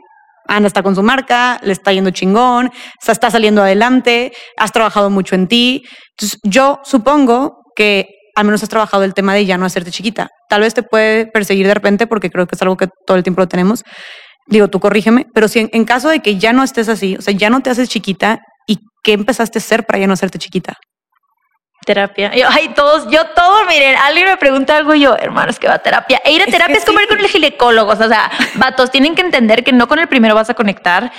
Ana 0.52 0.68
está 0.68 0.84
con 0.84 0.95
su 0.95 1.02
marca, 1.04 1.60
le 1.64 1.72
está 1.72 1.93
yendo 1.93 2.12
chingón, 2.12 2.72
se 3.02 3.12
está 3.12 3.32
saliendo 3.32 3.62
adelante, 3.62 4.34
has 4.58 4.72
trabajado 4.72 5.10
mucho 5.10 5.36
en 5.36 5.47
ti. 5.47 5.84
Entonces, 6.12 6.39
yo 6.43 6.82
supongo 6.84 7.62
que 7.76 8.08
al 8.36 8.45
menos 8.45 8.62
has 8.62 8.70
trabajado 8.70 9.04
el 9.04 9.14
tema 9.14 9.34
de 9.34 9.45
ya 9.45 9.58
no 9.58 9.66
hacerte 9.66 9.91
chiquita. 9.91 10.28
Tal 10.49 10.62
vez 10.62 10.74
te 10.74 10.84
puede 10.84 11.26
perseguir 11.28 11.68
de 11.68 11.74
repente 11.74 12.06
porque 12.06 12.30
creo 12.30 12.47
que 12.47 12.56
es 12.56 12.62
algo 12.62 12.76
que 12.76 12.88
todo 13.06 13.18
el 13.18 13.24
tiempo 13.24 13.41
lo 13.41 13.47
tenemos. 13.47 13.84
Digo, 14.47 14.68
tú 14.68 14.80
corrígeme, 14.80 15.28
pero 15.34 15.47
si 15.47 15.60
en, 15.60 15.70
en 15.72 15.86
caso 15.86 16.10
de 16.10 16.20
que 16.20 16.38
ya 16.38 16.52
no 16.52 16.64
estés 16.64 16.89
así, 16.89 17.16
o 17.16 17.22
sea, 17.22 17.34
ya 17.34 17.49
no 17.49 17.62
te 17.62 17.70
haces 17.70 17.88
chiquita, 17.89 18.39
¿y 18.68 18.80
qué 19.04 19.14
empezaste 19.14 19.60
a 19.60 19.62
hacer 19.62 19.86
para 19.86 19.99
ya 19.99 20.08
no 20.08 20.14
hacerte 20.14 20.39
chiquita? 20.39 20.74
Terapia. 21.84 22.32
Yo, 22.36 22.48
ay, 22.48 22.70
todos, 22.76 23.10
yo 23.10 23.26
todo, 23.36 23.66
miren, 23.66 23.96
alguien 23.96 24.28
me 24.28 24.38
pregunta 24.38 24.78
algo 24.78 24.94
y 24.94 25.02
yo, 25.02 25.16
hermanos, 25.18 25.58
que 25.58 25.68
va 25.68 25.76
a 25.76 25.80
terapia. 25.80 26.22
E 26.24 26.32
ir 26.32 26.42
a 26.42 26.46
Es 26.46 26.52
terapia 26.52 26.76
que 26.76 26.80
es 26.80 26.86
como 26.86 27.00
sí. 27.00 27.06
ir 27.06 27.10
con 27.10 27.20
el 27.20 27.28
ginecólogo. 27.28 27.92
O 27.92 27.96
sea, 27.96 28.30
vatos, 28.56 28.92
tienen 28.92 29.16
que 29.16 29.22
entender 29.22 29.64
que 29.64 29.72
no 29.72 29.88
con 29.88 29.98
el 29.98 30.08
primero 30.08 30.36
vas 30.36 30.52
a 30.52 30.54
conectar. 30.54 31.12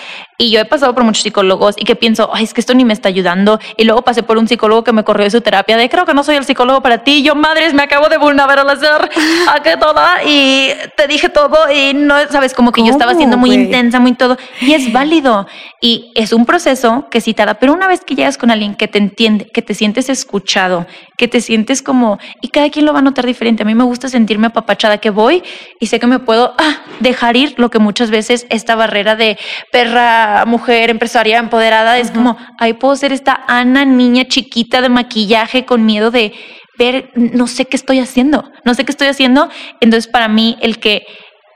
Y 0.43 0.51
yo 0.51 0.59
he 0.59 0.64
pasado 0.64 0.93
por 0.93 1.05
muchos 1.05 1.22
psicólogos 1.22 1.76
y 1.78 1.84
que 1.84 1.95
pienso, 1.95 2.28
ay, 2.32 2.43
es 2.43 2.53
que 2.53 2.61
esto 2.61 2.74
ni 2.74 2.84
me 2.84 2.93
está 2.93 3.09
ayudando. 3.09 3.61
Y 3.76 3.84
luego 3.84 4.03
pasé 4.03 4.24
por 4.24 4.38
un 4.38 4.49
psicólogo 4.49 4.82
que 4.82 4.93
me 4.93 5.05
corrió 5.05 5.22
de 5.22 5.30
su 5.30 5.40
terapia 5.40 5.76
de 5.76 5.88
creo 5.88 6.05
que 6.05 6.14
no 6.14 6.24
soy 6.24 6.34
el 6.34 6.45
psicólogo 6.45 6.82
para 6.82 7.05
ti. 7.05 7.18
Y 7.18 7.22
yo, 7.22 7.36
madres, 7.36 7.74
me 7.74 7.84
acabo 7.84 8.09
de 8.09 8.18
vulnerabilizar 8.18 9.09
a 9.47 9.61
que 9.62 9.76
toda 9.76 10.24
y 10.24 10.70
te 10.97 11.07
dije 11.07 11.28
todo 11.28 11.70
y 11.72 11.95
no, 11.95 12.16
sabes, 12.28 12.55
como 12.55 12.72
que 12.72 12.80
yo 12.82 12.90
estaba 12.90 13.12
¿Cómo, 13.12 13.20
siendo 13.20 13.36
muy 13.36 13.53
intensa, 13.55 14.01
muy 14.01 14.14
todo. 14.14 14.36
Y 14.61 14.72
es 14.72 14.93
válido. 14.93 15.47
Y 15.80 16.11
es 16.16 16.32
un 16.32 16.45
proceso 16.45 17.07
que 17.09 17.20
sí 17.20 17.34
tarda. 17.34 17.55
Pero 17.55 17.72
una 17.72 17.86
vez 17.86 18.01
que 18.01 18.16
llegas 18.16 18.36
con 18.36 18.51
alguien 18.51 18.74
que 18.74 18.88
te 18.88 18.99
entiende, 18.99 19.47
que 19.47 19.62
te 19.62 19.74
sientes 19.74 20.09
escuchado, 20.09 20.86
que 21.16 21.28
te 21.28 21.40
sientes 21.40 21.82
como, 21.82 22.18
y 22.40 22.49
cada 22.49 22.68
quien 22.70 22.84
lo 22.84 22.93
va 22.93 22.99
a 22.99 23.03
notar 23.03 23.26
diferente. 23.26 23.62
A 23.62 23.66
mí 23.66 23.76
me 23.76 23.84
gusta 23.84 24.09
sentirme 24.09 24.49
apapachada 24.49 24.99
que 24.99 25.11
voy 25.11 25.45
y 25.78 25.86
sé 25.86 26.01
que 26.01 26.09
me 26.09 26.18
puedo 26.18 26.55
ah, 26.59 26.82
dejar 26.99 27.36
ir 27.36 27.55
lo 27.59 27.70
que 27.70 27.78
muchas 27.78 28.11
veces 28.11 28.47
esta 28.51 28.74
barrera 28.74 29.14
de 29.14 29.38
perra, 29.70 30.32
mujer, 30.47 30.91
empresaria, 30.91 31.39
empoderada, 31.39 31.99
es 31.99 32.11
como, 32.11 32.37
ahí 32.59 32.74
puedo 32.74 32.97
ser 32.97 33.12
esta 33.12 33.45
Ana, 33.49 33.85
niña 33.85 34.24
chiquita 34.24 34.80
de 34.80 34.89
maquillaje 34.89 35.64
con 35.64 35.85
miedo 35.85 36.11
de 36.11 36.33
ver, 36.78 37.11
no 37.14 37.47
sé 37.47 37.66
qué 37.66 37.76
estoy 37.76 37.99
haciendo, 37.99 38.51
no 38.64 38.74
sé 38.74 38.85
qué 38.85 38.93
estoy 38.93 39.09
haciendo. 39.09 39.49
Entonces, 39.80 40.11
para 40.11 40.28
mí, 40.28 40.57
el 40.61 40.78
que 40.78 41.07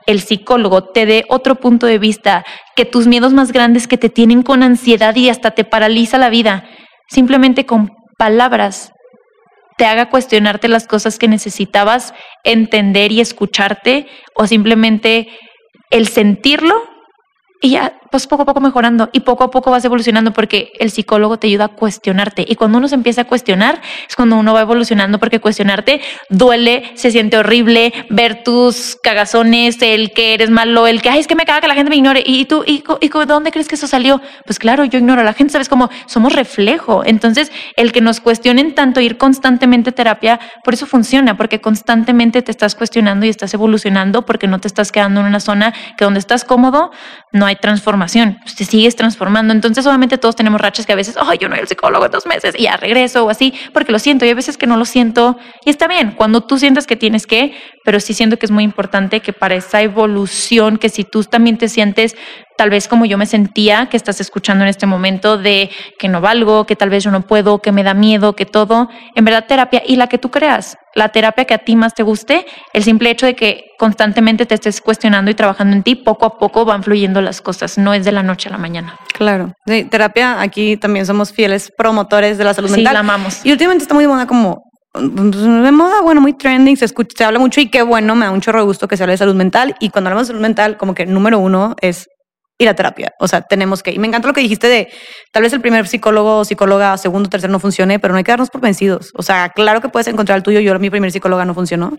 el 0.05 0.21
psicólogo 0.21 0.85
te 0.85 1.05
dé 1.05 1.25
otro 1.29 1.55
punto 1.55 1.85
de 1.85 1.99
vista, 1.99 2.45
que 2.75 2.85
tus 2.85 3.07
miedos 3.07 3.33
más 3.33 3.51
grandes 3.51 3.87
que 3.87 3.97
te 3.97 4.09
tienen 4.09 4.41
con 4.41 4.63
ansiedad 4.63 5.15
y 5.15 5.29
hasta 5.29 5.51
te 5.51 5.65
paraliza 5.65 6.17
la 6.17 6.29
vida, 6.29 6.63
simplemente 7.09 7.65
con 7.65 7.91
palabras 8.17 8.93
te 9.77 9.85
haga 9.85 10.09
cuestionarte 10.09 10.67
las 10.67 10.87
cosas 10.87 11.19
que 11.19 11.27
necesitabas 11.27 12.13
entender 12.43 13.11
y 13.11 13.21
escucharte 13.21 14.07
o 14.33 14.47
simplemente 14.47 15.29
el 15.91 16.07
sentirlo 16.07 16.83
y 17.61 17.71
ya 17.71 17.99
pues 18.11 18.27
poco 18.27 18.43
a 18.43 18.45
poco 18.45 18.59
mejorando 18.59 19.09
y 19.13 19.21
poco 19.21 19.43
a 19.43 19.51
poco 19.51 19.71
vas 19.71 19.83
evolucionando 19.85 20.31
porque 20.33 20.71
el 20.79 20.91
psicólogo 20.91 21.37
te 21.37 21.47
ayuda 21.47 21.65
a 21.65 21.67
cuestionarte. 21.69 22.45
Y 22.47 22.55
cuando 22.55 22.77
uno 22.77 22.87
se 22.87 22.95
empieza 22.95 23.21
a 23.21 23.25
cuestionar 23.25 23.81
es 24.07 24.15
cuando 24.15 24.35
uno 24.37 24.53
va 24.53 24.61
evolucionando 24.61 25.19
porque 25.19 25.39
cuestionarte 25.39 26.01
duele, 26.29 26.91
se 26.95 27.11
siente 27.11 27.37
horrible 27.37 27.93
ver 28.09 28.43
tus 28.43 28.97
cagazones, 29.01 29.81
el 29.81 30.11
que 30.11 30.33
eres 30.33 30.49
malo, 30.49 30.87
el 30.87 31.01
que 31.01 31.09
ay 31.09 31.19
es 31.19 31.27
que 31.27 31.35
me 31.35 31.45
caga 31.45 31.61
que 31.61 31.67
la 31.67 31.73
gente 31.75 31.89
me 31.89 31.95
ignore 31.95 32.23
y 32.25 32.45
tú 32.45 32.63
y, 32.65 32.79
co- 32.81 32.97
y 33.01 33.09
co- 33.09 33.19
¿de 33.19 33.25
dónde 33.33 33.51
crees 33.51 33.67
que 33.67 33.75
eso 33.75 33.87
salió? 33.87 34.21
Pues 34.45 34.59
claro, 34.59 34.85
yo 34.85 34.99
ignoro 34.99 35.21
a 35.21 35.23
la 35.23 35.33
gente, 35.33 35.53
sabes 35.53 35.69
como 35.69 35.89
somos 36.05 36.33
reflejo, 36.33 37.03
entonces 37.05 37.51
el 37.75 37.91
que 37.91 38.01
nos 38.01 38.19
cuestionen 38.19 38.75
tanto 38.75 38.99
ir 39.01 39.17
constantemente 39.17 39.89
a 39.89 39.93
terapia, 39.93 40.39
por 40.63 40.73
eso 40.73 40.85
funciona, 40.85 41.35
porque 41.37 41.61
constantemente 41.61 42.41
te 42.41 42.51
estás 42.51 42.75
cuestionando 42.75 43.25
y 43.25 43.29
estás 43.29 43.53
evolucionando 43.53 44.25
porque 44.25 44.47
no 44.47 44.59
te 44.59 44.67
estás 44.67 44.91
quedando 44.91 45.19
en 45.21 45.27
una 45.27 45.39
zona 45.39 45.73
que 45.97 46.05
donde 46.05 46.19
estás 46.19 46.43
cómodo 46.43 46.91
no 47.31 47.45
hay 47.45 47.55
transformación, 47.55 47.96
pues 47.97 48.55
te 48.55 48.65
sigues 48.65 48.95
transformando. 48.95 49.53
Entonces, 49.53 49.85
obviamente, 49.85 50.17
todos 50.17 50.35
tenemos 50.35 50.61
rachas 50.61 50.85
que 50.85 50.93
a 50.93 50.95
veces, 50.95 51.15
oh, 51.19 51.33
yo 51.33 51.47
no 51.47 51.55
voy 51.55 51.61
al 51.61 51.67
psicólogo 51.67 52.05
en 52.05 52.11
dos 52.11 52.25
meses 52.25 52.55
y 52.57 52.63
ya 52.63 52.77
regreso 52.77 53.25
o 53.25 53.29
así, 53.29 53.53
porque 53.73 53.91
lo 53.91 53.99
siento. 53.99 54.25
Y 54.25 54.29
hay 54.29 54.33
veces 54.33 54.57
que 54.57 54.67
no 54.67 54.77
lo 54.77 54.85
siento 54.85 55.37
y 55.65 55.69
está 55.69 55.87
bien 55.87 56.11
cuando 56.11 56.41
tú 56.41 56.57
sientas 56.57 56.87
que 56.87 56.95
tienes 56.95 57.27
que, 57.27 57.53
pero 57.87 58.01
sí 58.01 58.13
siento 58.13 58.37
que 58.37 58.45
es 58.45 58.51
muy 58.51 58.65
importante 58.65 59.21
que 59.21 59.31
para 59.31 59.55
esa 59.55 59.81
evolución, 59.81 60.75
que 60.77 60.89
si 60.89 61.05
tú 61.05 61.23
también 61.23 61.57
te 61.57 61.69
sientes 61.69 62.17
tal 62.57 62.69
vez 62.69 62.89
como 62.89 63.05
yo 63.05 63.17
me 63.17 63.25
sentía 63.25 63.85
que 63.85 63.95
estás 63.95 64.19
escuchando 64.19 64.65
en 64.65 64.69
este 64.69 64.85
momento 64.85 65.37
de 65.37 65.69
que 65.97 66.09
no 66.09 66.19
valgo, 66.19 66.65
que 66.65 66.75
tal 66.75 66.89
vez 66.89 67.05
yo 67.05 67.11
no 67.11 67.21
puedo, 67.21 67.59
que 67.61 67.71
me 67.71 67.83
da 67.83 67.93
miedo, 67.93 68.35
que 68.35 68.45
todo, 68.45 68.89
en 69.15 69.23
verdad 69.23 69.45
terapia 69.47 69.83
y 69.87 69.95
la 69.95 70.07
que 70.07 70.17
tú 70.17 70.31
creas, 70.31 70.75
la 70.95 71.09
terapia 71.09 71.45
que 71.45 71.53
a 71.53 71.59
ti 71.59 71.77
más 71.77 71.93
te 71.93 72.03
guste, 72.03 72.45
el 72.73 72.83
simple 72.83 73.09
hecho 73.09 73.25
de 73.25 73.35
que 73.35 73.65
constantemente 73.77 74.45
te 74.45 74.55
estés 74.55 74.81
cuestionando 74.81 75.31
y 75.31 75.35
trabajando 75.35 75.73
en 75.73 75.83
ti, 75.83 75.95
poco 75.95 76.25
a 76.25 76.37
poco 76.37 76.65
van 76.65 76.83
fluyendo 76.83 77.21
las 77.21 77.39
cosas, 77.41 77.77
no 77.77 77.93
es 77.93 78.03
de 78.03 78.11
la 78.11 78.23
noche 78.23 78.49
a 78.49 78.51
la 78.51 78.57
mañana. 78.57 78.97
Claro. 79.13 79.53
Terapia, 79.65 80.41
aquí 80.41 80.75
también 80.75 81.05
somos 81.05 81.31
fieles 81.31 81.71
promotores 81.77 82.37
de 82.37 82.43
la 82.43 82.53
salud 82.53 82.67
Sí, 82.67 82.77
mental. 82.77 82.95
la 82.95 82.99
amamos. 82.99 83.45
Y 83.45 83.51
últimamente 83.53 83.83
está 83.83 83.93
muy 83.93 84.07
moda 84.07 84.27
como 84.27 84.66
de 84.99 85.71
moda, 85.71 86.01
bueno, 86.01 86.21
muy 86.21 86.33
trending, 86.33 86.77
se 86.77 86.85
escucha, 86.85 87.15
se 87.17 87.23
habla 87.23 87.39
mucho 87.39 87.61
y 87.61 87.69
qué 87.69 87.81
bueno, 87.81 88.15
me 88.15 88.25
da 88.25 88.31
un 88.31 88.41
chorro 88.41 88.59
de 88.59 88.65
gusto 88.65 88.87
que 88.87 88.97
se 88.97 89.03
hable 89.03 89.13
de 89.13 89.17
salud 89.17 89.35
mental. 89.35 89.75
Y 89.79 89.89
cuando 89.89 90.09
hablamos 90.09 90.27
de 90.27 90.33
salud 90.33 90.41
mental, 90.41 90.77
como 90.77 90.93
que 90.93 91.05
número 91.05 91.39
uno 91.39 91.75
es 91.81 92.07
ir 92.59 92.69
a 92.69 92.73
terapia. 92.73 93.13
O 93.19 93.27
sea, 93.27 93.41
tenemos 93.41 93.83
que. 93.83 93.91
Y 93.91 93.99
me 93.99 94.07
encanta 94.07 94.27
lo 94.27 94.33
que 94.33 94.41
dijiste 94.41 94.67
de 94.67 94.89
tal 95.31 95.43
vez 95.43 95.53
el 95.53 95.61
primer 95.61 95.87
psicólogo 95.87 96.43
psicóloga, 96.45 96.97
segundo, 96.97 97.29
tercero 97.29 97.51
no 97.51 97.59
funcione, 97.59 97.99
pero 97.99 98.13
no 98.13 98.17
hay 98.17 98.23
que 98.23 98.31
darnos 98.31 98.49
por 98.49 98.61
vencidos. 98.61 99.11
O 99.15 99.23
sea, 99.23 99.49
claro 99.49 99.81
que 99.81 99.89
puedes 99.89 100.07
encontrar 100.07 100.37
el 100.37 100.43
tuyo. 100.43 100.59
Yo, 100.59 100.77
mi 100.79 100.89
primer 100.89 101.11
psicóloga 101.11 101.45
no 101.45 101.53
funcionó. 101.53 101.97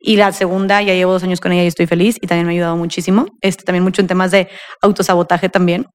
Y 0.00 0.16
la 0.16 0.32
segunda, 0.32 0.80
ya 0.82 0.94
llevo 0.94 1.12
dos 1.12 1.24
años 1.24 1.40
con 1.40 1.52
ella 1.52 1.64
y 1.64 1.66
estoy 1.66 1.86
feliz 1.86 2.16
y 2.20 2.26
también 2.26 2.46
me 2.46 2.52
ha 2.52 2.54
ayudado 2.54 2.76
muchísimo. 2.76 3.26
Este, 3.40 3.64
también 3.64 3.84
mucho 3.84 4.00
en 4.00 4.08
temas 4.08 4.30
de 4.30 4.48
autosabotaje 4.82 5.48
también. 5.48 5.86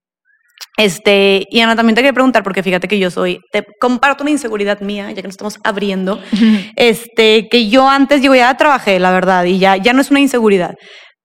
Este, 0.76 1.46
y 1.52 1.60
Ana, 1.60 1.76
también 1.76 1.96
te 1.96 2.02
quería 2.02 2.14
preguntar, 2.14 2.44
porque 2.44 2.64
fíjate 2.64 2.88
que 2.88 2.98
yo 2.98 3.12
soy, 3.12 3.40
te 3.52 3.64
comparto 3.80 4.24
una 4.24 4.32
inseguridad 4.32 4.82
mía, 4.82 5.12
ya 5.12 5.22
que 5.22 5.28
nos 5.28 5.34
estamos 5.34 5.60
abriendo, 5.64 6.20
este, 6.76 7.48
que 7.50 7.70
yo 7.70 7.88
antes, 7.88 8.22
digo, 8.22 8.34
ya 8.34 8.56
trabajé, 8.58 9.00
la 9.00 9.12
verdad, 9.12 9.44
y 9.44 9.60
ya, 9.60 9.78
ya 9.78 9.94
no 9.94 10.02
es 10.02 10.10
una 10.10 10.20
inseguridad, 10.20 10.74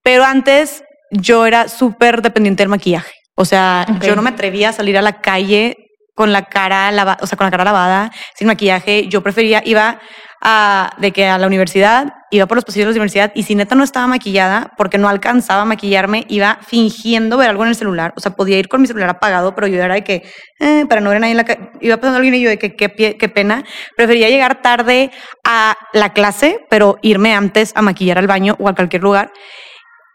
pero 0.02 0.24
antes 0.24 0.82
yo 1.10 1.46
era 1.46 1.68
súper 1.68 2.20
dependiente 2.20 2.62
del 2.62 2.68
maquillaje. 2.68 3.12
O 3.36 3.44
sea, 3.44 3.86
yo 4.02 4.16
no 4.16 4.22
me 4.22 4.30
atrevía 4.30 4.70
a 4.70 4.72
salir 4.72 4.98
a 4.98 5.02
la 5.02 5.20
calle 5.20 5.76
con 6.14 6.32
la 6.32 6.42
cara 6.42 6.90
lavada, 6.90 7.18
o 7.22 7.26
sea, 7.26 7.38
con 7.38 7.44
la 7.44 7.52
cara 7.52 7.62
lavada, 7.62 8.10
sin 8.34 8.48
maquillaje. 8.48 9.06
Yo 9.08 9.22
prefería, 9.22 9.62
iba 9.64 10.00
a, 10.40 10.90
de 10.98 11.12
que 11.12 11.26
a 11.26 11.38
la 11.38 11.46
universidad, 11.46 12.14
iba 12.30 12.46
por 12.46 12.56
los 12.56 12.64
pasillos 12.64 12.86
de 12.86 12.92
la 12.92 12.96
universidad 12.96 13.32
y 13.34 13.42
si 13.42 13.54
neta 13.54 13.74
no 13.74 13.84
estaba 13.84 14.06
maquillada, 14.06 14.72
porque 14.76 14.98
no 14.98 15.08
alcanzaba 15.08 15.62
a 15.62 15.64
maquillarme, 15.64 16.24
iba 16.28 16.58
fingiendo 16.66 17.36
ver 17.36 17.50
algo 17.50 17.64
en 17.64 17.70
el 17.70 17.74
celular. 17.74 18.12
O 18.16 18.20
sea, 18.20 18.32
podía 18.32 18.58
ir 18.58 18.68
con 18.68 18.80
mi 18.80 18.86
celular 18.86 19.10
apagado, 19.10 19.54
pero 19.54 19.66
yo 19.66 19.82
era 19.82 19.94
de 19.94 20.04
que, 20.04 20.22
eh, 20.60 20.84
para 20.88 21.00
no 21.00 21.10
ver 21.10 21.16
a 21.16 21.20
nadie 21.20 21.32
en 21.32 21.36
la 21.38 21.70
iba 21.80 21.96
pasando 21.96 22.16
alguien 22.16 22.34
y 22.34 22.40
yo 22.42 22.50
de 22.50 22.58
que 22.58 22.76
qué, 22.76 23.16
qué 23.18 23.28
pena. 23.28 23.64
Prefería 23.96 24.28
llegar 24.28 24.62
tarde 24.62 25.10
a 25.44 25.76
la 25.92 26.12
clase, 26.12 26.64
pero 26.70 26.98
irme 27.02 27.34
antes 27.34 27.72
a 27.74 27.82
maquillar 27.82 28.18
al 28.18 28.26
baño 28.26 28.56
o 28.58 28.68
a 28.68 28.74
cualquier 28.74 29.02
lugar. 29.02 29.32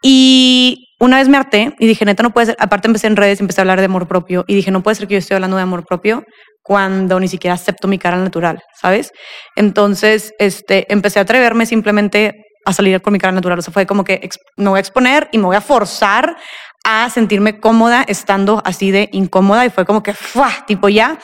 Y 0.02 0.88
una 1.00 1.18
vez 1.18 1.28
me 1.28 1.36
harté 1.36 1.74
y 1.78 1.86
dije, 1.86 2.04
neta, 2.04 2.22
no 2.22 2.30
puede 2.30 2.46
ser. 2.46 2.56
Aparte 2.58 2.88
empecé 2.88 3.06
en 3.06 3.16
redes 3.16 3.40
empecé 3.40 3.60
a 3.60 3.62
hablar 3.62 3.80
de 3.80 3.86
amor 3.86 4.06
propio 4.06 4.44
y 4.46 4.54
dije, 4.54 4.70
no 4.70 4.82
puede 4.82 4.94
ser 4.94 5.08
que 5.08 5.14
yo 5.14 5.18
esté 5.18 5.34
hablando 5.34 5.56
de 5.56 5.62
amor 5.62 5.84
propio 5.84 6.24
cuando 6.64 7.20
ni 7.20 7.28
siquiera 7.28 7.54
acepto 7.54 7.86
mi 7.86 7.98
cara 7.98 8.16
natural, 8.16 8.62
¿sabes? 8.74 9.12
Entonces, 9.54 10.32
este, 10.38 10.90
empecé 10.90 11.18
a 11.18 11.22
atreverme 11.22 11.66
simplemente 11.66 12.46
a 12.64 12.72
salir 12.72 13.02
con 13.02 13.12
mi 13.12 13.18
cara 13.18 13.32
natural. 13.32 13.58
O 13.58 13.62
sea, 13.62 13.72
fue 13.72 13.84
como 13.84 14.02
que 14.02 14.30
me 14.56 14.70
voy 14.70 14.78
a 14.78 14.80
exponer 14.80 15.28
y 15.30 15.36
me 15.36 15.44
voy 15.44 15.56
a 15.56 15.60
forzar 15.60 16.36
a 16.82 17.10
sentirme 17.10 17.60
cómoda 17.60 18.02
estando 18.08 18.62
así 18.64 18.90
de 18.90 19.10
incómoda 19.12 19.66
y 19.66 19.70
fue 19.70 19.84
como 19.84 20.02
que, 20.02 20.14
¡fua! 20.14 20.50
tipo 20.66 20.88
ya. 20.88 21.18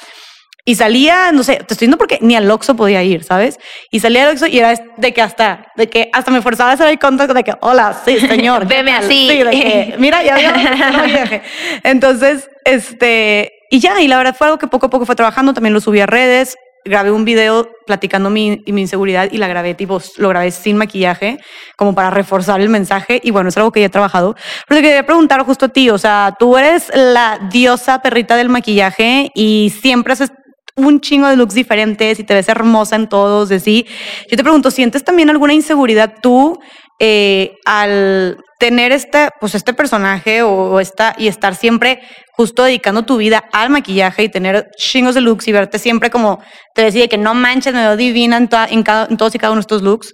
Y 0.67 0.75
salía, 0.75 1.33
no 1.33 1.43
sé, 1.43 1.57
te 1.57 1.63
estoy 1.63 1.75
diciendo 1.77 1.97
porque 1.97 2.19
ni 2.21 2.37
al 2.37 2.51
Oxxo 2.51 2.77
podía 2.77 3.03
ir, 3.03 3.25
¿sabes? 3.25 3.59
Y 3.91 4.01
salía 4.01 4.25
al 4.25 4.33
Oxxo 4.33 4.47
y 4.47 4.59
era 4.59 4.75
de 4.99 5.15
que 5.15 5.23
hasta, 5.23 5.73
de 5.75 5.89
que 5.89 6.11
hasta 6.13 6.31
me 6.31 6.43
forzaba 6.43 6.73
a 6.73 6.75
hacer 6.75 6.89
el 6.89 6.99
contacto 6.99 7.33
de 7.33 7.45
que, 7.45 7.55
hola, 7.63 7.99
sí, 8.05 8.21
señor. 8.21 8.67
Veme 8.69 8.93
así. 8.93 9.27
Sí, 9.31 9.43
de 9.43 9.51
que, 9.51 9.95
mira, 9.99 10.23
ya 10.23 10.35
había 10.35 10.53
viaje. 10.53 11.43
Entonces, 11.83 12.51
este, 12.67 13.60
y 13.71 13.81
ya, 13.81 14.01
y 14.03 14.09
la 14.09 14.19
verdad 14.19 14.35
fue 14.37 14.49
algo 14.49 14.59
que 14.59 14.67
poco 14.67 14.87
a 14.87 14.91
poco 14.91 15.07
fue 15.07 15.17
trabajando, 15.17 15.55
también 15.55 15.73
lo 15.73 15.81
subí 15.81 16.01
a 16.01 16.07
redes, 16.07 16.57
grabé 16.85 17.11
un 17.11 17.25
video 17.25 17.71
platicando 17.87 18.31
mi, 18.31 18.63
mi 18.67 18.81
inseguridad 18.81 19.29
y 19.31 19.39
la 19.39 19.49
grabé 19.49 19.75
tipo, 19.75 20.01
lo 20.17 20.29
grabé 20.29 20.51
sin 20.51 20.77
maquillaje, 20.77 21.39
como 21.77 21.95
para 21.95 22.11
reforzar 22.11 22.61
el 22.61 22.69
mensaje. 22.69 23.21
Y 23.23 23.31
bueno, 23.31 23.49
es 23.49 23.57
algo 23.57 23.73
que 23.73 23.81
ya 23.81 23.87
he 23.87 23.91
trabajado. 23.91 24.35
Pero 24.67 24.81
te 24.81 24.87
quería 24.87 25.07
preguntar 25.07 25.45
justo 25.45 25.67
a 25.67 25.69
ti, 25.69 25.91
o 25.91 25.99
sea, 25.99 26.35
tú 26.39 26.57
eres 26.57 26.91
la 26.95 27.39
diosa 27.51 28.03
perrita 28.03 28.37
del 28.37 28.49
maquillaje 28.49 29.31
y 29.35 29.73
siempre 29.81 30.15
haces 30.15 30.33
un 30.77 31.01
chingo 31.01 31.29
de 31.29 31.37
looks 31.37 31.55
diferentes 31.55 32.19
y 32.19 32.25
te 32.25 32.35
ves 32.35 32.49
hermosa 32.49 32.97
en 32.97 33.09
todos, 33.09 33.49
de 33.49 33.61
sí. 33.61 33.87
Yo 34.31 34.37
te 34.37 34.43
pregunto, 34.43 34.71
¿sientes 34.71 35.05
también 35.05 35.31
alguna 35.31 35.53
inseguridad 35.53 36.15
tú 36.23 36.59
eh, 37.01 37.57
al 37.65 38.37
tener 38.59 38.93
este, 38.93 39.31
pues 39.41 39.55
este 39.55 39.73
personaje 39.73 40.43
o, 40.43 40.79
esta, 40.81 41.15
y 41.17 41.29
estar 41.29 41.55
siempre 41.55 42.03
justo 42.33 42.63
dedicando 42.63 43.05
tu 43.05 43.17
vida 43.17 43.43
al 43.53 43.71
maquillaje 43.71 44.25
y 44.25 44.29
tener 44.29 44.71
chingos 44.77 45.15
de 45.15 45.23
looks 45.23 45.49
y 45.49 45.53
verte 45.53 45.79
siempre 45.79 46.11
como 46.11 46.41
te 46.75 46.83
decía 46.83 47.09
que 47.09 47.17
no 47.17 47.33
manches, 47.33 47.73
me 47.73 47.81
veo 47.81 47.97
divina 47.97 48.37
en, 48.37 48.51
en 48.71 49.17
todos 49.17 49.35
y 49.35 49.39
cada 49.39 49.53
uno 49.53 49.61
de 49.61 49.63
estos 49.63 49.81
looks. 49.81 50.13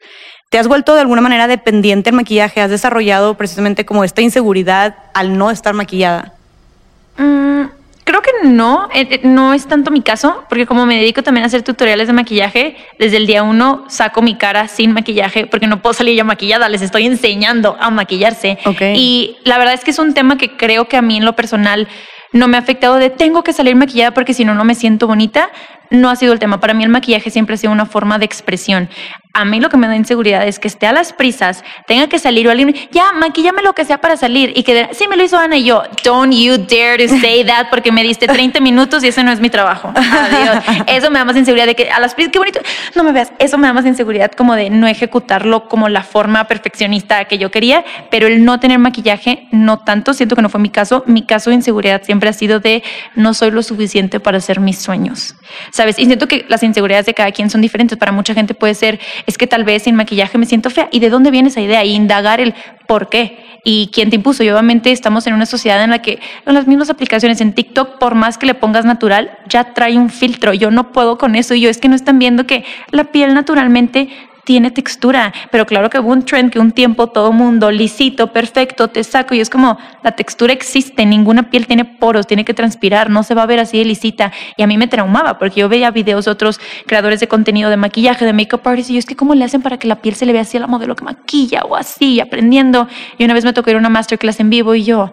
¿Te 0.48 0.60
has 0.60 0.68
vuelto 0.68 0.94
de 0.94 1.00
alguna 1.00 1.20
manera 1.20 1.48
dependiente 1.48 2.10
del 2.10 2.16
maquillaje? 2.16 2.60
¿Has 2.60 2.70
desarrollado 2.70 3.36
precisamente 3.36 3.84
como 3.84 4.04
esta 4.04 4.22
inseguridad 4.22 4.94
al 5.12 5.36
no 5.36 5.50
estar 5.50 5.74
maquillada? 5.74 6.34
Mm, 7.18 7.64
Creo 8.06 8.22
que 8.22 8.30
no, 8.44 8.88
eh, 8.94 9.08
eh, 9.10 9.20
no 9.24 9.52
es 9.52 9.66
tanto 9.66 9.90
mi 9.90 10.00
caso, 10.00 10.44
porque 10.48 10.64
como 10.64 10.86
me 10.86 10.96
dedico 10.96 11.24
también 11.24 11.42
a 11.42 11.48
hacer 11.48 11.62
tutoriales 11.62 12.06
de 12.06 12.12
maquillaje, 12.12 12.76
desde 13.00 13.16
el 13.16 13.26
día 13.26 13.42
uno 13.42 13.84
saco 13.88 14.22
mi 14.22 14.36
cara 14.36 14.68
sin 14.68 14.92
maquillaje, 14.92 15.48
porque 15.48 15.66
no 15.66 15.82
puedo 15.82 15.92
salir 15.92 16.14
ya 16.14 16.22
maquillada, 16.22 16.68
les 16.68 16.82
estoy 16.82 17.04
enseñando 17.04 17.76
a 17.80 17.90
maquillarse. 17.90 18.58
Y 18.94 19.38
la 19.44 19.58
verdad 19.58 19.74
es 19.74 19.82
que 19.82 19.90
es 19.90 19.98
un 19.98 20.14
tema 20.14 20.38
que 20.38 20.56
creo 20.56 20.86
que 20.86 20.96
a 20.96 21.02
mí 21.02 21.16
en 21.16 21.24
lo 21.24 21.34
personal 21.34 21.88
no 22.32 22.46
me 22.46 22.56
ha 22.56 22.60
afectado 22.60 22.96
de 22.96 23.10
tengo 23.10 23.42
que 23.42 23.52
salir 23.52 23.74
maquillada 23.74 24.12
porque 24.12 24.34
si 24.34 24.44
no, 24.44 24.54
no 24.54 24.64
me 24.64 24.76
siento 24.76 25.08
bonita. 25.08 25.50
No 25.90 26.08
ha 26.10 26.16
sido 26.16 26.32
el 26.32 26.38
tema. 26.38 26.60
Para 26.60 26.74
mí 26.74 26.84
el 26.84 26.90
maquillaje 26.90 27.30
siempre 27.30 27.54
ha 27.54 27.58
sido 27.58 27.72
una 27.72 27.86
forma 27.86 28.18
de 28.18 28.24
expresión 28.24 28.88
a 29.36 29.44
mí 29.44 29.60
lo 29.60 29.68
que 29.68 29.76
me 29.76 29.86
da 29.86 29.94
inseguridad 29.94 30.48
es 30.48 30.58
que 30.58 30.66
esté 30.66 30.86
a 30.86 30.92
las 30.92 31.12
prisas, 31.12 31.62
tenga 31.86 32.06
que 32.06 32.18
salir 32.18 32.48
o 32.48 32.50
alguien, 32.50 32.74
ya, 32.90 33.12
maquillame 33.12 33.60
lo 33.62 33.74
que 33.74 33.84
sea 33.84 33.98
para 33.98 34.16
salir 34.16 34.52
y 34.56 34.62
que, 34.62 34.88
sí, 34.92 35.06
me 35.08 35.16
lo 35.16 35.24
hizo 35.24 35.38
Ana 35.38 35.58
y 35.58 35.64
yo, 35.64 35.82
don't 36.02 36.32
you 36.32 36.56
dare 36.56 37.06
to 37.06 37.14
say 37.20 37.44
that 37.44 37.66
porque 37.68 37.92
me 37.92 38.02
diste 38.02 38.26
30 38.26 38.60
minutos 38.60 39.04
y 39.04 39.08
ese 39.08 39.22
no 39.22 39.30
es 39.30 39.38
mi 39.38 39.50
trabajo. 39.50 39.92
Adiós. 39.94 40.64
Eso 40.86 41.10
me 41.10 41.18
da 41.18 41.26
más 41.26 41.36
inseguridad 41.36 41.66
de 41.66 41.74
que 41.74 41.90
a 41.90 42.00
las 42.00 42.14
prisas, 42.14 42.32
qué 42.32 42.38
bonito, 42.38 42.60
no 42.94 43.04
me 43.04 43.12
veas, 43.12 43.30
eso 43.38 43.58
me 43.58 43.66
da 43.66 43.74
más 43.74 43.84
inseguridad 43.84 44.32
como 44.32 44.54
de 44.54 44.70
no 44.70 44.86
ejecutarlo 44.86 45.68
como 45.68 45.90
la 45.90 46.02
forma 46.02 46.44
perfeccionista 46.44 47.26
que 47.26 47.36
yo 47.36 47.50
quería, 47.50 47.84
pero 48.10 48.28
el 48.28 48.42
no 48.42 48.58
tener 48.58 48.78
maquillaje, 48.78 49.48
no 49.50 49.80
tanto, 49.80 50.14
siento 50.14 50.34
que 50.34 50.40
no 50.40 50.48
fue 50.48 50.60
mi 50.60 50.70
caso. 50.70 51.04
Mi 51.06 51.26
caso 51.26 51.50
de 51.50 51.56
inseguridad 51.56 52.02
siempre 52.04 52.30
ha 52.30 52.32
sido 52.32 52.58
de 52.58 52.82
no 53.14 53.34
soy 53.34 53.50
lo 53.50 53.62
suficiente 53.62 54.18
para 54.18 54.38
hacer 54.38 54.60
mis 54.60 54.78
sueños, 54.78 55.34
¿sabes? 55.72 55.98
Y 55.98 56.06
siento 56.06 56.26
que 56.26 56.46
las 56.48 56.62
inseguridades 56.62 57.04
de 57.04 57.12
cada 57.12 57.32
quien 57.32 57.50
son 57.50 57.60
diferentes. 57.60 57.98
Para 57.98 58.12
mucha 58.12 58.32
gente 58.32 58.54
puede 58.54 58.74
ser 58.74 58.98
es 59.26 59.38
que 59.38 59.46
tal 59.46 59.64
vez 59.64 59.82
sin 59.82 59.94
maquillaje 59.94 60.38
me 60.38 60.46
siento 60.46 60.70
fea. 60.70 60.88
¿Y 60.92 61.00
de 61.00 61.10
dónde 61.10 61.30
viene 61.30 61.48
esa 61.48 61.60
idea? 61.60 61.84
Y 61.84 61.92
indagar 61.92 62.40
el 62.40 62.54
por 62.86 63.08
qué 63.08 63.44
y 63.64 63.90
quién 63.92 64.10
te 64.10 64.16
impuso. 64.16 64.44
Y 64.44 64.50
obviamente 64.50 64.92
estamos 64.92 65.26
en 65.26 65.34
una 65.34 65.46
sociedad 65.46 65.82
en 65.82 65.90
la 65.90 66.00
que 66.00 66.20
en 66.46 66.54
las 66.54 66.66
mismas 66.66 66.90
aplicaciones 66.90 67.40
en 67.40 67.52
TikTok, 67.52 67.98
por 67.98 68.14
más 68.14 68.38
que 68.38 68.46
le 68.46 68.54
pongas 68.54 68.84
natural, 68.84 69.36
ya 69.48 69.74
trae 69.74 69.98
un 69.98 70.10
filtro. 70.10 70.54
Yo 70.54 70.70
no 70.70 70.92
puedo 70.92 71.18
con 71.18 71.34
eso. 71.34 71.54
Y 71.54 71.62
yo 71.62 71.70
es 71.70 71.78
que 71.78 71.88
no 71.88 71.96
están 71.96 72.18
viendo 72.18 72.46
que 72.46 72.64
la 72.90 73.04
piel 73.04 73.34
naturalmente 73.34 74.08
tiene 74.46 74.70
textura, 74.70 75.32
pero 75.50 75.66
claro 75.66 75.90
que 75.90 75.98
hubo 75.98 76.12
un 76.12 76.24
trend 76.24 76.52
que 76.52 76.60
un 76.60 76.70
tiempo 76.70 77.08
todo 77.08 77.32
mundo 77.32 77.72
lisito, 77.72 78.32
perfecto, 78.32 78.86
te 78.86 79.02
saco 79.02 79.34
y 79.34 79.40
es 79.40 79.50
como 79.50 79.76
la 80.04 80.12
textura 80.12 80.52
existe, 80.52 81.04
ninguna 81.04 81.50
piel 81.50 81.66
tiene 81.66 81.84
poros, 81.84 82.28
tiene 82.28 82.44
que 82.44 82.54
transpirar, 82.54 83.10
no 83.10 83.24
se 83.24 83.34
va 83.34 83.42
a 83.42 83.46
ver 83.46 83.58
así 83.58 83.76
de 83.76 83.84
lisita 83.84 84.32
y 84.56 84.62
a 84.62 84.68
mí 84.68 84.78
me 84.78 84.86
traumaba 84.86 85.36
porque 85.36 85.60
yo 85.60 85.68
veía 85.68 85.90
videos 85.90 86.26
de 86.26 86.30
otros 86.30 86.60
creadores 86.86 87.18
de 87.18 87.26
contenido 87.26 87.70
de 87.70 87.76
maquillaje, 87.76 88.24
de 88.24 88.32
makeup 88.32 88.64
artists 88.64 88.90
y 88.90 88.94
yo 88.94 88.98
es 89.00 89.06
que 89.06 89.16
cómo 89.16 89.34
le 89.34 89.44
hacen 89.44 89.62
para 89.62 89.78
que 89.78 89.88
la 89.88 89.96
piel 89.96 90.14
se 90.14 90.26
le 90.26 90.32
vea 90.32 90.42
así 90.42 90.56
a 90.56 90.60
la 90.60 90.68
modelo 90.68 90.94
que 90.94 91.04
maquilla 91.04 91.62
o 91.64 91.74
así, 91.74 92.20
aprendiendo 92.20 92.86
y 93.18 93.24
una 93.24 93.34
vez 93.34 93.44
me 93.44 93.52
tocó 93.52 93.70
ir 93.70 93.76
a 93.76 93.80
una 93.80 93.88
masterclass 93.88 94.38
en 94.38 94.48
vivo 94.48 94.76
y 94.76 94.84
yo, 94.84 95.10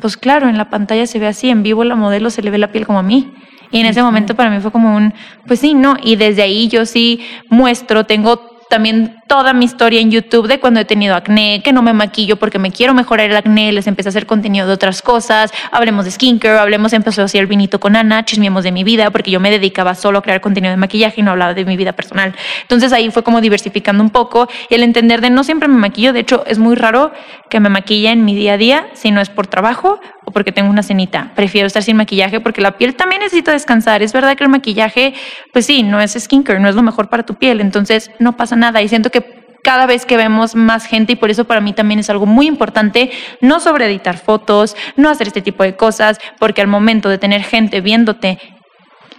pues 0.00 0.16
claro, 0.16 0.48
en 0.48 0.58
la 0.58 0.70
pantalla 0.70 1.06
se 1.06 1.20
ve 1.20 1.28
así, 1.28 1.50
en 1.50 1.62
vivo 1.62 1.84
la 1.84 1.94
modelo 1.94 2.30
se 2.30 2.42
le 2.42 2.50
ve 2.50 2.58
la 2.58 2.72
piel 2.72 2.84
como 2.84 2.98
a 2.98 3.04
mí. 3.04 3.32
Y 3.70 3.80
en 3.80 3.86
ese 3.86 4.02
momento 4.02 4.34
para 4.34 4.50
mí 4.50 4.60
fue 4.60 4.70
como 4.70 4.94
un, 4.94 5.14
pues 5.46 5.60
sí, 5.60 5.72
no. 5.72 5.96
Y 6.02 6.16
desde 6.16 6.42
ahí 6.42 6.68
yo 6.68 6.84
sí 6.84 7.20
muestro, 7.48 8.04
tengo 8.04 8.51
también 8.72 9.21
toda 9.32 9.54
mi 9.54 9.64
historia 9.64 9.98
en 9.98 10.10
YouTube 10.10 10.46
de 10.46 10.60
cuando 10.60 10.78
he 10.80 10.84
tenido 10.84 11.14
acné, 11.14 11.62
que 11.64 11.72
no 11.72 11.80
me 11.80 11.94
maquillo 11.94 12.36
porque 12.36 12.58
me 12.58 12.70
quiero 12.70 12.92
mejorar 12.92 13.30
el 13.30 13.34
acné, 13.34 13.72
les 13.72 13.86
empecé 13.86 14.08
a 14.08 14.10
hacer 14.10 14.26
contenido 14.26 14.66
de 14.66 14.74
otras 14.74 15.00
cosas, 15.00 15.50
hablemos 15.70 16.04
de 16.04 16.10
skincare, 16.10 16.58
hablemos, 16.58 16.92
empezó 16.92 17.22
a 17.22 17.24
hacer 17.24 17.46
vinito 17.46 17.80
con 17.80 17.96
Ana, 17.96 18.26
chismeemos 18.26 18.62
de 18.62 18.72
mi 18.72 18.84
vida, 18.84 19.10
porque 19.10 19.30
yo 19.30 19.40
me 19.40 19.50
dedicaba 19.50 19.94
solo 19.94 20.18
a 20.18 20.22
crear 20.22 20.42
contenido 20.42 20.70
de 20.72 20.76
maquillaje 20.76 21.22
y 21.22 21.24
no 21.24 21.30
hablaba 21.30 21.54
de 21.54 21.64
mi 21.64 21.78
vida 21.78 21.94
personal. 21.94 22.34
Entonces 22.60 22.92
ahí 22.92 23.10
fue 23.10 23.24
como 23.24 23.40
diversificando 23.40 24.04
un 24.04 24.10
poco 24.10 24.48
y 24.68 24.74
el 24.74 24.82
entender 24.82 25.22
de 25.22 25.30
no 25.30 25.44
siempre 25.44 25.66
me 25.66 25.78
maquillo, 25.78 26.12
de 26.12 26.20
hecho 26.20 26.44
es 26.46 26.58
muy 26.58 26.74
raro 26.74 27.10
que 27.48 27.58
me 27.58 27.70
maquille 27.70 28.10
en 28.10 28.26
mi 28.26 28.34
día 28.34 28.52
a 28.52 28.58
día 28.58 28.86
si 28.92 29.12
no 29.12 29.22
es 29.22 29.30
por 29.30 29.46
trabajo 29.46 29.98
o 30.24 30.30
porque 30.30 30.52
tengo 30.52 30.70
una 30.70 30.82
cenita. 30.82 31.32
Prefiero 31.34 31.66
estar 31.66 31.82
sin 31.82 31.96
maquillaje 31.96 32.40
porque 32.40 32.60
la 32.60 32.76
piel 32.76 32.94
también 32.94 33.22
necesita 33.22 33.52
descansar. 33.52 34.02
Es 34.02 34.12
verdad 34.12 34.36
que 34.36 34.44
el 34.44 34.50
maquillaje, 34.50 35.14
pues 35.52 35.66
sí, 35.66 35.82
no 35.82 36.00
es 36.00 36.12
skincare, 36.12 36.60
no 36.60 36.68
es 36.68 36.74
lo 36.74 36.82
mejor 36.82 37.08
para 37.08 37.24
tu 37.24 37.34
piel, 37.34 37.60
entonces 37.60 38.10
no 38.18 38.36
pasa 38.36 38.56
nada. 38.56 38.82
Y 38.82 38.88
siento 38.88 39.10
que 39.10 39.21
cada 39.62 39.86
vez 39.86 40.06
que 40.06 40.16
vemos 40.16 40.54
más 40.54 40.86
gente 40.86 41.12
y 41.12 41.16
por 41.16 41.30
eso 41.30 41.44
para 41.44 41.60
mí 41.60 41.72
también 41.72 42.00
es 42.00 42.10
algo 42.10 42.26
muy 42.26 42.46
importante 42.46 43.10
no 43.40 43.60
sobre 43.60 43.86
editar 43.86 44.18
fotos, 44.18 44.76
no 44.96 45.08
hacer 45.08 45.28
este 45.28 45.42
tipo 45.42 45.62
de 45.62 45.76
cosas, 45.76 46.18
porque 46.38 46.60
al 46.60 46.66
momento 46.66 47.08
de 47.08 47.18
tener 47.18 47.42
gente 47.42 47.80
viéndote 47.80 48.38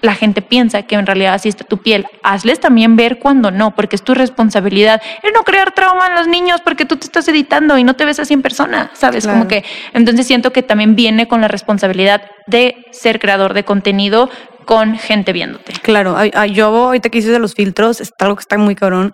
la 0.03 0.15
gente 0.15 0.41
piensa 0.41 0.81
que 0.83 0.95
en 0.95 1.05
realidad 1.05 1.33
así 1.33 1.47
está 1.47 1.63
tu 1.63 1.77
piel. 1.77 2.05
Hazles 2.23 2.59
también 2.59 2.97
ver 2.97 3.19
cuando 3.19 3.51
no, 3.51 3.73
porque 3.73 3.95
es 3.95 4.03
tu 4.03 4.13
responsabilidad. 4.13 5.01
El 5.23 5.31
no 5.31 5.43
crear 5.43 5.73
trauma 5.73 6.07
en 6.07 6.15
los 6.15 6.27
niños 6.27 6.59
porque 6.59 6.83
tú 6.83 6.97
te 6.97 7.05
estás 7.05 7.25
editando 7.29 7.77
y 7.77 7.85
no 7.85 7.95
te 7.95 8.03
ves 8.03 8.19
así 8.19 8.33
en 8.33 8.41
persona, 8.41 8.91
¿sabes? 8.93 9.25
Como 9.25 9.47
que 9.47 9.63
entonces 9.93 10.27
siento 10.27 10.51
que 10.51 10.61
también 10.61 10.97
viene 10.97 11.29
con 11.29 11.39
la 11.39 11.47
responsabilidad 11.47 12.21
de 12.47 12.75
ser 12.91 13.17
creador 13.17 13.53
de 13.53 13.63
contenido 13.63 14.29
con 14.65 14.97
gente 14.97 15.31
viéndote. 15.31 15.71
Claro, 15.81 16.17
yo 16.47 16.65
ahorita 16.65 17.07
que 17.07 17.19
hice 17.19 17.31
de 17.31 17.39
los 17.39 17.53
filtros, 17.53 18.01
es 18.01 18.11
algo 18.19 18.35
que 18.35 18.41
está 18.41 18.57
muy 18.57 18.75
cabrón. 18.75 19.13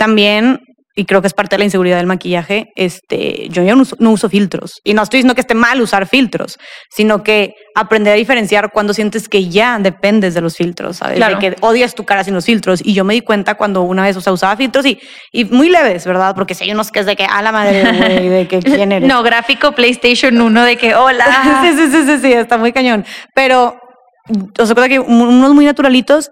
También 0.00 0.60
y 0.96 1.04
creo 1.04 1.20
que 1.20 1.28
es 1.28 1.34
parte 1.34 1.54
de 1.54 1.58
la 1.58 1.64
inseguridad 1.64 1.98
del 1.98 2.06
maquillaje, 2.06 2.72
este, 2.74 3.48
yo 3.50 3.62
ya 3.62 3.74
no 3.74 4.10
uso, 4.10 4.28
filtros. 4.28 4.80
Y 4.82 4.94
no 4.94 5.02
estoy 5.02 5.18
diciendo 5.18 5.34
que 5.34 5.42
esté 5.42 5.54
mal 5.54 5.80
usar 5.80 6.08
filtros, 6.08 6.58
sino 6.90 7.22
que 7.22 7.54
aprender 7.76 8.14
a 8.14 8.16
diferenciar 8.16 8.70
cuando 8.72 8.92
sientes 8.92 9.28
que 9.28 9.48
ya 9.48 9.78
dependes 9.78 10.34
de 10.34 10.40
los 10.40 10.56
filtros, 10.56 10.96
¿sabes? 10.96 11.20
De 11.20 11.38
que 11.38 11.56
odias 11.60 11.94
tu 11.94 12.04
cara 12.04 12.24
sin 12.24 12.34
los 12.34 12.44
filtros. 12.44 12.80
Y 12.84 12.94
yo 12.94 13.04
me 13.04 13.14
di 13.14 13.20
cuenta 13.20 13.54
cuando 13.54 13.82
una 13.82 14.02
vez, 14.02 14.16
o 14.16 14.20
sea, 14.20 14.32
usaba 14.32 14.56
filtros 14.56 14.84
y, 14.84 14.98
y 15.32 15.44
muy 15.44 15.68
leves, 15.68 16.04
¿verdad? 16.06 16.34
Porque 16.34 16.54
si 16.54 16.64
hay 16.64 16.72
unos 16.72 16.90
que 16.90 17.00
es 17.00 17.06
de 17.06 17.14
que, 17.14 17.24
a 17.24 17.40
la 17.40 17.52
madre, 17.52 17.82
güey, 17.82 18.28
de 18.28 18.48
que 18.48 18.58
quién 18.60 18.90
eres. 18.90 19.08
No, 19.08 19.22
gráfico 19.22 19.72
PlayStation 19.72 20.40
1 20.40 20.64
de 20.64 20.76
que, 20.76 20.94
hola. 20.94 21.24
sí, 21.62 21.76
sí, 21.76 21.90
sí, 21.90 22.02
sí, 22.04 22.18
sí, 22.20 22.32
está 22.32 22.58
muy 22.58 22.72
cañón. 22.72 23.04
Pero, 23.34 23.78
o 24.58 24.66
sea, 24.66 24.88
que 24.88 24.98
unos 24.98 25.54
muy 25.54 25.66
naturalitos 25.66 26.30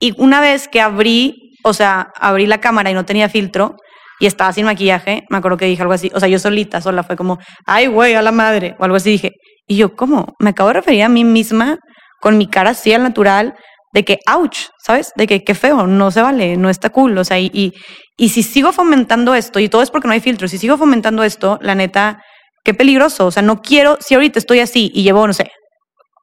y 0.00 0.14
una 0.20 0.40
vez 0.40 0.66
que 0.68 0.80
abrí 0.80 1.43
o 1.64 1.72
sea, 1.72 2.12
abrí 2.20 2.46
la 2.46 2.58
cámara 2.58 2.90
y 2.90 2.94
no 2.94 3.04
tenía 3.04 3.28
filtro 3.28 3.76
y 4.20 4.26
estaba 4.26 4.52
sin 4.52 4.66
maquillaje, 4.66 5.24
me 5.30 5.38
acuerdo 5.38 5.56
que 5.56 5.64
dije 5.64 5.82
algo 5.82 5.94
así, 5.94 6.10
o 6.14 6.20
sea, 6.20 6.28
yo 6.28 6.38
solita, 6.38 6.80
sola, 6.80 7.02
fue 7.02 7.16
como, 7.16 7.38
ay, 7.66 7.86
güey, 7.86 8.14
a 8.14 8.22
la 8.22 8.32
madre, 8.32 8.76
o 8.78 8.84
algo 8.84 8.96
así 8.96 9.10
dije. 9.10 9.32
Y 9.66 9.76
yo, 9.76 9.96
¿cómo? 9.96 10.34
Me 10.38 10.50
acabo 10.50 10.68
de 10.68 10.74
referir 10.74 11.02
a 11.02 11.08
mí 11.08 11.24
misma 11.24 11.78
con 12.20 12.38
mi 12.38 12.46
cara 12.46 12.70
así 12.70 12.92
al 12.92 13.02
natural, 13.02 13.54
de 13.92 14.04
que, 14.04 14.18
ouch, 14.26 14.66
¿sabes? 14.84 15.12
De 15.16 15.26
que 15.26 15.42
qué 15.42 15.54
feo, 15.54 15.86
no 15.86 16.10
se 16.10 16.20
vale, 16.20 16.56
no 16.56 16.68
está 16.68 16.90
cool. 16.90 17.16
O 17.16 17.24
sea, 17.24 17.38
y, 17.38 17.50
y, 17.52 17.72
y 18.16 18.28
si 18.28 18.42
sigo 18.42 18.72
fomentando 18.72 19.34
esto, 19.34 19.58
y 19.58 19.68
todo 19.68 19.82
es 19.82 19.90
porque 19.90 20.08
no 20.08 20.14
hay 20.14 20.20
filtros, 20.20 20.50
si 20.50 20.58
sigo 20.58 20.76
fomentando 20.76 21.22
esto, 21.22 21.58
la 21.62 21.74
neta, 21.74 22.20
qué 22.64 22.74
peligroso. 22.74 23.26
O 23.26 23.30
sea, 23.30 23.42
no 23.42 23.62
quiero, 23.62 23.96
si 24.00 24.14
ahorita 24.14 24.38
estoy 24.38 24.60
así 24.60 24.90
y 24.94 25.02
llevo, 25.02 25.26
no 25.26 25.32
sé, 25.32 25.50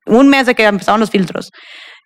un 0.06 0.30
mes 0.30 0.46
de 0.46 0.56
que 0.56 0.66
empezaron 0.66 1.00
los 1.00 1.12
filtros, 1.12 1.50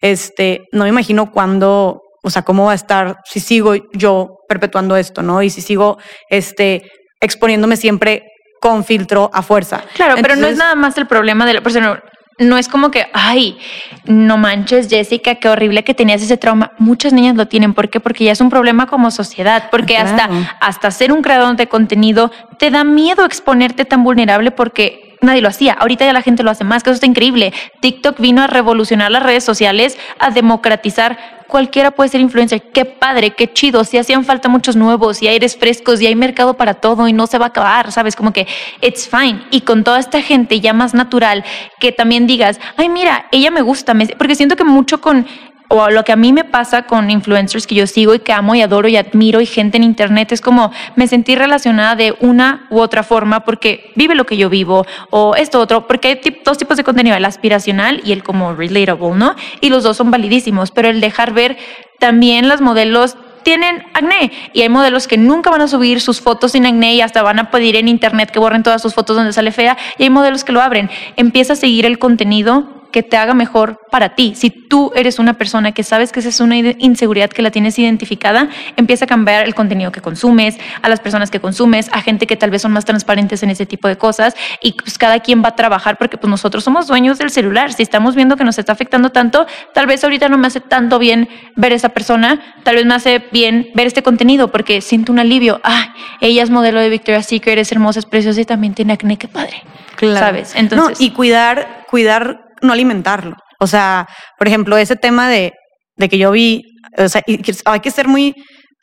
este, 0.01 0.61
no 0.71 0.83
me 0.83 0.89
imagino 0.89 1.31
cuándo, 1.31 2.01
o 2.26 2.30
sea, 2.32 2.41
cómo 2.41 2.65
va 2.65 2.71
a 2.71 2.76
estar 2.76 3.17
si 3.23 3.39
sigo 3.39 3.76
yo 3.93 4.39
perpetuando 4.49 4.97
esto, 4.97 5.21
¿no? 5.21 5.43
Y 5.43 5.51
si 5.51 5.61
sigo, 5.61 5.99
este, 6.30 6.91
exponiéndome 7.21 7.78
siempre 7.78 8.32
con 8.59 8.84
filtro 8.84 9.30
a 9.32 9.43
fuerza. 9.43 9.84
Claro, 9.93 10.15
pero 10.19 10.36
no 10.36 10.47
es 10.47 10.57
nada 10.57 10.73
más 10.73 10.97
el 10.97 11.05
problema 11.05 11.45
de 11.45 11.53
la 11.53 11.61
persona 11.61 12.01
no 12.38 12.57
es 12.57 12.67
como 12.67 12.91
que, 12.91 13.07
ay, 13.13 13.57
no 14.05 14.38
manches, 14.38 14.89
Jessica, 14.89 15.36
qué 15.36 15.47
horrible 15.47 15.84
que 15.84 15.93
tenías 15.93 16.21
ese 16.21 16.36
trauma. 16.36 16.73
Muchas 16.80 17.13
niñas 17.13 17.36
lo 17.36 17.47
tienen. 17.47 17.73
¿Por 17.73 17.89
qué? 17.89 17.99
Porque 17.99 18.26
ya 18.26 18.34
es 18.34 18.41
un 18.41 18.49
problema 18.49 18.88
como 18.88 19.09
sociedad. 19.11 19.69
Porque 19.71 19.97
hasta, 19.97 20.30
hasta 20.59 20.91
ser 20.91 21.13
un 21.13 21.21
creador 21.21 21.55
de 21.55 21.67
contenido 21.67 22.32
te 22.57 22.71
da 22.71 22.84
miedo 22.84 23.23
exponerte 23.23 23.86
tan 23.86 24.03
vulnerable 24.03 24.51
porque 24.51 25.14
nadie 25.26 25.41
lo 25.41 25.49
hacía. 25.49 25.73
Ahorita 25.73 26.05
ya 26.05 26.13
la 26.13 26.21
gente 26.21 26.43
lo 26.43 26.51
hace 26.51 26.63
más, 26.63 26.84
que 26.84 26.89
eso 26.89 26.95
está 26.95 27.07
increíble. 27.07 27.53
TikTok 27.82 28.19
vino 28.19 28.41
a 28.41 28.47
revolucionar 28.47 29.11
las 29.11 29.23
redes 29.23 29.43
sociales, 29.43 29.97
a 30.19 30.32
democratizar 30.32 31.17
cualquiera 31.47 31.91
puede 31.91 32.09
ser 32.09 32.21
influencer. 32.21 32.71
Qué 32.71 32.86
padre, 32.86 33.32
qué 33.32 33.51
chido. 33.51 33.84
Si 33.84 33.97
hacían 33.97 34.26
falta 34.26 34.49
muchos 34.49 34.76
nuevos 34.76 35.21
y 35.21 35.28
aires 35.28 35.55
frescos 35.57 36.01
y 36.01 36.07
hay 36.07 36.15
mercado 36.15 36.55
para 36.55 36.76
todo 36.76 37.07
y 37.07 37.13
no 37.13 37.28
se 37.28 37.38
va 37.38 37.45
a 37.45 37.49
acabar, 37.49 37.91
¿sabes? 37.91 38.15
Como 38.15 38.34
que 38.34 38.47
it's 38.82 39.07
fine. 39.07 39.41
Y 39.51 39.61
con 39.61 39.84
toda 39.84 39.99
esta 39.99 40.21
gente 40.21 40.59
ya 40.59 40.73
más 40.73 40.93
natural, 40.93 41.43
que 41.80 41.91
también 41.91 42.28
digas, 42.28 42.59
ay, 42.78 42.89
mira, 42.89 43.28
ella 43.32 43.51
me 43.51 43.61
gusta. 43.61 43.93
Porque 44.17 44.36
siento 44.36 44.55
que 44.55 44.63
mucho 44.63 45.01
con 45.01 45.28
o 45.68 45.89
lo 45.89 46.03
que 46.03 46.11
a 46.11 46.16
mí 46.16 46.34
me 46.34 46.43
pasa 46.43 46.84
con 46.84 47.09
influencers 47.09 47.68
que 47.68 47.76
yo 47.76 47.88
sigo 47.88 48.13
y 48.13 48.20
que 48.20 48.34
amo 48.34 48.55
y 48.55 48.61
adoro 48.61 48.88
y 48.88 48.97
admiro 48.97 49.41
y 49.41 49.45
gente 49.45 49.78
en 49.78 49.84
internet 49.84 50.32
es 50.32 50.41
como 50.41 50.72
me 50.95 51.07
sentí 51.07 51.36
relacionada 51.36 51.95
de 51.95 52.16
una 52.20 52.68
u 52.70 52.80
otra 52.80 53.03
forma 53.03 53.41
porque 53.41 53.91
vive 53.95 54.16
lo 54.16 54.26
que 54.26 54.38
yo 54.38 54.49
vivo 54.49 54.86
o 55.09 55.36
esto 55.36 55.59
otro, 55.59 55.88
porque 55.88 56.07
hay 56.07 56.41
dos 56.43 56.57
tipos 56.57 56.78
de 56.78 56.84
contenido, 56.84 57.16
el 57.16 57.26
aspiracional 57.26 58.01
y 58.03 58.11
el 58.11 58.24
como 58.24 58.53
relatable, 58.53 59.16
¿no? 59.16 59.36
Y 59.61 59.70
los 59.70 59.84
dos 59.84 59.97
son 59.97 60.11
validísimos, 60.11 60.72
pero 60.72 60.89
el 60.89 61.01
dejar 61.01 61.34
ver 61.34 61.57
también 61.99 62.47
los 62.47 62.61
modelos 62.61 63.18
tienen 63.43 63.84
acné 63.93 64.32
y 64.53 64.63
hay 64.63 64.70
modelos 64.70 65.07
que 65.07 65.18
nunca 65.18 65.51
van 65.51 65.61
a 65.61 65.68
subir 65.68 66.01
sus 66.01 66.20
fotos 66.20 66.53
sin 66.53 66.66
acné 66.66 66.95
y 66.95 67.01
hasta 67.01 67.22
van 67.22 67.39
a 67.39 67.51
pedir 67.51 67.76
en 67.76 67.88
internet 67.88 68.32
que 68.32 68.39
borren 68.39 68.63
todas 68.63 68.82
sus 68.82 68.93
fotos 68.95 69.16
donde 69.16 69.34
sale 69.34 69.51
fea 69.51 69.78
y 69.97 70.03
hay 70.03 70.09
modelos 70.09 70.43
que 70.43 70.51
lo 70.51 70.61
abren. 70.61 70.89
Empieza 71.16 71.53
a 71.53 71.55
seguir 71.55 71.86
el 71.86 71.99
contenido 71.99 72.84
que 72.96 73.04
te 73.04 73.18
haga 73.18 73.34
mejor 73.34 73.82
para 73.91 74.16
ti. 74.16 74.36
Si 74.38 74.50
tú 74.50 74.93
eres 74.96 75.20
una 75.20 75.34
persona 75.34 75.74
que 75.74 75.84
sabes 75.84 76.14
que 76.14 76.22
esa 76.22 76.30
es 76.30 76.39
una 76.39 76.56
inseguridad 76.56 77.30
que 77.30 77.41
la 77.41 77.52
tienes 77.52 77.78
identificada, 77.78 78.48
empieza 78.78 79.04
a 79.04 79.08
cambiar 79.10 79.46
el 79.46 79.54
contenido 79.54 79.91
que 79.91 80.00
consumes, 80.00 80.58
a 80.82 80.88
las 80.88 81.02
personas 81.02 81.30
que 81.30 81.41
consumes, 81.41 81.89
a 81.91 82.02
gente 82.02 82.26
que 82.26 82.38
tal 82.38 82.52
vez 82.52 82.62
son 82.62 82.72
más 82.72 82.86
transparentes 82.86 83.43
en 83.43 83.50
ese 83.50 83.66
tipo 83.66 83.89
de 83.89 83.98
cosas 83.98 84.34
y 84.62 84.72
pues 84.72 84.98
cada 84.98 85.20
quien 85.20 85.43
va 85.43 85.50
a 85.50 85.56
trabajar 85.58 85.98
porque 85.98 86.18
pues 86.18 86.32
nosotros 86.32 86.64
somos 86.64 86.88
dueños 86.88 87.18
del 87.18 87.32
celular. 87.32 87.74
Si 87.74 87.84
estamos 87.84 88.16
viendo 88.16 88.38
que 88.38 88.46
nos 88.46 88.58
está 88.58 88.72
afectando 88.72 89.10
tanto, 89.10 89.46
tal 89.74 89.88
vez 89.88 90.02
ahorita 90.02 90.30
no 90.30 90.38
me 90.38 90.48
hace 90.48 90.62
tanto 90.62 90.98
bien 90.98 91.28
ver 91.58 91.74
esa 91.74 91.89
persona, 91.89 92.56
tal 92.64 92.78
vez 92.78 92.86
me 92.86 92.93
hace 92.93 93.26
bien 93.34 93.72
ver 93.74 93.88
este 93.88 94.04
contenido 94.04 94.54
porque 94.54 94.80
siento 94.80 95.12
un 95.12 95.20
alivio. 95.20 95.60
Ah, 95.66 95.93
ella 96.22 96.43
es 96.43 96.50
modelo 96.50 96.80
de 96.80 96.88
Victoria's 96.88 97.26
Secret, 97.26 97.60
es 97.60 97.74
hermosa, 97.74 98.00
es 98.00 98.06
preciosa 98.06 98.39
y 98.39 98.46
también 98.46 98.74
tiene 98.74 98.93
acné, 98.93 99.18
qué 99.18 99.28
padre. 99.28 99.64
Claro. 99.98 100.26
¿Sabes? 100.26 100.56
Entonces, 100.56 101.02
y 101.02 101.12
cuidar, 101.12 101.84
cuidar 101.89 102.45
no 102.66 102.74
alimentarlo. 102.74 103.36
O 103.59 103.68
sea, 103.68 104.07
por 104.38 104.47
ejemplo, 104.47 104.78
ese 104.78 104.95
tema 104.95 105.30
de, 105.30 105.53
de 105.95 106.09
que 106.09 106.18
yo 106.18 106.32
vi, 106.32 106.63
o 106.97 107.07
sea, 107.07 107.24
hay 107.66 107.80
que 107.80 107.91
ser 107.91 108.07
muy, 108.07 108.36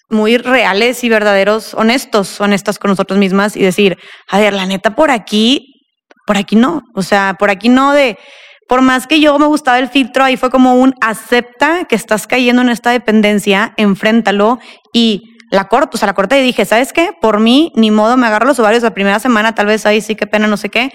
muy 0.09 0.37
reales 0.39 1.03
y 1.05 1.09
verdaderos, 1.09 1.75
honestos, 1.75 2.41
honestas 2.41 2.79
con 2.79 2.91
nosotros 2.91 3.19
mismas 3.19 3.57
y 3.57 3.63
decir, 3.63 3.99
a 4.31 4.39
ver, 4.39 4.53
la 4.53 4.67
neta, 4.67 4.95
por 4.95 5.11
aquí, 5.11 5.67
por 6.27 6.37
aquí 6.37 6.57
no. 6.57 6.83
O 6.95 7.03
sea, 7.03 7.37
por 7.39 7.51
aquí 7.51 7.69
no 7.69 7.93
de, 7.93 8.19
por 8.69 8.83
más 8.83 9.07
que 9.07 9.21
yo 9.21 9.39
me 9.39 9.47
gustaba 9.47 9.79
el 9.79 9.89
filtro, 9.89 10.25
ahí 10.25 10.37
fue 10.37 10.51
como 10.51 10.75
un 10.75 10.95
acepta 11.01 11.85
que 11.85 11.97
estás 11.97 12.27
cayendo 12.27 12.63
en 12.63 12.69
esta 12.69 12.91
dependencia, 12.91 13.75
enfréntalo 13.77 14.59
y 14.93 15.23
la 15.51 15.69
corto, 15.69 15.97
o 15.97 15.99
sea, 15.99 16.07
la 16.07 16.15
corté 16.15 16.41
y 16.41 16.45
dije, 16.45 16.65
¿sabes 16.65 16.95
qué? 16.95 17.11
Por 17.21 17.39
mí, 17.39 17.73
ni 17.75 17.91
modo, 17.91 18.17
me 18.17 18.27
agarro 18.27 18.47
los 18.47 18.59
ovarios 18.59 18.83
la 18.83 18.95
primera 18.95 19.19
semana, 19.19 19.55
tal 19.55 19.67
vez 19.67 19.85
ahí 19.85 20.01
sí, 20.01 20.15
qué 20.15 20.27
pena, 20.27 20.47
no 20.47 20.57
sé 20.57 20.71
qué 20.71 20.91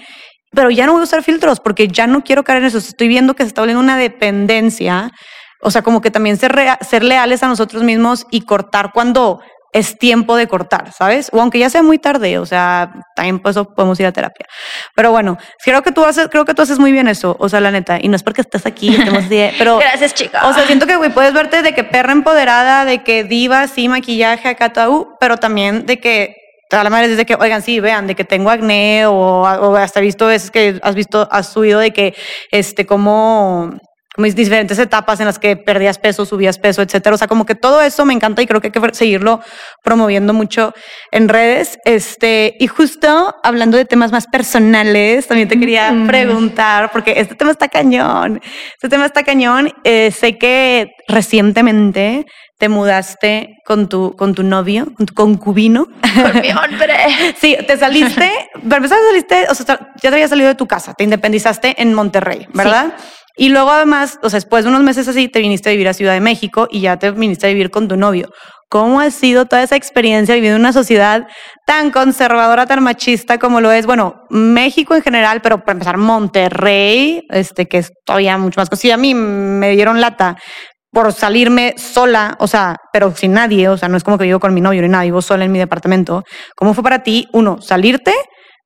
pero 0.52 0.70
ya 0.70 0.86
no 0.86 0.92
voy 0.92 1.00
a 1.00 1.04
usar 1.04 1.22
filtros 1.22 1.60
porque 1.60 1.88
ya 1.88 2.06
no 2.06 2.22
quiero 2.22 2.44
caer 2.44 2.60
en 2.60 2.66
eso. 2.66 2.78
Estoy 2.78 3.08
viendo 3.08 3.34
que 3.34 3.42
se 3.42 3.48
está 3.48 3.60
volviendo 3.60 3.82
una 3.82 3.96
dependencia. 3.96 5.10
O 5.60 5.70
sea, 5.70 5.82
como 5.82 6.00
que 6.00 6.10
también 6.10 6.36
ser, 6.36 6.54
ser 6.80 7.02
leales 7.04 7.42
a 7.42 7.48
nosotros 7.48 7.82
mismos 7.82 8.26
y 8.30 8.42
cortar 8.42 8.92
cuando 8.92 9.40
es 9.72 9.98
tiempo 9.98 10.36
de 10.36 10.46
cortar, 10.46 10.92
¿sabes? 10.92 11.28
O 11.32 11.40
aunque 11.40 11.58
ya 11.58 11.68
sea 11.68 11.82
muy 11.82 11.98
tarde, 11.98 12.38
o 12.38 12.46
sea, 12.46 12.90
también 13.14 13.38
por 13.38 13.50
eso 13.50 13.74
podemos 13.74 13.98
ir 14.00 14.06
a 14.06 14.12
terapia. 14.12 14.46
Pero 14.94 15.10
bueno, 15.10 15.36
creo 15.62 15.82
que 15.82 15.92
tú 15.92 16.04
haces, 16.04 16.28
creo 16.28 16.44
que 16.44 16.54
tú 16.54 16.62
haces 16.62 16.78
muy 16.78 16.90
bien 16.90 17.06
eso, 17.08 17.36
o 17.38 17.48
sea, 17.48 17.60
la 17.60 17.70
neta, 17.70 17.98
y 18.00 18.08
no 18.08 18.16
es 18.16 18.22
porque 18.22 18.40
estés 18.40 18.64
aquí, 18.66 18.96
pero 19.58 19.78
gracias, 19.78 20.14
chica. 20.14 20.46
O 20.46 20.54
sea, 20.54 20.66
siento 20.66 20.86
que 20.86 20.96
güey, 20.96 21.10
puedes 21.10 21.34
verte 21.34 21.62
de 21.62 21.74
que 21.74 21.84
perra 21.84 22.12
empoderada, 22.12 22.84
de 22.84 23.02
que 23.02 23.24
diva, 23.24 23.66
sí, 23.68 23.88
maquillaje, 23.88 24.48
acá, 24.48 24.72
pero 25.20 25.36
también 25.36 25.84
de 25.84 26.00
que 26.00 26.34
a 26.70 26.84
la 26.84 26.90
madre 26.90 27.08
desde 27.08 27.24
que, 27.26 27.34
oigan, 27.34 27.62
sí, 27.62 27.80
vean, 27.80 28.06
de 28.06 28.14
que 28.14 28.24
tengo 28.24 28.50
acné 28.50 29.06
o, 29.06 29.14
o 29.14 29.76
hasta 29.76 30.00
visto 30.00 30.26
veces 30.26 30.50
que 30.50 30.78
has 30.82 30.94
visto, 30.94 31.28
has 31.30 31.52
subido 31.52 31.80
de 31.80 31.92
que, 31.92 32.14
este, 32.50 32.86
como, 32.86 33.72
como 34.18 34.26
diferentes 34.26 34.78
etapas 34.80 35.20
en 35.20 35.26
las 35.26 35.38
que 35.38 35.56
perdías 35.56 35.96
peso, 35.96 36.26
subías 36.26 36.58
peso, 36.58 36.82
etcétera. 36.82 37.14
O 37.14 37.18
sea, 37.18 37.28
como 37.28 37.46
que 37.46 37.54
todo 37.54 37.80
eso 37.80 38.04
me 38.04 38.12
encanta 38.12 38.42
y 38.42 38.48
creo 38.48 38.60
que 38.60 38.66
hay 38.66 38.72
que 38.72 38.94
seguirlo 38.94 39.40
promoviendo 39.84 40.34
mucho 40.34 40.74
en 41.12 41.28
redes. 41.28 41.78
Este, 41.84 42.56
y 42.58 42.66
justo 42.66 43.36
hablando 43.44 43.76
de 43.76 43.84
temas 43.84 44.10
más 44.10 44.26
personales, 44.26 45.28
también 45.28 45.48
te 45.48 45.56
quería 45.56 45.94
preguntar, 46.08 46.90
porque 46.90 47.14
este 47.16 47.36
tema 47.36 47.52
está 47.52 47.68
cañón. 47.68 48.40
Este 48.74 48.88
tema 48.88 49.06
está 49.06 49.22
cañón. 49.22 49.72
Eh, 49.84 50.10
sé 50.10 50.36
que 50.36 50.90
recientemente 51.06 52.26
te 52.58 52.68
mudaste 52.68 53.56
con 53.64 53.88
tu, 53.88 54.16
con 54.16 54.34
tu 54.34 54.42
novio, 54.42 54.88
con 54.96 55.06
tu 55.06 55.14
concubino. 55.14 55.86
Con 55.86 56.40
mi 56.40 56.50
hombre. 56.50 56.96
sí, 57.40 57.56
te 57.66 57.76
saliste, 57.76 58.30
pero 58.54 58.76
empezar 58.76 58.98
saliste, 59.10 59.46
o 59.48 59.54
sea, 59.54 59.92
ya 60.02 60.10
te 60.10 60.16
había 60.16 60.28
salido 60.28 60.48
de 60.48 60.56
tu 60.56 60.66
casa, 60.66 60.92
te 60.94 61.04
independizaste 61.04 61.80
en 61.80 61.94
Monterrey, 61.94 62.46
¿verdad? 62.52 62.94
Y 63.36 63.50
luego 63.50 63.70
además, 63.70 64.18
o 64.22 64.30
sea, 64.30 64.38
después 64.38 64.64
de 64.64 64.70
unos 64.70 64.82
meses 64.82 65.06
así, 65.06 65.28
te 65.28 65.38
viniste 65.38 65.68
a 65.68 65.72
vivir 65.72 65.88
a 65.88 65.94
Ciudad 65.94 66.12
de 66.14 66.20
México 66.20 66.66
y 66.68 66.80
ya 66.80 66.96
te 66.96 67.12
viniste 67.12 67.46
a 67.46 67.50
vivir 67.50 67.70
con 67.70 67.86
tu 67.86 67.96
novio. 67.96 68.28
¿Cómo 68.68 69.00
ha 69.00 69.10
sido 69.10 69.46
toda 69.46 69.62
esa 69.62 69.76
experiencia 69.76 70.34
viviendo 70.34 70.56
en 70.56 70.62
una 70.62 70.72
sociedad 70.72 71.26
tan 71.64 71.90
conservadora, 71.90 72.66
tan 72.66 72.82
machista 72.82 73.38
como 73.38 73.60
lo 73.60 73.70
es, 73.70 73.86
bueno, 73.86 74.24
México 74.28 74.94
en 74.94 75.02
general, 75.02 75.40
pero 75.40 75.60
para 75.60 75.72
empezar 75.72 75.96
Monterrey, 75.96 77.22
este, 77.30 77.66
que 77.66 77.78
es 77.78 77.92
todavía 78.04 78.36
mucho 78.36 78.60
más 78.60 78.68
Sí, 78.78 78.90
a 78.90 78.96
mí 78.96 79.14
me 79.14 79.70
dieron 79.70 80.00
lata 80.00 80.36
por 80.92 81.12
salirme 81.12 81.74
sola, 81.76 82.36
o 82.38 82.46
sea, 82.46 82.76
pero 82.92 83.14
sin 83.14 83.32
nadie, 83.32 83.68
o 83.68 83.76
sea, 83.76 83.88
no 83.88 83.96
es 83.96 84.04
como 84.04 84.18
que 84.18 84.24
vivo 84.24 84.40
con 84.40 84.54
mi 84.54 84.60
novio 84.60 84.82
ni 84.82 84.88
nada, 84.88 85.04
vivo 85.04 85.22
sola 85.22 85.44
en 85.44 85.52
mi 85.52 85.58
departamento. 85.58 86.24
¿Cómo 86.56 86.74
fue 86.74 86.82
para 86.82 87.02
ti, 87.02 87.28
uno, 87.32 87.60
salirte 87.60 88.14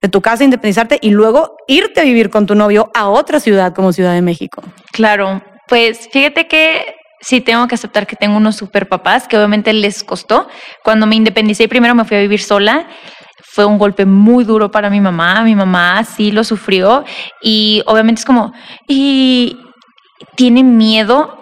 de 0.01 0.09
tu 0.09 0.21
casa, 0.21 0.45
independizarte 0.45 0.99
y 1.01 1.11
luego 1.11 1.57
irte 1.69 2.01
a 2.01 2.05
vivir 2.05 2.31
con 2.31 2.47
tu 2.47 2.55
novio 2.55 2.91
a 2.95 3.09
otra 3.09 3.41
ciudad 3.41 3.75
como 3.75 3.93
Ciudad 3.93 4.15
de 4.15 4.23
México? 4.23 4.63
Claro, 4.93 5.43
pues 5.69 6.09
fíjate 6.13 6.49
que 6.49 6.95
sí 7.21 7.41
tengo 7.41 7.67
que 7.69 7.77
aceptar 7.77 8.07
que 8.07 8.17
tengo 8.17 8.37
unos 8.37 8.57
super 8.57 8.89
papás 8.89 9.29
que 9.29 9.37
obviamente 9.37 9.73
les 9.73 10.05
costó. 10.05 10.49
Cuando 10.83 11.07
me 11.07 11.17
independicé 11.17 11.69
primero 11.69 11.95
me 11.95 12.05
fui 12.05 12.17
a 12.17 12.21
vivir 12.21 12.41
sola. 12.41 12.89
Fue 13.55 13.65
un 13.65 13.79
golpe 13.79 14.07
muy 14.07 14.45
duro 14.45 14.71
para 14.71 14.91
mi 14.91 15.01
mamá. 15.01 15.43
Mi 15.43 15.55
mamá 15.55 16.05
sí 16.05 16.33
lo 16.33 16.43
sufrió 16.43 17.05
y 17.43 17.83
obviamente 17.87 18.21
es 18.21 18.25
como, 18.25 18.53
y 18.89 19.59
tiene 20.37 20.65
miedo 20.65 21.42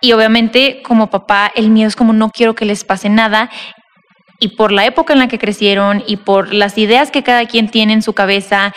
y 0.00 0.12
obviamente 0.12 0.82
como 0.82 1.10
papá 1.10 1.50
el 1.54 1.70
miedo 1.70 1.88
es 1.88 1.96
como 1.96 2.12
no 2.12 2.30
quiero 2.30 2.54
que 2.54 2.64
les 2.64 2.84
pase 2.84 3.08
nada. 3.08 3.50
Y 4.42 4.56
por 4.56 4.72
la 4.72 4.86
época 4.86 5.12
en 5.12 5.18
la 5.18 5.28
que 5.28 5.38
crecieron 5.38 6.02
y 6.06 6.16
por 6.16 6.54
las 6.54 6.78
ideas 6.78 7.10
que 7.10 7.22
cada 7.22 7.44
quien 7.46 7.68
tiene 7.68 7.92
en 7.92 8.00
su 8.00 8.14
cabeza, 8.14 8.74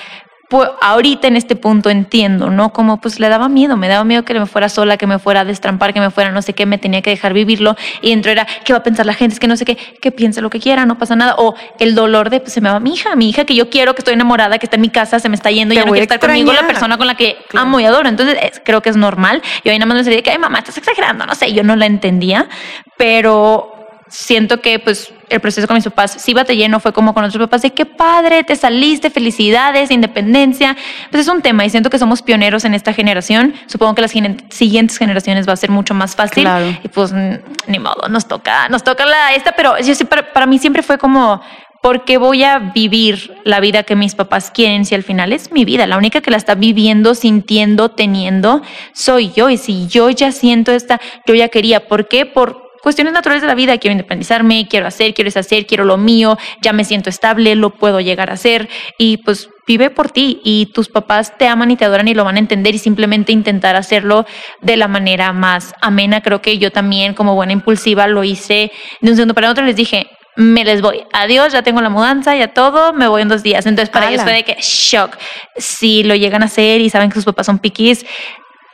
pues 0.54 0.70
ahorita 0.82 1.28
en 1.28 1.36
este 1.36 1.56
punto 1.56 1.90
entiendo, 1.90 2.52
¿no? 2.52 2.72
Como 2.74 3.02
pues 3.02 3.20
le 3.20 3.28
daba 3.28 3.50
miedo, 3.50 3.76
me 3.76 3.88
daba 3.88 4.04
miedo 4.04 4.24
que 4.24 4.36
me 4.36 4.46
fuera 4.46 4.70
sola, 4.70 4.98
que 4.98 5.08
me 5.08 5.18
fuera 5.18 5.40
a 5.40 5.46
destrampar, 5.46 5.96
que 5.96 6.00
me 6.00 6.12
fuera 6.12 6.30
no 6.30 6.44
sé 6.44 6.54
qué, 6.54 6.68
me 6.68 6.78
tenía 6.78 7.02
que 7.02 7.10
dejar 7.10 7.34
vivirlo. 7.34 7.76
Y 8.04 8.12
dentro 8.12 8.32
era, 8.32 8.46
¿qué 8.64 8.72
va 8.72 8.78
a 8.78 8.84
pensar 8.84 9.08
la 9.08 9.16
gente? 9.16 9.34
Es 9.34 9.40
que 9.40 9.48
no 9.48 9.58
sé 9.58 9.66
qué, 9.66 9.78
que 9.78 10.12
piense 10.12 10.42
lo 10.42 10.52
que 10.52 10.60
quiera, 10.60 10.86
no 10.86 11.00
pasa 11.00 11.16
nada. 11.16 11.34
O 11.40 11.56
el 11.80 11.96
dolor 11.96 12.30
de, 12.30 12.40
pues 12.40 12.54
se 12.54 12.62
me 12.62 12.70
va 12.70 12.80
mi 12.80 12.94
hija, 12.94 13.16
mi 13.16 13.30
hija 13.30 13.46
que 13.46 13.56
yo 13.56 13.72
quiero, 13.72 13.96
que 13.96 14.02
estoy 14.02 14.14
enamorada, 14.14 14.60
que 14.60 14.68
está 14.68 14.76
en 14.76 14.82
mi 14.82 14.90
casa, 14.90 15.18
se 15.18 15.28
me 15.28 15.34
está 15.34 15.50
yendo, 15.50 15.74
y 15.74 15.78
ya 15.78 15.86
no 15.86 15.92
quiere 15.92 16.04
estar 16.04 16.20
conmigo 16.20 16.54
la 16.54 16.68
persona 16.68 17.00
con 17.00 17.08
la 17.08 17.16
que 17.16 17.36
amo 17.56 17.80
y 17.80 17.86
adoro. 17.86 18.08
Entonces 18.08 18.62
creo 18.64 18.84
que 18.84 18.92
es 18.92 18.96
normal. 18.96 19.42
Y 19.64 19.70
ahí 19.70 19.80
nada 19.80 19.88
más 19.88 19.98
me 19.98 20.04
decía 20.04 20.22
que, 20.22 20.30
ay 20.30 20.38
mamá, 20.38 20.60
estás 20.60 20.78
exagerando, 20.78 21.26
no 21.26 21.34
sé, 21.34 21.52
yo 21.52 21.64
no 21.64 21.76
la 21.76 21.88
entendía, 21.88 22.48
pero 22.96 23.74
siento 24.08 24.62
que 24.62 24.78
pues 24.78 25.12
el 25.36 25.42
proceso 25.42 25.68
con 25.68 25.76
mis 25.76 25.84
papás 25.84 26.16
sí 26.20 26.34
batallé, 26.34 26.70
no 26.70 26.80
fue 26.80 26.94
como 26.94 27.14
con 27.14 27.24
otros 27.24 27.42
papás 27.46 27.62
de 27.62 27.72
qué 27.72 27.86
padre, 27.86 28.44
te 28.44 28.56
saliste, 28.56 29.10
felicidades, 29.10 29.92
independencia. 29.92 30.76
Pues 31.12 31.22
es 31.22 31.34
un 31.34 31.42
tema 31.42 31.66
y 31.66 31.70
siento 31.70 31.90
que 31.90 32.00
somos 32.00 32.22
pioneros 32.22 32.66
en 32.66 32.74
esta 32.74 32.94
generación. 32.94 33.54
Supongo 33.68 33.96
que 33.96 34.02
las 34.02 34.12
siguientes 34.12 34.98
generaciones 34.98 35.48
va 35.48 35.54
a 35.54 35.58
ser 35.58 35.70
mucho 35.70 35.94
más 35.94 36.16
fácil. 36.16 36.48
Y 36.84 36.88
pues 36.88 37.14
ni 37.14 37.80
modo, 37.80 38.08
nos 38.10 38.28
toca, 38.28 38.70
nos 38.70 38.84
toca 38.84 39.06
la 39.06 39.34
esta, 39.34 39.54
pero 39.54 39.80
yo 39.80 39.96
sí, 39.96 40.06
para, 40.06 40.34
para 40.34 40.46
mí 40.46 40.60
siempre 40.60 40.84
fue 40.84 40.98
como 40.98 41.42
¿por 41.84 42.06
qué 42.06 42.18
voy 42.18 42.44
a 42.44 42.60
vivir 42.60 43.42
la 43.44 43.60
vida 43.60 43.84
que 43.84 43.98
mis 43.98 44.16
papás 44.16 44.52
quieren 44.52 44.86
si 44.86 44.96
al 44.96 45.04
final 45.04 45.34
es 45.34 45.52
mi 45.52 45.66
vida? 45.66 45.86
La 45.86 45.98
única 45.98 46.22
que 46.22 46.32
la 46.32 46.38
está 46.38 46.56
viviendo, 46.56 47.14
sintiendo, 47.14 47.92
teniendo, 47.92 48.62
soy 48.94 49.34
yo. 49.36 49.50
Y 49.50 49.58
si 49.58 49.88
yo 49.88 50.10
ya 50.10 50.32
siento 50.32 50.72
esta, 50.72 51.02
yo 51.28 51.36
ya 51.36 51.50
quería. 51.50 51.88
¿Por 51.90 52.08
qué? 52.08 52.26
Por 52.26 52.72
cuestiones 52.84 53.14
naturales 53.14 53.42
de 53.42 53.48
la 53.48 53.56
vida. 53.56 53.78
Quiero 53.78 53.94
independizarme, 53.94 54.68
quiero 54.68 54.86
hacer, 54.86 55.14
quiero 55.14 55.28
deshacer, 55.30 55.66
quiero 55.66 55.86
lo 55.86 55.98
mío, 55.98 56.38
ya 56.62 56.74
me 56.74 56.84
siento 56.84 57.10
estable, 57.10 57.56
lo 57.56 57.70
puedo 57.72 58.02
llegar 58.02 58.30
a 58.30 58.34
hacer. 58.34 58.70
Y 58.98 59.18
pues 59.18 59.50
vive 59.66 59.90
por 59.90 60.12
ti 60.12 60.42
y 60.44 60.68
tus 60.68 60.90
papás 60.90 61.38
te 61.38 61.48
aman 61.48 61.72
y 61.72 61.78
te 61.78 61.86
adoran 61.86 62.10
y 62.10 62.14
lo 62.14 62.26
van 62.26 62.36
a 62.36 62.40
entender 62.40 62.76
y 62.76 62.80
simplemente 62.80 63.32
intentar 63.32 63.78
hacerlo 63.78 64.26
de 64.62 64.76
la 64.76 64.90
manera 64.90 65.32
más 65.32 65.74
amena. 65.82 66.22
Creo 66.22 66.42
que 66.42 66.58
yo 66.58 66.72
también 66.72 67.14
como 67.14 67.36
buena 67.36 67.54
impulsiva 67.54 68.06
lo 68.08 68.26
hice 68.26 68.72
de 69.00 69.10
un 69.10 69.16
segundo 69.16 69.34
para 69.34 69.50
otro. 69.50 69.64
Les 69.64 69.78
dije, 69.78 70.10
me 70.36 70.66
les 70.66 70.82
voy. 70.82 71.04
Adiós, 71.14 71.54
ya 71.54 71.62
tengo 71.62 71.80
la 71.80 71.90
mudanza, 71.90 72.36
ya 72.36 72.50
todo, 72.50 72.92
me 72.92 73.08
voy 73.08 73.22
en 73.22 73.30
dos 73.30 73.44
días. 73.44 73.66
Entonces, 73.66 73.90
para 73.90 74.10
ellos 74.10 74.24
fue 74.24 74.34
de 74.34 74.44
que 74.44 74.58
shock. 74.60 75.18
Si 75.56 76.04
lo 76.04 76.16
llegan 76.16 76.42
a 76.42 76.48
hacer 76.48 76.82
y 76.82 76.90
saben 76.90 77.10
que 77.10 77.16
sus 77.16 77.26
papás 77.26 77.46
son 77.46 77.60
piquis, 77.60 78.06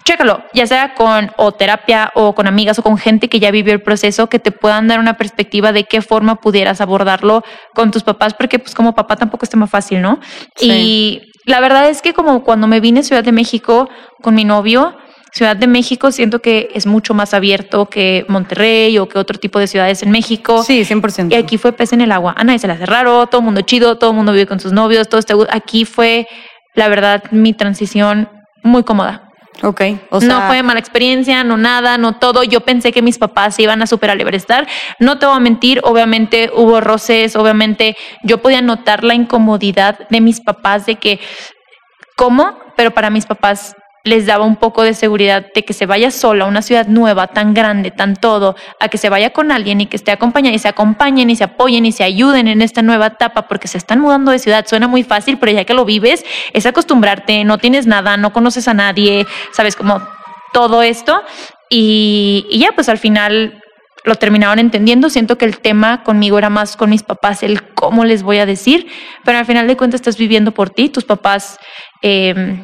chécalo, 0.09 0.43
ya 0.53 0.65
sea 0.65 0.95
con 0.95 1.29
o 1.37 1.51
terapia 1.51 2.11
o 2.15 2.33
con 2.33 2.47
amigas 2.47 2.79
o 2.79 2.83
con 2.83 2.97
gente 2.97 3.29
que 3.29 3.39
ya 3.39 3.51
vivió 3.51 3.73
el 3.73 3.81
proceso, 3.81 4.27
que 4.27 4.39
te 4.39 4.51
puedan 4.51 4.87
dar 4.87 4.99
una 4.99 5.17
perspectiva 5.17 5.71
de 5.71 5.83
qué 5.83 6.01
forma 6.01 6.37
pudieras 6.37 6.81
abordarlo 6.81 7.43
con 7.75 7.91
tus 7.91 8.01
papás, 8.01 8.33
porque 8.33 8.57
pues 8.57 8.73
como 8.73 8.95
papá 8.95 9.17
tampoco 9.17 9.45
es 9.45 9.55
más 9.55 9.69
fácil, 9.69 10.01
¿no? 10.01 10.19
Y 10.59 11.21
la 11.45 11.59
verdad 11.59 11.87
es 11.89 12.01
que 12.01 12.13
como 12.13 12.43
cuando 12.43 12.65
me 12.65 12.79
vine 12.79 13.01
a 13.01 13.03
Ciudad 13.03 13.23
de 13.23 13.31
México 13.31 13.87
con 14.23 14.33
mi 14.33 14.45
novio, 14.45 14.97
Ciudad 15.31 15.55
de 15.55 15.67
México 15.67 16.11
siento 16.11 16.41
que 16.41 16.69
es 16.73 16.87
mucho 16.87 17.13
más 17.13 17.35
abierto 17.35 17.85
que 17.85 18.25
Monterrey 18.27 18.97
o 18.97 19.07
que 19.07 19.19
otro 19.19 19.37
tipo 19.37 19.59
de 19.59 19.67
ciudades 19.67 20.01
en 20.01 20.09
México. 20.09 20.63
Sí, 20.63 20.81
100%. 20.83 21.31
Y 21.31 21.35
aquí 21.35 21.59
fue 21.59 21.71
pez 21.71 21.93
en 21.93 22.01
el 22.01 22.11
agua. 22.11 22.33
A 22.35 22.43
nadie 22.43 22.57
se 22.57 22.65
le 22.65 22.73
hace 22.73 22.87
raro, 22.87 23.27
todo 23.27 23.41
el 23.41 23.45
mundo 23.45 23.61
chido, 23.61 23.99
todo 23.99 24.09
el 24.09 24.15
mundo 24.15 24.31
vive 24.31 24.47
con 24.47 24.59
sus 24.59 24.73
novios, 24.73 25.07
todo 25.07 25.19
este... 25.19 25.35
Aquí 25.51 25.85
fue, 25.85 26.27
la 26.73 26.87
verdad, 26.87 27.25
mi 27.29 27.53
transición 27.53 28.27
muy 28.63 28.81
cómoda. 28.81 29.28
Ok. 29.63 29.81
O 30.09 30.19
sea, 30.21 30.29
no 30.29 30.47
fue 30.47 30.63
mala 30.63 30.79
experiencia, 30.79 31.43
no 31.43 31.57
nada, 31.57 31.97
no 31.97 32.17
todo. 32.17 32.43
Yo 32.43 32.61
pensé 32.61 32.91
que 32.91 33.01
mis 33.01 33.17
papás 33.17 33.55
se 33.55 33.63
iban 33.63 33.81
a 33.81 33.87
super 33.87 34.09
estar. 34.35 34.67
No 34.99 35.19
te 35.19 35.25
voy 35.25 35.35
a 35.35 35.39
mentir, 35.39 35.81
obviamente 35.83 36.51
hubo 36.53 36.81
roces, 36.81 37.35
obviamente 37.35 37.97
yo 38.23 38.39
podía 38.39 38.61
notar 38.61 39.03
la 39.03 39.15
incomodidad 39.15 40.07
de 40.09 40.21
mis 40.21 40.41
papás 40.41 40.85
de 40.85 40.95
que, 40.95 41.19
¿cómo? 42.15 42.57
Pero 42.75 42.91
para 42.91 43.09
mis 43.09 43.25
papás 43.25 43.75
les 44.03 44.25
daba 44.25 44.45
un 44.45 44.55
poco 44.55 44.83
de 44.83 44.93
seguridad 44.93 45.45
de 45.53 45.63
que 45.63 45.73
se 45.73 45.85
vaya 45.85 46.11
sola 46.11 46.45
a 46.45 46.47
una 46.47 46.61
ciudad 46.61 46.87
nueva, 46.87 47.27
tan 47.27 47.53
grande, 47.53 47.91
tan 47.91 48.15
todo, 48.15 48.55
a 48.79 48.87
que 48.87 48.97
se 48.97 49.09
vaya 49.09 49.31
con 49.31 49.51
alguien 49.51 49.81
y 49.81 49.87
que 49.87 49.97
esté 49.97 50.11
acompañada 50.11 50.55
y 50.55 50.59
se 50.59 50.67
acompañen 50.67 51.29
y 51.29 51.35
se 51.35 51.43
apoyen 51.43 51.85
y 51.85 51.91
se 51.91 52.03
ayuden 52.03 52.47
en 52.47 52.61
esta 52.61 52.81
nueva 52.81 53.07
etapa 53.07 53.47
porque 53.47 53.67
se 53.67 53.77
están 53.77 53.99
mudando 53.99 54.31
de 54.31 54.39
ciudad. 54.39 54.65
Suena 54.67 54.87
muy 54.87 55.03
fácil, 55.03 55.37
pero 55.37 55.51
ya 55.51 55.65
que 55.65 55.73
lo 55.73 55.85
vives, 55.85 56.25
es 56.53 56.65
acostumbrarte, 56.65 57.43
no 57.43 57.57
tienes 57.57 57.87
nada, 57.87 58.17
no 58.17 58.31
conoces 58.31 58.67
a 58.67 58.73
nadie, 58.73 59.25
sabes 59.51 59.75
como 59.75 60.01
todo 60.53 60.81
esto. 60.81 61.21
Y, 61.69 62.47
ya, 62.57 62.71
pues 62.71 62.89
al 62.89 62.97
final 62.97 63.61
lo 64.05 64.15
terminaron 64.15 64.59
entendiendo. 64.59 65.09
Siento 65.09 65.37
que 65.37 65.45
el 65.45 65.59
tema 65.59 66.03
conmigo 66.03 66.37
era 66.37 66.49
más 66.49 66.77
con 66.77 66.89
mis 66.89 67.03
papás, 67.03 67.43
el 67.43 67.73
cómo 67.73 68.05
les 68.05 68.23
voy 68.23 68.39
a 68.39 68.45
decir, 68.45 68.87
pero 69.23 69.37
al 69.37 69.45
final 69.45 69.67
de 69.67 69.77
cuentas 69.77 69.99
estás 69.99 70.17
viviendo 70.17 70.51
por 70.51 70.69
ti, 70.69 70.89
tus 70.89 71.05
papás 71.05 71.59
eh, 72.01 72.63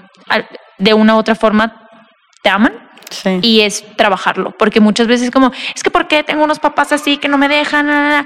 de 0.78 0.94
una 0.94 1.16
u 1.16 1.20
otra 1.20 1.36
forma 1.36 1.88
te 2.42 2.50
aman. 2.50 2.74
Y 3.42 3.62
es 3.62 3.86
trabajarlo, 3.96 4.52
porque 4.58 4.80
muchas 4.80 5.08
veces 5.08 5.32
como, 5.32 5.52
es 5.74 5.84
que 5.84 5.92
¿por 5.92 6.08
qué 6.08 6.24
tengo 6.24 6.44
unos 6.44 6.60
papás 6.60 6.92
así 6.92 7.18
que 7.18 7.28
no 7.28 7.38
me 7.38 7.48
dejan? 7.48 8.26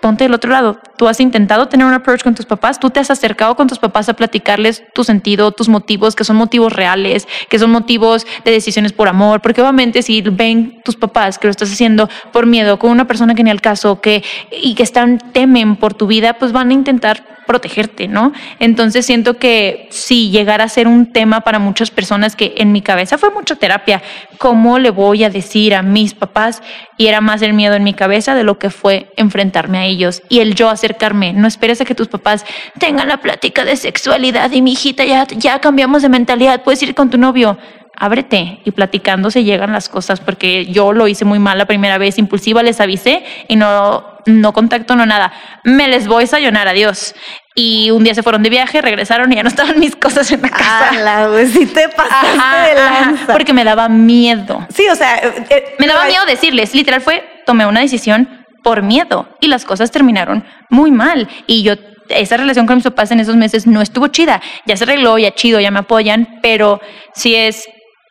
ponte 0.00 0.24
del 0.24 0.34
otro 0.34 0.50
lado. 0.50 0.78
Tú 0.96 1.08
has 1.08 1.20
intentado 1.20 1.68
tener 1.68 1.86
un 1.86 1.92
approach 1.92 2.22
con 2.22 2.34
tus 2.34 2.46
papás, 2.46 2.78
tú 2.78 2.90
te 2.90 3.00
has 3.00 3.10
acercado 3.10 3.56
con 3.56 3.66
tus 3.66 3.78
papás 3.78 4.08
a 4.08 4.14
platicarles 4.14 4.84
tu 4.94 5.04
sentido, 5.04 5.52
tus 5.52 5.68
motivos, 5.68 6.14
que 6.14 6.24
son 6.24 6.36
motivos 6.36 6.72
reales, 6.72 7.26
que 7.48 7.58
son 7.58 7.70
motivos 7.70 8.26
de 8.44 8.50
decisiones 8.50 8.92
por 8.92 9.08
amor, 9.08 9.40
porque 9.40 9.60
obviamente 9.60 10.02
si 10.02 10.20
ven 10.22 10.80
tus 10.84 10.96
papás 10.96 11.38
que 11.38 11.46
lo 11.46 11.50
estás 11.50 11.72
haciendo 11.72 12.08
por 12.32 12.46
miedo 12.46 12.78
con 12.78 12.90
una 12.90 13.06
persona 13.06 13.34
que 13.34 13.42
ni 13.42 13.50
al 13.50 13.60
caso, 13.60 14.00
que 14.00 14.22
y 14.50 14.74
que 14.74 14.82
están 14.82 15.18
temen 15.32 15.76
por 15.76 15.94
tu 15.94 16.06
vida, 16.06 16.34
pues 16.34 16.52
van 16.52 16.70
a 16.70 16.74
intentar 16.74 17.35
protegerte, 17.46 18.08
¿no? 18.08 18.32
Entonces 18.58 19.06
siento 19.06 19.38
que 19.38 19.88
si 19.90 20.30
llegara 20.30 20.64
a 20.64 20.68
ser 20.68 20.88
un 20.88 21.12
tema 21.12 21.40
para 21.40 21.58
muchas 21.58 21.90
personas 21.90 22.36
que 22.36 22.54
en 22.58 22.72
mi 22.72 22.82
cabeza 22.82 23.18
fue 23.18 23.30
mucha 23.30 23.56
terapia, 23.56 24.02
¿cómo 24.38 24.78
le 24.78 24.90
voy 24.90 25.24
a 25.24 25.30
decir 25.30 25.74
a 25.74 25.82
mis 25.82 26.14
papás? 26.14 26.62
Y 26.98 27.06
era 27.06 27.20
más 27.20 27.42
el 27.42 27.52
miedo 27.52 27.74
en 27.74 27.84
mi 27.84 27.94
cabeza 27.94 28.34
de 28.34 28.44
lo 28.44 28.58
que 28.58 28.70
fue 28.70 29.12
enfrentarme 29.16 29.78
a 29.78 29.84
ellos 29.84 30.22
y 30.28 30.40
el 30.40 30.54
yo 30.54 30.68
acercarme. 30.68 31.32
No 31.32 31.46
esperes 31.46 31.80
a 31.80 31.84
que 31.84 31.94
tus 31.94 32.08
papás 32.08 32.44
tengan 32.78 33.08
la 33.08 33.18
plática 33.18 33.64
de 33.64 33.76
sexualidad 33.76 34.50
y 34.52 34.62
mi 34.62 34.72
hijita 34.72 35.04
ya, 35.04 35.26
ya 35.26 35.60
cambiamos 35.60 36.02
de 36.02 36.08
mentalidad, 36.08 36.62
puedes 36.62 36.82
ir 36.82 36.94
con 36.94 37.10
tu 37.10 37.18
novio 37.18 37.58
ábrete 37.96 38.60
y 38.64 38.70
platicando 38.70 39.30
se 39.30 39.44
llegan 39.44 39.72
las 39.72 39.88
cosas 39.88 40.20
porque 40.20 40.66
yo 40.66 40.92
lo 40.92 41.08
hice 41.08 41.24
muy 41.24 41.38
mal 41.38 41.58
la 41.58 41.66
primera 41.66 41.98
vez, 41.98 42.18
impulsiva, 42.18 42.62
les 42.62 42.80
avisé 42.80 43.24
y 43.48 43.56
no, 43.56 44.04
no 44.26 44.52
contacto, 44.52 44.96
no 44.96 45.06
nada. 45.06 45.32
Me 45.64 45.88
les 45.88 46.06
voy 46.06 46.24
a 46.24 46.26
sayunar, 46.26 46.68
adiós. 46.68 47.14
Y 47.54 47.90
un 47.90 48.04
día 48.04 48.14
se 48.14 48.22
fueron 48.22 48.42
de 48.42 48.50
viaje, 48.50 48.82
regresaron 48.82 49.32
y 49.32 49.36
ya 49.36 49.42
no 49.42 49.48
estaban 49.56 49.80
mis 49.80 49.96
cosas 49.96 50.30
en 50.30 50.42
la 50.42 50.50
casa. 50.50 50.92
la 50.92 51.46
sí 51.46 51.66
te 51.66 51.88
pasaste 51.88 52.68
de 52.68 52.74
lanza. 52.74 53.32
porque 53.32 53.52
me 53.52 53.64
daba 53.64 53.88
miedo. 53.88 54.66
Sí, 54.74 54.86
o 54.90 54.94
sea... 54.94 55.16
Eh, 55.18 55.46
eh, 55.50 55.74
me 55.78 55.86
daba 55.86 56.06
miedo 56.06 56.24
decirles, 56.26 56.74
literal 56.74 57.00
fue, 57.00 57.24
tomé 57.46 57.66
una 57.66 57.80
decisión 57.80 58.46
por 58.62 58.82
miedo 58.82 59.28
y 59.40 59.48
las 59.48 59.64
cosas 59.64 59.90
terminaron 59.90 60.44
muy 60.70 60.90
mal. 60.90 61.28
Y 61.46 61.62
yo 61.62 61.74
esa 62.08 62.36
relación 62.36 62.66
con 62.66 62.76
mis 62.76 62.84
papás 62.84 63.10
en 63.10 63.20
esos 63.20 63.36
meses 63.36 63.66
no 63.66 63.80
estuvo 63.80 64.08
chida. 64.08 64.40
Ya 64.66 64.76
se 64.76 64.84
arregló, 64.84 65.18
ya 65.18 65.32
chido, 65.34 65.60
ya 65.60 65.70
me 65.70 65.80
apoyan, 65.80 66.38
pero 66.42 66.80
sí 67.14 67.34
es 67.34 67.68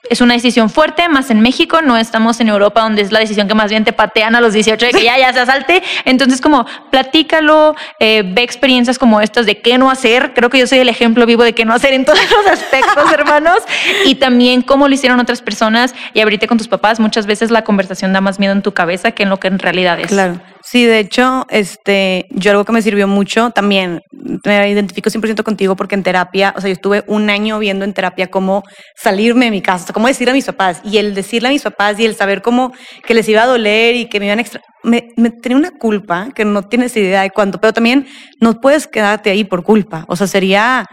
es 0.10 0.22
una 0.22 0.34
decisión 0.34 0.70
fuerte, 0.70 1.08
más 1.10 1.30
en 1.30 1.42
México, 1.42 1.82
no 1.82 1.98
estamos 1.98 2.40
en 2.40 2.50
Europa 2.50 2.82
donde 2.82 3.02
es 3.02 3.12
la 3.12 3.20
decisión 3.20 3.48
que 3.48 3.56
más 3.56 3.70
bien 3.70 3.84
te 3.84 3.94
patean 3.94 4.36
a 4.36 4.42
los 4.42 4.54
18 4.54 4.86
de 4.86 4.92
que 4.92 5.04
ya, 5.04 5.18
ya 5.18 5.34
se 5.34 5.40
asalte. 5.40 5.84
Entonces, 6.06 6.42
como 6.42 6.66
platícalo, 6.92 7.76
eh, 8.00 8.24
ve 8.26 8.44
experiencias 8.44 8.98
como 9.00 9.22
estas 9.22 9.46
de 9.46 9.62
qué 9.62 9.78
no 9.78 9.90
hacer. 9.90 10.34
Creo 10.34 10.50
que 10.50 10.60
yo 10.60 10.68
soy 10.68 10.80
el 10.80 10.90
ejemplo 10.90 11.26
vivo 11.26 11.44
de 11.44 11.54
qué 11.54 11.66
no 11.66 11.74
hacer 11.74 11.94
en 11.94 12.06
todos 12.06 12.20
los 12.38 12.52
aspectos, 12.52 13.12
hermanos. 13.12 13.60
Y 14.06 14.16
también 14.16 14.62
cómo 14.62 14.88
lo 14.88 14.94
hicieron 14.94 15.20
otras 15.20 15.42
personas 15.42 15.96
y 16.14 16.22
abrirte 16.22 16.48
con 16.48 16.58
tus 16.58 16.68
papás. 16.68 17.00
Muchas 17.00 17.26
veces 17.26 17.52
la 17.52 17.64
conversación 17.64 18.14
da 18.14 18.22
más 18.22 18.40
miedo 18.40 18.54
en 18.54 18.62
tu 18.62 18.74
cabeza 18.74 19.12
que 19.12 19.24
en 19.24 19.30
lo 19.30 19.38
que 19.38 19.48
en 19.48 19.60
realidad 19.60 20.00
es. 20.00 20.08
Claro. 20.08 20.40
Sí, 20.66 20.84
de 20.86 20.98
hecho, 20.98 21.46
este, 21.50 22.26
yo 22.32 22.50
algo 22.50 22.66
que 22.66 22.72
me 22.72 22.82
sirvió 22.82 23.08
mucho 23.08 23.52
también, 23.52 24.02
me 24.44 24.70
identifico 24.70 25.10
100% 25.10 25.44
contigo 25.44 25.76
porque 25.76 25.96
en 25.96 26.04
terapia, 26.04 26.54
o 26.58 26.62
sea, 26.62 26.70
yo 26.70 26.74
estuve 26.74 27.04
un 27.08 27.30
año 27.30 27.60
viendo 27.60 27.86
en 27.86 27.94
terapia 27.94 28.28
cómo 28.28 28.64
salirme 28.96 29.46
de 29.46 29.52
mi 29.52 29.62
casa, 29.62 29.94
cómo 29.94 30.08
decirle 30.08 30.32
a 30.32 30.34
mis 30.34 30.46
papás 30.46 30.82
y 30.84 30.98
el 30.98 31.14
decirle 31.14 31.50
a 31.50 31.52
mis 31.52 31.64
papás 31.64 32.00
y 32.00 32.06
el 32.06 32.16
saber 32.16 32.42
cómo 32.42 32.74
que 33.06 33.14
les 33.14 33.28
iba 33.30 33.44
a 33.44 33.46
doler 33.46 33.96
y 33.96 34.06
que 34.08 34.20
me 34.20 34.26
iban 34.26 34.40
extra... 34.40 34.62
Me, 34.84 35.02
tenía 35.42 35.58
una 35.58 35.72
culpa 35.72 36.30
que 36.36 36.46
no 36.46 36.64
tienes 36.64 36.96
idea 36.98 37.22
de 37.22 37.32
cuánto, 37.32 37.60
pero 37.60 37.74
también 37.74 38.08
no 38.40 38.60
puedes 38.60 38.88
quedarte 38.88 39.32
ahí 39.32 39.44
por 39.44 39.64
culpa, 39.64 40.06
o 40.08 40.16
sea, 40.16 40.28
sería 40.28 40.86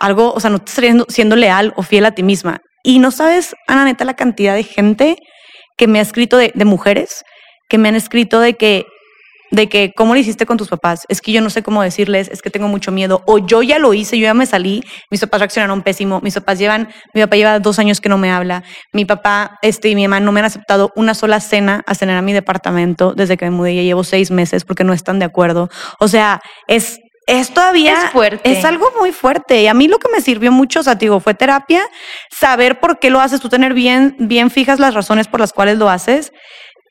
algo, 0.00 0.32
o 0.32 0.40
sea, 0.40 0.50
no 0.50 0.56
estarías 0.56 0.96
siendo 1.08 1.36
leal 1.36 1.72
o 1.76 1.82
fiel 1.82 2.06
a 2.06 2.12
ti 2.12 2.22
misma. 2.22 2.58
Y 2.82 2.98
no 2.98 3.10
sabes, 3.10 3.54
Ana, 3.66 3.84
neta, 3.84 4.04
la 4.04 4.14
cantidad 4.14 4.54
de 4.54 4.64
gente 4.64 5.16
que 5.76 5.86
me 5.86 5.98
ha 5.98 6.02
escrito 6.02 6.36
de 6.36 6.52
mujeres 6.64 7.24
que 7.68 7.78
me 7.78 7.88
han 7.88 7.96
escrito 7.96 8.40
de 8.40 8.54
que 8.54 8.86
de 9.50 9.68
que 9.68 9.92
cómo 9.94 10.14
lo 10.14 10.20
hiciste 10.20 10.46
con 10.46 10.56
tus 10.56 10.68
papás, 10.68 11.02
es 11.08 11.20
que 11.20 11.32
yo 11.32 11.40
no 11.40 11.50
sé 11.50 11.62
cómo 11.62 11.82
decirles, 11.82 12.28
es 12.28 12.42
que 12.42 12.50
tengo 12.50 12.68
mucho 12.68 12.92
miedo, 12.92 13.22
o 13.26 13.38
yo 13.38 13.62
ya 13.62 13.78
lo 13.78 13.94
hice, 13.94 14.18
yo 14.18 14.24
ya 14.24 14.34
me 14.34 14.46
salí, 14.46 14.82
mis 15.10 15.20
papás 15.20 15.40
reaccionaron 15.40 15.82
pésimo, 15.82 16.20
mis 16.20 16.34
papás 16.34 16.58
llevan, 16.58 16.88
mi 17.14 17.20
papá 17.20 17.36
lleva 17.36 17.58
dos 17.58 17.78
años 17.78 18.00
que 18.00 18.08
no 18.08 18.18
me 18.18 18.30
habla, 18.30 18.64
mi 18.92 19.04
papá 19.04 19.58
este, 19.62 19.88
y 19.88 19.94
mi 19.94 20.06
mamá 20.08 20.20
no 20.20 20.32
me 20.32 20.40
han 20.40 20.46
aceptado 20.46 20.92
una 20.96 21.14
sola 21.14 21.40
cena 21.40 21.82
a 21.86 21.94
cenar 21.94 22.16
a 22.16 22.22
mi 22.22 22.32
departamento 22.32 23.14
desde 23.14 23.36
que 23.36 23.44
me 23.44 23.50
mudé, 23.50 23.74
ya 23.76 23.82
llevo 23.82 24.04
seis 24.04 24.30
meses 24.30 24.64
porque 24.64 24.84
no 24.84 24.92
están 24.92 25.18
de 25.18 25.24
acuerdo, 25.24 25.68
o 26.00 26.08
sea, 26.08 26.40
es... 26.66 26.98
Es 27.28 27.52
todavía 27.52 28.04
es 28.04 28.10
fuerte. 28.12 28.52
Es 28.52 28.64
algo 28.64 28.86
muy 29.00 29.10
fuerte. 29.10 29.60
Y 29.60 29.66
a 29.66 29.74
mí 29.74 29.88
lo 29.88 29.98
que 29.98 30.08
me 30.08 30.20
sirvió 30.20 30.52
mucho, 30.52 30.78
o 30.78 30.82
sea, 30.84 30.94
digo, 30.94 31.18
fue 31.18 31.34
terapia, 31.34 31.82
saber 32.30 32.78
por 32.78 33.00
qué 33.00 33.10
lo 33.10 33.18
haces, 33.18 33.40
tú 33.40 33.48
tener 33.48 33.74
bien, 33.74 34.14
bien 34.20 34.48
fijas 34.48 34.78
las 34.78 34.94
razones 34.94 35.26
por 35.26 35.40
las 35.40 35.52
cuales 35.52 35.76
lo 35.76 35.90
haces 35.90 36.30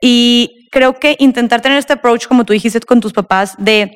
y 0.02 0.65
creo 0.76 1.00
que 1.00 1.16
intentar 1.20 1.62
tener 1.62 1.78
este 1.78 1.94
approach, 1.94 2.28
como 2.28 2.44
tú 2.44 2.52
dijiste 2.52 2.82
con 2.82 3.00
tus 3.00 3.14
papás, 3.14 3.56
de 3.58 3.94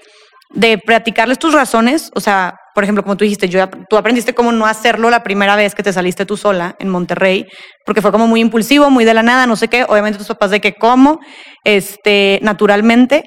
de 0.54 0.80
practicarles 0.80 1.38
tus 1.38 1.54
razones, 1.54 2.10
o 2.16 2.20
sea, 2.20 2.56
por 2.74 2.84
ejemplo, 2.84 3.04
como 3.04 3.16
tú 3.18 3.24
dijiste, 3.24 3.48
tú 3.90 3.98
aprendiste 3.98 4.34
cómo 4.34 4.52
no 4.52 4.66
hacerlo 4.66 5.10
la 5.10 5.22
primera 5.22 5.56
vez 5.56 5.76
que 5.76 5.84
te 5.84 5.94
saliste 5.94 6.26
tú 6.26 6.38
sola 6.38 6.76
en 6.80 6.90
Monterrey, 6.90 7.46
porque 7.86 8.02
fue 8.02 8.12
como 8.12 8.26
muy 8.26 8.42
impulsivo, 8.42 8.90
muy 8.90 9.06
de 9.06 9.14
la 9.14 9.22
nada, 9.22 9.46
no 9.46 9.56
sé 9.56 9.68
qué, 9.68 9.84
obviamente 9.88 10.18
tus 10.18 10.28
papás 10.28 10.52
de 10.52 10.60
que 10.60 10.74
cómo, 10.74 11.20
este, 11.64 12.40
naturalmente, 12.42 13.24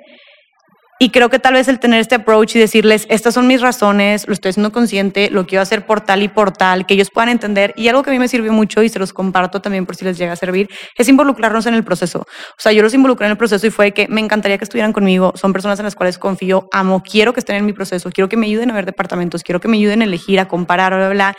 y 1.03 1.11
creo 1.11 1.31
que 1.31 1.41
tal 1.41 1.55
vez 1.55 1.66
el 1.66 1.81
tener 1.81 1.99
este 1.99 2.15
approach 2.15 2.55
y 2.55 2.61
decirles, 2.61 3.07
estas 3.11 3.35
son 3.35 3.49
mis 3.49 3.61
razones, 3.61 4.24
lo 4.29 4.35
estoy 4.35 4.51
haciendo 4.51 4.70
consciente, 4.70 5.31
lo 5.31 5.49
quiero 5.49 5.61
hacer 5.61 5.85
por 5.85 6.01
tal 6.01 6.23
y 6.23 6.29
por 6.29 6.53
tal, 6.53 6.87
que 6.87 6.95
ellos 6.95 7.11
puedan 7.11 7.29
entender. 7.29 7.74
Y 7.77 7.89
algo 7.89 8.05
que 8.05 8.11
a 8.11 8.12
mí 8.12 8.20
me 8.20 8.29
sirvió 8.29 8.53
mucho 8.53 8.85
y 8.85 8.89
se 8.89 9.01
los 9.01 9.12
comparto 9.12 9.61
también 9.61 9.85
por 9.85 9.97
si 9.97 10.05
les 10.05 10.16
llega 10.16 10.35
a 10.35 10.37
servir, 10.37 10.70
es 10.97 11.09
involucrarnos 11.09 11.66
en 11.66 11.74
el 11.74 11.83
proceso. 11.83 12.20
O 12.20 12.61
sea, 12.61 12.70
yo 12.70 12.85
los 12.85 12.95
involucré 12.95 13.27
en 13.27 13.33
el 13.33 13.37
proceso 13.37 13.66
y 13.66 13.70
fue 13.70 13.91
que 13.91 14.07
me 14.07 14.20
encantaría 14.20 14.59
que 14.59 14.62
estuvieran 14.62 14.93
conmigo. 14.93 15.33
Son 15.35 15.53
personas 15.53 15.77
en 15.81 15.87
las 15.87 15.97
cuales 15.97 16.19
confío, 16.19 16.69
amo, 16.70 17.03
quiero 17.03 17.33
que 17.33 17.41
estén 17.41 17.57
en 17.57 17.66
mi 17.66 17.73
proceso, 17.73 18.09
quiero 18.12 18.29
que 18.29 18.37
me 18.37 18.47
ayuden 18.47 18.70
a 18.70 18.74
ver 18.74 18.87
departamentos, 18.87 19.43
quiero 19.43 19.59
que 19.59 19.66
me 19.66 19.79
ayuden 19.79 20.03
a 20.03 20.05
elegir, 20.05 20.39
a 20.39 20.47
comparar, 20.47 20.95
bla, 20.95 21.09
bla, 21.09 21.15
bla 21.33 21.37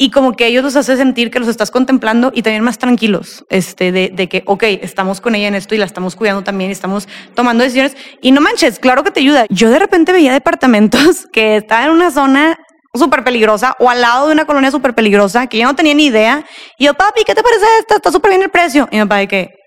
y 0.00 0.10
como 0.10 0.32
que 0.34 0.46
ellos 0.46 0.64
los 0.64 0.76
hace 0.76 0.96
sentir 0.96 1.30
que 1.30 1.38
los 1.38 1.46
estás 1.46 1.70
contemplando 1.70 2.32
y 2.34 2.40
también 2.40 2.64
más 2.64 2.78
tranquilos, 2.78 3.44
este, 3.50 3.92
de, 3.92 4.08
de, 4.08 4.30
que, 4.30 4.42
ok, 4.46 4.62
estamos 4.80 5.20
con 5.20 5.34
ella 5.34 5.48
en 5.48 5.54
esto 5.54 5.74
y 5.74 5.78
la 5.78 5.84
estamos 5.84 6.16
cuidando 6.16 6.42
también 6.42 6.70
y 6.70 6.72
estamos 6.72 7.06
tomando 7.34 7.62
decisiones. 7.62 7.98
Y 8.22 8.32
no 8.32 8.40
manches, 8.40 8.78
claro 8.78 9.04
que 9.04 9.10
te 9.10 9.20
ayuda. 9.20 9.44
Yo 9.50 9.68
de 9.68 9.78
repente 9.78 10.14
veía 10.14 10.32
departamentos 10.32 11.26
que 11.32 11.56
estaban 11.56 11.84
en 11.84 11.90
una 11.90 12.10
zona 12.10 12.58
súper 12.94 13.24
peligrosa 13.24 13.76
o 13.78 13.90
al 13.90 14.00
lado 14.00 14.28
de 14.28 14.32
una 14.32 14.46
colonia 14.46 14.70
súper 14.70 14.94
peligrosa 14.94 15.48
que 15.48 15.58
yo 15.58 15.66
no 15.66 15.76
tenía 15.76 15.92
ni 15.92 16.06
idea. 16.06 16.46
Y 16.78 16.86
yo, 16.86 16.94
papi, 16.94 17.24
¿qué 17.26 17.34
te 17.34 17.42
parece 17.42 17.66
esto? 17.80 17.96
Está 17.96 18.10
súper 18.10 18.30
bien 18.30 18.42
el 18.42 18.48
precio. 18.48 18.88
Y 18.90 18.96
mi 18.96 19.02
papá 19.02 19.26
que, 19.26 19.59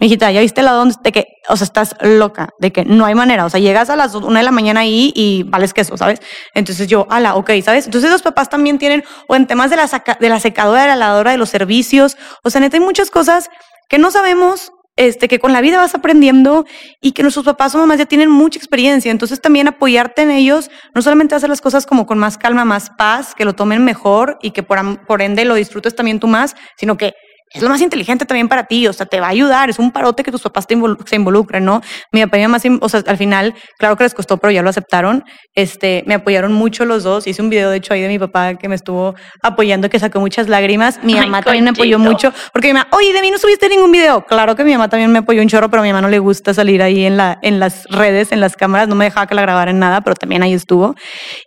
Mijita, 0.00 0.30
ya 0.32 0.40
viste 0.40 0.62
lado 0.62 0.78
donde 0.78 0.94
de 1.02 1.12
que, 1.12 1.26
o 1.48 1.56
sea, 1.58 1.66
estás 1.66 1.94
loca, 2.00 2.48
de 2.58 2.72
que 2.72 2.86
no 2.86 3.04
hay 3.04 3.14
manera. 3.14 3.44
O 3.44 3.50
sea, 3.50 3.60
llegas 3.60 3.90
a 3.90 3.96
las 3.96 4.14
una 4.14 4.38
de 4.38 4.44
la 4.44 4.50
mañana 4.50 4.80
ahí 4.80 5.12
y 5.14 5.42
vales 5.42 5.74
queso, 5.74 5.98
¿sabes? 5.98 6.20
Entonces 6.54 6.88
yo, 6.88 7.06
ala, 7.10 7.34
ok, 7.34 7.50
¿sabes? 7.62 7.84
Entonces 7.84 8.10
los 8.10 8.22
papás 8.22 8.48
también 8.48 8.78
tienen, 8.78 9.04
o 9.28 9.36
en 9.36 9.46
temas 9.46 9.68
de 9.68 9.76
la, 9.76 9.86
de 10.18 10.28
la 10.30 10.40
secadora, 10.40 10.82
de 10.82 10.88
la 10.88 10.96
lavadora, 10.96 11.32
de 11.32 11.36
los 11.36 11.50
servicios. 11.50 12.16
O 12.42 12.48
sea, 12.48 12.62
neta, 12.62 12.78
hay 12.78 12.82
muchas 12.82 13.10
cosas 13.10 13.50
que 13.90 13.98
no 13.98 14.10
sabemos, 14.10 14.72
este, 14.96 15.28
que 15.28 15.38
con 15.38 15.52
la 15.52 15.60
vida 15.60 15.76
vas 15.76 15.94
aprendiendo 15.94 16.64
y 17.02 17.12
que 17.12 17.22
nuestros 17.22 17.44
papás 17.44 17.74
o 17.74 17.78
mamás 17.78 17.98
ya 17.98 18.06
tienen 18.06 18.30
mucha 18.30 18.58
experiencia. 18.58 19.10
Entonces 19.10 19.42
también 19.42 19.68
apoyarte 19.68 20.22
en 20.22 20.30
ellos, 20.30 20.70
no 20.94 21.02
solamente 21.02 21.34
hacer 21.34 21.50
las 21.50 21.60
cosas 21.60 21.84
como 21.84 22.06
con 22.06 22.16
más 22.18 22.38
calma, 22.38 22.64
más 22.64 22.88
paz, 22.88 23.34
que 23.34 23.44
lo 23.44 23.52
tomen 23.52 23.84
mejor 23.84 24.38
y 24.40 24.52
que 24.52 24.62
por, 24.62 25.04
por 25.06 25.20
ende 25.20 25.44
lo 25.44 25.56
disfrutes 25.56 25.94
también 25.94 26.20
tú 26.20 26.26
más, 26.26 26.56
sino 26.78 26.96
que 26.96 27.12
es 27.52 27.62
lo 27.62 27.68
más 27.68 27.80
inteligente 27.80 28.24
también 28.26 28.48
para 28.48 28.64
ti, 28.64 28.86
o 28.86 28.92
sea, 28.92 29.06
te 29.06 29.18
va 29.18 29.26
a 29.26 29.30
ayudar, 29.30 29.70
es 29.70 29.80
un 29.80 29.90
parote 29.90 30.22
que 30.22 30.30
tus 30.30 30.42
papás 30.42 30.68
te 30.68 30.76
se 31.06 31.16
involucren, 31.16 31.64
¿no? 31.64 31.80
Mi 32.12 32.22
papá 32.22 32.36
y 32.38 32.40
mi 32.40 32.46
mamá, 32.46 32.58
o 32.80 32.88
sea, 32.88 33.02
al 33.04 33.16
final, 33.16 33.54
claro 33.76 33.96
que 33.96 34.04
les 34.04 34.14
costó, 34.14 34.36
pero 34.36 34.52
ya 34.52 34.62
lo 34.62 34.70
aceptaron, 34.70 35.24
este, 35.56 36.04
me 36.06 36.14
apoyaron 36.14 36.52
mucho 36.52 36.84
los 36.84 37.02
dos, 37.02 37.26
hice 37.26 37.42
un 37.42 37.50
video, 37.50 37.70
de 37.70 37.78
hecho, 37.78 37.92
ahí 37.92 38.02
de 38.02 38.08
mi 38.08 38.20
papá 38.20 38.54
que 38.54 38.68
me 38.68 38.76
estuvo 38.76 39.16
apoyando, 39.42 39.90
que 39.90 39.98
sacó 39.98 40.20
muchas 40.20 40.48
lágrimas, 40.48 41.02
mi 41.02 41.16
mamá 41.16 41.42
también 41.42 41.64
me 41.64 41.70
apoyó 41.70 41.98
mucho, 41.98 42.32
porque 42.52 42.68
mi 42.68 42.74
mamá, 42.74 42.86
oye, 42.92 43.12
de 43.12 43.20
mí 43.20 43.32
no 43.32 43.38
subiste 43.38 43.68
ningún 43.68 43.90
video, 43.90 44.24
claro 44.24 44.54
que 44.54 44.62
mi 44.62 44.72
mamá 44.72 44.88
también 44.88 45.10
me 45.10 45.18
apoyó 45.18 45.42
un 45.42 45.48
chorro, 45.48 45.68
pero 45.70 45.82
a 45.82 45.84
mi 45.84 45.90
mamá 45.90 46.02
no 46.02 46.08
le 46.08 46.20
gusta 46.20 46.54
salir 46.54 46.82
ahí 46.82 47.04
en, 47.04 47.16
la, 47.16 47.40
en 47.42 47.58
las 47.58 47.84
redes, 47.86 48.30
en 48.30 48.38
las 48.38 48.54
cámaras, 48.54 48.86
no 48.86 48.94
me 48.94 49.06
dejaba 49.06 49.26
que 49.26 49.34
la 49.34 49.42
grabara 49.42 49.72
en 49.72 49.80
nada, 49.80 50.02
pero 50.02 50.14
también 50.14 50.44
ahí 50.44 50.54
estuvo, 50.54 50.94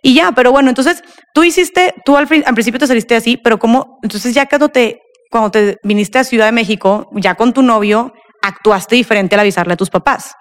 y 0.02 0.12
ya, 0.12 0.32
pero 0.32 0.52
bueno, 0.52 0.68
entonces, 0.68 1.02
tú 1.32 1.44
hiciste, 1.44 1.94
tú 2.04 2.18
al, 2.18 2.28
al 2.44 2.54
principio 2.54 2.78
te 2.78 2.86
saliste 2.86 3.16
así, 3.16 3.38
pero 3.38 3.58
como, 3.58 3.98
entonces 4.02 4.34
ya 4.34 4.44
cuando 4.46 4.68
te 4.68 5.00
cuando 5.34 5.50
te 5.50 5.78
viniste 5.82 6.20
a 6.20 6.22
Ciudad 6.22 6.46
de 6.46 6.52
México, 6.52 7.08
ya 7.16 7.34
con 7.34 7.52
tu 7.52 7.60
novio, 7.60 8.12
actuaste 8.40 8.94
diferente 8.94 9.34
al 9.34 9.40
avisarle 9.40 9.72
a 9.72 9.76
tus 9.76 9.90
papás? 9.90 10.32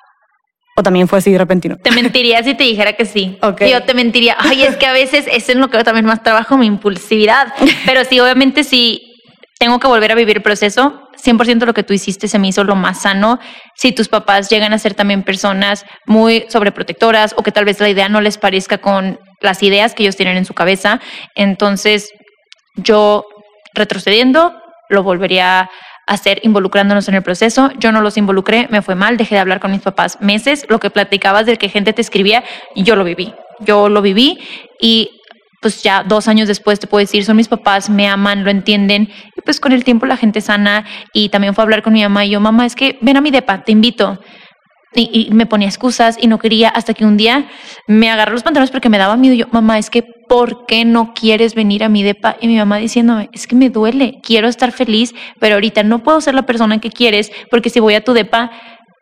¿O 0.77 0.83
también 0.83 1.07
fue 1.07 1.17
así 1.17 1.31
de 1.31 1.39
repentino? 1.39 1.77
Te 1.77 1.89
mentiría 1.89 2.43
si 2.43 2.53
te 2.53 2.63
dijera 2.63 2.93
que 2.93 3.05
sí. 3.05 3.39
Yo 3.67 3.81
te 3.85 3.95
mentiría. 3.95 4.35
Ay, 4.37 4.61
es 4.61 4.77
que 4.77 4.85
a 4.85 4.93
veces 4.93 5.25
eso 5.31 5.51
es 5.53 5.57
lo 5.57 5.71
que 5.71 5.79
yo 5.79 5.83
también 5.83 6.05
más 6.05 6.21
trabajo, 6.21 6.57
mi 6.57 6.67
impulsividad. 6.67 7.55
Pero 7.87 8.05
sí, 8.05 8.19
obviamente 8.19 8.63
sí, 8.63 9.01
tengo 9.57 9.79
que 9.79 9.87
volver 9.87 10.11
a 10.11 10.15
vivir 10.15 10.37
el 10.37 10.43
proceso. 10.43 11.09
100% 11.17 11.65
lo 11.65 11.73
que 11.73 11.81
tú 11.81 11.93
hiciste 11.93 12.27
se 12.27 12.37
me 12.37 12.49
hizo 12.49 12.63
lo 12.63 12.75
más 12.75 13.01
sano. 13.01 13.39
Si 13.75 13.93
tus 13.93 14.09
papás 14.09 14.47
llegan 14.51 14.73
a 14.73 14.77
ser 14.77 14.93
también 14.93 15.23
personas 15.23 15.87
muy 16.05 16.45
sobreprotectoras 16.49 17.33
o 17.35 17.41
que 17.41 17.51
tal 17.51 17.65
vez 17.65 17.79
la 17.79 17.89
idea 17.89 18.09
no 18.09 18.21
les 18.21 18.37
parezca 18.37 18.77
con 18.77 19.17
las 19.41 19.63
ideas 19.63 19.95
que 19.95 20.03
ellos 20.03 20.17
tienen 20.17 20.37
en 20.37 20.45
su 20.45 20.53
cabeza, 20.53 20.99
entonces 21.33 22.11
yo 22.75 23.25
retrocediendo, 23.73 24.53
lo 24.93 25.03
volvería 25.03 25.61
a 25.61 25.69
hacer 26.07 26.39
involucrándonos 26.43 27.07
en 27.07 27.15
el 27.15 27.23
proceso. 27.23 27.71
Yo 27.79 27.91
no 27.91 28.01
los 28.01 28.17
involucré, 28.17 28.67
me 28.69 28.81
fue 28.81 28.95
mal, 28.95 29.17
dejé 29.17 29.35
de 29.35 29.41
hablar 29.41 29.59
con 29.59 29.71
mis 29.71 29.81
papás 29.81 30.19
meses. 30.21 30.65
Lo 30.69 30.79
que 30.79 30.89
platicabas 30.89 31.45
de 31.45 31.57
que 31.57 31.69
gente 31.69 31.93
te 31.93 32.01
escribía, 32.01 32.43
yo 32.75 32.95
lo 32.95 33.03
viví. 33.03 33.33
Yo 33.59 33.89
lo 33.89 34.01
viví 34.01 34.39
y 34.79 35.21
pues 35.61 35.81
ya 35.81 36.03
dos 36.03 36.27
años 36.27 36.49
después 36.49 36.79
te 36.79 36.87
puedo 36.87 36.99
decir, 36.99 37.23
son 37.23 37.37
mis 37.37 37.47
papás, 37.47 37.89
me 37.89 38.07
aman, 38.07 38.43
lo 38.43 38.51
entienden. 38.51 39.09
Y 39.35 39.41
pues 39.41 39.59
con 39.61 39.71
el 39.71 39.85
tiempo 39.85 40.05
la 40.05 40.17
gente 40.17 40.41
sana 40.41 40.85
y 41.13 41.29
también 41.29 41.55
fue 41.55 41.61
a 41.61 41.65
hablar 41.65 41.81
con 41.81 41.93
mi 41.93 42.03
mamá 42.03 42.25
y 42.25 42.31
yo, 42.31 42.41
mamá, 42.41 42.65
es 42.65 42.75
que 42.75 42.99
ven 43.01 43.15
a 43.15 43.21
mi 43.21 43.31
depa, 43.31 43.63
te 43.63 43.71
invito. 43.71 44.19
Y, 44.95 45.29
me 45.31 45.45
ponía 45.45 45.67
excusas 45.67 46.17
y 46.19 46.27
no 46.27 46.39
quería 46.39 46.69
hasta 46.69 46.93
que 46.93 47.05
un 47.05 47.17
día 47.17 47.47
me 47.87 48.09
agarró 48.09 48.33
los 48.33 48.43
pantalones 48.43 48.71
porque 48.71 48.89
me 48.89 48.97
daba 48.97 49.17
miedo. 49.17 49.35
Yo, 49.35 49.45
mamá, 49.51 49.77
es 49.79 49.89
que 49.89 50.03
¿por 50.03 50.65
qué 50.65 50.85
no 50.85 51.13
quieres 51.13 51.55
venir 51.55 51.83
a 51.83 51.89
mi 51.89 52.03
depa? 52.03 52.37
Y 52.41 52.47
mi 52.47 52.57
mamá 52.57 52.77
diciéndome, 52.77 53.29
es 53.33 53.47
que 53.47 53.55
me 53.55 53.69
duele, 53.69 54.19
quiero 54.23 54.47
estar 54.47 54.71
feliz, 54.71 55.13
pero 55.39 55.55
ahorita 55.55 55.83
no 55.83 56.03
puedo 56.03 56.21
ser 56.21 56.35
la 56.35 56.43
persona 56.43 56.79
que 56.79 56.89
quieres 56.89 57.31
porque 57.49 57.69
si 57.69 57.79
voy 57.79 57.95
a 57.95 58.03
tu 58.03 58.13
depa 58.13 58.51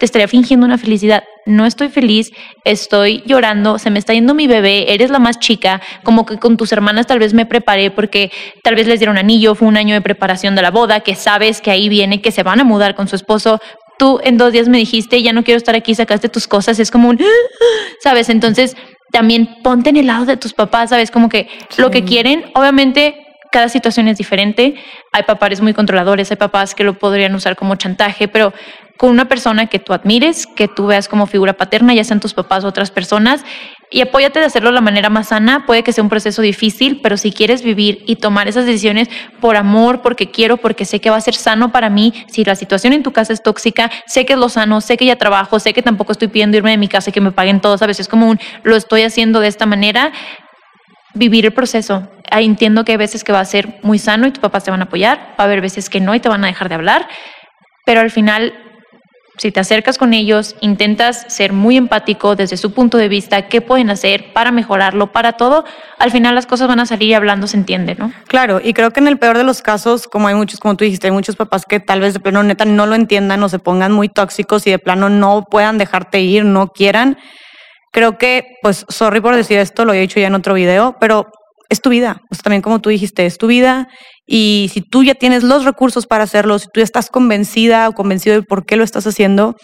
te 0.01 0.05
estaría 0.05 0.27
fingiendo 0.27 0.65
una 0.65 0.79
felicidad. 0.79 1.25
No 1.45 1.63
estoy 1.63 1.89
feliz, 1.89 2.31
estoy 2.65 3.21
llorando, 3.27 3.77
se 3.77 3.91
me 3.91 3.99
está 3.99 4.13
yendo 4.13 4.33
mi 4.33 4.47
bebé, 4.47 4.91
eres 4.95 5.11
la 5.11 5.19
más 5.19 5.37
chica, 5.37 5.79
como 6.01 6.25
que 6.25 6.39
con 6.39 6.57
tus 6.57 6.71
hermanas 6.71 7.05
tal 7.05 7.19
vez 7.19 7.35
me 7.35 7.45
preparé 7.45 7.91
porque 7.91 8.31
tal 8.63 8.73
vez 8.73 8.87
les 8.87 8.99
dieron 8.99 9.19
anillo, 9.19 9.53
fue 9.53 9.67
un 9.67 9.77
año 9.77 9.93
de 9.93 10.01
preparación 10.01 10.55
de 10.55 10.63
la 10.63 10.71
boda, 10.71 11.01
que 11.01 11.13
sabes 11.13 11.61
que 11.61 11.69
ahí 11.69 11.87
viene, 11.87 12.19
que 12.19 12.31
se 12.31 12.41
van 12.41 12.59
a 12.59 12.63
mudar 12.63 12.95
con 12.95 13.07
su 13.07 13.15
esposo, 13.15 13.59
tú 14.01 14.19
en 14.23 14.39
dos 14.39 14.51
días 14.51 14.67
me 14.67 14.79
dijiste, 14.79 15.21
ya 15.21 15.31
no 15.31 15.43
quiero 15.43 15.59
estar 15.59 15.75
aquí, 15.75 15.93
sacaste 15.93 16.27
tus 16.27 16.47
cosas, 16.47 16.79
es 16.79 16.89
como 16.89 17.09
un, 17.09 17.19
¿sabes? 18.03 18.29
Entonces, 18.29 18.75
también 19.11 19.57
ponte 19.61 19.91
en 19.91 19.97
el 19.97 20.07
lado 20.07 20.25
de 20.25 20.37
tus 20.37 20.53
papás, 20.53 20.89
¿sabes? 20.89 21.11
Como 21.11 21.29
que 21.29 21.47
lo 21.77 21.91
que 21.91 22.03
quieren, 22.03 22.45
obviamente 22.55 23.27
cada 23.51 23.69
situación 23.69 24.07
es 24.07 24.17
diferente. 24.17 24.73
Hay 25.11 25.21
papás 25.21 25.61
muy 25.61 25.75
controladores, 25.75 26.31
hay 26.31 26.37
papás 26.37 26.73
que 26.73 26.83
lo 26.83 26.97
podrían 26.97 27.35
usar 27.35 27.55
como 27.55 27.75
chantaje, 27.75 28.27
pero 28.27 28.53
con 28.97 29.11
una 29.11 29.25
persona 29.25 29.67
que 29.67 29.77
tú 29.77 29.93
admires, 29.93 30.47
que 30.47 30.67
tú 30.67 30.87
veas 30.87 31.07
como 31.07 31.27
figura 31.27 31.53
paterna, 31.53 31.93
ya 31.93 32.03
sean 32.03 32.19
tus 32.19 32.33
papás 32.33 32.63
o 32.63 32.67
otras 32.69 32.89
personas, 32.89 33.45
y 33.91 33.99
apóyate 34.01 34.39
de 34.39 34.45
hacerlo 34.45 34.69
de 34.69 34.75
la 34.75 34.81
manera 34.81 35.09
más 35.09 35.27
sana. 35.27 35.65
Puede 35.65 35.83
que 35.83 35.91
sea 35.91 36.03
un 36.03 36.09
proceso 36.09 36.41
difícil, 36.41 37.01
pero 37.03 37.17
si 37.17 37.31
quieres 37.31 37.61
vivir 37.61 38.03
y 38.07 38.15
tomar 38.15 38.47
esas 38.47 38.65
decisiones 38.65 39.09
por 39.41 39.57
amor, 39.57 40.01
porque 40.01 40.31
quiero, 40.31 40.57
porque 40.57 40.85
sé 40.85 41.01
que 41.01 41.09
va 41.09 41.17
a 41.17 41.21
ser 41.21 41.35
sano 41.35 41.71
para 41.73 41.89
mí, 41.89 42.13
si 42.27 42.45
la 42.45 42.55
situación 42.55 42.93
en 42.93 43.03
tu 43.03 43.11
casa 43.11 43.33
es 43.33 43.43
tóxica, 43.43 43.91
sé 44.07 44.25
que 44.25 44.33
es 44.33 44.39
lo 44.39 44.47
sano, 44.47 44.79
sé 44.79 44.95
que 44.95 45.05
ya 45.05 45.17
trabajo, 45.17 45.59
sé 45.59 45.73
que 45.73 45.81
tampoco 45.81 46.13
estoy 46.13 46.29
pidiendo 46.29 46.55
irme 46.55 46.71
de 46.71 46.77
mi 46.77 46.87
casa 46.87 47.09
y 47.09 47.13
que 47.13 47.21
me 47.21 47.33
paguen 47.33 47.59
todos, 47.59 47.81
a 47.81 47.87
veces 47.87 48.07
como 48.07 48.29
un 48.29 48.39
lo 48.63 48.77
estoy 48.77 49.03
haciendo 49.03 49.41
de 49.41 49.47
esta 49.47 49.65
manera, 49.65 50.13
vivir 51.13 51.45
el 51.45 51.51
proceso. 51.51 52.09
entiendo 52.31 52.85
que 52.85 52.93
hay 52.93 52.97
veces 52.97 53.25
que 53.25 53.33
va 53.33 53.41
a 53.41 53.45
ser 53.45 53.79
muy 53.83 53.99
sano 53.99 54.25
y 54.25 54.31
tus 54.31 54.39
papás 54.39 54.63
te 54.63 54.71
van 54.71 54.79
a 54.79 54.85
apoyar, 54.85 55.35
va 55.37 55.43
a 55.43 55.43
haber 55.43 55.59
veces 55.59 55.89
que 55.89 55.99
no 55.99 56.15
y 56.15 56.21
te 56.21 56.29
van 56.29 56.45
a 56.45 56.47
dejar 56.47 56.69
de 56.69 56.75
hablar, 56.75 57.09
pero 57.85 57.99
al 57.99 58.09
final 58.09 58.53
si 59.37 59.51
te 59.51 59.59
acercas 59.59 59.97
con 59.97 60.13
ellos, 60.13 60.55
intentas 60.61 61.25
ser 61.27 61.53
muy 61.53 61.77
empático 61.77 62.35
desde 62.35 62.57
su 62.57 62.73
punto 62.73 62.97
de 62.97 63.07
vista, 63.07 63.47
qué 63.47 63.61
pueden 63.61 63.89
hacer 63.89 64.33
para 64.33 64.51
mejorarlo, 64.51 65.11
para 65.11 65.33
todo, 65.33 65.63
al 65.97 66.11
final 66.11 66.35
las 66.35 66.45
cosas 66.45 66.67
van 66.67 66.79
a 66.79 66.85
salir 66.85 67.09
y 67.09 67.13
hablando 67.13 67.47
se 67.47 67.57
entiende, 67.57 67.95
¿no? 67.95 68.11
Claro, 68.27 68.59
y 68.63 68.73
creo 68.73 68.91
que 68.91 68.99
en 68.99 69.07
el 69.07 69.17
peor 69.17 69.37
de 69.37 69.43
los 69.43 69.61
casos, 69.61 70.07
como 70.07 70.27
hay 70.27 70.35
muchos, 70.35 70.59
como 70.59 70.75
tú 70.75 70.83
dijiste, 70.83 71.07
hay 71.07 71.13
muchos 71.13 71.35
papás 71.35 71.65
que 71.65 71.79
tal 71.79 72.01
vez 72.01 72.13
de 72.13 72.19
plano 72.19 72.43
neta 72.43 72.65
no 72.65 72.85
lo 72.85 72.95
entiendan 72.95 73.41
o 73.43 73.49
se 73.49 73.59
pongan 73.59 73.91
muy 73.91 74.09
tóxicos 74.09 74.67
y 74.67 74.71
de 74.71 74.79
plano 74.79 75.09
no 75.09 75.45
puedan 75.49 75.77
dejarte 75.77 76.19
ir, 76.21 76.45
no 76.45 76.67
quieran. 76.67 77.17
Creo 77.91 78.17
que, 78.17 78.57
pues, 78.61 78.85
sorry 78.89 79.21
por 79.21 79.35
decir 79.35 79.57
esto, 79.59 79.85
lo 79.85 79.93
he 79.93 79.99
dicho 79.99 80.19
ya 80.19 80.27
en 80.27 80.35
otro 80.35 80.53
video, 80.53 80.97
pero 80.99 81.31
es 81.71 81.81
tu 81.81 81.89
vida. 81.89 82.21
O 82.29 82.35
sea, 82.35 82.43
también 82.43 82.61
como 82.61 82.79
tú 82.79 82.89
dijiste, 82.89 83.25
es 83.25 83.37
tu 83.37 83.47
vida. 83.47 83.87
Y 84.27 84.69
si 84.73 84.81
tú 84.81 85.03
ya 85.03 85.15
tienes 85.15 85.41
los 85.41 85.63
recursos 85.63 86.05
para 86.05 86.25
hacerlo, 86.25 86.59
si 86.59 86.65
tú 86.65 86.81
ya 86.81 86.83
estás 86.83 87.09
convencida 87.09 87.87
o 87.87 87.93
convencido 87.93 88.35
de 88.35 88.43
por 88.43 88.65
qué 88.65 88.75
lo 88.75 88.83
estás 88.83 89.07
haciendo, 89.07 89.55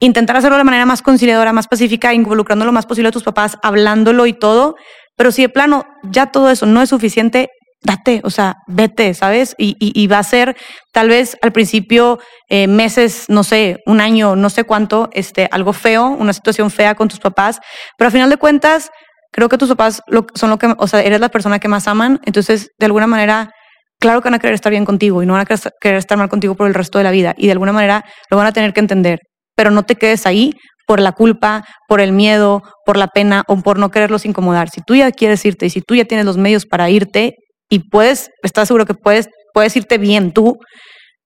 intentar 0.00 0.36
hacerlo 0.36 0.58
de 0.58 0.64
manera 0.64 0.84
más 0.84 1.00
conciliadora, 1.00 1.52
más 1.52 1.68
pacífica, 1.68 2.12
involucrando 2.12 2.64
lo 2.64 2.72
más 2.72 2.86
posible 2.86 3.08
a 3.08 3.12
tus 3.12 3.22
papás, 3.22 3.56
hablándolo 3.62 4.26
y 4.26 4.32
todo. 4.32 4.74
Pero 5.16 5.30
si 5.30 5.42
de 5.42 5.48
plano 5.48 5.84
ya 6.10 6.26
todo 6.26 6.50
eso 6.50 6.66
no 6.66 6.82
es 6.82 6.90
suficiente, 6.90 7.48
date, 7.84 8.20
o 8.24 8.30
sea, 8.30 8.56
vete, 8.66 9.14
¿sabes? 9.14 9.54
Y, 9.56 10.06
va 10.08 10.18
a 10.18 10.24
ser 10.24 10.56
tal 10.92 11.08
vez 11.08 11.36
al 11.40 11.52
principio 11.52 12.18
eh, 12.48 12.66
meses, 12.66 13.26
no 13.28 13.44
sé, 13.44 13.78
un 13.86 14.00
año, 14.00 14.34
no 14.34 14.50
sé 14.50 14.64
cuánto, 14.64 15.08
este, 15.12 15.48
algo 15.52 15.72
feo, 15.72 16.08
una 16.08 16.32
situación 16.32 16.70
fea 16.70 16.94
con 16.94 17.08
tus 17.08 17.20
papás, 17.20 17.60
pero 17.96 18.06
al 18.06 18.12
final 18.12 18.30
de 18.30 18.38
cuentas 18.38 18.90
creo 19.34 19.48
que 19.48 19.58
tus 19.58 19.68
papás 19.68 20.00
son 20.34 20.50
lo 20.50 20.58
que, 20.58 20.72
o 20.78 20.86
sea, 20.86 21.02
eres 21.02 21.18
la 21.18 21.28
persona 21.28 21.58
que 21.58 21.66
más 21.66 21.88
aman, 21.88 22.20
entonces 22.24 22.70
de 22.78 22.86
alguna 22.86 23.08
manera, 23.08 23.50
claro 23.98 24.20
que 24.20 24.28
van 24.28 24.34
a 24.34 24.38
querer 24.38 24.54
estar 24.54 24.70
bien 24.70 24.84
contigo 24.84 25.22
y 25.22 25.26
no 25.26 25.32
van 25.32 25.42
a 25.42 25.70
querer 25.80 25.98
estar 25.98 26.16
mal 26.16 26.28
contigo 26.28 26.54
por 26.54 26.68
el 26.68 26.74
resto 26.74 26.98
de 26.98 27.04
la 27.04 27.10
vida 27.10 27.34
y 27.36 27.46
de 27.46 27.52
alguna 27.52 27.72
manera 27.72 28.04
lo 28.30 28.36
van 28.36 28.46
a 28.46 28.52
tener 28.52 28.72
que 28.72 28.78
entender, 28.78 29.18
pero 29.56 29.72
no 29.72 29.82
te 29.82 29.96
quedes 29.96 30.26
ahí 30.26 30.52
por 30.86 31.00
la 31.00 31.10
culpa, 31.10 31.64
por 31.88 32.00
el 32.00 32.12
miedo, 32.12 32.62
por 32.86 32.96
la 32.96 33.08
pena 33.08 33.42
o 33.48 33.56
por 33.56 33.78
no 33.78 33.90
quererlos 33.90 34.24
incomodar. 34.24 34.70
Si 34.70 34.82
tú 34.82 34.94
ya 34.94 35.10
quieres 35.10 35.44
irte 35.44 35.66
y 35.66 35.70
si 35.70 35.80
tú 35.80 35.96
ya 35.96 36.04
tienes 36.04 36.26
los 36.26 36.36
medios 36.36 36.64
para 36.64 36.88
irte 36.88 37.34
y 37.68 37.90
puedes, 37.90 38.30
estás 38.44 38.68
seguro 38.68 38.86
que 38.86 38.94
puedes, 38.94 39.28
puedes 39.52 39.74
irte 39.74 39.98
bien 39.98 40.32
tú, 40.32 40.58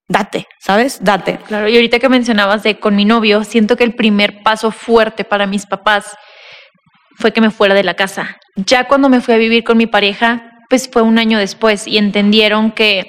date, 0.09 0.47
¿sabes? 0.65 0.99
Date. 1.03 1.41
Claro, 1.47 1.69
y 1.69 1.75
ahorita 1.75 1.99
que 1.99 2.09
mencionabas 2.09 2.63
de 2.63 2.81
con 2.81 2.97
mi 2.97 3.05
novio, 3.05 3.45
siento 3.45 3.77
que 3.77 3.85
el 3.85 3.95
primer 3.95 4.43
paso 4.43 4.71
fuerte 4.71 5.25
para 5.25 5.47
mis 5.47 5.67
papás 5.67 6.17
fue 7.19 7.33
que 7.33 7.41
me 7.41 7.51
fuera 7.51 7.75
de 7.75 7.85
la 7.85 7.95
casa. 7.95 8.37
Ya 8.57 8.85
cuando 8.85 9.09
me 9.09 9.21
fui 9.21 9.35
a 9.35 9.39
vivir 9.39 9.65
con 9.65 9.77
mi 9.77 9.87
pareja, 9.87 10.51
pues 10.69 10.89
fue 10.91 11.03
un 11.03 11.19
año 11.19 11.39
después 11.39 11.87
y 11.87 11.99
entendieron 11.99 12.71
que 12.71 13.09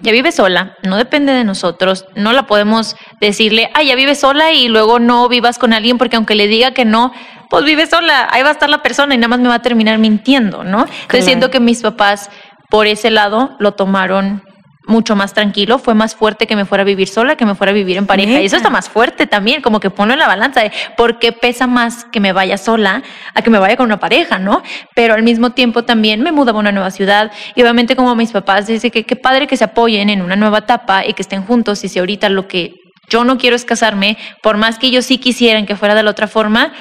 ya 0.00 0.12
vive 0.12 0.32
sola, 0.32 0.76
no 0.82 0.96
depende 0.96 1.32
de 1.32 1.44
nosotros, 1.44 2.06
no 2.16 2.32
la 2.32 2.46
podemos 2.46 2.96
decirle, 3.20 3.70
ah, 3.74 3.82
ya 3.82 3.94
vive 3.94 4.14
sola 4.14 4.52
y 4.52 4.68
luego 4.68 4.98
no 4.98 5.28
vivas 5.28 5.58
con 5.58 5.72
alguien 5.72 5.98
porque 5.98 6.16
aunque 6.16 6.34
le 6.34 6.48
diga 6.48 6.72
que 6.72 6.84
no, 6.84 7.12
pues 7.50 7.64
vive 7.64 7.86
sola, 7.86 8.28
ahí 8.30 8.42
va 8.42 8.48
a 8.48 8.52
estar 8.52 8.68
la 8.68 8.82
persona 8.82 9.14
y 9.14 9.18
nada 9.18 9.28
más 9.28 9.40
me 9.40 9.48
va 9.48 9.56
a 9.56 9.62
terminar 9.62 9.98
mintiendo, 9.98 10.64
¿no? 10.64 10.86
Entonces 11.02 11.24
siento 11.24 11.50
que 11.50 11.60
mis 11.60 11.82
papás 11.82 12.30
por 12.70 12.86
ese 12.86 13.10
lado 13.10 13.54
lo 13.58 13.72
tomaron 13.72 14.42
mucho 14.86 15.16
más 15.16 15.32
tranquilo, 15.32 15.78
fue 15.78 15.94
más 15.94 16.14
fuerte 16.14 16.46
que 16.46 16.56
me 16.56 16.64
fuera 16.64 16.82
a 16.82 16.84
vivir 16.84 17.08
sola, 17.08 17.36
que 17.36 17.46
me 17.46 17.54
fuera 17.54 17.70
a 17.70 17.74
vivir 17.74 17.96
en 17.96 18.06
pareja. 18.06 18.40
Y 18.40 18.46
eso 18.46 18.56
está 18.56 18.70
más 18.70 18.88
fuerte 18.88 19.26
también, 19.26 19.62
como 19.62 19.80
que 19.80 19.90
ponlo 19.90 20.14
en 20.14 20.20
la 20.20 20.26
balanza 20.26 20.60
de 20.60 20.72
por 20.96 21.18
qué 21.18 21.32
pesa 21.32 21.66
más 21.66 22.04
que 22.04 22.20
me 22.20 22.32
vaya 22.32 22.58
sola 22.58 23.02
a 23.34 23.42
que 23.42 23.50
me 23.50 23.58
vaya 23.58 23.76
con 23.76 23.86
una 23.86 24.00
pareja, 24.00 24.38
¿no? 24.38 24.62
Pero 24.94 25.14
al 25.14 25.22
mismo 25.22 25.50
tiempo 25.50 25.84
también 25.84 26.22
me 26.22 26.32
mudaba 26.32 26.58
a 26.58 26.60
una 26.60 26.72
nueva 26.72 26.90
ciudad 26.90 27.30
y 27.54 27.62
obviamente 27.62 27.96
como 27.96 28.14
mis 28.14 28.32
papás 28.32 28.66
dicen 28.66 28.90
que 28.90 29.04
qué 29.04 29.16
padre 29.16 29.46
que 29.46 29.56
se 29.56 29.64
apoyen 29.64 30.10
en 30.10 30.22
una 30.22 30.36
nueva 30.36 30.58
etapa 30.58 31.06
y 31.06 31.12
que 31.12 31.22
estén 31.22 31.44
juntos 31.44 31.84
y 31.84 31.88
si 31.88 31.98
ahorita 31.98 32.28
lo 32.28 32.48
que 32.48 32.74
yo 33.08 33.24
no 33.24 33.36
quiero 33.36 33.56
es 33.56 33.64
casarme, 33.64 34.16
por 34.42 34.56
más 34.56 34.78
que 34.78 34.86
ellos 34.86 35.04
sí 35.04 35.18
quisieran 35.18 35.66
que 35.66 35.76
fuera 35.76 35.94
de 35.94 36.02
la 36.02 36.10
otra 36.10 36.28
forma, 36.28 36.72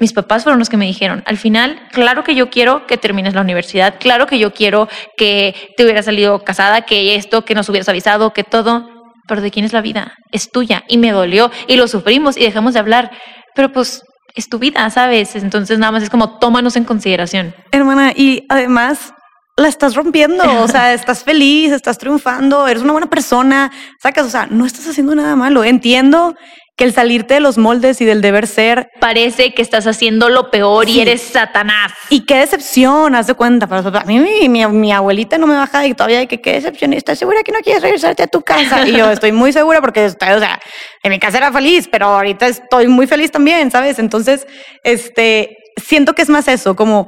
mis 0.00 0.12
papás 0.12 0.42
fueron 0.42 0.58
los 0.58 0.68
que 0.68 0.76
me 0.76 0.86
dijeron, 0.86 1.22
al 1.26 1.36
final, 1.36 1.80
claro 1.92 2.24
que 2.24 2.34
yo 2.34 2.50
quiero 2.50 2.86
que 2.86 2.96
termines 2.96 3.34
la 3.34 3.40
universidad, 3.40 3.96
claro 3.98 4.26
que 4.26 4.38
yo 4.38 4.52
quiero 4.52 4.88
que 5.16 5.54
te 5.76 5.84
hubieras 5.84 6.06
salido 6.06 6.40
casada, 6.44 6.82
que 6.82 7.14
esto, 7.14 7.44
que 7.44 7.54
nos 7.54 7.68
hubieras 7.68 7.88
avisado, 7.88 8.32
que 8.32 8.44
todo, 8.44 8.88
pero 9.28 9.40
¿de 9.40 9.50
quién 9.50 9.64
es 9.64 9.72
la 9.72 9.80
vida? 9.80 10.14
Es 10.32 10.50
tuya 10.50 10.84
y 10.88 10.98
me 10.98 11.12
dolió 11.12 11.50
y 11.68 11.76
lo 11.76 11.88
sufrimos 11.88 12.36
y 12.36 12.40
dejamos 12.40 12.74
de 12.74 12.80
hablar, 12.80 13.10
pero 13.54 13.72
pues 13.72 14.02
es 14.34 14.48
tu 14.48 14.58
vida, 14.58 14.88
¿sabes? 14.90 15.36
Entonces 15.36 15.78
nada 15.78 15.92
más 15.92 16.02
es 16.02 16.10
como 16.10 16.38
tómanos 16.38 16.76
en 16.76 16.84
consideración. 16.84 17.54
Hermana, 17.70 18.12
y 18.14 18.44
además 18.48 19.14
la 19.56 19.68
estás 19.68 19.94
rompiendo, 19.94 20.42
o 20.62 20.68
sea, 20.68 20.92
estás 20.94 21.22
feliz, 21.22 21.72
estás 21.72 21.98
triunfando, 21.98 22.66
eres 22.66 22.82
una 22.82 22.92
buena 22.92 23.08
persona, 23.08 23.70
sacas, 24.02 24.26
o 24.26 24.30
sea, 24.30 24.46
no 24.50 24.66
estás 24.66 24.88
haciendo 24.88 25.14
nada 25.14 25.36
malo. 25.36 25.62
Entiendo 25.62 26.34
que 26.76 26.84
el 26.84 26.92
salirte 26.92 27.34
de 27.34 27.40
los 27.40 27.56
moldes 27.56 28.00
y 28.00 28.04
del 28.04 28.20
deber 28.20 28.48
ser 28.48 28.88
parece 29.00 29.54
que 29.54 29.62
estás 29.62 29.86
haciendo 29.86 30.28
lo 30.28 30.50
peor 30.50 30.88
y 30.88 31.00
eres 31.00 31.22
Satanás. 31.22 31.92
Y 32.10 32.26
qué 32.26 32.38
decepción, 32.38 33.14
haz 33.14 33.28
de 33.28 33.34
cuenta. 33.34 33.68
A 33.70 34.04
mí 34.04 34.18
mi, 34.18 34.66
mi, 34.66 34.92
abuelita 34.92 35.38
no 35.38 35.46
me 35.46 35.54
baja 35.54 35.86
y 35.86 35.94
todavía 35.94 36.18
de 36.18 36.26
que 36.26 36.40
qué 36.40 36.54
decepción. 36.54 36.92
¿Estás 36.92 37.18
segura 37.18 37.42
que 37.44 37.52
no 37.52 37.60
quieres 37.60 37.82
regresarte 37.82 38.24
a 38.24 38.26
tu 38.26 38.42
casa? 38.42 38.86
Y 38.88 38.92
yo 38.92 39.10
estoy 39.10 39.30
muy 39.30 39.52
segura 39.52 39.80
porque, 39.80 40.04
o 40.06 40.10
sea, 40.10 40.60
en 41.02 41.10
mi 41.10 41.20
casa 41.20 41.38
era 41.38 41.52
feliz, 41.52 41.88
pero 41.90 42.06
ahorita 42.06 42.48
estoy 42.48 42.88
muy 42.88 43.06
feliz 43.06 43.30
también, 43.30 43.70
¿sabes? 43.70 44.00
Entonces, 44.00 44.46
este, 44.82 45.56
siento 45.76 46.14
que 46.14 46.22
es 46.22 46.28
más 46.28 46.48
eso, 46.48 46.74
como 46.74 47.06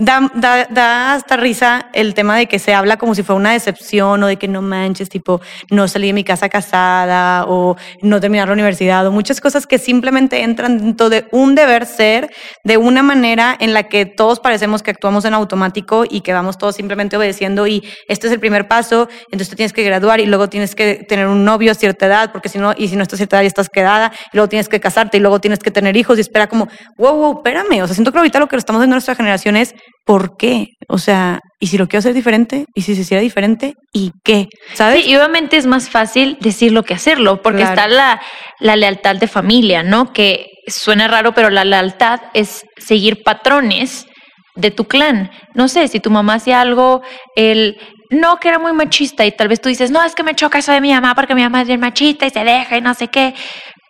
Da, 0.00 0.30
da, 0.32 1.14
hasta 1.14 1.36
risa 1.36 1.88
el 1.92 2.14
tema 2.14 2.36
de 2.36 2.46
que 2.46 2.60
se 2.60 2.72
habla 2.72 2.98
como 2.98 3.16
si 3.16 3.24
fuera 3.24 3.36
una 3.40 3.50
decepción 3.54 4.22
o 4.22 4.28
de 4.28 4.36
que 4.36 4.46
no 4.46 4.62
manches, 4.62 5.08
tipo, 5.08 5.40
no 5.72 5.88
salí 5.88 6.06
de 6.06 6.12
mi 6.12 6.22
casa 6.22 6.48
casada 6.48 7.46
o 7.48 7.76
no 8.00 8.20
terminar 8.20 8.46
la 8.46 8.54
universidad 8.54 9.04
o 9.08 9.10
muchas 9.10 9.40
cosas 9.40 9.66
que 9.66 9.76
simplemente 9.76 10.44
entran 10.44 10.78
dentro 10.78 11.10
de 11.10 11.26
un 11.32 11.56
deber 11.56 11.84
ser 11.84 12.30
de 12.62 12.76
una 12.76 13.02
manera 13.02 13.56
en 13.58 13.74
la 13.74 13.88
que 13.88 14.06
todos 14.06 14.38
parecemos 14.38 14.84
que 14.84 14.92
actuamos 14.92 15.24
en 15.24 15.34
automático 15.34 16.04
y 16.08 16.20
que 16.20 16.32
vamos 16.32 16.58
todos 16.58 16.76
simplemente 16.76 17.16
obedeciendo 17.16 17.66
y 17.66 17.82
este 18.06 18.28
es 18.28 18.32
el 18.32 18.38
primer 18.38 18.68
paso, 18.68 19.08
entonces 19.32 19.56
tienes 19.56 19.72
que 19.72 19.82
graduar 19.82 20.20
y 20.20 20.26
luego 20.26 20.48
tienes 20.48 20.76
que 20.76 21.04
tener 21.08 21.26
un 21.26 21.44
novio 21.44 21.72
a 21.72 21.74
cierta 21.74 22.06
edad 22.06 22.30
porque 22.30 22.48
si 22.48 22.60
no, 22.60 22.72
y 22.78 22.86
si 22.86 22.94
no 22.94 23.02
estás 23.02 23.16
a 23.16 23.16
cierta 23.16 23.38
edad 23.38 23.42
ya 23.42 23.48
estás 23.48 23.68
quedada 23.68 24.12
y 24.32 24.36
luego 24.36 24.48
tienes 24.48 24.68
que 24.68 24.78
casarte 24.78 25.16
y 25.16 25.20
luego 25.20 25.40
tienes 25.40 25.58
que 25.58 25.72
tener 25.72 25.96
hijos 25.96 26.18
y 26.18 26.20
espera 26.20 26.46
como, 26.46 26.68
wow, 26.96 27.16
wow, 27.16 27.36
espérame, 27.38 27.82
o 27.82 27.86
sea, 27.88 27.94
siento 27.94 28.12
que 28.12 28.18
ahorita 28.18 28.38
lo 28.38 28.46
que 28.46 28.54
estamos 28.54 28.84
en 28.84 28.90
nuestra 28.90 29.16
generación 29.16 29.56
es 29.56 29.74
¿por 30.04 30.36
qué? 30.36 30.68
O 30.88 30.98
sea, 30.98 31.40
¿y 31.60 31.66
si 31.66 31.78
lo 31.78 31.86
quiero 31.86 32.00
hacer 32.00 32.14
diferente? 32.14 32.64
¿Y 32.74 32.82
si 32.82 32.94
se 32.94 33.02
hiciera 33.02 33.20
diferente? 33.20 33.74
¿Y 33.92 34.12
qué? 34.24 34.48
¿Sabes? 34.74 35.04
Sí, 35.04 35.10
y 35.10 35.16
obviamente 35.16 35.56
es 35.56 35.66
más 35.66 35.90
fácil 35.90 36.38
decirlo 36.40 36.82
que 36.82 36.94
hacerlo, 36.94 37.42
porque 37.42 37.62
está 37.62 37.88
la, 37.88 38.20
la 38.58 38.76
lealtad 38.76 39.16
de 39.16 39.28
familia, 39.28 39.82
¿no? 39.82 40.12
Que 40.12 40.46
suena 40.66 41.08
raro, 41.08 41.34
pero 41.34 41.50
la 41.50 41.64
lealtad 41.64 42.20
es 42.32 42.64
seguir 42.78 43.22
patrones 43.22 44.06
de 44.54 44.70
tu 44.70 44.84
clan. 44.84 45.30
No 45.54 45.68
sé, 45.68 45.88
si 45.88 46.00
tu 46.00 46.10
mamá 46.10 46.34
hacía 46.34 46.60
algo, 46.60 47.02
el 47.36 47.78
no, 48.10 48.38
que 48.40 48.48
era 48.48 48.58
muy 48.58 48.72
machista 48.72 49.26
y 49.26 49.32
tal 49.32 49.48
vez 49.48 49.60
tú 49.60 49.68
dices, 49.68 49.90
no, 49.90 50.02
es 50.02 50.14
que 50.14 50.22
me 50.22 50.34
choca 50.34 50.58
eso 50.58 50.72
de 50.72 50.80
mi 50.80 50.92
mamá 50.92 51.14
porque 51.14 51.34
mi 51.34 51.42
mamá 51.42 51.62
es 51.62 51.68
bien 51.68 51.80
machista 51.80 52.26
y 52.26 52.30
se 52.30 52.44
deja 52.44 52.76
y 52.76 52.80
no 52.80 52.94
sé 52.94 53.08
qué, 53.08 53.34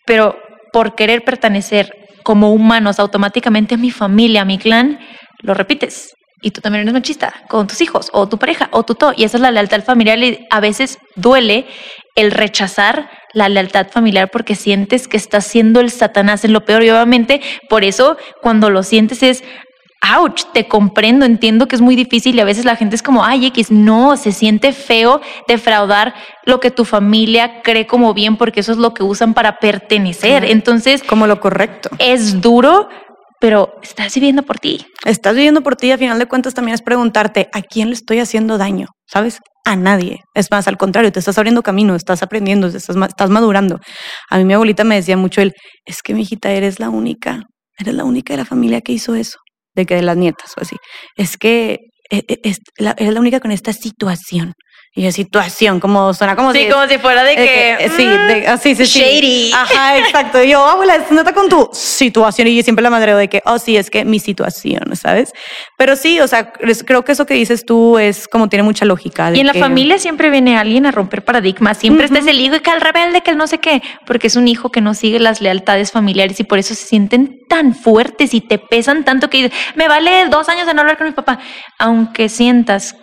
pero 0.04 0.36
por 0.72 0.94
querer 0.94 1.22
pertenecer 1.22 1.92
como 2.24 2.52
humanos 2.52 2.98
automáticamente 2.98 3.76
a 3.76 3.78
mi 3.78 3.90
familia, 3.90 4.42
a 4.42 4.44
mi 4.44 4.58
clan, 4.58 4.98
lo 5.39 5.55
repites. 5.55 6.15
Y 6.40 6.52
tú 6.52 6.60
también 6.60 6.82
eres 6.82 6.94
machista 6.94 7.32
con 7.48 7.66
tus 7.66 7.81
hijos 7.81 8.10
o 8.12 8.28
tu 8.28 8.39
pareja 8.39 8.69
o 8.70 8.85
tu 8.85 8.94
todo. 8.94 9.12
Y 9.16 9.24
esa 9.24 9.39
es 9.39 9.40
la 9.40 9.51
lealtad 9.51 9.82
familiar 9.82 10.19
y 10.19 10.47
a 10.51 10.60
veces 10.60 10.98
duele 11.16 11.66
el 12.15 12.31
rechazar 12.31 13.10
la 13.32 13.48
lealtad 13.48 13.89
familiar 13.90 14.31
porque 14.31 14.55
sientes 14.55 15.09
que 15.09 15.16
estás 15.16 15.47
siendo 15.47 15.81
el 15.81 15.90
Satanás 15.90 16.44
en 16.44 16.52
lo 16.52 16.65
peor. 16.65 16.85
Y 16.85 16.90
obviamente 16.90 17.40
por 17.69 17.82
eso 17.82 18.16
cuando 18.40 18.70
lo 18.70 18.85
sientes 18.85 19.24
es, 19.24 19.43
ouch, 20.16 20.44
te 20.52 20.69
comprendo, 20.69 21.27
entiendo 21.27 21.66
que 21.66 21.74
es 21.74 21.82
muy 21.82 21.97
difícil 21.97 22.36
y 22.36 22.40
a 22.40 22.44
veces 22.44 22.65
la 22.65 22.77
gente 22.77 22.94
es 22.94 23.02
como, 23.02 23.24
ay, 23.24 23.47
X, 23.47 23.70
no, 23.70 24.16
se 24.16 24.32
siente 24.32 24.73
feo 24.73 25.20
defraudar 25.48 26.15
lo 26.44 26.60
que 26.60 26.70
tu 26.70 26.85
familia 26.85 27.62
cree 27.62 27.86
como 27.86 28.15
bien 28.15 28.36
porque 28.36 28.60
eso 28.60 28.73
es 28.73 28.78
lo 28.78 28.94
que 28.94 29.02
usan 29.02 29.35
para 29.35 29.59
pertenecer. 29.59 30.44
Entonces, 30.44 31.02
como 31.02 31.27
lo 31.27 31.40
correcto. 31.40 31.90
Es 31.98 32.40
duro, 32.40 32.89
pero 33.40 33.74
estás 33.82 34.15
viviendo 34.15 34.43
por 34.43 34.59
ti. 34.59 34.86
Estás 35.05 35.35
viviendo 35.35 35.62
por 35.62 35.77
ti, 35.77 35.90
a 35.93 35.98
final 35.98 36.19
de 36.19 36.27
cuentas 36.27 36.55
también 36.55 36.74
es 36.74 36.82
preguntarte, 36.82 37.48
¿a 37.52 37.62
quién 37.62 37.89
le 37.89 37.94
estoy 37.94 38.19
haciendo 38.19 38.59
daño? 38.59 38.89
¿Sabes? 39.06 39.39
A 39.65 39.77
nadie. 39.77 40.20
Es 40.35 40.51
más, 40.51 40.66
al 40.69 40.77
contrario, 40.77 41.12
te 41.12 41.19
estás 41.19 41.39
abriendo 41.39 41.62
camino, 41.62 41.94
estás 41.94 42.23
aprendiendo, 42.23 42.66
estás, 42.69 42.97
estás 42.97 43.31
madurando. 43.31 43.78
A 44.31 44.39
mí 44.39 44.44
mi 44.44 44.55
abuelita 44.55 44.85
me 44.85 44.97
decía 44.97 45.16
mucho 45.16 45.40
es 45.40 46.02
que 46.02 46.15
mi 46.15 46.23
hijita, 46.23 46.51
eres 46.51 46.81
la 46.81 46.90
única, 46.90 47.43
eres 47.78 47.94
la 47.94 48.05
única 48.05 48.32
de 48.32 48.39
la 48.39 48.44
familia 48.44 48.81
que 48.81 48.93
hizo 48.93 49.15
eso, 49.15 49.39
de 49.74 49.86
que 49.86 49.94
de 49.94 50.02
las 50.02 50.16
nietas 50.16 50.52
o 50.56 50.62
así. 50.62 50.77
Es 51.16 51.36
que 51.36 51.78
e, 52.10 52.24
e, 52.27 52.40
eres 52.43 53.15
la 53.15 53.20
única 53.20 53.40
con 53.40 53.51
esta 53.51 53.73
situación 53.73 54.55
y 54.94 55.02
de 55.05 55.12
situación, 55.12 55.78
como 55.78 56.12
suena 56.12 56.35
como 56.35 56.52
sí, 56.52 56.65
si. 56.65 56.69
como 56.69 56.89
si 56.89 56.98
fuera 56.98 57.23
de 57.23 57.36
que. 57.36 57.90
sí, 57.97 58.05
de, 58.05 58.52
mm, 58.52 58.59
sí, 58.59 58.74
sí, 58.74 58.85
Shady. 58.85 59.52
Ajá, 59.52 59.98
exacto. 59.98 60.43
yo, 60.43 60.65
abuela, 60.65 60.98
nota 61.10 61.32
con 61.32 61.48
tu 61.48 61.69
situación. 61.73 62.48
Y 62.48 62.56
yo 62.56 62.62
siempre 62.62 62.82
la 62.82 62.90
madre 62.90 63.15
de 63.15 63.28
que, 63.28 63.40
oh, 63.44 63.59
sí, 63.59 63.77
es 63.77 63.90
que 63.90 64.05
mi 64.05 64.19
situación, 64.19 64.97
¿sabes? 64.97 65.32
Pero 65.77 65.94
sí, 65.94 66.19
o 66.20 66.27
sea, 66.27 66.52
creo 66.52 67.05
que 67.05 67.12
eso 67.12 67.27
que 67.27 67.35
dices 67.35 67.65
tú 67.65 67.98
es 67.98 68.27
como 68.27 68.48
tiene 68.48 68.65
mucha 68.65 68.85
lógica. 68.85 69.31
y 69.32 69.40
en 69.40 69.47
la 69.47 69.55
familia 69.55 69.98
siempre 69.98 70.31
viene 70.31 70.59
alguien 70.59 70.85
a 70.85 70.90
romper 70.90 71.24
paradigmas. 71.24 71.78
Siempre 71.78 72.09
uh 72.10 72.28
el 72.28 72.40
hijo 72.40 72.56
y 72.56 72.60
que 72.60 72.70
el 72.70 72.81
rebelde, 72.81 73.20
que 73.20 73.31
el 73.31 73.39
no 73.39 73.47
sé 73.47 73.59
qué. 73.59 73.82
Porque 74.05 74.27
es 74.27 74.36
un 74.36 74.48
hijo 74.48 74.70
que 74.70 74.81
no 74.81 74.94
sigue 74.94 75.20
las 75.20 75.40
lealtades 75.40 75.93
familiares 75.93 76.40
y 76.40 76.44
por 76.44 76.59
eso 76.59 76.74
se 76.74 76.85
sienten 76.85 77.39
tan 77.48 77.74
fuertes 77.74 78.35
y 78.35 78.40
te 78.40 78.59
pesan 78.59 79.05
tanto 79.05 79.31
que 79.31 79.52
me 79.77 79.86
vale 79.86 80.27
dos 80.28 80.48
años 80.48 80.66
de 80.66 80.74
no 80.74 80.81
hablar 80.81 80.98
con 80.98 81.06
mi 81.06 81.12
papá. 81.12 81.39
Aunque 81.78 82.28
sientas 82.28 82.97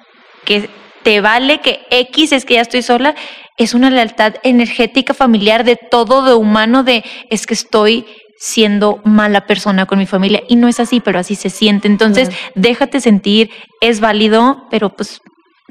que 0.43 0.69
te 1.05 1.21
vale 1.21 1.59
que 1.59 1.81
X 1.91 2.31
es 2.31 2.45
que 2.45 2.55
ya 2.55 2.61
estoy 2.61 2.81
sola, 2.81 3.13
es 3.57 3.75
una 3.75 3.91
lealtad 3.91 4.37
energética 4.41 5.13
familiar 5.13 5.63
de 5.63 5.75
todo 5.75 6.25
de 6.25 6.33
humano 6.33 6.83
de 6.83 7.05
es 7.29 7.45
que 7.45 7.53
estoy 7.53 8.07
siendo 8.39 9.01
mala 9.05 9.45
persona 9.45 9.85
con 9.85 9.99
mi 9.99 10.07
familia 10.07 10.41
y 10.49 10.55
no 10.55 10.67
es 10.67 10.79
así, 10.79 11.01
pero 11.01 11.19
así 11.19 11.35
se 11.35 11.51
siente. 11.51 11.87
Entonces, 11.87 12.31
déjate 12.55 13.01
sentir, 13.01 13.51
es 13.81 13.99
válido, 13.99 14.65
pero 14.71 14.95
pues 14.95 15.19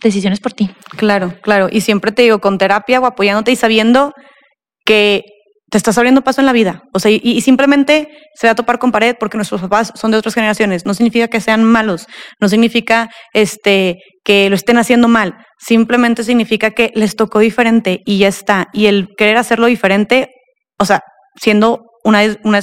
decisiones 0.01 0.39
por 0.39 0.53
ti. 0.53 0.71
Claro, 0.97 1.35
claro. 1.43 1.67
Y 1.69 1.81
siempre 1.81 2.13
te 2.13 2.23
digo, 2.23 2.39
con 2.39 2.57
terapia 2.57 3.01
o 3.01 3.07
apoyándote 3.07 3.51
y 3.51 3.57
sabiendo 3.57 4.13
que 4.85 5.25
te 5.71 5.79
estás 5.79 5.97
abriendo 5.99 6.23
paso 6.23 6.41
en 6.41 6.47
la 6.47 6.53
vida. 6.53 6.83
O 6.93 7.01
sea, 7.01 7.11
y, 7.11 7.41
simplemente 7.41 8.09
se 8.35 8.47
va 8.47 8.53
a 8.53 8.55
topar 8.55 8.79
con 8.79 8.93
pared 8.93 9.17
porque 9.19 9.37
nuestros 9.37 9.61
papás 9.61 9.93
son 9.95 10.11
de 10.11 10.19
otras 10.19 10.35
generaciones. 10.35 10.87
No 10.87 10.95
significa 10.95 11.29
que 11.29 11.41
sean 11.41 11.65
malos, 11.65 12.07
no 12.41 12.49
significa 12.49 13.11
este, 13.33 13.99
que 14.25 14.49
lo 14.51 14.57
estén 14.57 14.79
haciendo 14.79 15.09
mal. 15.09 15.35
Simplemente 15.59 16.23
significa 16.23 16.71
que 16.71 16.93
les 16.95 17.17
tocó 17.17 17.39
diferente 17.39 18.03
y 18.05 18.19
ya 18.19 18.29
está. 18.29 18.69
Y 18.73 18.87
el 18.87 19.09
querer 19.17 19.37
hacerlo 19.37 19.67
diferente, 19.67 20.31
o 20.79 20.85
sea, 20.85 21.01
siendo 21.41 21.83
una, 22.05 22.21
una 22.45 22.61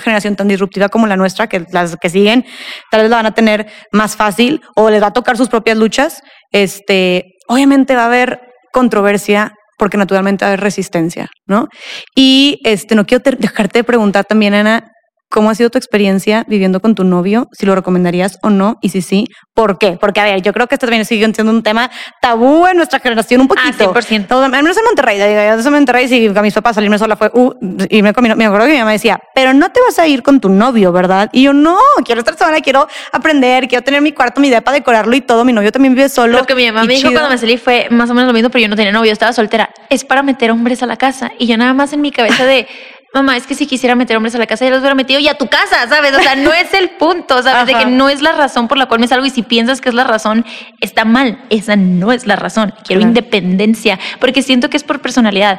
generación 0.00 0.34
tan 0.34 0.48
disruptiva 0.48 0.88
como 0.88 1.06
la 1.06 1.16
nuestra, 1.16 1.46
que 1.46 1.64
las 1.70 1.96
que 1.96 2.10
siguen, 2.10 2.44
tal 2.90 3.02
vez 3.02 3.10
la 3.10 3.16
van 3.16 3.26
a 3.26 3.34
tener 3.34 3.70
más 3.92 4.16
fácil 4.16 4.62
o 4.74 4.90
les 4.90 5.02
va 5.02 5.08
a 5.08 5.12
tocar 5.12 5.36
sus 5.36 5.48
propias 5.48 5.76
luchas. 5.76 6.22
Este, 6.50 7.34
obviamente 7.46 7.94
va 7.94 8.02
a 8.02 8.06
haber 8.06 8.40
controversia, 8.72 9.52
porque 9.78 9.96
naturalmente 9.96 10.44
hay 10.44 10.56
resistencia, 10.56 11.28
¿no? 11.46 11.68
Y 12.14 12.60
este, 12.64 12.94
no 12.94 13.06
quiero 13.06 13.22
dejarte 13.38 13.78
de 13.78 13.84
preguntar 13.84 14.24
también, 14.24 14.54
Ana, 14.54 14.92
¿Cómo 15.30 15.50
ha 15.50 15.54
sido 15.54 15.68
tu 15.68 15.76
experiencia 15.76 16.44
viviendo 16.48 16.80
con 16.80 16.94
tu 16.94 17.04
novio? 17.04 17.48
Si 17.52 17.66
lo 17.66 17.74
recomendarías 17.74 18.38
o 18.42 18.48
no, 18.48 18.78
y 18.80 18.88
si 18.88 19.02
sí, 19.02 19.26
¿por 19.52 19.78
qué? 19.78 19.98
Porque, 20.00 20.20
a 20.20 20.24
ver, 20.24 20.40
yo 20.40 20.54
creo 20.54 20.66
que 20.66 20.74
esto 20.74 20.86
también 20.86 21.04
sigue 21.04 21.30
siendo 21.34 21.52
un 21.52 21.62
tema 21.62 21.90
tabú 22.22 22.66
en 22.66 22.78
nuestra 22.78 22.98
generación 22.98 23.42
un 23.42 23.48
poquito. 23.48 23.92
Ah, 23.94 24.00
100%. 24.00 24.42
Al 24.44 24.50
menos 24.50 24.76
en 24.76 24.84
Monterrey, 24.84 25.18
yo 25.18 25.68
en 25.68 25.72
Monterrey, 25.72 26.08
si 26.08 26.26
a 26.26 26.42
mis 26.42 26.54
papás 26.54 26.76
salirme 26.76 26.98
sola 26.98 27.16
fue, 27.16 27.30
uh, 27.34 27.52
y 27.90 28.02
me, 28.02 28.12
me 28.12 28.44
acuerdo 28.46 28.66
que 28.66 28.72
mi 28.72 28.78
mamá 28.78 28.92
decía, 28.92 29.20
pero 29.34 29.52
no 29.52 29.70
te 29.70 29.80
vas 29.82 29.98
a 29.98 30.06
ir 30.06 30.22
con 30.22 30.40
tu 30.40 30.48
novio, 30.48 30.92
¿verdad? 30.92 31.28
Y 31.32 31.42
yo, 31.42 31.52
no, 31.52 31.78
quiero 32.04 32.20
estar 32.20 32.38
sola, 32.38 32.60
quiero 32.60 32.88
aprender, 33.12 33.68
quiero 33.68 33.84
tener 33.84 34.00
mi 34.00 34.12
cuarto, 34.12 34.40
mi 34.40 34.48
idea 34.48 34.62
para 34.62 34.76
decorarlo 34.76 35.14
y 35.14 35.20
todo. 35.20 35.44
Mi 35.44 35.52
novio 35.52 35.70
también 35.72 35.94
vive 35.94 36.08
solo. 36.08 36.38
Lo 36.38 36.46
que 36.46 36.54
mi 36.54 36.66
mamá 36.66 36.84
me 36.84 36.94
dijo 36.94 37.10
cuando 37.10 37.28
me 37.28 37.38
salí 37.38 37.58
fue 37.58 37.88
más 37.90 38.08
o 38.08 38.14
menos 38.14 38.28
lo 38.28 38.32
mismo, 38.32 38.48
pero 38.50 38.62
yo 38.62 38.68
no 38.68 38.76
tenía 38.76 38.92
novio, 38.92 39.12
estaba 39.12 39.32
soltera. 39.32 39.70
Es 39.90 40.04
para 40.04 40.22
meter 40.22 40.50
hombres 40.50 40.82
a 40.82 40.86
la 40.86 40.96
casa. 40.96 41.32
Y 41.38 41.46
yo 41.46 41.56
nada 41.58 41.74
más 41.74 41.92
en 41.92 42.00
mi 42.00 42.10
cabeza 42.10 42.46
de 42.46 42.66
mamá, 43.14 43.36
es 43.36 43.46
que 43.46 43.54
si 43.54 43.66
quisiera 43.66 43.94
meter 43.94 44.16
hombres 44.16 44.34
a 44.34 44.38
la 44.38 44.46
casa, 44.46 44.64
ya 44.64 44.70
los 44.70 44.80
hubiera 44.80 44.94
metido 44.94 45.18
y 45.20 45.28
a 45.28 45.34
tu 45.34 45.48
casa, 45.48 45.88
¿sabes? 45.88 46.16
O 46.16 46.20
sea, 46.20 46.36
no 46.36 46.52
es 46.52 46.72
el 46.74 46.90
punto, 46.90 47.42
¿sabes? 47.42 47.66
De 47.66 47.74
que 47.74 47.86
no 47.86 48.08
es 48.08 48.22
la 48.22 48.32
razón 48.32 48.68
por 48.68 48.78
la 48.78 48.86
cual 48.86 49.00
me 49.00 49.08
salgo 49.08 49.26
y 49.26 49.30
si 49.30 49.42
piensas 49.42 49.80
que 49.80 49.88
es 49.88 49.94
la 49.94 50.04
razón, 50.04 50.44
está 50.80 51.04
mal. 51.04 51.42
Esa 51.50 51.76
no 51.76 52.12
es 52.12 52.26
la 52.26 52.36
razón. 52.36 52.74
Quiero 52.84 53.02
independencia, 53.02 53.98
porque 54.20 54.42
siento 54.42 54.70
que 54.70 54.76
es 54.76 54.84
por 54.84 55.00
personalidad. 55.00 55.58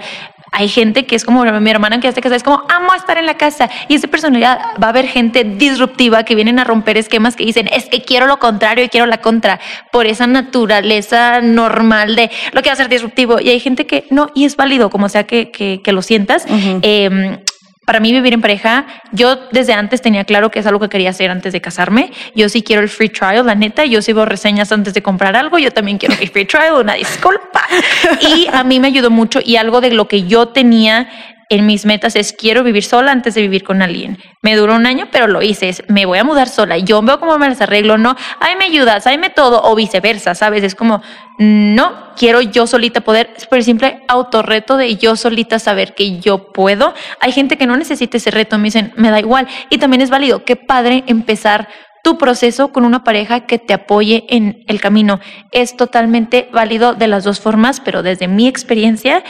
Hay 0.52 0.68
gente 0.68 1.06
que 1.06 1.16
es 1.16 1.26
como 1.26 1.44
mi 1.44 1.70
hermana 1.70 2.00
que 2.00 2.08
hace 2.08 2.22
casa, 2.22 2.36
es 2.36 2.44
como 2.44 2.64
amo 2.70 2.94
estar 2.96 3.18
en 3.18 3.26
la 3.26 3.36
casa. 3.36 3.70
Y 3.88 3.96
esa 3.96 4.08
personalidad 4.08 4.60
va 4.82 4.88
a 4.88 4.90
haber 4.90 5.08
gente 5.08 5.44
disruptiva 5.44 6.24
que 6.24 6.36
vienen 6.36 6.60
a 6.60 6.64
romper 6.64 6.98
esquemas 6.98 7.36
que 7.36 7.46
dicen 7.46 7.70
es 7.72 7.86
que 7.86 8.02
quiero 8.02 8.28
lo 8.28 8.40
contrario 8.40 8.84
y 8.84 8.90
quiero 8.90 9.06
la 9.06 9.20
contra. 9.22 9.60
Por 9.92 10.08
esa 10.08 10.28
naturaleza 10.28 11.42
normal 11.42 12.16
de 12.16 12.32
lo 12.52 12.62
que 12.62 12.70
va 12.70 12.74
a 12.74 12.78
ser 12.78 12.90
disruptivo. 12.90 13.40
Y 13.40 13.50
hay 13.50 13.60
gente 13.60 13.86
que 13.86 14.06
no, 14.10 14.30
y 14.34 14.46
es 14.46 14.56
válido, 14.56 14.90
como 14.90 15.10
sea 15.10 15.26
que, 15.26 15.52
que, 15.52 15.90
lo 15.90 16.04
sientas 16.04 16.46
para 17.90 18.02
mí 18.02 18.12
vivir 18.12 18.36
en 18.36 18.42
pareja, 18.42 18.86
yo 19.14 19.36
desde 19.52 19.74
antes 19.74 20.00
tenía 20.00 20.24
claro 20.24 20.52
que 20.52 20.60
es 20.60 20.68
algo 20.68 20.80
que 20.80 20.90
quería 20.90 21.10
hacer 21.10 21.32
antes 21.32 21.54
de 21.54 21.60
casarme. 21.60 22.12
Yo 22.36 22.48
sí 22.48 22.62
quiero 22.62 22.84
el 22.84 22.88
free 22.88 23.10
trial, 23.10 23.48
la 23.48 23.56
neta. 23.56 23.84
Yo 23.84 24.04
sigo 24.04 24.26
reseñas 24.26 24.72
antes 24.72 24.94
de 24.94 25.02
comprar 25.02 25.36
algo. 25.36 25.58
Yo 25.58 25.72
también 25.72 25.98
quiero 25.98 26.14
el 26.22 26.30
free 26.30 26.46
trial, 26.46 26.74
una 26.74 26.94
disculpa. 26.94 27.64
Y 28.22 28.48
a 28.54 28.64
mí 28.64 28.80
me 28.80 28.90
ayudó 28.90 29.10
mucho 29.10 29.40
y 29.44 29.56
algo 29.56 29.82
de 29.82 29.90
lo 29.90 30.08
que 30.08 30.28
yo 30.28 30.50
tenía 30.50 31.10
en 31.50 31.66
mis 31.66 31.86
metas 31.86 32.16
es 32.16 32.32
quiero 32.32 32.64
vivir 32.64 32.84
sola 32.84 33.12
antes 33.12 33.34
de 33.34 33.42
vivir 33.42 33.64
con 33.64 33.82
alguien. 33.82 34.20
Me 34.44 34.56
duró 34.56 34.76
un 34.76 34.86
año, 34.86 35.08
pero 35.12 35.28
lo 35.28 35.42
hice. 35.42 35.70
Es, 35.70 35.84
me 35.88 36.06
voy 36.06 36.20
a 36.20 36.24
mudar 36.24 36.48
sola. 36.48 36.78
Yo 36.78 37.02
veo 37.02 37.20
cómo 37.20 37.38
me 37.40 37.50
las 37.50 37.60
arreglo. 37.60 37.98
No, 37.98 38.16
ay, 38.40 38.56
me 38.56 38.66
ayudas, 38.66 39.08
ay, 39.08 39.18
me 39.18 39.32
todo. 39.32 39.62
O 39.64 39.76
viceversa, 39.76 40.36
¿sabes? 40.36 40.64
Es 40.64 40.76
como, 40.76 41.02
no, 41.40 42.14
quiero 42.16 42.42
yo 42.42 42.68
solita 42.68 43.02
poder. 43.02 43.34
Es 43.36 43.48
por 43.48 43.58
el 43.58 43.64
simple 43.64 44.04
autorreto 44.08 44.78
de 44.78 44.96
yo 44.96 45.16
solita 45.16 45.58
saber 45.58 45.96
que 45.96 46.20
yo 46.20 46.52
puedo. 46.54 46.94
Hay 47.20 47.32
gente 47.32 47.58
que 47.58 47.66
no 47.66 47.76
necesita 47.76 48.18
ese 48.18 48.30
reto. 48.30 48.60
Me 48.60 48.66
dicen, 48.66 48.94
me 48.96 49.10
da 49.10 49.20
igual. 49.20 49.48
Y 49.72 49.80
también 49.80 50.02
es 50.02 50.12
válido. 50.12 50.46
Qué 50.46 50.56
padre 50.56 51.04
empezar 51.08 51.68
tu 52.04 52.18
proceso 52.18 52.72
con 52.72 52.86
una 52.86 53.04
pareja 53.04 53.46
que 53.46 53.60
te 53.60 53.74
apoye 53.74 54.26
en 54.30 54.64
el 54.68 54.80
camino. 54.80 55.20
Es 55.52 55.76
totalmente 55.76 56.50
válido 56.52 56.94
de 56.94 57.08
las 57.08 57.24
dos 57.24 57.40
formas, 57.40 57.82
pero 57.82 58.04
desde 58.04 58.28
mi 58.28 58.48
experiencia, 58.48 59.24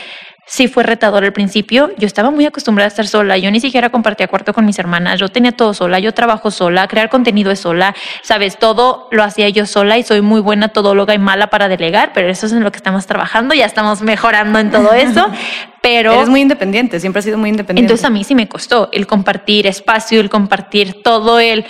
sí 0.50 0.68
fue 0.68 0.84
retador 0.84 1.24
al 1.24 1.32
principio. 1.32 1.92
Yo 1.98 2.08
estaba 2.08 2.32
muy 2.32 2.46
acostumbrada 2.46 2.88
a 2.88 2.90
estar 2.90 3.08
sola. 3.08 3.38
Yo 3.38 3.52
ni 3.52 3.60
siquiera 3.60 3.90
compartía 3.90 4.28
cuarto 4.28 4.52
con 4.52 4.66
mis 4.66 4.80
hermanas. 4.80 5.20
Yo 5.20 5.30
tenía 5.30 5.52
todo 5.52 5.74
sola. 5.74 6.00
Yo 6.00 6.14
trabajo 6.14 6.50
sola. 6.52 6.88
Crear 6.88 7.10
contenido 7.10 7.52
es 7.52 7.60
sola. 7.60 7.96
Sabes, 8.24 8.58
todo 8.58 9.08
lo 9.12 9.24
hacía 9.24 9.48
yo 9.50 9.66
sola 9.66 9.98
y 9.98 10.04
soy 10.04 10.22
muy 10.22 10.42
buena 10.42 10.70
todóloga 10.70 11.14
y 11.14 11.20
mala 11.20 11.52
para 11.52 11.70
delegar, 11.70 12.12
pero 12.14 12.30
eso 12.30 12.48
es 12.48 12.52
en 12.52 12.64
lo 12.64 12.72
que 12.72 12.78
estamos 12.78 13.06
trabajando. 13.06 13.54
Ya 13.54 13.66
estamos 13.66 14.02
mejorando 14.02 14.60
en 14.60 14.72
todo 14.72 14.92
eso. 14.94 15.28
Pero. 15.82 16.12
Eres 16.12 16.28
muy 16.28 16.42
independiente. 16.42 17.00
Siempre 17.00 17.20
has 17.20 17.26
sido 17.26 17.38
muy 17.38 17.50
independiente. 17.50 17.86
Entonces 17.86 18.06
a 18.06 18.10
mí 18.10 18.26
sí 18.26 18.36
me 18.36 18.50
costó 18.50 18.90
el 18.92 19.08
compartir 19.08 19.66
espacio, 19.66 20.20
el 20.20 20.30
compartir 20.30 21.02
todo 21.04 21.40
el 21.40 21.66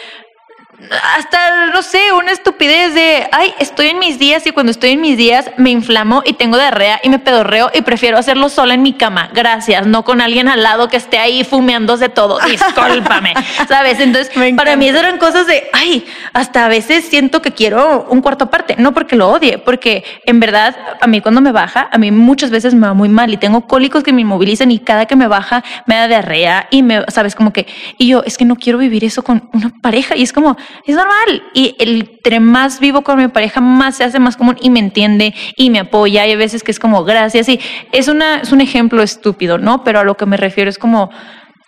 hasta, 1.17 1.67
no 1.67 1.81
sé, 1.81 1.99
una 2.13 2.31
estupidez 2.31 2.93
de, 2.93 3.27
ay, 3.31 3.53
estoy 3.59 3.87
en 3.87 3.99
mis 3.99 4.17
días 4.17 4.45
y 4.47 4.51
cuando 4.51 4.71
estoy 4.71 4.91
en 4.91 5.01
mis 5.01 5.17
días 5.17 5.51
me 5.57 5.71
inflamo 5.71 6.23
y 6.25 6.33
tengo 6.33 6.57
diarrea 6.57 6.99
y 7.03 7.09
me 7.09 7.19
pedorreo 7.19 7.69
y 7.73 7.81
prefiero 7.81 8.17
hacerlo 8.17 8.49
sola 8.49 8.73
en 8.73 8.81
mi 8.81 8.93
cama. 8.93 9.29
Gracias, 9.33 9.85
no 9.85 10.03
con 10.03 10.21
alguien 10.21 10.47
al 10.47 10.63
lado 10.63 10.87
que 10.87 10.97
esté 10.97 11.19
ahí 11.19 11.43
fumeándose 11.43 12.09
todo. 12.09 12.39
Discúlpame, 12.45 13.33
¿sabes? 13.67 13.99
Entonces, 13.99 14.31
para 14.55 14.75
mí 14.75 14.87
eran 14.87 15.17
cosas 15.17 15.47
de, 15.47 15.69
ay, 15.73 16.05
hasta 16.33 16.65
a 16.65 16.69
veces 16.69 17.05
siento 17.05 17.41
que 17.41 17.51
quiero 17.51 18.07
un 18.09 18.21
cuarto 18.21 18.45
aparte, 18.45 18.75
no 18.77 18.93
porque 18.93 19.15
lo 19.15 19.29
odie, 19.29 19.57
porque 19.57 20.03
en 20.25 20.39
verdad 20.39 20.75
a 21.01 21.07
mí 21.07 21.21
cuando 21.21 21.41
me 21.41 21.51
baja, 21.51 21.89
a 21.91 21.97
mí 21.97 22.11
muchas 22.11 22.51
veces 22.51 22.73
me 22.73 22.87
va 22.87 22.93
muy 22.93 23.09
mal 23.09 23.33
y 23.33 23.37
tengo 23.37 23.67
cólicos 23.67 24.03
que 24.03 24.13
me 24.13 24.21
inmovilizan 24.21 24.71
y 24.71 24.79
cada 24.79 25.05
que 25.05 25.15
me 25.15 25.27
baja 25.27 25.63
me 25.85 25.95
da 25.95 26.07
diarrea 26.07 26.67
y 26.71 26.83
me, 26.83 27.03
¿sabes? 27.09 27.35
Como 27.35 27.51
que, 27.51 27.67
y 27.97 28.07
yo, 28.07 28.23
es 28.25 28.37
que 28.37 28.45
no 28.45 28.55
quiero 28.55 28.77
vivir 28.77 29.03
eso 29.03 29.23
con 29.23 29.49
una 29.53 29.71
pareja 29.81 30.15
y 30.15 30.23
es 30.23 30.33
como, 30.33 30.57
es 30.85 30.95
normal. 30.95 31.43
Y 31.53 31.75
entre 31.79 32.39
más 32.39 32.79
vivo 32.79 33.03
con 33.03 33.17
mi 33.17 33.27
pareja, 33.27 33.61
más 33.61 33.97
se 33.97 34.03
hace 34.03 34.19
más 34.19 34.37
común 34.37 34.57
y 34.61 34.69
me 34.69 34.79
entiende 34.79 35.33
y 35.55 35.69
me 35.69 35.79
apoya. 35.79 36.25
Y 36.25 36.31
hay 36.31 36.35
veces 36.35 36.63
que 36.63 36.71
es 36.71 36.79
como 36.79 37.03
gracias. 37.03 37.49
Y 37.49 37.59
es, 37.91 38.07
una, 38.07 38.37
es 38.37 38.51
un 38.51 38.61
ejemplo 38.61 39.01
estúpido, 39.03 39.57
¿no? 39.57 39.83
Pero 39.83 39.99
a 39.99 40.03
lo 40.03 40.15
que 40.15 40.25
me 40.25 40.37
refiero 40.37 40.69
es 40.69 40.77
como 40.77 41.09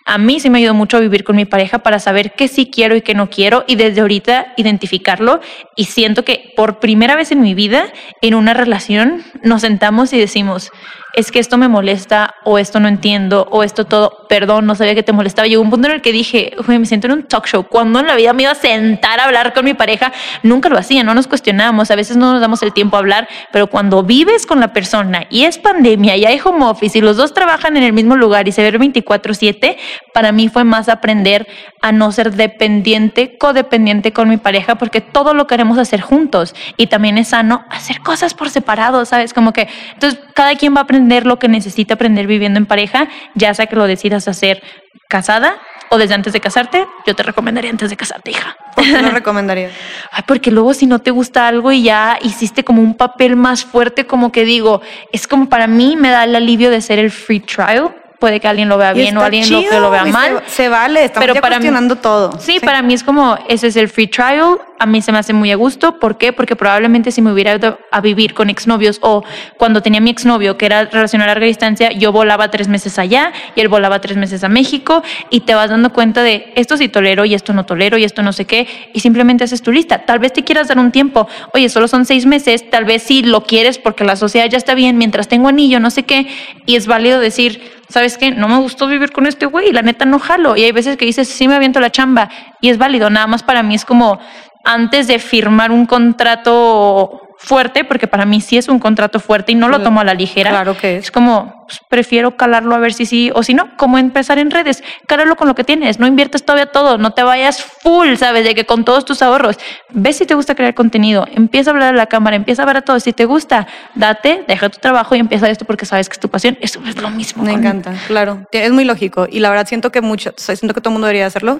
a 0.04 0.18
mí 0.18 0.40
sí 0.40 0.50
me 0.50 0.58
ayudó 0.58 0.74
mucho 0.74 0.96
a 0.96 1.00
vivir 1.00 1.24
con 1.24 1.36
mi 1.36 1.44
pareja 1.44 1.78
para 1.80 1.98
saber 1.98 2.32
qué 2.32 2.48
sí 2.48 2.70
quiero 2.70 2.96
y 2.96 3.02
qué 3.02 3.14
no 3.14 3.30
quiero 3.30 3.64
y 3.66 3.76
desde 3.76 4.00
ahorita 4.00 4.54
identificarlo. 4.56 5.40
Y 5.76 5.84
siento 5.84 6.24
que 6.24 6.52
por 6.56 6.80
primera 6.80 7.14
vez 7.14 7.30
en 7.32 7.40
mi 7.40 7.54
vida, 7.54 7.92
en 8.20 8.34
una 8.34 8.54
relación, 8.54 9.22
nos 9.42 9.60
sentamos 9.60 10.12
y 10.12 10.18
decimos, 10.18 10.72
es 11.12 11.30
que 11.30 11.38
esto 11.38 11.58
me 11.58 11.68
molesta 11.68 12.34
o 12.44 12.58
esto 12.58 12.80
no 12.80 12.88
entiendo 12.88 13.46
o 13.50 13.62
esto 13.62 13.84
todo, 13.84 14.26
perdón, 14.28 14.66
no 14.66 14.74
sabía 14.74 14.94
que 14.94 15.02
te 15.02 15.12
molestaba. 15.12 15.46
Llegó 15.46 15.62
un 15.62 15.70
punto 15.70 15.88
en 15.88 15.94
el 15.94 16.02
que 16.02 16.12
dije, 16.12 16.54
me 16.66 16.86
siento 16.86 17.06
en 17.06 17.12
un 17.12 17.22
talk 17.24 17.46
show. 17.46 17.64
Cuando 17.64 18.00
en 18.00 18.06
la 18.06 18.16
vida 18.16 18.32
me 18.32 18.44
iba 18.44 18.52
a 18.52 18.54
sentar 18.54 19.20
a 19.20 19.24
hablar 19.24 19.52
con 19.52 19.64
mi 19.64 19.74
pareja, 19.74 20.12
nunca 20.42 20.68
lo 20.68 20.78
hacía, 20.78 21.04
no 21.04 21.14
nos 21.14 21.26
cuestionábamos, 21.26 21.90
a 21.90 21.96
veces 21.96 22.16
no 22.16 22.32
nos 22.32 22.40
damos 22.40 22.62
el 22.62 22.72
tiempo 22.72 22.96
a 22.96 23.00
hablar, 23.00 23.28
pero 23.52 23.66
cuando 23.66 24.02
vives 24.02 24.46
con 24.46 24.60
la 24.60 24.72
persona 24.72 25.24
y 25.28 25.44
es 25.44 25.58
pandemia 25.58 26.16
y 26.16 26.24
hay 26.24 26.40
home 26.42 26.64
office 26.64 26.96
y 26.96 27.00
los 27.00 27.16
dos 27.16 27.34
trabajan 27.34 27.76
en 27.76 27.82
el 27.82 27.92
mismo 27.92 28.16
lugar 28.16 28.48
y 28.48 28.52
se 28.52 28.62
ven 28.62 28.80
24/7, 28.80 29.76
para 30.14 30.32
mí 30.32 30.48
fue 30.48 30.64
más 30.64 30.88
aprender 30.88 31.46
a 31.82 31.92
no 31.92 32.10
ser 32.12 32.32
dependiente, 32.32 33.36
codependiente 33.36 34.12
con 34.12 34.28
mi 34.28 34.38
pareja, 34.38 34.76
porque 34.76 35.00
todo 35.00 35.34
lo 35.34 35.46
queremos 35.46 35.76
hacer 35.78 36.00
juntos 36.00 36.54
y 36.76 36.86
también 36.86 37.18
es 37.18 37.28
sano 37.28 37.64
hacer 37.70 38.00
cosas 38.00 38.34
por 38.34 38.48
separado, 38.48 39.04
¿sabes? 39.04 39.34
Como 39.34 39.52
que, 39.52 39.68
entonces, 39.92 40.20
cada 40.34 40.54
quien 40.54 40.74
va 40.74 40.80
a 40.80 40.82
aprender 40.84 41.01
lo 41.08 41.38
que 41.38 41.48
necesita 41.48 41.94
aprender 41.94 42.26
viviendo 42.26 42.58
en 42.58 42.66
pareja, 42.66 43.08
ya 43.34 43.52
sea 43.54 43.66
que 43.66 43.76
lo 43.76 43.86
decidas 43.86 44.28
hacer 44.28 44.62
casada 45.08 45.56
o 45.90 45.98
desde 45.98 46.14
antes 46.14 46.32
de 46.32 46.40
casarte, 46.40 46.86
yo 47.06 47.14
te 47.14 47.22
recomendaría 47.22 47.70
antes 47.70 47.90
de 47.90 47.96
casarte, 47.98 48.30
hija. 48.30 48.56
¿Por 48.74 48.82
qué 48.82 49.02
lo 49.02 49.10
recomendaría? 49.20 49.70
Ay, 50.10 50.24
porque 50.26 50.50
luego 50.50 50.72
si 50.72 50.86
no 50.86 51.00
te 51.00 51.10
gusta 51.10 51.46
algo 51.46 51.70
y 51.70 51.82
ya 51.82 52.18
hiciste 52.22 52.64
como 52.64 52.80
un 52.80 52.94
papel 52.94 53.36
más 53.36 53.64
fuerte, 53.64 54.06
como 54.06 54.32
que 54.32 54.46
digo, 54.46 54.80
es 55.12 55.26
como 55.26 55.50
para 55.50 55.66
mí 55.66 55.96
me 55.96 56.10
da 56.10 56.24
el 56.24 56.34
alivio 56.34 56.70
de 56.70 56.80
ser 56.80 56.98
el 56.98 57.10
free 57.10 57.40
trial, 57.40 57.94
puede 58.18 58.40
que 58.40 58.48
alguien 58.48 58.68
lo 58.70 58.78
vea 58.78 58.94
bien 58.94 59.16
o 59.18 59.20
alguien 59.20 59.50
lo, 59.50 59.60
que 59.68 59.80
lo 59.80 59.90
vea 59.90 60.04
mal. 60.04 60.42
Se, 60.46 60.68
vale, 60.68 61.04
estamos 61.04 61.26
pero 61.26 61.40
para 61.42 61.56
cuestionando 61.56 61.96
todo. 61.96 62.38
Sí, 62.38 62.60
para 62.60 62.80
mí 62.80 62.94
es 62.94 63.02
como, 63.02 63.36
ese 63.48 63.66
es 63.66 63.76
el 63.76 63.88
free 63.88 64.06
trial, 64.06 64.60
a 64.82 64.86
mí 64.86 65.00
se 65.00 65.12
me 65.12 65.18
hace 65.18 65.32
muy 65.32 65.52
a 65.52 65.54
gusto. 65.54 66.00
¿Por 66.00 66.18
qué? 66.18 66.32
Porque 66.32 66.56
probablemente 66.56 67.12
si 67.12 67.22
me 67.22 67.32
hubiera 67.32 67.54
ido 67.54 67.78
a 67.92 68.00
vivir 68.00 68.34
con 68.34 68.50
exnovios 68.50 68.98
o 69.00 69.22
cuando 69.56 69.80
tenía 69.80 70.00
mi 70.00 70.10
exnovio, 70.10 70.58
que 70.58 70.66
era 70.66 70.86
relación 70.86 71.22
a 71.22 71.26
larga 71.26 71.46
distancia, 71.46 71.92
yo 71.92 72.10
volaba 72.10 72.50
tres 72.50 72.66
meses 72.66 72.98
allá 72.98 73.32
y 73.54 73.60
él 73.60 73.68
volaba 73.68 74.00
tres 74.00 74.16
meses 74.16 74.42
a 74.42 74.48
México 74.48 75.04
y 75.30 75.40
te 75.42 75.54
vas 75.54 75.70
dando 75.70 75.92
cuenta 75.92 76.24
de 76.24 76.52
esto 76.56 76.76
sí 76.76 76.88
tolero 76.88 77.24
y 77.24 77.34
esto 77.34 77.52
no 77.52 77.64
tolero 77.64 77.96
y 77.96 78.02
esto 78.02 78.24
no 78.24 78.32
sé 78.32 78.44
qué 78.44 78.66
y 78.92 78.98
simplemente 78.98 79.44
haces 79.44 79.62
tu 79.62 79.70
lista. 79.70 80.04
Tal 80.04 80.18
vez 80.18 80.32
te 80.32 80.42
quieras 80.42 80.66
dar 80.66 80.80
un 80.80 80.90
tiempo, 80.90 81.28
oye, 81.54 81.68
solo 81.68 81.86
son 81.86 82.04
seis 82.04 82.26
meses, 82.26 82.68
tal 82.68 82.84
vez 82.84 83.04
sí 83.04 83.22
lo 83.22 83.44
quieres 83.44 83.78
porque 83.78 84.02
la 84.02 84.16
sociedad 84.16 84.48
ya 84.50 84.58
está 84.58 84.74
bien 84.74 84.98
mientras 84.98 85.28
tengo 85.28 85.46
anillo, 85.46 85.78
no 85.78 85.90
sé 85.90 86.02
qué, 86.02 86.26
y 86.66 86.74
es 86.74 86.88
válido 86.88 87.20
decir, 87.20 87.70
¿sabes 87.88 88.18
qué? 88.18 88.30
No 88.30 88.48
me 88.48 88.58
gustó 88.58 88.88
vivir 88.88 89.12
con 89.12 89.26
este 89.26 89.46
güey, 89.46 89.70
la 89.70 89.82
neta 89.82 90.06
no 90.06 90.18
jalo. 90.18 90.56
Y 90.56 90.64
hay 90.64 90.72
veces 90.72 90.96
que 90.96 91.04
dices, 91.04 91.28
sí 91.28 91.46
me 91.46 91.54
aviento 91.54 91.78
la 91.78 91.90
chamba 91.90 92.30
y 92.60 92.70
es 92.70 92.78
válido, 92.78 93.10
nada 93.10 93.26
más 93.26 93.42
para 93.42 93.62
mí 93.62 93.74
es 93.74 93.84
como 93.84 94.18
antes 94.64 95.06
de 95.06 95.18
firmar 95.18 95.70
un 95.70 95.86
contrato 95.86 97.22
fuerte, 97.38 97.84
porque 97.84 98.06
para 98.06 98.24
mí 98.24 98.40
sí 98.40 98.56
es 98.56 98.68
un 98.68 98.78
contrato 98.78 99.18
fuerte 99.18 99.52
y 99.52 99.54
no 99.54 99.68
lo 99.68 99.80
tomo 99.80 100.00
a 100.00 100.04
la 100.04 100.14
ligera. 100.14 100.50
Claro 100.50 100.76
que 100.76 100.98
es. 100.98 101.04
Es 101.06 101.10
como, 101.10 101.61
prefiero 101.88 102.36
calarlo 102.36 102.74
a 102.74 102.78
ver 102.78 102.92
si 102.92 103.06
sí 103.06 103.30
o 103.34 103.42
si 103.42 103.54
no. 103.54 103.76
Como 103.76 103.98
empezar 103.98 104.38
en 104.38 104.50
redes, 104.50 104.82
cálalo 105.06 105.36
con 105.36 105.48
lo 105.48 105.54
que 105.54 105.64
tienes, 105.64 105.98
no 105.98 106.06
inviertes 106.06 106.44
todavía 106.44 106.66
todo, 106.66 106.98
no 106.98 107.12
te 107.12 107.22
vayas 107.22 107.62
full, 107.62 108.14
¿sabes? 108.16 108.44
De 108.44 108.54
que 108.54 108.64
con 108.64 108.84
todos 108.84 109.04
tus 109.04 109.22
ahorros, 109.22 109.56
ve 109.90 110.12
si 110.12 110.26
te 110.26 110.34
gusta 110.34 110.54
crear 110.54 110.74
contenido, 110.74 111.26
empieza 111.32 111.70
a 111.70 111.74
hablar 111.74 111.94
a 111.94 111.96
la 111.96 112.06
cámara, 112.06 112.36
empieza 112.36 112.62
a 112.62 112.66
ver 112.66 112.78
a 112.78 112.82
todos. 112.82 113.02
Si 113.02 113.12
te 113.12 113.24
gusta, 113.24 113.66
date, 113.94 114.44
deja 114.46 114.68
tu 114.68 114.78
trabajo 114.78 115.14
y 115.14 115.18
empieza 115.18 115.48
esto 115.48 115.64
porque 115.64 115.86
sabes 115.86 116.08
que 116.08 116.14
es 116.14 116.20
tu 116.20 116.28
pasión. 116.28 116.58
Eso 116.60 116.80
es 116.86 117.00
lo 117.00 117.10
mismo. 117.10 117.42
Me 117.42 117.52
encanta, 117.52 117.94
claro. 118.06 118.44
Es 118.52 118.72
muy 118.72 118.84
lógico 118.84 119.26
y 119.30 119.40
la 119.40 119.50
verdad 119.50 119.66
siento 119.66 119.90
que 119.90 120.00
mucho, 120.00 120.32
siento 120.36 120.74
que 120.74 120.80
todo 120.80 120.90
el 120.90 120.94
mundo 120.94 121.06
debería 121.06 121.26
hacerlo. 121.26 121.58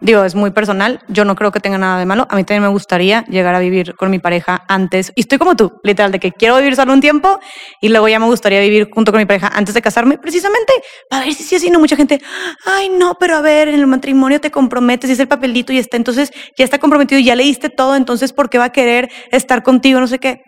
Digo, 0.00 0.24
es 0.24 0.34
muy 0.34 0.50
personal. 0.50 1.00
Yo 1.08 1.24
no 1.24 1.34
creo 1.34 1.50
que 1.52 1.60
tenga 1.60 1.78
nada 1.78 1.98
de 1.98 2.04
malo. 2.04 2.26
A 2.28 2.36
mí 2.36 2.44
también 2.44 2.62
me 2.62 2.68
gustaría 2.68 3.24
llegar 3.26 3.54
a 3.54 3.58
vivir 3.58 3.94
con 3.94 4.10
mi 4.10 4.18
pareja 4.18 4.64
antes. 4.68 5.12
Y 5.14 5.22
estoy 5.22 5.38
como 5.38 5.54
tú, 5.56 5.80
literal, 5.82 6.12
de 6.12 6.18
que 6.18 6.32
quiero 6.32 6.56
vivir 6.56 6.76
solo 6.76 6.92
un 6.92 7.00
tiempo 7.00 7.38
y 7.80 7.88
luego 7.88 8.08
ya 8.08 8.18
me 8.18 8.26
gustaría 8.26 8.60
vivir 8.60 8.90
junto 8.92 9.12
con 9.12 9.20
mi 9.20 9.24
pareja 9.24 9.48
antes 9.54 9.74
de 9.74 9.80
casarme, 9.82 10.18
precisamente 10.18 10.72
para 11.08 11.24
ver 11.24 11.34
si 11.34 11.42
sí, 11.44 11.56
así 11.56 11.70
no 11.70 11.78
mucha 11.78 11.96
gente. 11.96 12.20
Ay, 12.66 12.88
no, 12.90 13.14
pero 13.14 13.36
a 13.36 13.40
ver, 13.40 13.68
en 13.68 13.76
el 13.76 13.86
matrimonio 13.86 14.40
te 14.40 14.50
comprometes 14.50 15.08
y 15.08 15.12
es 15.14 15.20
el 15.20 15.28
papelito 15.28 15.72
y 15.72 15.78
está. 15.78 15.96
Entonces 15.96 16.30
ya 16.58 16.64
está 16.64 16.78
comprometido 16.78 17.18
y 17.20 17.24
ya 17.24 17.34
leíste 17.36 17.70
todo. 17.70 17.96
Entonces, 17.96 18.32
¿por 18.32 18.50
qué 18.50 18.58
va 18.58 18.64
a 18.66 18.72
querer 18.72 19.10
estar 19.30 19.62
contigo? 19.62 20.00
No 20.00 20.06
sé 20.06 20.18
qué. 20.18 20.42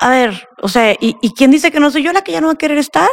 A 0.00 0.10
ver, 0.10 0.48
o 0.60 0.68
sea, 0.68 0.92
¿y, 0.92 1.16
¿y 1.22 1.32
quién 1.34 1.50
dice 1.50 1.70
que 1.70 1.78
no 1.80 1.90
soy 1.90 2.02
yo 2.02 2.12
la 2.12 2.22
que 2.22 2.32
ya 2.32 2.40
no 2.40 2.48
va 2.48 2.54
a 2.54 2.58
querer 2.58 2.78
estar? 2.78 3.08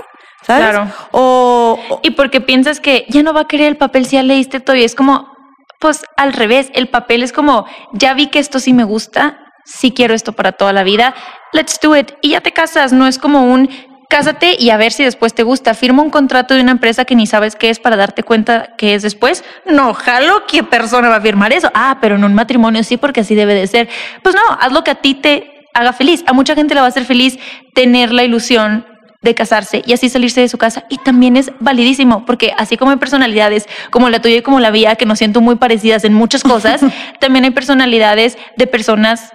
¿Sabes? 0.45 0.69
Claro. 0.69 0.91
O, 1.11 1.79
o- 1.89 1.99
Y 2.01 2.11
porque 2.11 2.41
piensas 2.41 2.79
que 2.79 3.05
ya 3.09 3.21
no 3.23 3.33
va 3.33 3.41
a 3.41 3.47
querer 3.47 3.67
el 3.67 3.77
papel 3.77 4.05
si 4.05 4.15
ya 4.15 4.23
leíste 4.23 4.59
todo 4.59 4.75
y 4.75 4.83
es 4.83 4.95
como, 4.95 5.31
pues 5.79 6.03
al 6.17 6.33
revés, 6.33 6.71
el 6.73 6.89
papel 6.89 7.21
es 7.23 7.31
como, 7.33 7.65
ya 7.93 8.13
vi 8.13 8.27
que 8.27 8.39
esto 8.39 8.59
sí 8.59 8.73
me 8.73 8.85
gusta, 8.85 9.37
sí 9.65 9.91
quiero 9.91 10.13
esto 10.13 10.31
para 10.33 10.53
toda 10.53 10.73
la 10.73 10.83
vida, 10.83 11.13
let's 11.53 11.79
do 11.81 11.95
it. 11.95 12.13
Y 12.21 12.29
ya 12.31 12.41
te 12.41 12.53
casas, 12.53 12.91
no 12.93 13.05
es 13.05 13.19
como 13.19 13.43
un 13.43 13.69
cásate 14.09 14.57
y 14.59 14.71
a 14.71 14.77
ver 14.77 14.91
si 14.91 15.03
después 15.03 15.33
te 15.33 15.43
gusta. 15.43 15.73
Firma 15.73 16.01
un 16.01 16.09
contrato 16.09 16.55
de 16.55 16.61
una 16.61 16.71
empresa 16.71 17.05
que 17.05 17.15
ni 17.15 17.27
sabes 17.27 17.55
qué 17.55 17.69
es 17.69 17.79
para 17.79 17.95
darte 17.95 18.23
cuenta 18.23 18.75
que 18.75 18.95
es 18.95 19.03
después. 19.03 19.45
No, 19.65 19.93
jalo, 19.93 20.43
¿qué 20.47 20.63
persona 20.63 21.07
va 21.09 21.17
a 21.17 21.21
firmar 21.21 21.53
eso? 21.53 21.71
Ah, 21.73 21.99
pero 22.01 22.15
en 22.15 22.23
un 22.23 22.33
matrimonio 22.33 22.83
sí, 22.83 22.97
porque 22.97 23.21
así 23.21 23.35
debe 23.35 23.53
de 23.53 23.67
ser. 23.67 23.87
Pues 24.23 24.35
no, 24.35 24.41
haz 24.59 24.73
lo 24.73 24.83
que 24.83 24.91
a 24.91 24.95
ti 24.95 25.13
te 25.13 25.67
haga 25.73 25.93
feliz. 25.93 26.23
A 26.27 26.33
mucha 26.33 26.55
gente 26.55 26.73
le 26.73 26.81
va 26.81 26.87
a 26.87 26.89
hacer 26.89 27.05
feliz 27.05 27.37
tener 27.73 28.11
la 28.11 28.23
ilusión 28.23 28.85
de 29.21 29.35
casarse 29.35 29.81
y 29.85 29.93
así 29.93 30.09
salirse 30.09 30.41
de 30.41 30.49
su 30.49 30.57
casa. 30.57 30.85
Y 30.89 30.97
también 30.97 31.37
es 31.37 31.51
validísimo, 31.59 32.25
porque 32.25 32.53
así 32.57 32.77
como 32.77 32.91
hay 32.91 32.97
personalidades 32.97 33.67
como 33.91 34.09
la 34.09 34.21
tuya 34.21 34.37
y 34.37 34.41
como 34.41 34.59
la 34.59 34.71
mía, 34.71 34.95
que 34.95 35.05
nos 35.05 35.19
siento 35.19 35.39
muy 35.39 35.55
parecidas 35.55 36.03
en 36.03 36.13
muchas 36.13 36.43
cosas, 36.43 36.81
también 37.19 37.45
hay 37.45 37.51
personalidades 37.51 38.37
de 38.57 38.65
personas 38.65 39.33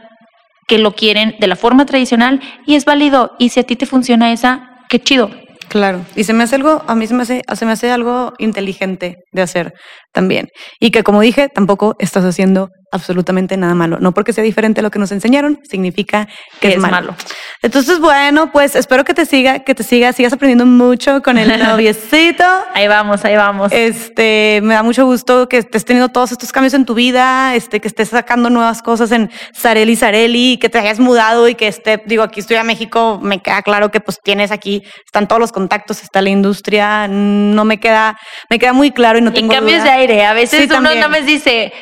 que 0.66 0.78
lo 0.78 0.94
quieren 0.94 1.34
de 1.38 1.46
la 1.46 1.56
forma 1.56 1.86
tradicional 1.86 2.40
y 2.66 2.74
es 2.74 2.84
válido. 2.84 3.32
Y 3.38 3.50
si 3.50 3.60
a 3.60 3.64
ti 3.64 3.76
te 3.76 3.86
funciona 3.86 4.32
esa, 4.32 4.70
qué 4.88 5.00
chido. 5.00 5.30
Claro, 5.68 6.04
y 6.14 6.24
se 6.24 6.32
me 6.32 6.44
hace 6.44 6.56
algo, 6.56 6.82
a 6.86 6.94
mí 6.94 7.06
se 7.06 7.14
me 7.14 7.22
hace, 7.22 7.42
se 7.54 7.66
me 7.66 7.72
hace 7.72 7.90
algo 7.90 8.32
inteligente 8.38 9.16
de 9.32 9.42
hacer 9.42 9.72
también. 10.12 10.48
Y 10.78 10.90
que 10.90 11.02
como 11.02 11.20
dije, 11.20 11.48
tampoco 11.48 11.96
estás 11.98 12.24
haciendo 12.24 12.68
absolutamente 12.94 13.56
nada 13.56 13.74
malo. 13.74 13.98
No 14.00 14.12
porque 14.12 14.32
sea 14.32 14.44
diferente 14.44 14.80
a 14.80 14.82
lo 14.82 14.90
que 14.90 14.98
nos 14.98 15.12
enseñaron, 15.12 15.60
significa 15.68 16.26
que, 16.26 16.32
Que 16.60 16.68
es, 16.68 16.74
es 16.74 16.80
malo. 16.80 16.94
malo. 16.94 17.14
Entonces, 17.62 17.98
bueno, 18.00 18.50
pues 18.52 18.76
espero 18.76 19.04
que 19.04 19.14
te 19.14 19.26
siga, 19.26 19.60
que 19.60 19.74
te 19.74 19.82
siga, 19.82 20.12
sigas 20.12 20.32
aprendiendo 20.32 20.66
mucho 20.66 21.22
con 21.22 21.38
el 21.38 21.48
noviecito. 21.62 22.44
Ahí 22.74 22.88
vamos, 22.88 23.24
ahí 23.24 23.36
vamos. 23.36 23.72
Este, 23.72 24.60
me 24.62 24.74
da 24.74 24.82
mucho 24.82 25.04
gusto 25.06 25.48
que 25.48 25.58
estés 25.58 25.84
teniendo 25.84 26.08
todos 26.10 26.32
estos 26.32 26.52
cambios 26.52 26.74
en 26.74 26.84
tu 26.84 26.94
vida, 26.94 27.54
este, 27.54 27.80
que 27.80 27.88
estés 27.88 28.08
sacando 28.10 28.50
nuevas 28.50 28.82
cosas 28.82 29.10
en 29.12 29.30
Sareli 29.52 29.96
Sareli, 29.96 30.58
que 30.60 30.68
te 30.68 30.78
hayas 30.78 31.00
mudado 31.00 31.48
y 31.48 31.54
que 31.54 31.68
esté, 31.68 32.02
digo, 32.06 32.22
aquí 32.22 32.40
estoy 32.40 32.56
a 32.56 32.64
México, 32.64 33.18
me 33.22 33.40
queda 33.40 33.62
claro 33.62 33.90
que 33.90 34.00
pues 34.00 34.18
tienes 34.22 34.50
aquí, 34.50 34.82
están 35.04 35.26
todos 35.28 35.40
los 35.40 35.52
contactos, 35.52 36.02
está 36.02 36.22
la 36.22 36.30
industria, 36.30 37.08
no 37.08 37.64
me 37.64 37.78
queda, 37.78 38.16
me 38.50 38.58
queda 38.58 38.72
muy 38.72 38.90
claro 38.90 39.18
y 39.18 39.22
no 39.22 39.30
y 39.30 39.34
tengo 39.34 39.52
cambios 39.54 39.82
duda. 39.82 39.92
de 39.94 39.98
aire. 40.00 40.24
A 40.24 40.32
veces 40.34 40.60
Sí, 40.60 40.64
uno 40.66 40.74
también. 40.76 40.96
nada 41.00 41.08
más 41.08 41.26
dice, 41.26 41.72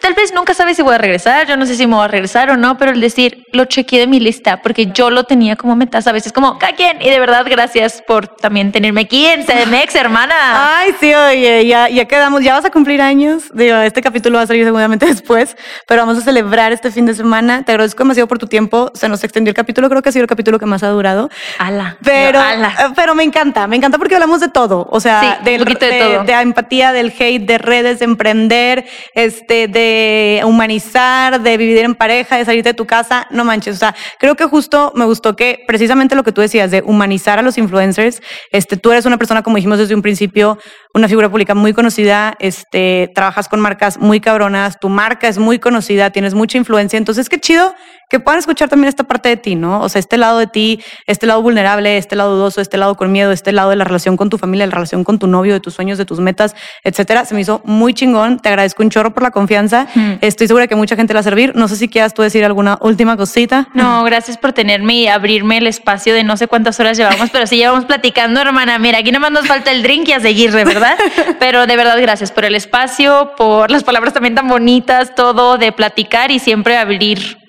tal 0.00 0.14
vez 0.14 0.32
nunca 0.34 0.54
sabes 0.54 0.76
si 0.76 0.82
voy 0.82 0.94
a 0.94 0.98
regresar, 0.98 1.46
yo 1.46 1.56
no 1.56 1.66
sé 1.66 1.74
si 1.74 1.86
me 1.86 1.94
voy 1.96 2.04
a 2.04 2.08
regresar 2.08 2.50
o 2.50 2.56
no, 2.56 2.76
pero 2.78 2.92
el 2.92 3.00
decir, 3.00 3.44
lo 3.52 3.64
chequeé 3.64 4.00
de 4.00 4.06
mi 4.06 4.20
lista 4.20 4.62
porque 4.62 4.86
yo 4.86 5.10
lo 5.10 5.24
tenía 5.24 5.56
como 5.56 5.74
metas. 5.76 6.06
A 6.06 6.12
veces 6.12 6.32
como, 6.32 6.58
cada 6.58 6.74
quien. 6.74 7.00
Y 7.02 7.10
de 7.10 7.18
verdad, 7.20 7.44
gracias 7.48 8.02
por 8.06 8.28
también 8.28 8.72
tenerme 8.72 9.02
aquí 9.02 9.26
en 9.26 9.44
CDMX, 9.44 9.94
hermana. 9.96 10.34
Ay, 10.78 10.94
sí, 11.00 11.12
oye, 11.14 11.66
ya, 11.66 11.88
ya 11.88 12.04
quedamos, 12.06 12.42
ya 12.42 12.54
vas 12.54 12.64
a 12.64 12.70
cumplir 12.70 13.00
años. 13.02 13.44
Digo, 13.52 13.76
este 13.78 14.02
capítulo 14.02 14.38
va 14.38 14.44
a 14.44 14.46
salir 14.46 14.64
seguramente 14.64 15.06
después, 15.14 15.56
pero 15.86 16.02
vamos 16.02 16.18
a 16.18 16.20
celebrar 16.22 16.72
este 16.72 16.90
fin 16.90 17.06
de 17.06 17.14
semana. 17.14 17.64
Te 17.64 17.72
agradezco 17.72 18.02
demasiado 18.04 18.28
por 18.28 18.38
tu 18.38 18.46
tiempo. 18.46 18.90
Se 18.94 19.08
nos 19.08 19.24
extendió 19.24 19.50
el 19.50 19.56
capítulo, 19.56 19.88
creo 19.88 20.02
que 20.02 20.08
ha 20.08 20.12
sido 20.12 20.22
el 20.22 20.28
capítulo 20.28 20.58
que 20.58 20.66
más 20.66 20.82
ha 20.82 20.88
durado. 20.88 21.30
Ala. 21.58 21.96
Pero, 22.04 22.38
ala. 22.40 22.68
eh, 22.80 22.92
pero 22.94 23.14
me 23.14 23.24
encanta, 23.24 23.66
me 23.66 23.76
encanta 23.76 23.98
porque 23.98 24.14
hablamos 24.14 24.40
de 24.40 24.48
todo. 24.48 24.86
O 24.90 25.00
sea, 25.00 25.20
Sí, 25.20 25.26
un 25.38 25.44
del- 25.44 25.58
poquito 25.64 25.86
de 25.86 25.98
todo. 25.98 26.24
de 26.24 26.32
empatía, 26.32 26.92
del 26.92 27.12
hate, 27.18 27.42
de 27.46 27.58
redes, 27.58 27.98
de 27.98 28.04
emprender, 28.04 28.86
este, 29.14 29.68
de 29.70 30.42
humanizar, 30.44 31.40
de 31.40 31.56
vivir 31.56 31.78
en 31.78 31.94
pareja, 31.94 32.36
de 32.36 32.44
salirte 32.44 32.70
de 32.70 32.74
tu 32.74 32.86
casa. 32.86 33.26
No 33.30 33.44
manches. 33.44 33.76
O 33.76 33.78
sea, 33.78 33.94
creo 34.18 34.36
que 34.36 34.44
justo 34.44 34.92
me 34.94 35.04
gustó 35.04 35.36
que 35.36 35.64
precisamente 35.66 36.14
lo 36.14 36.24
que 36.24 36.32
tú 36.32 36.40
decías 36.40 36.70
de 36.70 36.82
humanizar 36.84 37.38
a 37.38 37.42
los 37.42 37.58
influencers. 37.58 38.20
Este, 38.52 38.76
tú 38.76 38.92
eres 38.92 39.06
una 39.06 39.18
persona, 39.18 39.42
como 39.42 39.56
dijimos 39.56 39.78
desde 39.78 39.94
un 39.94 40.02
principio, 40.02 40.58
una 40.94 41.08
figura 41.08 41.28
pública 41.28 41.54
muy 41.54 41.72
conocida. 41.72 42.36
Este, 42.40 43.10
trabajas 43.14 43.48
con 43.48 43.60
marcas 43.60 43.98
muy 43.98 44.20
cabronas. 44.20 44.78
Tu 44.80 44.88
marca 44.88 45.28
es 45.28 45.38
muy 45.38 45.58
conocida, 45.58 46.10
tienes 46.10 46.34
mucha 46.34 46.58
influencia. 46.58 46.96
Entonces, 46.96 47.28
qué 47.28 47.38
chido 47.38 47.74
que 48.10 48.18
puedan 48.18 48.40
escuchar 48.40 48.68
también 48.68 48.88
esta 48.88 49.04
parte 49.04 49.28
de 49.28 49.36
ti, 49.36 49.54
¿no? 49.54 49.80
O 49.80 49.88
sea, 49.88 50.00
este 50.00 50.18
lado 50.18 50.38
de 50.38 50.48
ti, 50.48 50.82
este 51.06 51.26
lado 51.26 51.40
vulnerable, 51.42 51.96
este 51.96 52.16
lado 52.16 52.34
dudoso, 52.34 52.60
este 52.60 52.76
lado 52.76 52.96
con 52.96 53.12
miedo, 53.12 53.30
este 53.30 53.52
lado 53.52 53.70
de 53.70 53.76
la 53.76 53.84
relación 53.84 54.16
con 54.16 54.28
tu 54.28 54.36
familia, 54.36 54.66
la 54.66 54.74
relación 54.74 55.04
con 55.04 55.20
tu 55.20 55.28
novio, 55.28 55.54
de 55.54 55.60
tus 55.60 55.74
sueños, 55.74 55.96
de 55.96 56.04
tus 56.04 56.18
metas, 56.18 56.56
etcétera. 56.82 57.24
Se 57.24 57.34
me 57.34 57.42
hizo 57.42 57.62
muy 57.64 57.94
chingón. 57.94 58.40
Te 58.40 58.48
agradezco 58.48 58.82
un 58.82 58.90
chorro 58.90 59.14
por 59.14 59.22
la 59.22 59.30
confianza. 59.30 59.86
Mm. 59.94 60.14
Estoy 60.22 60.48
segura 60.48 60.66
que 60.66 60.74
mucha 60.74 60.96
gente 60.96 61.12
le 61.12 61.18
va 61.18 61.20
a 61.20 61.22
servir. 61.22 61.54
No 61.54 61.68
sé 61.68 61.76
si 61.76 61.88
quieras 61.88 62.12
tú 62.12 62.22
decir 62.22 62.44
alguna 62.44 62.78
última 62.80 63.16
cosita. 63.16 63.68
No, 63.74 64.02
gracias 64.02 64.36
por 64.36 64.52
tenerme 64.52 64.94
y 64.94 65.06
abrirme 65.06 65.58
el 65.58 65.68
espacio 65.68 66.12
de 66.12 66.24
no 66.24 66.36
sé 66.36 66.48
cuántas 66.48 66.80
horas 66.80 66.96
llevamos, 66.98 67.30
pero 67.30 67.46
sí 67.46 67.58
llevamos 67.58 67.84
platicando, 67.84 68.40
hermana. 68.40 68.80
Mira, 68.80 68.98
aquí 68.98 69.12
nomás 69.12 69.30
nos 69.30 69.46
falta 69.46 69.70
el 69.70 69.84
drink 69.84 70.08
y 70.08 70.12
a 70.14 70.20
seguir, 70.20 70.50
de 70.50 70.64
verdad. 70.64 70.98
Pero 71.38 71.68
de 71.68 71.76
verdad, 71.76 71.96
gracias 72.00 72.32
por 72.32 72.44
el 72.44 72.56
espacio, 72.56 73.32
por 73.36 73.70
las 73.70 73.84
palabras 73.84 74.12
también 74.12 74.34
tan 74.34 74.48
bonitas, 74.48 75.14
todo 75.14 75.58
de 75.58 75.70
platicar 75.70 76.32
y 76.32 76.40
siempre 76.40 76.76
abrir 76.76 77.39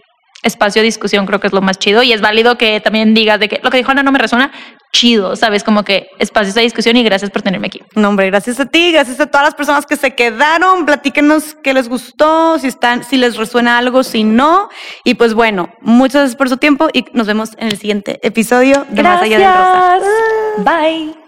espacio 0.44 0.82
de 0.82 0.86
discusión, 0.86 1.26
creo 1.26 1.40
que 1.40 1.48
es 1.48 1.54
lo 1.54 1.62
más 1.62 1.78
chido. 1.78 2.04
Y 2.04 2.14
es 2.14 2.22
válido 2.22 2.58
que 2.58 2.80
también 2.80 3.14
digas 3.14 3.40
de 3.40 3.50
que 3.50 3.60
lo 3.64 3.70
que 3.70 3.78
dijo 3.78 3.92
Ana 3.92 4.04
no 4.04 4.12
me 4.12 4.20
resuena, 4.20 4.52
chido, 4.92 5.36
¿sabes? 5.36 5.64
Como 5.64 5.84
que 5.84 6.10
espacios 6.20 6.56
de 6.56 6.62
discusión 6.62 6.98
y 6.98 7.04
gracias 7.04 7.32
por 7.32 7.42
tenerme 7.42 7.68
aquí. 7.68 7.82
No, 7.96 8.10
hombre, 8.10 8.28
gracias 8.28 8.60
a 8.60 8.66
ti, 8.66 8.92
gracias 8.92 9.20
a 9.20 9.28
todas 9.28 9.48
las 9.48 9.56
personas 9.56 9.86
que 9.86 9.96
se 9.96 10.16
quedaron. 10.16 10.86
Platíquenos 10.86 11.56
qué 11.64 11.74
les 11.74 11.88
gustó, 11.88 12.60
si 12.60 12.68
están, 12.68 13.04
si 13.04 13.18
les 13.18 13.38
resuena 13.38 13.78
algo, 13.78 14.04
si 14.04 14.24
no. 14.24 14.70
Y 15.04 15.16
pues 15.16 15.34
bueno, 15.34 15.74
muchas 15.82 16.22
gracias 16.22 16.36
por 16.36 16.50
su 16.50 16.58
tiempo 16.58 16.90
y 16.94 17.06
nos 17.14 17.28
vemos 17.28 17.52
en 17.58 17.68
el 17.68 17.78
siguiente 17.78 18.20
episodio 18.22 18.86
de 18.90 19.04
Más 19.04 19.22
Allá 19.22 19.38
del 19.38 19.48
Rosa. 19.48 20.00
Bye. 20.58 21.21